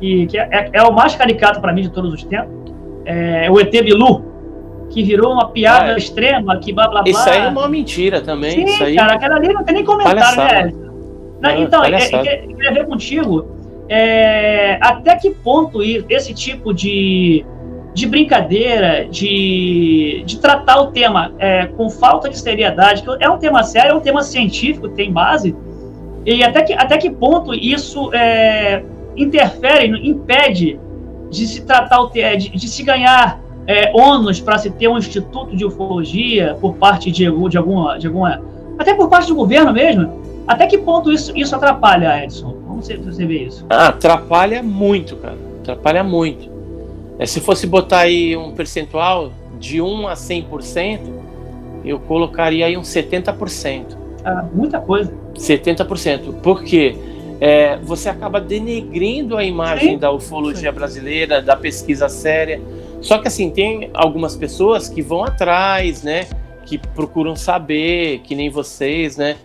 E, 0.00 0.26
que 0.26 0.38
é, 0.38 0.48
é- 0.50 0.70
é 0.74 0.82
o 0.82 0.92
mais 0.92 1.14
caricato 1.14 1.60
para 1.60 1.72
mim 1.72 1.82
de 1.82 1.90
todos 1.90 2.12
os 2.12 2.22
tempos. 2.24 2.72
É, 3.04 3.50
o 3.50 3.58
ET 3.60 3.70
Bilu, 3.70 4.24
que 4.90 5.02
virou 5.02 5.32
uma 5.32 5.48
piada 5.48 5.86
Ah, 5.86 5.94
é. 5.94 5.96
extrema, 5.98 6.56
que 6.58 6.72
blá 6.72 6.88
blá 6.88 7.02
blá. 7.02 7.10
isso 7.10 7.28
aí 7.28 7.38
é 7.40 7.48
uma 7.48 7.68
mentira 7.68 8.20
também. 8.20 8.50
Sim, 8.52 8.64
isso 8.64 8.84
aí. 8.84 8.96
cara, 8.96 9.14
aquela 9.14 9.36
ali 9.36 9.52
não 9.52 9.64
tem 9.64 9.74
nem 9.76 9.84
comentário, 9.84 10.20
Palhaçada. 10.20 10.66
né? 10.66 10.72
Não, 11.40 11.50
Não, 11.50 11.62
então, 11.62 11.84
é, 11.84 11.90
é, 11.90 12.44
eu 12.44 12.54
queria 12.54 12.72
ver 12.72 12.86
contigo 12.86 13.46
é, 13.88 14.78
até 14.80 15.16
que 15.16 15.30
ponto 15.30 15.82
esse 15.82 16.32
tipo 16.34 16.72
de, 16.72 17.44
de 17.94 18.06
brincadeira, 18.06 19.06
de, 19.08 20.22
de 20.24 20.38
tratar 20.38 20.80
o 20.80 20.86
tema 20.88 21.32
é, 21.38 21.66
com 21.66 21.90
falta 21.90 22.28
de 22.28 22.38
seriedade, 22.38 23.02
que 23.02 23.08
é 23.20 23.28
um 23.28 23.38
tema 23.38 23.62
sério, 23.62 23.90
é 23.92 23.94
um 23.94 24.00
tema 24.00 24.22
científico, 24.22 24.88
tem 24.88 25.12
base, 25.12 25.54
e 26.24 26.42
até 26.42 26.62
que, 26.62 26.72
até 26.72 26.96
que 26.96 27.10
ponto 27.10 27.52
isso 27.52 28.10
é, 28.14 28.82
interfere, 29.16 29.88
impede 30.08 30.78
de 31.30 31.46
se 31.46 31.62
tratar 31.66 32.00
o 32.00 32.08
te- 32.08 32.36
de, 32.36 32.48
de 32.50 32.68
se 32.68 32.82
ganhar 32.82 33.40
é, 33.66 33.90
ônus 33.94 34.40
para 34.40 34.56
se 34.58 34.70
ter 34.70 34.88
um 34.88 34.96
instituto 34.98 35.54
de 35.56 35.64
ufologia 35.64 36.56
por 36.60 36.74
parte 36.76 37.10
de, 37.10 37.24
de 37.48 37.58
alguma, 37.58 37.98
de 37.98 38.06
alguma. 38.06 38.40
Até 38.78 38.94
por 38.94 39.08
parte 39.08 39.28
do 39.28 39.34
governo 39.34 39.72
mesmo. 39.72 40.22
Até 40.46 40.66
que 40.66 40.78
ponto 40.78 41.12
isso, 41.12 41.36
isso 41.36 41.54
atrapalha, 41.54 42.24
Edson? 42.24 42.56
Como 42.66 42.82
você, 42.82 42.96
você 42.96 43.24
vê 43.24 43.44
isso? 43.44 43.64
Ah, 43.70 43.88
atrapalha 43.88 44.62
muito, 44.62 45.16
cara. 45.16 45.36
Atrapalha 45.60 46.02
muito. 46.02 46.50
É, 47.22 47.26
se 47.26 47.40
fosse 47.40 47.66
botar 47.66 48.00
aí 48.00 48.36
um 48.36 48.52
percentual 48.52 49.32
de 49.58 49.80
1 49.80 50.08
a 50.08 50.14
100%, 50.14 51.00
eu 51.84 51.98
colocaria 52.00 52.66
aí 52.66 52.76
uns 52.76 52.88
70%. 52.88 53.96
Ah, 54.24 54.44
muita 54.52 54.80
coisa. 54.80 55.12
70%. 55.34 56.40
Por 56.40 56.62
quê? 56.62 56.96
é, 57.44 57.76
você 57.78 58.08
acaba 58.08 58.40
denegrindo 58.40 59.36
a 59.36 59.42
imagem 59.42 59.94
Sim. 59.94 59.98
da 59.98 60.12
ufologia 60.12 60.70
brasileira, 60.70 61.42
da 61.42 61.56
pesquisa 61.56 62.08
séria. 62.08 62.62
Só 63.00 63.18
que 63.18 63.26
assim, 63.26 63.50
tem 63.50 63.90
algumas 63.94 64.36
pessoas 64.36 64.88
que 64.88 65.02
vão 65.02 65.24
atrás, 65.24 66.04
né? 66.04 66.28
Que 66.64 66.78
procuram 66.78 67.34
saber, 67.34 68.20
que 68.20 68.36
nem 68.36 68.48
vocês, 68.48 69.16
né? 69.16 69.38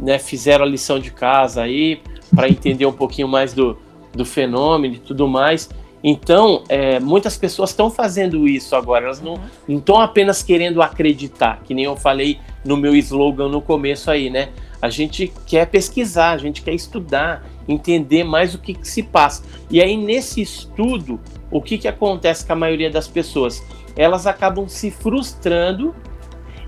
né 0.00 0.20
fizeram 0.20 0.64
a 0.64 0.68
lição 0.68 1.00
de 1.00 1.10
casa 1.10 1.62
aí 1.62 2.00
para 2.32 2.48
entender 2.48 2.86
um 2.86 2.92
pouquinho 2.92 3.26
mais 3.26 3.52
do, 3.52 3.76
do 4.14 4.24
fenômeno 4.24 4.94
e 4.94 4.98
tudo 4.98 5.26
mais. 5.26 5.68
Então, 6.02 6.64
é, 6.68 6.98
muitas 6.98 7.36
pessoas 7.36 7.70
estão 7.70 7.90
fazendo 7.90 8.48
isso 8.48 8.74
agora. 8.74 9.04
Elas 9.04 9.20
não 9.20 9.38
estão 9.68 10.00
apenas 10.00 10.42
querendo 10.42 10.82
acreditar, 10.82 11.60
que 11.64 11.74
nem 11.74 11.84
eu 11.84 11.96
falei 11.96 12.38
no 12.64 12.76
meu 12.76 12.94
slogan 12.96 13.48
no 13.48 13.62
começo 13.62 14.10
aí, 14.10 14.28
né? 14.28 14.48
A 14.80 14.90
gente 14.90 15.32
quer 15.46 15.66
pesquisar, 15.66 16.30
a 16.30 16.38
gente 16.38 16.60
quer 16.62 16.74
estudar, 16.74 17.46
entender 17.68 18.24
mais 18.24 18.52
o 18.54 18.58
que, 18.58 18.74
que 18.74 18.88
se 18.88 19.02
passa. 19.02 19.44
E 19.70 19.80
aí, 19.80 19.96
nesse 19.96 20.40
estudo, 20.40 21.20
o 21.50 21.62
que, 21.62 21.78
que 21.78 21.86
acontece 21.86 22.44
com 22.44 22.52
a 22.52 22.56
maioria 22.56 22.90
das 22.90 23.06
pessoas? 23.06 23.62
Elas 23.96 24.26
acabam 24.26 24.66
se 24.68 24.90
frustrando 24.90 25.94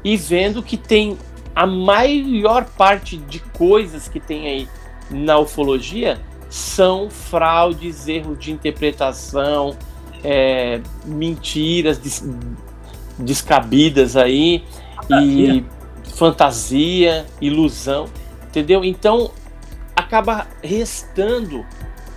e 0.04 0.16
vendo 0.16 0.62
que 0.62 0.76
tem 0.76 1.18
a 1.56 1.66
maior 1.66 2.64
parte 2.64 3.16
de 3.16 3.40
coisas 3.40 4.06
que 4.06 4.20
tem 4.20 4.46
aí 4.46 4.68
na 5.10 5.38
ufologia 5.38 6.20
são 6.54 7.10
fraudes, 7.10 8.06
erros 8.06 8.38
de 8.38 8.52
interpretação, 8.52 9.76
é, 10.22 10.80
mentiras 11.04 11.98
des, 11.98 12.24
descabidas 13.18 14.16
aí 14.16 14.64
Fantasia. 14.94 15.52
e 15.52 15.64
fantasia, 16.14 17.26
ilusão, 17.40 18.06
entendeu? 18.44 18.84
Então 18.84 19.32
acaba 19.96 20.46
restando 20.62 21.66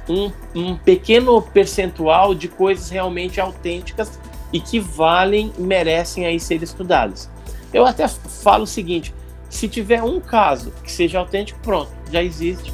um, 0.08 0.32
um 0.54 0.76
pequeno 0.78 1.42
percentual 1.42 2.36
de 2.36 2.48
coisas 2.48 2.92
realmente 2.92 3.42
autênticas 3.42 4.20
e 4.54 4.60
que 4.60 4.80
valem, 4.80 5.52
merecem 5.58 6.28
aí 6.28 6.40
ser 6.40 6.62
estudadas. 6.62 7.28
Eu 7.74 7.88
até 7.88 8.08
falo 8.08 8.66
o 8.66 8.68
seguinte: 8.68 9.12
se 9.50 9.68
tiver 9.68 10.04
um 10.04 10.22
caso 10.22 10.72
que 10.84 10.92
seja 10.92 11.18
autêntico, 11.18 11.60
pronto, 11.64 11.90
já 12.12 12.22
existe 12.22 12.72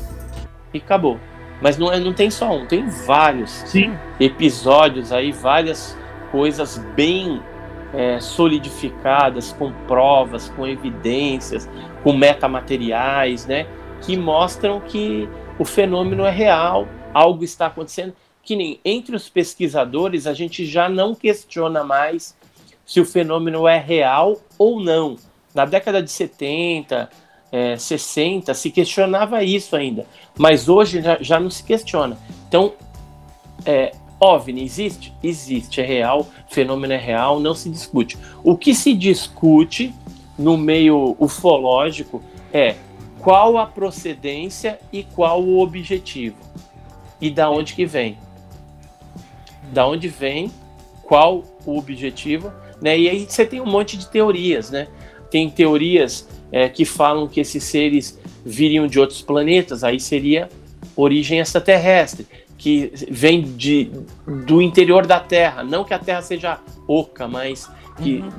e 0.73 0.79
acabou. 0.79 1.17
Mas 1.63 1.77
não, 1.77 1.89
é, 1.93 1.97
não 1.97 2.11
tem 2.11 2.29
só 2.29 2.53
um, 2.53 2.65
tem 2.65 2.85
vários 2.89 3.49
Sim. 3.49 3.97
episódios 4.19 5.13
aí, 5.13 5.31
várias 5.31 5.97
coisas 6.29 6.77
bem 6.93 7.41
é, 7.93 8.19
solidificadas, 8.19 9.53
com 9.53 9.71
provas, 9.87 10.49
com 10.49 10.67
evidências, 10.67 11.69
com 12.03 12.11
metamateriais, 12.11 13.45
né? 13.45 13.65
Que 14.01 14.17
mostram 14.17 14.81
que 14.81 15.29
o 15.57 15.63
fenômeno 15.63 16.25
é 16.25 16.31
real, 16.31 16.85
algo 17.13 17.45
está 17.45 17.67
acontecendo. 17.67 18.13
Que 18.43 18.57
nem 18.57 18.77
entre 18.83 19.15
os 19.15 19.29
pesquisadores 19.29 20.27
a 20.27 20.33
gente 20.33 20.65
já 20.65 20.89
não 20.89 21.15
questiona 21.15 21.81
mais 21.81 22.35
se 22.85 22.99
o 22.99 23.05
fenômeno 23.05 23.65
é 23.69 23.77
real 23.77 24.41
ou 24.57 24.81
não. 24.81 25.15
Na 25.55 25.63
década 25.63 26.03
de 26.03 26.11
70, 26.11 27.09
é, 27.53 27.77
60, 27.77 28.51
se 28.55 28.71
questionava 28.71 29.43
isso 29.43 29.75
ainda, 29.75 30.07
mas 30.35 30.67
hoje 30.67 31.03
já, 31.03 31.19
já 31.21 31.39
não 31.39 31.51
se 31.51 31.63
questiona. 31.63 32.17
Então, 32.47 32.73
é, 33.63 33.91
OVNI 34.19 34.63
existe? 34.63 35.13
Existe, 35.21 35.79
é 35.79 35.85
real, 35.85 36.25
fenômeno 36.49 36.93
é 36.93 36.97
real, 36.97 37.39
não 37.39 37.53
se 37.53 37.69
discute. 37.69 38.17
O 38.43 38.57
que 38.57 38.73
se 38.73 38.95
discute 38.95 39.93
no 40.35 40.57
meio 40.57 41.15
ufológico 41.19 42.23
é 42.51 42.75
qual 43.19 43.59
a 43.59 43.67
procedência 43.67 44.79
e 44.91 45.03
qual 45.03 45.43
o 45.43 45.61
objetivo. 45.61 46.37
E 47.21 47.29
da 47.29 47.51
onde 47.51 47.75
que 47.75 47.85
vem? 47.85 48.17
Da 49.71 49.85
onde 49.85 50.07
vem, 50.07 50.51
qual 51.03 51.43
o 51.67 51.77
objetivo, 51.77 52.51
né? 52.81 52.97
E 52.97 53.07
aí 53.07 53.27
você 53.29 53.45
tem 53.45 53.61
um 53.61 53.65
monte 53.67 53.95
de 53.95 54.07
teorias, 54.07 54.71
né? 54.71 54.87
Tem 55.29 55.47
teorias 55.51 56.27
é, 56.53 56.69
que 56.69 56.85
falam 56.85 57.27
que 57.27 57.41
esses 57.41 57.63
seres 57.63 58.19
viriam 58.45 58.85
de 58.85 58.99
outros 58.99 59.23
planetas, 59.23 59.83
aí 59.83 59.99
seria 59.99 60.47
origem 60.95 61.39
extraterrestre, 61.39 62.27
que 62.59 62.93
vem 63.09 63.41
de, 63.41 63.91
do 64.45 64.61
interior 64.61 65.05
da 65.07 65.19
Terra, 65.19 65.63
não 65.63 65.83
que 65.83 65.93
a 65.95 65.99
Terra 65.99 66.21
seja 66.21 66.59
oca, 66.87 67.27
mas 67.27 67.67
que 68.01 68.17
Uhum. 68.17 68.29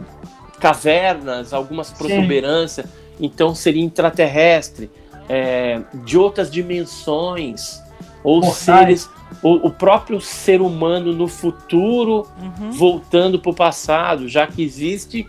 cavernas, 0.60 1.52
algumas 1.52 1.90
protuberâncias, 1.90 2.86
então 3.20 3.54
seria 3.54 3.82
intraterrestre, 3.82 4.88
é, 5.28 5.80
de 6.04 6.16
outras 6.16 6.50
dimensões, 6.50 7.82
ou 8.22 8.42
seres, 8.44 9.10
o, 9.42 9.66
o 9.66 9.70
próprio 9.70 10.20
ser 10.20 10.60
humano 10.62 11.12
no 11.12 11.26
futuro 11.26 12.26
Uhum. 12.40 12.70
voltando 12.70 13.38
para 13.40 13.50
o 13.50 13.54
passado, 13.54 14.28
já 14.28 14.46
que 14.46 14.62
existe 14.62 15.26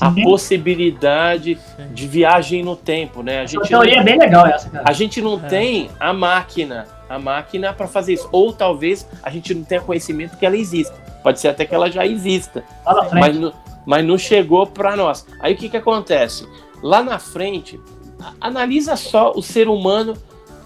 a 0.00 0.12
Sim. 0.12 0.22
possibilidade 0.22 1.58
Sim. 1.76 1.88
de 1.92 2.06
viagem 2.06 2.62
no 2.62 2.76
tempo, 2.76 3.22
né? 3.22 3.40
A 3.40 3.42
Essa 3.42 3.52
gente 3.58 3.68
teoria 3.68 3.94
não, 3.96 4.00
é 4.00 4.04
bem 4.04 4.18
legal 4.18 4.46
essa, 4.46 4.68
cara. 4.70 4.84
a 4.86 4.92
gente 4.92 5.20
não 5.20 5.34
É. 5.34 5.48
tem 5.48 5.90
a 5.98 6.12
máquina, 6.12 6.86
a 7.08 7.18
máquina 7.18 7.72
para 7.72 7.86
fazer 7.86 8.12
isso, 8.14 8.28
ou 8.32 8.52
talvez 8.52 9.06
a 9.22 9.30
gente 9.30 9.54
não 9.54 9.64
tenha 9.64 9.80
conhecimento 9.80 10.36
que 10.36 10.44
ela 10.46 10.56
exista. 10.56 10.94
Pode 11.22 11.40
ser 11.40 11.48
até 11.48 11.64
que 11.64 11.74
ela 11.74 11.90
já 11.90 12.06
exista, 12.06 12.62
mas 13.12 13.36
não, 13.36 13.52
mas 13.86 14.04
não 14.04 14.16
chegou 14.18 14.66
para 14.66 14.94
nós. 14.96 15.26
Aí 15.40 15.54
o 15.54 15.56
que 15.56 15.68
que 15.68 15.76
acontece? 15.76 16.46
Lá 16.82 17.02
na 17.02 17.18
frente, 17.18 17.80
a- 18.22 18.32
analisa 18.48 18.94
só 18.96 19.32
o 19.34 19.42
ser 19.42 19.68
humano 19.68 20.14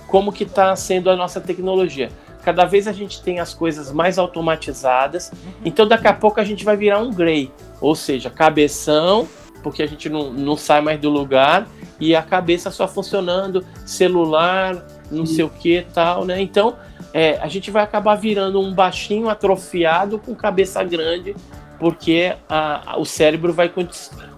como 0.08 0.30
que 0.32 0.44
está 0.44 0.74
sendo 0.76 1.08
a 1.10 1.16
nossa 1.16 1.40
tecnologia. 1.40 2.10
Cada 2.44 2.64
vez 2.64 2.88
a 2.88 2.92
gente 2.92 3.22
tem 3.22 3.38
as 3.40 3.54
coisas 3.54 3.92
mais 3.92 4.18
automatizadas, 4.18 5.30
então 5.64 5.86
daqui 5.86 6.08
a 6.08 6.12
pouco 6.12 6.40
a 6.40 6.44
gente 6.44 6.64
vai 6.64 6.76
virar 6.76 6.98
um 6.98 7.10
Grey, 7.12 7.50
ou 7.80 7.94
seja, 7.94 8.30
cabeção, 8.30 9.28
porque 9.62 9.82
a 9.82 9.86
gente 9.86 10.08
não, 10.08 10.32
não 10.32 10.56
sai 10.56 10.80
mais 10.80 11.00
do 11.00 11.08
lugar, 11.08 11.66
e 12.00 12.16
a 12.16 12.22
cabeça 12.22 12.70
só 12.70 12.88
funcionando, 12.88 13.64
celular, 13.86 14.84
não 15.10 15.24
sei 15.24 15.44
o 15.44 15.48
que 15.48 15.86
tal, 15.94 16.24
né? 16.24 16.40
Então 16.40 16.76
é, 17.14 17.38
a 17.40 17.46
gente 17.46 17.70
vai 17.70 17.82
acabar 17.82 18.14
virando 18.16 18.60
um 18.60 18.72
baixinho 18.74 19.28
atrofiado 19.28 20.18
com 20.18 20.34
cabeça 20.34 20.82
grande, 20.82 21.36
porque 21.78 22.34
a- 22.48 22.92
a- 22.94 22.98
o 22.98 23.04
cérebro 23.04 23.52
vai 23.52 23.68
con- 23.68 23.86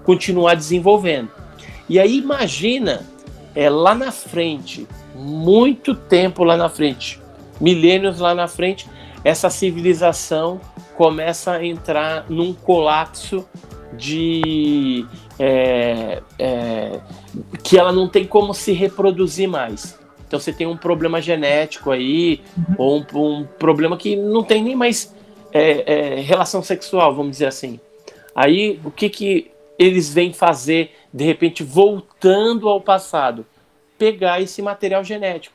continuar 0.02 0.54
desenvolvendo. 0.54 1.30
E 1.88 1.98
aí 1.98 2.18
imagina 2.18 3.02
é, 3.54 3.70
lá 3.70 3.94
na 3.94 4.10
frente, 4.10 4.86
muito 5.14 5.94
tempo 5.94 6.42
lá 6.42 6.56
na 6.56 6.68
frente, 6.68 7.20
milênios 7.64 8.20
lá 8.20 8.34
na 8.34 8.46
frente, 8.46 8.86
essa 9.24 9.48
civilização 9.48 10.60
começa 10.94 11.52
a 11.52 11.64
entrar 11.64 12.26
num 12.28 12.52
colapso 12.52 13.48
de 13.94 15.06
é, 15.38 16.22
é, 16.38 17.00
que 17.62 17.78
ela 17.78 17.90
não 17.90 18.06
tem 18.06 18.26
como 18.26 18.52
se 18.52 18.72
reproduzir 18.72 19.48
mais. 19.48 19.98
Então 20.26 20.38
você 20.38 20.52
tem 20.52 20.66
um 20.66 20.76
problema 20.76 21.22
genético 21.22 21.90
aí, 21.90 22.42
ou 22.76 22.98
um, 22.98 23.18
um 23.18 23.44
problema 23.58 23.96
que 23.96 24.14
não 24.14 24.42
tem 24.42 24.62
nem 24.62 24.76
mais 24.76 25.14
é, 25.50 26.18
é, 26.18 26.20
relação 26.20 26.62
sexual, 26.62 27.14
vamos 27.14 27.32
dizer 27.32 27.46
assim. 27.46 27.80
Aí 28.34 28.78
o 28.84 28.90
que, 28.90 29.08
que 29.08 29.50
eles 29.78 30.12
vêm 30.12 30.34
fazer, 30.34 30.90
de 31.12 31.24
repente, 31.24 31.62
voltando 31.62 32.68
ao 32.68 32.80
passado? 32.80 33.46
Pegar 33.96 34.42
esse 34.42 34.60
material 34.60 35.02
genético. 35.02 35.53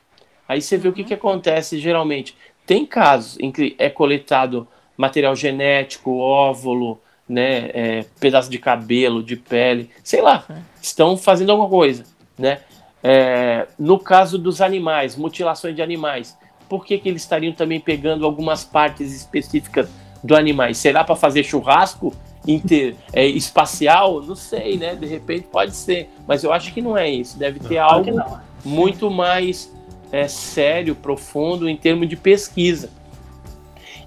Aí 0.50 0.60
você 0.60 0.76
vê 0.76 0.88
o 0.88 0.92
que, 0.92 1.04
que 1.04 1.14
acontece 1.14 1.78
geralmente. 1.78 2.36
Tem 2.66 2.84
casos 2.84 3.38
em 3.38 3.52
que 3.52 3.76
é 3.78 3.88
coletado 3.88 4.66
material 4.96 5.36
genético, 5.36 6.18
óvulo, 6.18 7.00
né, 7.28 7.70
é, 7.72 8.04
pedaço 8.18 8.50
de 8.50 8.58
cabelo, 8.58 9.22
de 9.22 9.36
pele, 9.36 9.88
sei 10.02 10.20
lá, 10.20 10.44
estão 10.82 11.16
fazendo 11.16 11.52
alguma 11.52 11.68
coisa, 11.68 12.02
né? 12.36 12.62
É, 13.00 13.68
no 13.78 13.96
caso 13.96 14.36
dos 14.36 14.60
animais, 14.60 15.14
mutilações 15.14 15.76
de 15.76 15.82
animais, 15.82 16.36
por 16.68 16.84
que, 16.84 16.98
que 16.98 17.08
eles 17.08 17.22
estariam 17.22 17.52
também 17.52 17.78
pegando 17.78 18.26
algumas 18.26 18.64
partes 18.64 19.14
específicas 19.14 19.88
do 20.20 20.34
animais? 20.34 20.78
Será 20.78 21.04
para 21.04 21.14
fazer 21.14 21.44
churrasco 21.44 22.12
inter, 22.44 22.96
é, 23.14 23.24
espacial? 23.24 24.20
Não 24.20 24.34
sei, 24.34 24.76
né? 24.76 24.96
De 24.96 25.06
repente 25.06 25.46
pode 25.46 25.76
ser, 25.76 26.10
mas 26.26 26.42
eu 26.42 26.52
acho 26.52 26.74
que 26.74 26.82
não 26.82 26.98
é 26.98 27.08
isso. 27.08 27.38
Deve 27.38 27.60
ter 27.60 27.68
que 27.68 27.78
algo 27.78 28.10
não. 28.10 28.40
muito 28.64 29.08
mais 29.08 29.72
é, 30.12 30.26
sério, 30.28 30.94
profundo 30.94 31.68
em 31.68 31.76
termos 31.76 32.08
de 32.08 32.16
pesquisa. 32.16 32.90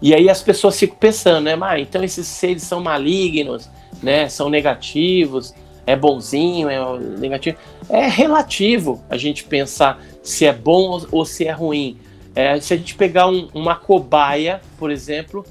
E 0.02 0.14
aí 0.14 0.30
as 0.30 0.42
pessoas 0.42 0.78
ficam 0.78 0.98
pensando, 0.98 1.46
né, 1.46 1.56
mas 1.56 1.82
então 1.82 2.04
esses 2.04 2.28
seres 2.28 2.64
são 2.64 2.82
malignos, 2.82 3.70
né, 4.02 4.28
são 4.28 4.50
negativos, 4.50 5.54
é 5.86 5.96
bonzinho, 5.96 6.70
é 6.70 7.00
negativo. 7.18 7.58
É 7.90 8.08
relativo 8.08 9.02
a 9.10 9.18
gente 9.18 9.44
pensar 9.44 10.02
se 10.22 10.46
é 10.46 10.54
bom 10.54 11.02
ou, 11.12 11.26
se 11.26 11.46
é 11.46 11.52
ruim. 11.52 11.98
É, 12.36 12.60
se 12.60 12.74
a 12.74 12.78
gente 12.78 12.96
pegar 12.96 13.28
um- 13.28 13.48
uma 13.54 13.76
cobaia, 13.76 14.62
por 14.78 14.90
exemplo, 14.90 15.46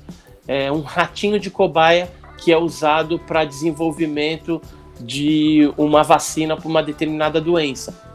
é, 0.48 0.72
um 0.72 0.80
ratinho 0.80 1.38
de 1.38 1.50
cobaia 1.50 2.10
que 2.38 2.50
é 2.50 2.58
usado 2.58 3.18
para 3.18 3.44
desenvolvimento 3.44 4.60
de 5.00 5.72
uma 5.76 6.02
vacina 6.02 6.56
para 6.56 6.68
uma 6.68 6.82
determinada 6.82 7.40
doença. 7.40 8.11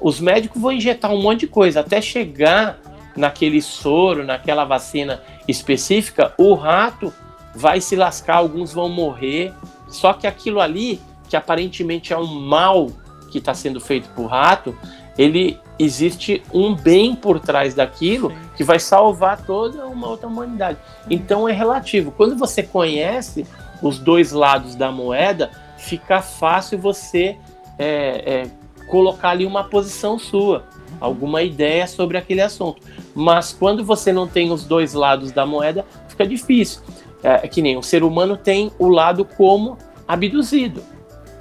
Os 0.00 0.20
médicos 0.20 0.60
vão 0.60 0.72
injetar 0.72 1.12
um 1.12 1.20
monte 1.20 1.40
de 1.40 1.46
coisa 1.46 1.80
até 1.80 2.00
chegar 2.00 2.78
naquele 3.16 3.60
soro, 3.60 4.24
naquela 4.24 4.64
vacina 4.64 5.20
específica, 5.46 6.32
o 6.38 6.54
rato 6.54 7.12
vai 7.54 7.80
se 7.80 7.96
lascar, 7.96 8.36
alguns 8.36 8.72
vão 8.72 8.88
morrer. 8.88 9.52
Só 9.88 10.12
que 10.12 10.26
aquilo 10.26 10.60
ali, 10.60 11.00
que 11.28 11.36
aparentemente 11.36 12.12
é 12.12 12.18
um 12.18 12.26
mal 12.26 12.88
que 13.30 13.38
está 13.38 13.54
sendo 13.54 13.80
feito 13.80 14.08
por 14.10 14.26
rato, 14.26 14.76
ele 15.18 15.58
existe 15.78 16.42
um 16.52 16.74
bem 16.74 17.14
por 17.14 17.40
trás 17.40 17.74
daquilo 17.74 18.32
que 18.56 18.62
vai 18.62 18.78
salvar 18.78 19.44
toda 19.44 19.86
uma 19.86 20.08
outra 20.08 20.28
humanidade. 20.28 20.78
Então 21.08 21.48
é 21.48 21.52
relativo. 21.52 22.12
Quando 22.12 22.36
você 22.36 22.62
conhece 22.62 23.46
os 23.82 23.98
dois 23.98 24.32
lados 24.32 24.74
da 24.74 24.92
moeda, 24.92 25.50
fica 25.76 26.22
fácil 26.22 26.78
você 26.78 27.36
é, 27.78 28.42
é, 28.42 28.50
colocar 28.90 29.30
ali 29.30 29.46
uma 29.46 29.64
posição 29.64 30.18
sua, 30.18 30.64
alguma 31.00 31.42
ideia 31.42 31.86
sobre 31.86 32.18
aquele 32.18 32.42
assunto. 32.42 32.82
Mas 33.14 33.52
quando 33.52 33.84
você 33.84 34.12
não 34.12 34.26
tem 34.26 34.50
os 34.50 34.64
dois 34.64 34.92
lados 34.92 35.30
da 35.32 35.46
moeda, 35.46 35.86
fica 36.08 36.26
difícil. 36.26 36.82
É, 37.22 37.40
é 37.44 37.48
que 37.48 37.62
nem 37.62 37.76
o 37.76 37.82
ser 37.82 38.02
humano 38.02 38.36
tem 38.36 38.70
o 38.78 38.88
lado 38.88 39.24
como 39.24 39.78
abduzido. 40.06 40.82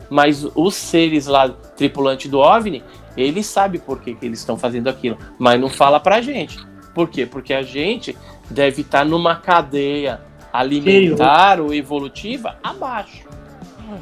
Mas 0.09 0.45
os 0.55 0.75
seres 0.75 1.25
lá, 1.25 1.49
tripulante 1.49 2.27
do 2.27 2.39
OVNI, 2.39 2.83
ele 3.17 3.43
sabe 3.43 3.79
por 3.79 3.99
que, 3.99 4.15
que 4.15 4.25
eles 4.25 4.39
estão 4.39 4.57
fazendo 4.57 4.87
aquilo, 4.87 5.17
mas 5.37 5.59
não 5.59 5.69
fala 5.69 5.99
pra 5.99 6.21
gente. 6.21 6.57
Por 6.93 7.09
quê? 7.09 7.25
Porque 7.25 7.53
a 7.53 7.61
gente 7.61 8.17
deve 8.49 8.81
estar 8.81 9.05
numa 9.05 9.35
cadeia 9.35 10.21
alimentar 10.51 11.59
ou 11.59 11.73
evolutiva 11.73 12.57
abaixo. 12.63 13.28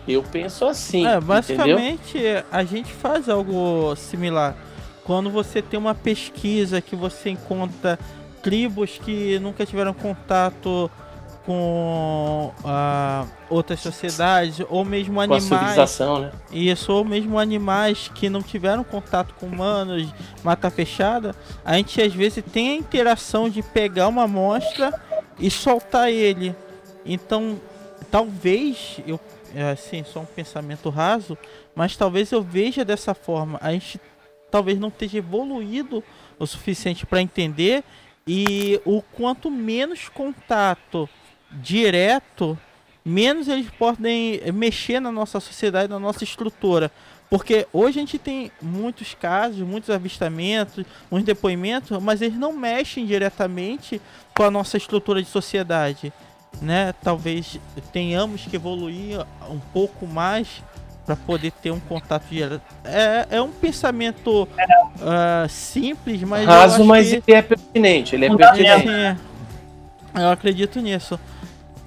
Eu 0.08 0.24
penso 0.24 0.66
assim. 0.66 1.06
É, 1.06 1.20
basicamente, 1.20 2.18
entendeu? 2.18 2.44
a 2.52 2.64
gente 2.64 2.92
faz 2.92 3.30
algo 3.30 3.96
similar. 3.96 4.56
Quando 5.04 5.30
você 5.30 5.62
tem 5.62 5.80
uma 5.80 5.96
pesquisa 5.96 6.82
que 6.82 6.96
você 6.96 7.30
encontra 7.30 7.98
tribos 8.42 9.00
que 9.04 9.40
nunca 9.40 9.66
tiveram 9.66 9.94
contato 9.94 10.90
com 11.48 12.54
uh, 12.60 13.28
outras 13.50 13.80
sociedades 13.80 14.66
ou 14.70 14.84
mesmo 14.84 15.16
com 15.16 15.22
animais. 15.22 15.50
né? 16.20 16.32
Isso, 16.52 16.92
ou 16.92 17.06
mesmo 17.06 17.40
animais 17.40 18.12
que 18.14 18.30
não 18.30 18.42
tiveram 18.42 18.84
contato 18.84 19.34
com 19.40 19.46
humanos, 19.46 20.14
mata 20.44 20.70
fechada, 20.70 21.34
a 21.64 21.78
gente 21.78 22.02
às 22.02 22.14
vezes 22.14 22.44
tem 22.52 22.72
a 22.72 22.76
interação 22.76 23.50
de 23.50 23.64
pegar 23.64 24.10
uma 24.10 24.24
amostra 24.24 24.94
e 25.40 25.50
soltar 25.50 26.12
ele. 26.12 26.54
Então, 27.06 27.62
talvez 28.12 29.00
eu 29.08 29.18
assim, 29.64 30.04
só 30.04 30.22
um 30.22 30.26
pensamento 30.26 30.90
raso, 30.90 31.38
mas 31.76 31.96
talvez 31.96 32.32
eu 32.32 32.42
veja 32.42 32.86
dessa 32.86 33.14
forma. 33.14 33.60
A 33.62 33.72
gente 33.72 34.00
talvez 34.50 34.80
não 34.80 34.88
esteja 34.88 35.18
evoluído 35.18 36.04
o 36.40 36.46
suficiente 36.46 37.06
para 37.06 37.22
entender 37.22 37.84
e 38.28 38.80
o 38.86 39.02
quanto 39.02 39.50
menos 39.50 40.10
contato 40.10 41.10
direto, 41.52 42.58
menos 43.04 43.48
eles 43.48 43.70
podem 43.70 44.42
mexer 44.54 45.00
na 45.00 45.12
nossa 45.12 45.40
sociedade, 45.40 45.90
na 45.90 46.00
nossa 46.00 46.24
estrutura. 46.24 46.92
Porque 47.30 47.68
hoje 47.74 48.00
a 48.00 48.02
gente 48.02 48.18
tem 48.18 48.52
muitos 48.62 49.14
casos, 49.14 49.60
muitos 49.60 49.90
avistamentos, 49.90 50.86
muitos 51.12 51.26
depoimentos, 51.26 52.02
mas 52.02 52.22
eles 52.22 52.38
não 52.38 52.54
mexem 52.54 53.06
diretamente 53.06 54.02
com 54.34 54.44
a 54.44 54.52
nossa 54.52 54.78
estrutura 54.78 55.22
de 55.22 55.28
sociedade. 55.28 56.14
Né? 56.62 56.94
Talvez 57.04 57.60
tenhamos 57.92 58.46
que 58.46 58.56
evoluir 58.56 59.20
um 59.50 59.60
pouco 59.60 60.08
mais 60.08 60.64
para 61.06 61.16
poder 61.16 61.52
ter 61.52 61.72
um 61.72 61.80
contato 61.80 62.26
direto. 62.30 62.62
É, 62.84 63.28
é 63.38 63.42
um 63.42 63.52
pensamento 63.52 64.44
uh, 64.44 65.50
simples, 65.50 66.22
mas. 66.24 66.46
Raso, 66.46 66.84
mas 66.84 67.10
que... 67.10 67.24
ele 67.26 67.38
é 67.38 67.42
pertinente. 67.42 68.16
Ele 68.16 68.26
é 68.26 68.36
pertinente. 68.36 69.22
eu 70.16 70.30
acredito 70.30 70.82
nisso. 70.82 71.18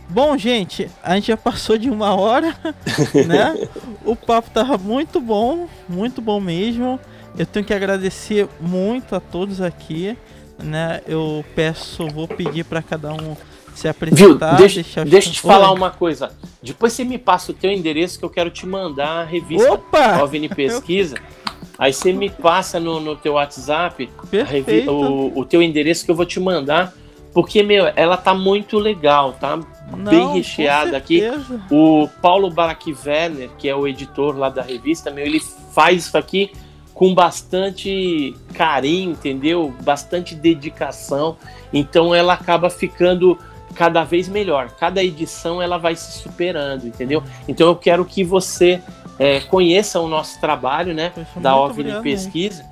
Bom, 0.09 0.37
gente, 0.37 0.91
a 1.05 1.15
gente 1.15 1.29
já 1.29 1.37
passou 1.37 1.79
de 1.79 1.89
uma 1.89 2.17
hora, 2.17 2.57
né? 3.29 3.69
o 4.05 4.17
papo 4.17 4.51
tava 4.51 4.77
muito 4.77 5.21
bom, 5.21 5.69
muito 5.89 6.21
bom 6.21 6.41
mesmo. 6.41 6.99
Eu 7.39 7.47
tenho 7.47 7.65
que 7.65 7.73
agradecer 7.73 8.49
muito 8.61 9.15
a 9.15 9.21
todos 9.21 9.61
aqui, 9.61 10.19
né? 10.59 11.01
Eu 11.07 11.45
peço, 11.55 12.09
vou 12.09 12.27
pedir 12.27 12.65
para 12.65 12.83
cada 12.83 13.13
um 13.13 13.37
se 13.75 13.89
apresentar. 13.89 14.57
Viu? 14.57 14.67
Deixa, 14.67 15.05
deixa 15.05 15.29
eu 15.29 15.33
te 15.33 15.41
falar 15.41 15.73
uma 15.73 15.91
coisa. 15.91 16.33
Depois 16.63 16.93
você 16.93 17.05
me 17.05 17.19
passa 17.19 17.53
o 17.53 17.55
teu 17.55 17.71
endereço 17.71 18.19
que 18.19 18.25
eu 18.25 18.31
quero 18.31 18.51
te 18.51 18.67
mandar 18.67 19.21
a 19.21 19.25
revista 19.25 19.73
Opa! 19.73 20.23
OVNI 20.23 20.49
Pesquisa. 20.49 21.17
Aí 21.79 21.93
você 21.93 22.13
me 22.13 22.29
passa 22.29 22.79
no, 22.79 23.01
no 23.01 23.17
teu 23.17 23.35
WhatsApp 23.35 24.11
o, 24.87 25.41
o 25.41 25.45
teu 25.45 25.63
endereço 25.63 26.05
que 26.05 26.11
eu 26.11 26.15
vou 26.15 26.27
te 26.27 26.39
mandar 26.39 26.95
porque, 27.33 27.63
meu, 27.63 27.87
ela 27.95 28.17
tá 28.17 28.35
muito 28.35 28.79
legal, 28.79 29.35
tá 29.35 29.57
Não, 29.97 30.11
bem 30.11 30.33
recheada 30.33 30.97
aqui. 30.97 31.23
O 31.71 32.09
Paulo 32.21 32.51
Barack 32.51 32.93
Werner, 33.07 33.51
que 33.57 33.69
é 33.69 33.75
o 33.75 33.87
editor 33.87 34.37
lá 34.37 34.49
da 34.49 34.63
revista, 34.63 35.11
meu, 35.11 35.25
ele 35.25 35.41
faz 35.73 36.07
isso 36.07 36.19
aqui 36.19 36.51
com 36.93 37.15
bastante 37.15 38.35
carinho, 38.53 39.13
entendeu? 39.13 39.73
Bastante 39.83 40.35
dedicação. 40.35 41.37
Então 41.73 42.15
ela 42.15 42.33
acaba 42.33 42.69
ficando 42.69 43.39
cada 43.75 44.05
vez 44.05 44.29
melhor. 44.29 44.71
Cada 44.79 45.03
edição 45.03 45.61
ela 45.61 45.79
vai 45.79 45.97
se 45.97 46.19
superando, 46.19 46.87
entendeu? 46.87 47.23
Então 47.49 47.69
eu 47.69 47.77
quero 47.77 48.05
que 48.05 48.25
você 48.25 48.81
é, 49.19 49.41
conheça 49.41 50.01
o 50.01 50.09
nosso 50.09 50.41
trabalho, 50.41 50.95
né? 50.95 51.13
Da 51.37 51.57
OVNI 51.57 52.03
Pesquisa. 52.03 52.65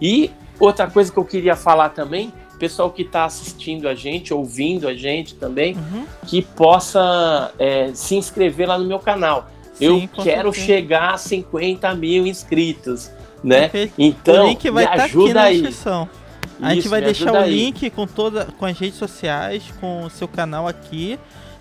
E 0.00 0.30
outra 0.58 0.88
coisa 0.88 1.12
que 1.12 1.18
eu 1.18 1.24
queria 1.24 1.56
falar 1.56 1.90
também 1.90 2.32
pessoal 2.62 2.92
que 2.92 3.02
está 3.02 3.24
assistindo 3.24 3.88
a 3.88 3.94
gente, 3.96 4.32
ouvindo 4.32 4.86
a 4.86 4.94
gente 4.94 5.34
também, 5.34 5.74
uhum. 5.74 6.06
que 6.28 6.40
possa 6.40 7.50
é, 7.58 7.90
se 7.92 8.14
inscrever 8.14 8.68
lá 8.68 8.78
no 8.78 8.84
meu 8.84 9.00
canal. 9.00 9.50
Sim, 9.74 10.08
eu 10.16 10.22
quero 10.22 10.52
certeza. 10.52 10.66
chegar 10.66 11.14
a 11.14 11.18
50 11.18 11.92
mil 11.96 12.24
inscritos, 12.24 13.10
né? 13.42 13.68
Então, 13.98 14.44
o 14.44 14.48
link 14.48 14.70
vai 14.70 14.84
estar 14.84 14.96
tá 14.96 15.04
aqui 15.06 15.32
na 15.32 15.50
descrição. 15.50 16.02
A 16.02 16.21
Isso, 16.60 16.74
gente 16.74 16.88
vai 16.88 17.00
deixar 17.00 17.32
o 17.32 17.36
aí. 17.36 17.54
link 17.54 17.90
com 17.90 18.06
toda, 18.06 18.46
com 18.58 18.64
as 18.64 18.78
redes 18.78 18.98
sociais, 18.98 19.64
com 19.80 20.04
o 20.04 20.10
seu 20.10 20.28
canal 20.28 20.68
aqui. 20.68 21.18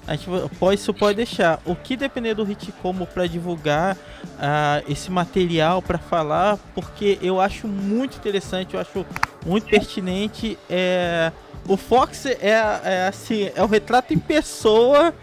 A 0.08 0.16
gente 0.16 0.28
pode, 0.60 0.80
isso 0.80 0.94
pode 0.94 1.18
deixar. 1.18 1.60
O 1.66 1.76
que 1.76 1.96
depender 1.96 2.34
do 2.34 2.44
Hit 2.44 2.72
como 2.82 3.06
para 3.06 3.28
divulgar 3.28 3.96
uh, 3.96 4.92
esse 4.92 5.12
material, 5.12 5.82
para 5.82 6.00
falar, 6.00 6.58
porque 6.74 7.20
eu 7.22 7.40
acho 7.40 7.68
muito 7.68 8.18
interessante, 8.18 8.74
eu 8.74 8.80
acho 8.80 9.06
muito 9.46 9.68
pertinente. 9.68 10.58
É, 10.70 11.32
o 11.68 11.78
Fox 11.78 12.26
é, 12.26 12.38
é 12.42 13.08
assim, 13.08 13.52
é 13.56 13.62
o 13.62 13.68
retrato 13.68 14.14
em 14.14 14.20
pessoa 14.20 15.14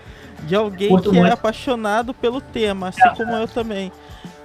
de 0.44 0.54
alguém 0.54 0.90
muito 0.90 1.10
que 1.10 1.16
é 1.16 1.20
muito. 1.20 1.30
é 1.30 1.34
apaixonado 1.34 2.14
pelo 2.14 2.40
tema, 2.40 2.88
assim 2.88 3.02
é. 3.02 3.14
como 3.16 3.32
eu 3.32 3.48
também. 3.48 3.92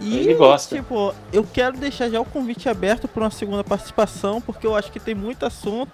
E, 0.04 0.18
Ele 0.18 0.34
gosta. 0.34 0.76
tipo, 0.76 1.16
eu 1.32 1.46
quero 1.52 1.78
deixar 1.78 2.10
já 2.10 2.20
o 2.20 2.26
convite 2.26 2.68
aberto 2.68 3.08
para 3.08 3.24
uma 3.24 3.32
segunda 3.32 3.64
participação, 3.64 4.42
porque 4.42 4.68
eu 4.68 4.76
acho 4.76 4.92
que 4.92 5.00
tem 5.00 5.16
muito 5.16 5.46
assunto. 5.46 5.92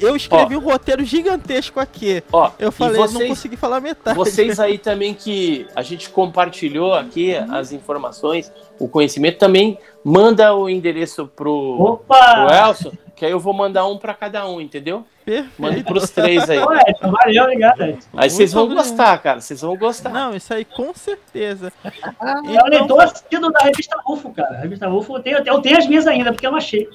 Eu 0.00 0.16
escrevi 0.16 0.56
ó, 0.56 0.58
um 0.58 0.62
roteiro 0.62 1.04
gigantesco 1.04 1.78
aqui. 1.78 2.24
Ó, 2.32 2.50
eu 2.58 2.72
falei, 2.72 2.96
vocês, 2.96 3.12
não 3.12 3.28
consegui 3.28 3.56
falar 3.56 3.80
metade. 3.80 4.16
Vocês 4.16 4.58
aí 4.58 4.78
também 4.78 5.12
que 5.12 5.66
a 5.76 5.82
gente 5.82 6.08
compartilhou 6.08 6.94
aqui 6.94 7.34
uhum. 7.34 7.54
as 7.54 7.70
informações, 7.70 8.50
o 8.78 8.88
conhecimento, 8.88 9.38
também 9.38 9.78
manda 10.02 10.54
o 10.54 10.68
endereço 10.68 11.26
pro, 11.26 11.76
Opa! 11.78 12.46
pro 12.46 12.54
Elson, 12.54 12.92
que 13.20 13.26
aí 13.26 13.32
eu 13.32 13.38
vou 13.38 13.52
mandar 13.52 13.86
um 13.86 13.98
para 13.98 14.14
cada 14.14 14.48
um, 14.48 14.62
entendeu? 14.62 15.06
Perfeito. 15.26 15.60
Mande 15.60 15.84
pros 15.84 16.08
três 16.08 16.48
aí. 16.48 16.58
Ué, 16.58 16.82
então 16.88 17.12
valeu, 17.12 17.42
obrigado. 17.42 17.98
Aí 18.16 18.30
vocês 18.30 18.50
vão 18.50 18.66
gostar, 18.66 19.18
cara. 19.18 19.42
Vocês 19.42 19.60
vão 19.60 19.76
gostar. 19.76 20.08
Não, 20.08 20.34
isso 20.34 20.54
aí 20.54 20.64
com 20.64 20.94
certeza. 20.94 21.70
então... 21.84 22.46
Eu 22.46 22.64
nem 22.70 22.86
tô 22.86 22.98
assistindo 22.98 23.50
da 23.50 23.60
revista 23.60 23.94
UFO, 24.08 24.32
cara. 24.32 24.56
A 24.56 24.60
revista 24.62 24.88
UFO 24.88 25.18
eu 25.18 25.22
tenho, 25.22 25.36
eu 25.44 25.60
tenho 25.60 25.76
as 25.76 25.86
minhas 25.86 26.06
ainda, 26.06 26.32
porque 26.32 26.46
eu 26.46 26.50
não 26.50 26.56
achei. 26.56 26.88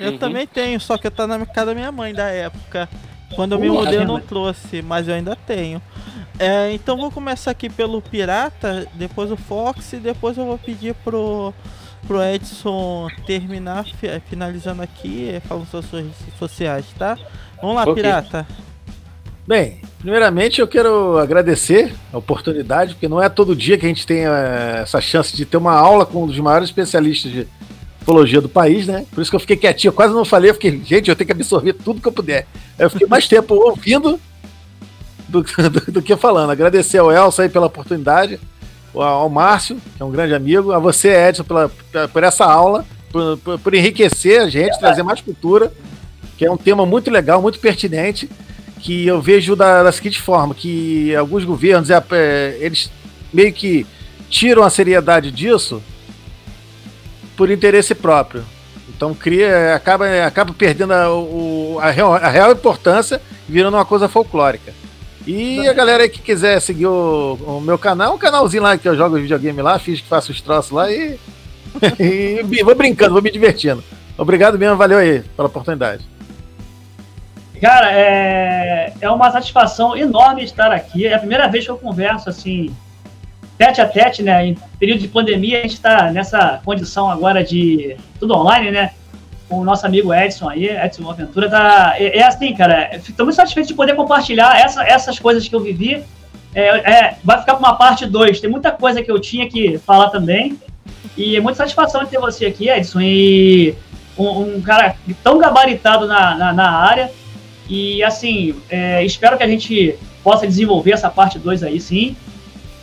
Eu 0.00 0.12
uhum. 0.12 0.18
também 0.18 0.46
tenho, 0.46 0.80
só 0.80 0.96
que 0.96 1.10
tá 1.10 1.26
na 1.26 1.44
casa 1.44 1.66
da 1.66 1.74
minha 1.74 1.92
mãe 1.92 2.14
da 2.14 2.28
época. 2.28 2.88
Quando 3.36 3.52
eu 3.52 3.58
me 3.58 3.68
mudei, 3.68 3.98
eu 3.98 4.06
não 4.06 4.20
trouxe, 4.20 4.80
mas 4.80 5.06
eu 5.06 5.14
ainda 5.14 5.36
tenho. 5.36 5.82
É, 6.38 6.72
então 6.72 6.96
vou 6.96 7.10
começar 7.10 7.50
aqui 7.50 7.68
pelo 7.68 8.00
Pirata, 8.00 8.88
depois 8.94 9.30
o 9.30 9.36
Fox 9.36 9.92
e 9.92 9.98
depois 9.98 10.38
eu 10.38 10.46
vou 10.46 10.56
pedir 10.56 10.94
pro 10.94 11.52
pro 12.06 12.22
Edson 12.22 13.08
terminar, 13.26 13.84
finalizando 14.28 14.82
aqui, 14.82 15.30
é, 15.30 15.40
falando 15.40 15.66
suas 15.66 15.90
redes 15.90 16.14
sociais, 16.38 16.86
tá? 16.98 17.18
Vamos 17.60 17.76
lá, 17.76 17.82
okay. 17.82 17.94
pirata. 17.94 18.46
Bem, 19.46 19.80
primeiramente 19.98 20.60
eu 20.60 20.68
quero 20.68 21.16
agradecer 21.18 21.94
a 22.12 22.18
oportunidade, 22.18 22.94
porque 22.94 23.08
não 23.08 23.22
é 23.22 23.28
todo 23.30 23.56
dia 23.56 23.78
que 23.78 23.86
a 23.86 23.88
gente 23.88 24.06
tem 24.06 24.26
é, 24.26 24.80
essa 24.82 25.00
chance 25.00 25.34
de 25.34 25.46
ter 25.46 25.56
uma 25.56 25.72
aula 25.72 26.04
com 26.04 26.24
um 26.24 26.26
dos 26.26 26.38
maiores 26.38 26.68
especialistas 26.68 27.32
de 27.32 27.48
ufologia 28.02 28.40
do 28.40 28.48
país, 28.48 28.86
né? 28.86 29.06
Por 29.10 29.22
isso 29.22 29.30
que 29.30 29.36
eu 29.36 29.40
fiquei 29.40 29.56
quietinho, 29.56 29.88
eu 29.88 29.94
quase 29.94 30.12
não 30.12 30.24
falei, 30.24 30.50
eu 30.50 30.54
fiquei, 30.54 30.82
gente, 30.84 31.08
eu 31.08 31.16
tenho 31.16 31.26
que 31.26 31.32
absorver 31.32 31.72
tudo 31.72 32.00
que 32.00 32.08
eu 32.08 32.12
puder. 32.12 32.46
Aí 32.78 32.84
eu 32.84 32.90
fiquei 32.90 33.06
mais 33.06 33.26
tempo 33.28 33.54
ouvindo 33.54 34.20
do, 35.28 35.42
do, 35.42 35.92
do, 35.92 36.02
que 36.02 36.16
falando. 36.16 36.50
Agradecer 36.50 36.98
ao 36.98 37.12
Elsa 37.12 37.42
aí 37.42 37.48
pela 37.48 37.66
oportunidade 37.66 38.38
ao 39.02 39.28
Márcio, 39.28 39.76
que 39.96 40.02
é 40.02 40.04
um 40.04 40.10
grande 40.10 40.34
amigo, 40.34 40.72
a 40.72 40.78
você, 40.78 41.08
Edson, 41.08 41.44
pela, 41.44 41.70
por 42.12 42.24
essa 42.24 42.44
aula, 42.44 42.84
por, 43.10 43.38
por, 43.38 43.58
por 43.58 43.74
enriquecer 43.74 44.40
a 44.40 44.48
gente, 44.48 44.78
trazer 44.78 45.02
mais 45.02 45.20
cultura, 45.20 45.72
que 46.36 46.44
é 46.44 46.50
um 46.50 46.56
tema 46.56 46.86
muito 46.86 47.10
legal, 47.10 47.40
muito 47.42 47.58
pertinente, 47.58 48.28
que 48.80 49.06
eu 49.06 49.20
vejo 49.20 49.56
da, 49.56 49.82
da 49.82 49.92
seguinte 49.92 50.20
forma, 50.20 50.54
que 50.54 51.14
alguns 51.16 51.44
governos, 51.44 51.90
é, 51.90 52.02
é, 52.12 52.58
eles 52.60 52.90
meio 53.32 53.52
que 53.52 53.86
tiram 54.28 54.62
a 54.62 54.70
seriedade 54.70 55.30
disso 55.30 55.82
por 57.36 57.50
interesse 57.50 57.94
próprio. 57.94 58.44
Então 58.88 59.14
cria, 59.14 59.74
acaba, 59.74 60.06
acaba 60.24 60.52
perdendo 60.52 60.92
a, 60.92 61.12
o, 61.12 61.78
a, 61.80 61.90
real, 61.90 62.14
a 62.14 62.28
real 62.28 62.52
importância 62.52 63.20
e 63.48 63.52
virando 63.52 63.76
uma 63.76 63.84
coisa 63.84 64.08
folclórica. 64.08 64.72
E 65.28 65.68
a 65.68 65.74
galera 65.74 66.04
aí 66.04 66.08
que 66.08 66.22
quiser 66.22 66.58
seguir 66.58 66.86
o, 66.86 67.34
o, 67.34 67.60
meu 67.60 67.76
canal, 67.76 68.14
um 68.14 68.18
canalzinho 68.18 68.62
lá 68.62 68.78
que 68.78 68.88
eu 68.88 68.96
jogo 68.96 69.16
videogame 69.16 69.60
lá, 69.60 69.78
fiz 69.78 70.00
que 70.00 70.08
faço 70.08 70.32
os 70.32 70.40
troços 70.40 70.70
lá 70.70 70.90
e, 70.90 71.18
e 72.00 72.62
vou 72.62 72.74
brincando, 72.74 73.12
vou 73.12 73.20
me 73.20 73.30
divertindo. 73.30 73.84
Obrigado 74.16 74.58
mesmo, 74.58 74.78
valeu 74.78 74.96
aí 74.96 75.20
pela 75.36 75.48
oportunidade. 75.48 76.02
Cara, 77.60 77.92
é, 77.92 78.94
é 78.98 79.10
uma 79.10 79.30
satisfação 79.30 79.94
enorme 79.94 80.42
estar 80.44 80.72
aqui. 80.72 81.06
É 81.06 81.12
a 81.12 81.18
primeira 81.18 81.46
vez 81.46 81.66
que 81.66 81.70
eu 81.70 81.76
converso 81.76 82.30
assim, 82.30 82.74
tete 83.58 83.82
a 83.82 83.86
tete, 83.86 84.22
né? 84.22 84.46
Em 84.46 84.56
período 84.78 85.00
de 85.00 85.08
pandemia, 85.08 85.58
a 85.58 85.62
gente 85.62 85.74
está 85.74 86.10
nessa 86.10 86.62
condição 86.64 87.10
agora 87.10 87.44
de 87.44 87.98
tudo 88.18 88.34
online, 88.34 88.70
né? 88.70 88.92
Com 89.48 89.60
o 89.60 89.64
nosso 89.64 89.86
amigo 89.86 90.12
Edson 90.12 90.48
aí, 90.48 90.68
Edson 90.68 91.10
Aventura, 91.10 91.48
tá, 91.48 91.94
é, 91.96 92.18
é 92.18 92.22
assim, 92.22 92.54
cara, 92.54 92.96
estou 92.96 93.24
muito 93.24 93.36
satisfeito 93.36 93.68
de 93.68 93.74
poder 93.74 93.94
compartilhar 93.94 94.58
essa, 94.58 94.84
essas 94.84 95.18
coisas 95.18 95.48
que 95.48 95.54
eu 95.54 95.60
vivi. 95.60 96.04
É, 96.54 96.68
é, 96.68 97.16
vai 97.24 97.38
ficar 97.38 97.54
para 97.54 97.66
uma 97.66 97.76
parte 97.76 98.06
2. 98.06 98.40
Tem 98.40 98.50
muita 98.50 98.72
coisa 98.72 99.02
que 99.02 99.10
eu 99.10 99.18
tinha 99.18 99.48
que 99.48 99.78
falar 99.78 100.10
também. 100.10 100.58
E 101.16 101.36
é 101.36 101.40
muita 101.40 101.58
satisfação 101.58 102.04
de 102.04 102.10
ter 102.10 102.18
você 102.18 102.46
aqui, 102.46 102.68
Edson, 102.68 103.00
e 103.00 103.74
um, 104.16 104.56
um 104.56 104.60
cara 104.60 104.96
tão 105.22 105.38
gabaritado 105.38 106.06
na, 106.06 106.34
na, 106.34 106.52
na 106.52 106.70
área. 106.70 107.10
E 107.68 108.02
assim, 108.02 108.54
é, 108.70 109.04
espero 109.04 109.36
que 109.36 109.42
a 109.42 109.48
gente 109.48 109.96
possa 110.22 110.46
desenvolver 110.46 110.92
essa 110.92 111.10
parte 111.10 111.38
2 111.38 111.62
aí, 111.62 111.80
sim. 111.80 112.16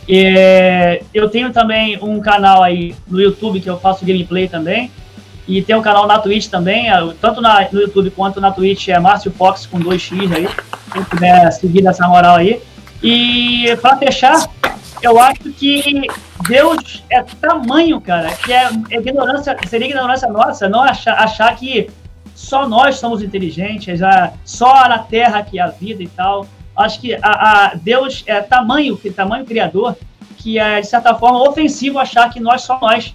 É, 0.08 1.02
eu 1.12 1.28
tenho 1.28 1.52
também 1.52 1.98
um 2.00 2.20
canal 2.20 2.62
aí 2.62 2.94
no 3.08 3.20
YouTube 3.20 3.60
que 3.60 3.68
eu 3.68 3.78
faço 3.78 4.04
gameplay 4.04 4.48
também. 4.48 4.90
E 5.48 5.62
tem 5.62 5.76
um 5.76 5.82
canal 5.82 6.06
na 6.06 6.18
Twitch 6.18 6.48
também, 6.48 6.90
é, 6.90 7.14
tanto 7.20 7.40
na, 7.40 7.68
no 7.70 7.80
YouTube 7.80 8.10
quanto 8.10 8.40
na 8.40 8.50
Twitch, 8.50 8.88
é 8.88 8.98
Márcio 8.98 9.30
Fox 9.30 9.64
com 9.66 9.78
2x 9.78 10.34
aí. 10.34 10.48
Quem 10.92 11.04
puder 11.04 11.52
seguir 11.52 11.82
nessa 11.82 12.08
moral 12.08 12.36
aí. 12.36 12.60
E 13.02 13.76
para 13.80 13.96
fechar, 13.96 14.48
eu 15.02 15.20
acho 15.20 15.52
que 15.52 16.02
Deus 16.48 17.04
é 17.10 17.22
tamanho, 17.22 18.00
cara, 18.00 18.34
que 18.34 18.52
é, 18.52 18.68
é 18.90 18.96
ignorância, 18.96 19.56
seria 19.68 19.88
ignorância 19.88 20.28
nossa 20.28 20.68
não 20.68 20.82
achar, 20.82 21.14
achar 21.14 21.54
que 21.54 21.88
só 22.34 22.68
nós 22.68 22.98
somos 22.98 23.22
inteligentes, 23.22 24.02
a, 24.02 24.32
só 24.44 24.88
na 24.88 24.98
Terra 24.98 25.42
que 25.42 25.58
há 25.58 25.68
vida 25.68 26.02
e 26.02 26.08
tal. 26.08 26.46
Acho 26.76 27.00
que 27.00 27.14
a, 27.14 27.20
a 27.22 27.74
Deus 27.74 28.22
é 28.26 28.40
tamanho, 28.40 28.98
tamanho 29.14 29.46
criador, 29.46 29.96
que 30.36 30.58
é, 30.58 30.80
de 30.80 30.86
certa 30.86 31.14
forma, 31.14 31.48
ofensivo 31.48 31.98
achar 31.98 32.30
que 32.30 32.38
nós, 32.38 32.62
só 32.62 32.78
nós, 32.80 33.14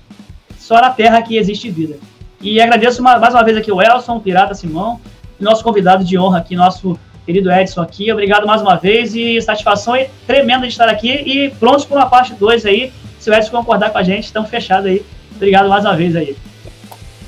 só 0.58 0.82
na 0.82 0.90
Terra 0.90 1.22
que 1.22 1.38
existe 1.38 1.70
vida. 1.70 2.00
E 2.42 2.60
agradeço 2.60 3.02
uma, 3.02 3.20
mais 3.20 3.34
uma 3.34 3.44
vez 3.44 3.56
aqui 3.56 3.72
o 3.72 3.80
Elson, 3.80 4.18
o 4.18 4.20
Pirata 4.20 4.56
Simão, 4.56 5.00
nosso 5.40 5.64
convidado 5.64 6.04
de 6.04 6.18
honra 6.18 6.40
aqui, 6.40 6.56
nosso 6.56 7.00
querido 7.24 7.52
Edson 7.52 7.82
aqui. 7.82 8.12
Obrigado 8.12 8.48
mais 8.48 8.62
uma 8.64 8.78
vez 8.78 9.14
e 9.14 9.40
satisfação 9.42 9.94
tremenda 10.26 10.62
de 10.62 10.74
estar 10.74 10.90
aqui 10.90 11.12
e 11.12 11.52
prontos 11.52 11.86
para 11.86 11.98
uma 11.98 12.10
parte 12.10 12.34
2 12.34 12.66
aí. 12.66 12.92
Se 13.20 13.30
o 13.30 13.34
Edson 13.34 13.52
concordar 13.52 13.92
com 13.92 13.98
a 14.00 14.04
gente, 14.04 14.26
estamos 14.26 14.50
fechados 14.50 14.88
aí. 14.88 15.06
Obrigado 15.36 15.70
mais 15.70 15.86
uma 15.86 15.96
vez 15.96 16.16
aí. 16.16 16.36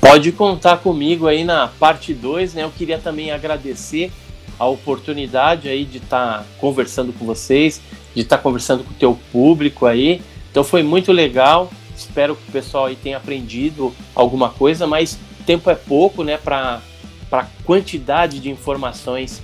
Pode 0.00 0.32
contar 0.32 0.78
comigo 0.78 1.28
aí 1.28 1.44
na 1.44 1.68
parte 1.68 2.12
2, 2.12 2.54
né? 2.54 2.64
Eu 2.64 2.70
queria 2.70 2.98
também 2.98 3.30
agradecer 3.30 4.10
a 4.58 4.66
oportunidade 4.66 5.68
aí 5.68 5.84
de 5.84 5.98
estar 5.98 6.38
tá 6.38 6.44
conversando 6.58 7.12
com 7.12 7.24
vocês, 7.24 7.80
de 8.14 8.22
estar 8.22 8.36
tá 8.36 8.42
conversando 8.42 8.82
com 8.82 8.90
o 8.90 8.94
teu 8.94 9.18
público 9.32 9.86
aí. 9.86 10.20
Então 10.50 10.64
foi 10.64 10.82
muito 10.82 11.12
legal. 11.12 11.70
Espero 11.96 12.36
que 12.36 12.48
o 12.48 12.52
pessoal 12.52 12.86
aí 12.86 12.96
tenha 12.96 13.16
aprendido 13.16 13.94
alguma 14.14 14.50
coisa, 14.50 14.86
mas 14.86 15.18
tempo 15.46 15.70
é 15.70 15.74
pouco, 15.74 16.22
né, 16.24 16.36
para 16.36 16.80
a 17.30 17.46
quantidade 17.64 18.40
de 18.40 18.50
informações 18.50 19.42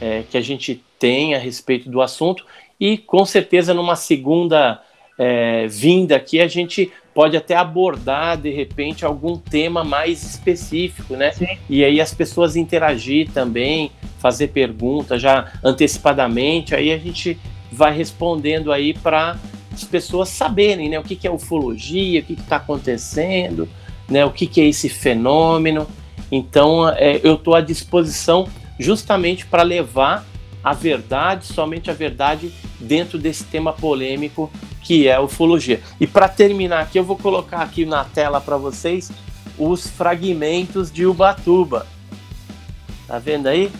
é, 0.00 0.22
que 0.28 0.36
a 0.36 0.40
gente 0.40 0.82
tem 0.98 1.34
a 1.34 1.38
respeito 1.38 1.90
do 1.90 2.00
assunto. 2.00 2.44
E 2.78 2.96
com 2.96 3.24
certeza, 3.24 3.74
numa 3.74 3.96
segunda 3.96 4.80
é, 5.18 5.66
vinda 5.66 6.16
aqui, 6.16 6.40
a 6.40 6.48
gente 6.48 6.90
pode 7.12 7.36
até 7.36 7.54
abordar 7.56 8.38
de 8.38 8.50
repente 8.50 9.04
algum 9.04 9.36
tema 9.36 9.84
mais 9.84 10.22
específico, 10.22 11.14
né? 11.16 11.32
Sim. 11.32 11.58
E 11.68 11.84
aí 11.84 12.00
as 12.00 12.14
pessoas 12.14 12.56
interagir 12.56 13.30
também, 13.30 13.90
fazer 14.18 14.48
perguntas 14.48 15.20
já 15.20 15.52
antecipadamente, 15.62 16.74
aí 16.74 16.92
a 16.92 16.98
gente 16.98 17.38
vai 17.70 17.94
respondendo 17.94 18.72
aí 18.72 18.94
para 18.94 19.36
as 19.80 19.84
pessoas 19.84 20.28
saberem 20.28 20.88
né, 20.88 20.98
o 20.98 21.02
que, 21.02 21.16
que 21.16 21.26
é 21.26 21.30
ufologia, 21.30 22.20
o 22.20 22.22
que 22.22 22.34
está 22.34 22.56
acontecendo, 22.56 23.68
né, 24.08 24.24
o 24.24 24.30
que, 24.30 24.46
que 24.46 24.60
é 24.60 24.64
esse 24.66 24.88
fenômeno. 24.88 25.86
Então, 26.30 26.88
é, 26.88 27.20
eu 27.24 27.34
estou 27.34 27.54
à 27.54 27.60
disposição 27.60 28.46
justamente 28.78 29.46
para 29.46 29.62
levar 29.62 30.24
a 30.62 30.74
verdade, 30.74 31.46
somente 31.46 31.90
a 31.90 31.94
verdade, 31.94 32.52
dentro 32.78 33.18
desse 33.18 33.44
tema 33.44 33.72
polêmico 33.72 34.50
que 34.82 35.08
é 35.08 35.14
a 35.14 35.20
ufologia. 35.20 35.80
E 35.98 36.06
para 36.06 36.28
terminar 36.28 36.80
aqui, 36.80 36.98
eu 36.98 37.04
vou 37.04 37.16
colocar 37.16 37.62
aqui 37.62 37.84
na 37.84 38.04
tela 38.04 38.40
para 38.40 38.56
vocês 38.56 39.10
os 39.58 39.88
fragmentos 39.88 40.90
de 40.90 41.06
Ubatuba. 41.06 41.86
Tá 43.06 43.18
vendo 43.18 43.46
aí? 43.46 43.70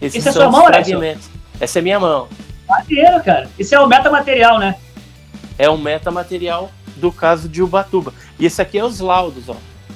Esses 0.00 0.20
Isso 0.20 0.28
é 0.28 0.32
são 0.32 0.42
é 0.42 0.44
sua 0.44 0.52
mão, 0.52 0.66
fragmentos. 0.66 1.28
Essa 1.60 1.78
é 1.78 1.82
minha 1.82 1.98
mão. 1.98 2.28
Maneiro, 2.68 3.22
cara. 3.22 3.48
Isso 3.58 3.74
é 3.74 3.80
o 3.80 3.86
metamaterial, 3.86 4.58
né? 4.58 4.76
É 5.62 5.70
um 5.70 5.78
metamaterial 5.78 6.72
do 6.96 7.12
caso 7.12 7.48
de 7.48 7.62
Ubatuba. 7.62 8.12
E 8.36 8.44
esse 8.44 8.60
aqui 8.60 8.78
é 8.78 8.84
os 8.84 8.98
laudos, 8.98 9.48
ó. 9.48 9.54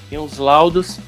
Tem 0.08 0.16
os 0.16 0.38
laudos 0.38 1.00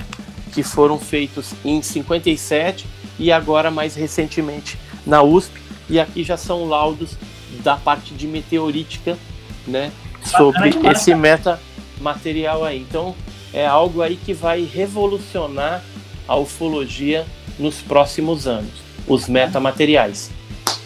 que 0.53 0.65
foram 0.65 0.99
feitos 0.99 1.55
em 1.65 1.81
57 1.81 2.85
e 3.21 3.31
agora 3.31 3.71
mais 3.71 3.95
recentemente 3.95 4.77
na 5.07 5.23
USP. 5.23 5.61
E 5.89 6.01
aqui 6.01 6.25
já 6.25 6.37
são 6.37 6.65
laudos 6.65 7.17
da 7.63 7.77
parte 7.77 8.13
de 8.15 8.27
meteorítica, 8.27 9.17
né? 9.65 9.93
Sobre 10.25 10.71
esse 10.91 11.15
metamaterial 11.15 12.65
aí. 12.65 12.81
Então 12.81 13.15
é 13.53 13.65
algo 13.65 14.03
aí 14.03 14.17
que 14.17 14.35
vai 14.35 14.65
revolucionar 14.65 15.85
a 16.27 16.35
ufologia 16.35 17.25
nos 17.61 17.77
próximos 17.77 18.49
anos, 18.49 18.73
os 19.07 19.29
metamateriais. 19.29 20.33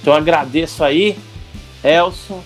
Então 0.03 0.13
agradeço 0.13 0.85
aí, 0.85 1.17
Elson, 1.83 2.43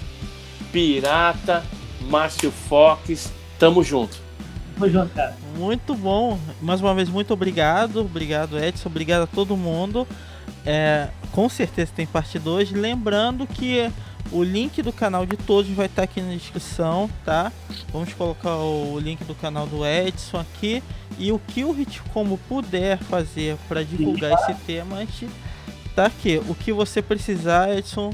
Pirata, 0.77 1.65
Márcio 2.03 2.51
Fox, 2.51 3.32
tamo 3.59 3.82
junto. 3.82 4.19
Tamo 4.74 4.90
junto, 4.90 5.09
cara. 5.15 5.35
Muito 5.57 5.94
bom. 5.94 6.39
Mais 6.61 6.82
uma 6.82 6.94
vez, 6.94 7.09
muito 7.09 7.32
obrigado. 7.32 8.03
Obrigado, 8.03 8.59
Edson. 8.59 8.90
Obrigado 8.90 9.23
a 9.23 9.27
todo 9.27 9.57
mundo. 9.57 10.07
É, 10.66 11.09
com 11.32 11.48
certeza 11.48 11.90
tem 11.97 12.05
parte 12.05 12.39
2. 12.39 12.73
Lembrando 12.73 13.47
que 13.47 13.90
o 14.31 14.43
link 14.43 14.82
do 14.82 14.93
canal 14.93 15.24
de 15.24 15.39
todos 15.39 15.70
vai 15.70 15.86
estar 15.86 16.03
aqui 16.03 16.20
na 16.20 16.35
descrição, 16.35 17.09
tá? 17.24 17.51
Vamos 17.90 18.12
colocar 18.12 18.57
o 18.57 18.98
link 19.01 19.24
do 19.24 19.35
canal 19.35 19.66
do 19.66 19.82
Edson 19.86 20.40
aqui. 20.40 20.82
E 21.19 21.32
o 21.32 21.39
que 21.39 21.65
o 21.65 21.73
Hit 21.73 22.03
como 22.12 22.36
puder 22.36 22.98
fazer 22.98 23.57
para 23.66 23.82
divulgar 23.82 24.31
esse 24.35 24.55
tema, 24.66 24.97
a 24.97 25.01
gente 25.01 25.27
tá 25.94 26.05
aqui. 26.05 26.39
O 26.47 26.55
que 26.55 26.70
você 26.70 27.01
precisar, 27.01 27.74
Edson, 27.74 28.12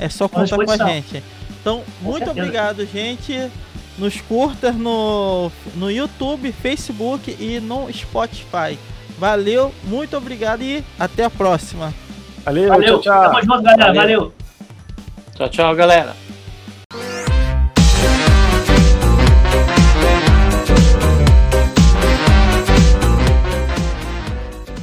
é 0.00 0.08
só 0.08 0.26
contar 0.26 0.56
com 0.56 0.68
a 0.68 0.76
gente. 0.76 1.22
Então, 1.62 1.82
muito 2.00 2.28
obrigado, 2.28 2.84
gente. 2.84 3.50
Nos 3.96 4.20
curta 4.20 4.72
no, 4.72 5.50
no 5.76 5.90
YouTube, 5.90 6.50
Facebook 6.50 7.34
e 7.38 7.60
no 7.60 7.90
Spotify. 7.92 8.76
Valeu, 9.16 9.72
muito 9.84 10.16
obrigado 10.16 10.62
e 10.62 10.82
até 10.98 11.24
a 11.24 11.30
próxima. 11.30 11.94
Valeu, 12.44 12.68
Valeu. 12.68 13.00
tchau, 13.00 13.00
tchau. 13.00 13.30
Tamo 13.30 13.42
junto, 13.42 13.62
galera. 13.62 13.94
Valeu. 13.94 14.32
Tchau, 15.36 15.48
tchau, 15.48 15.74
galera. 15.76 16.21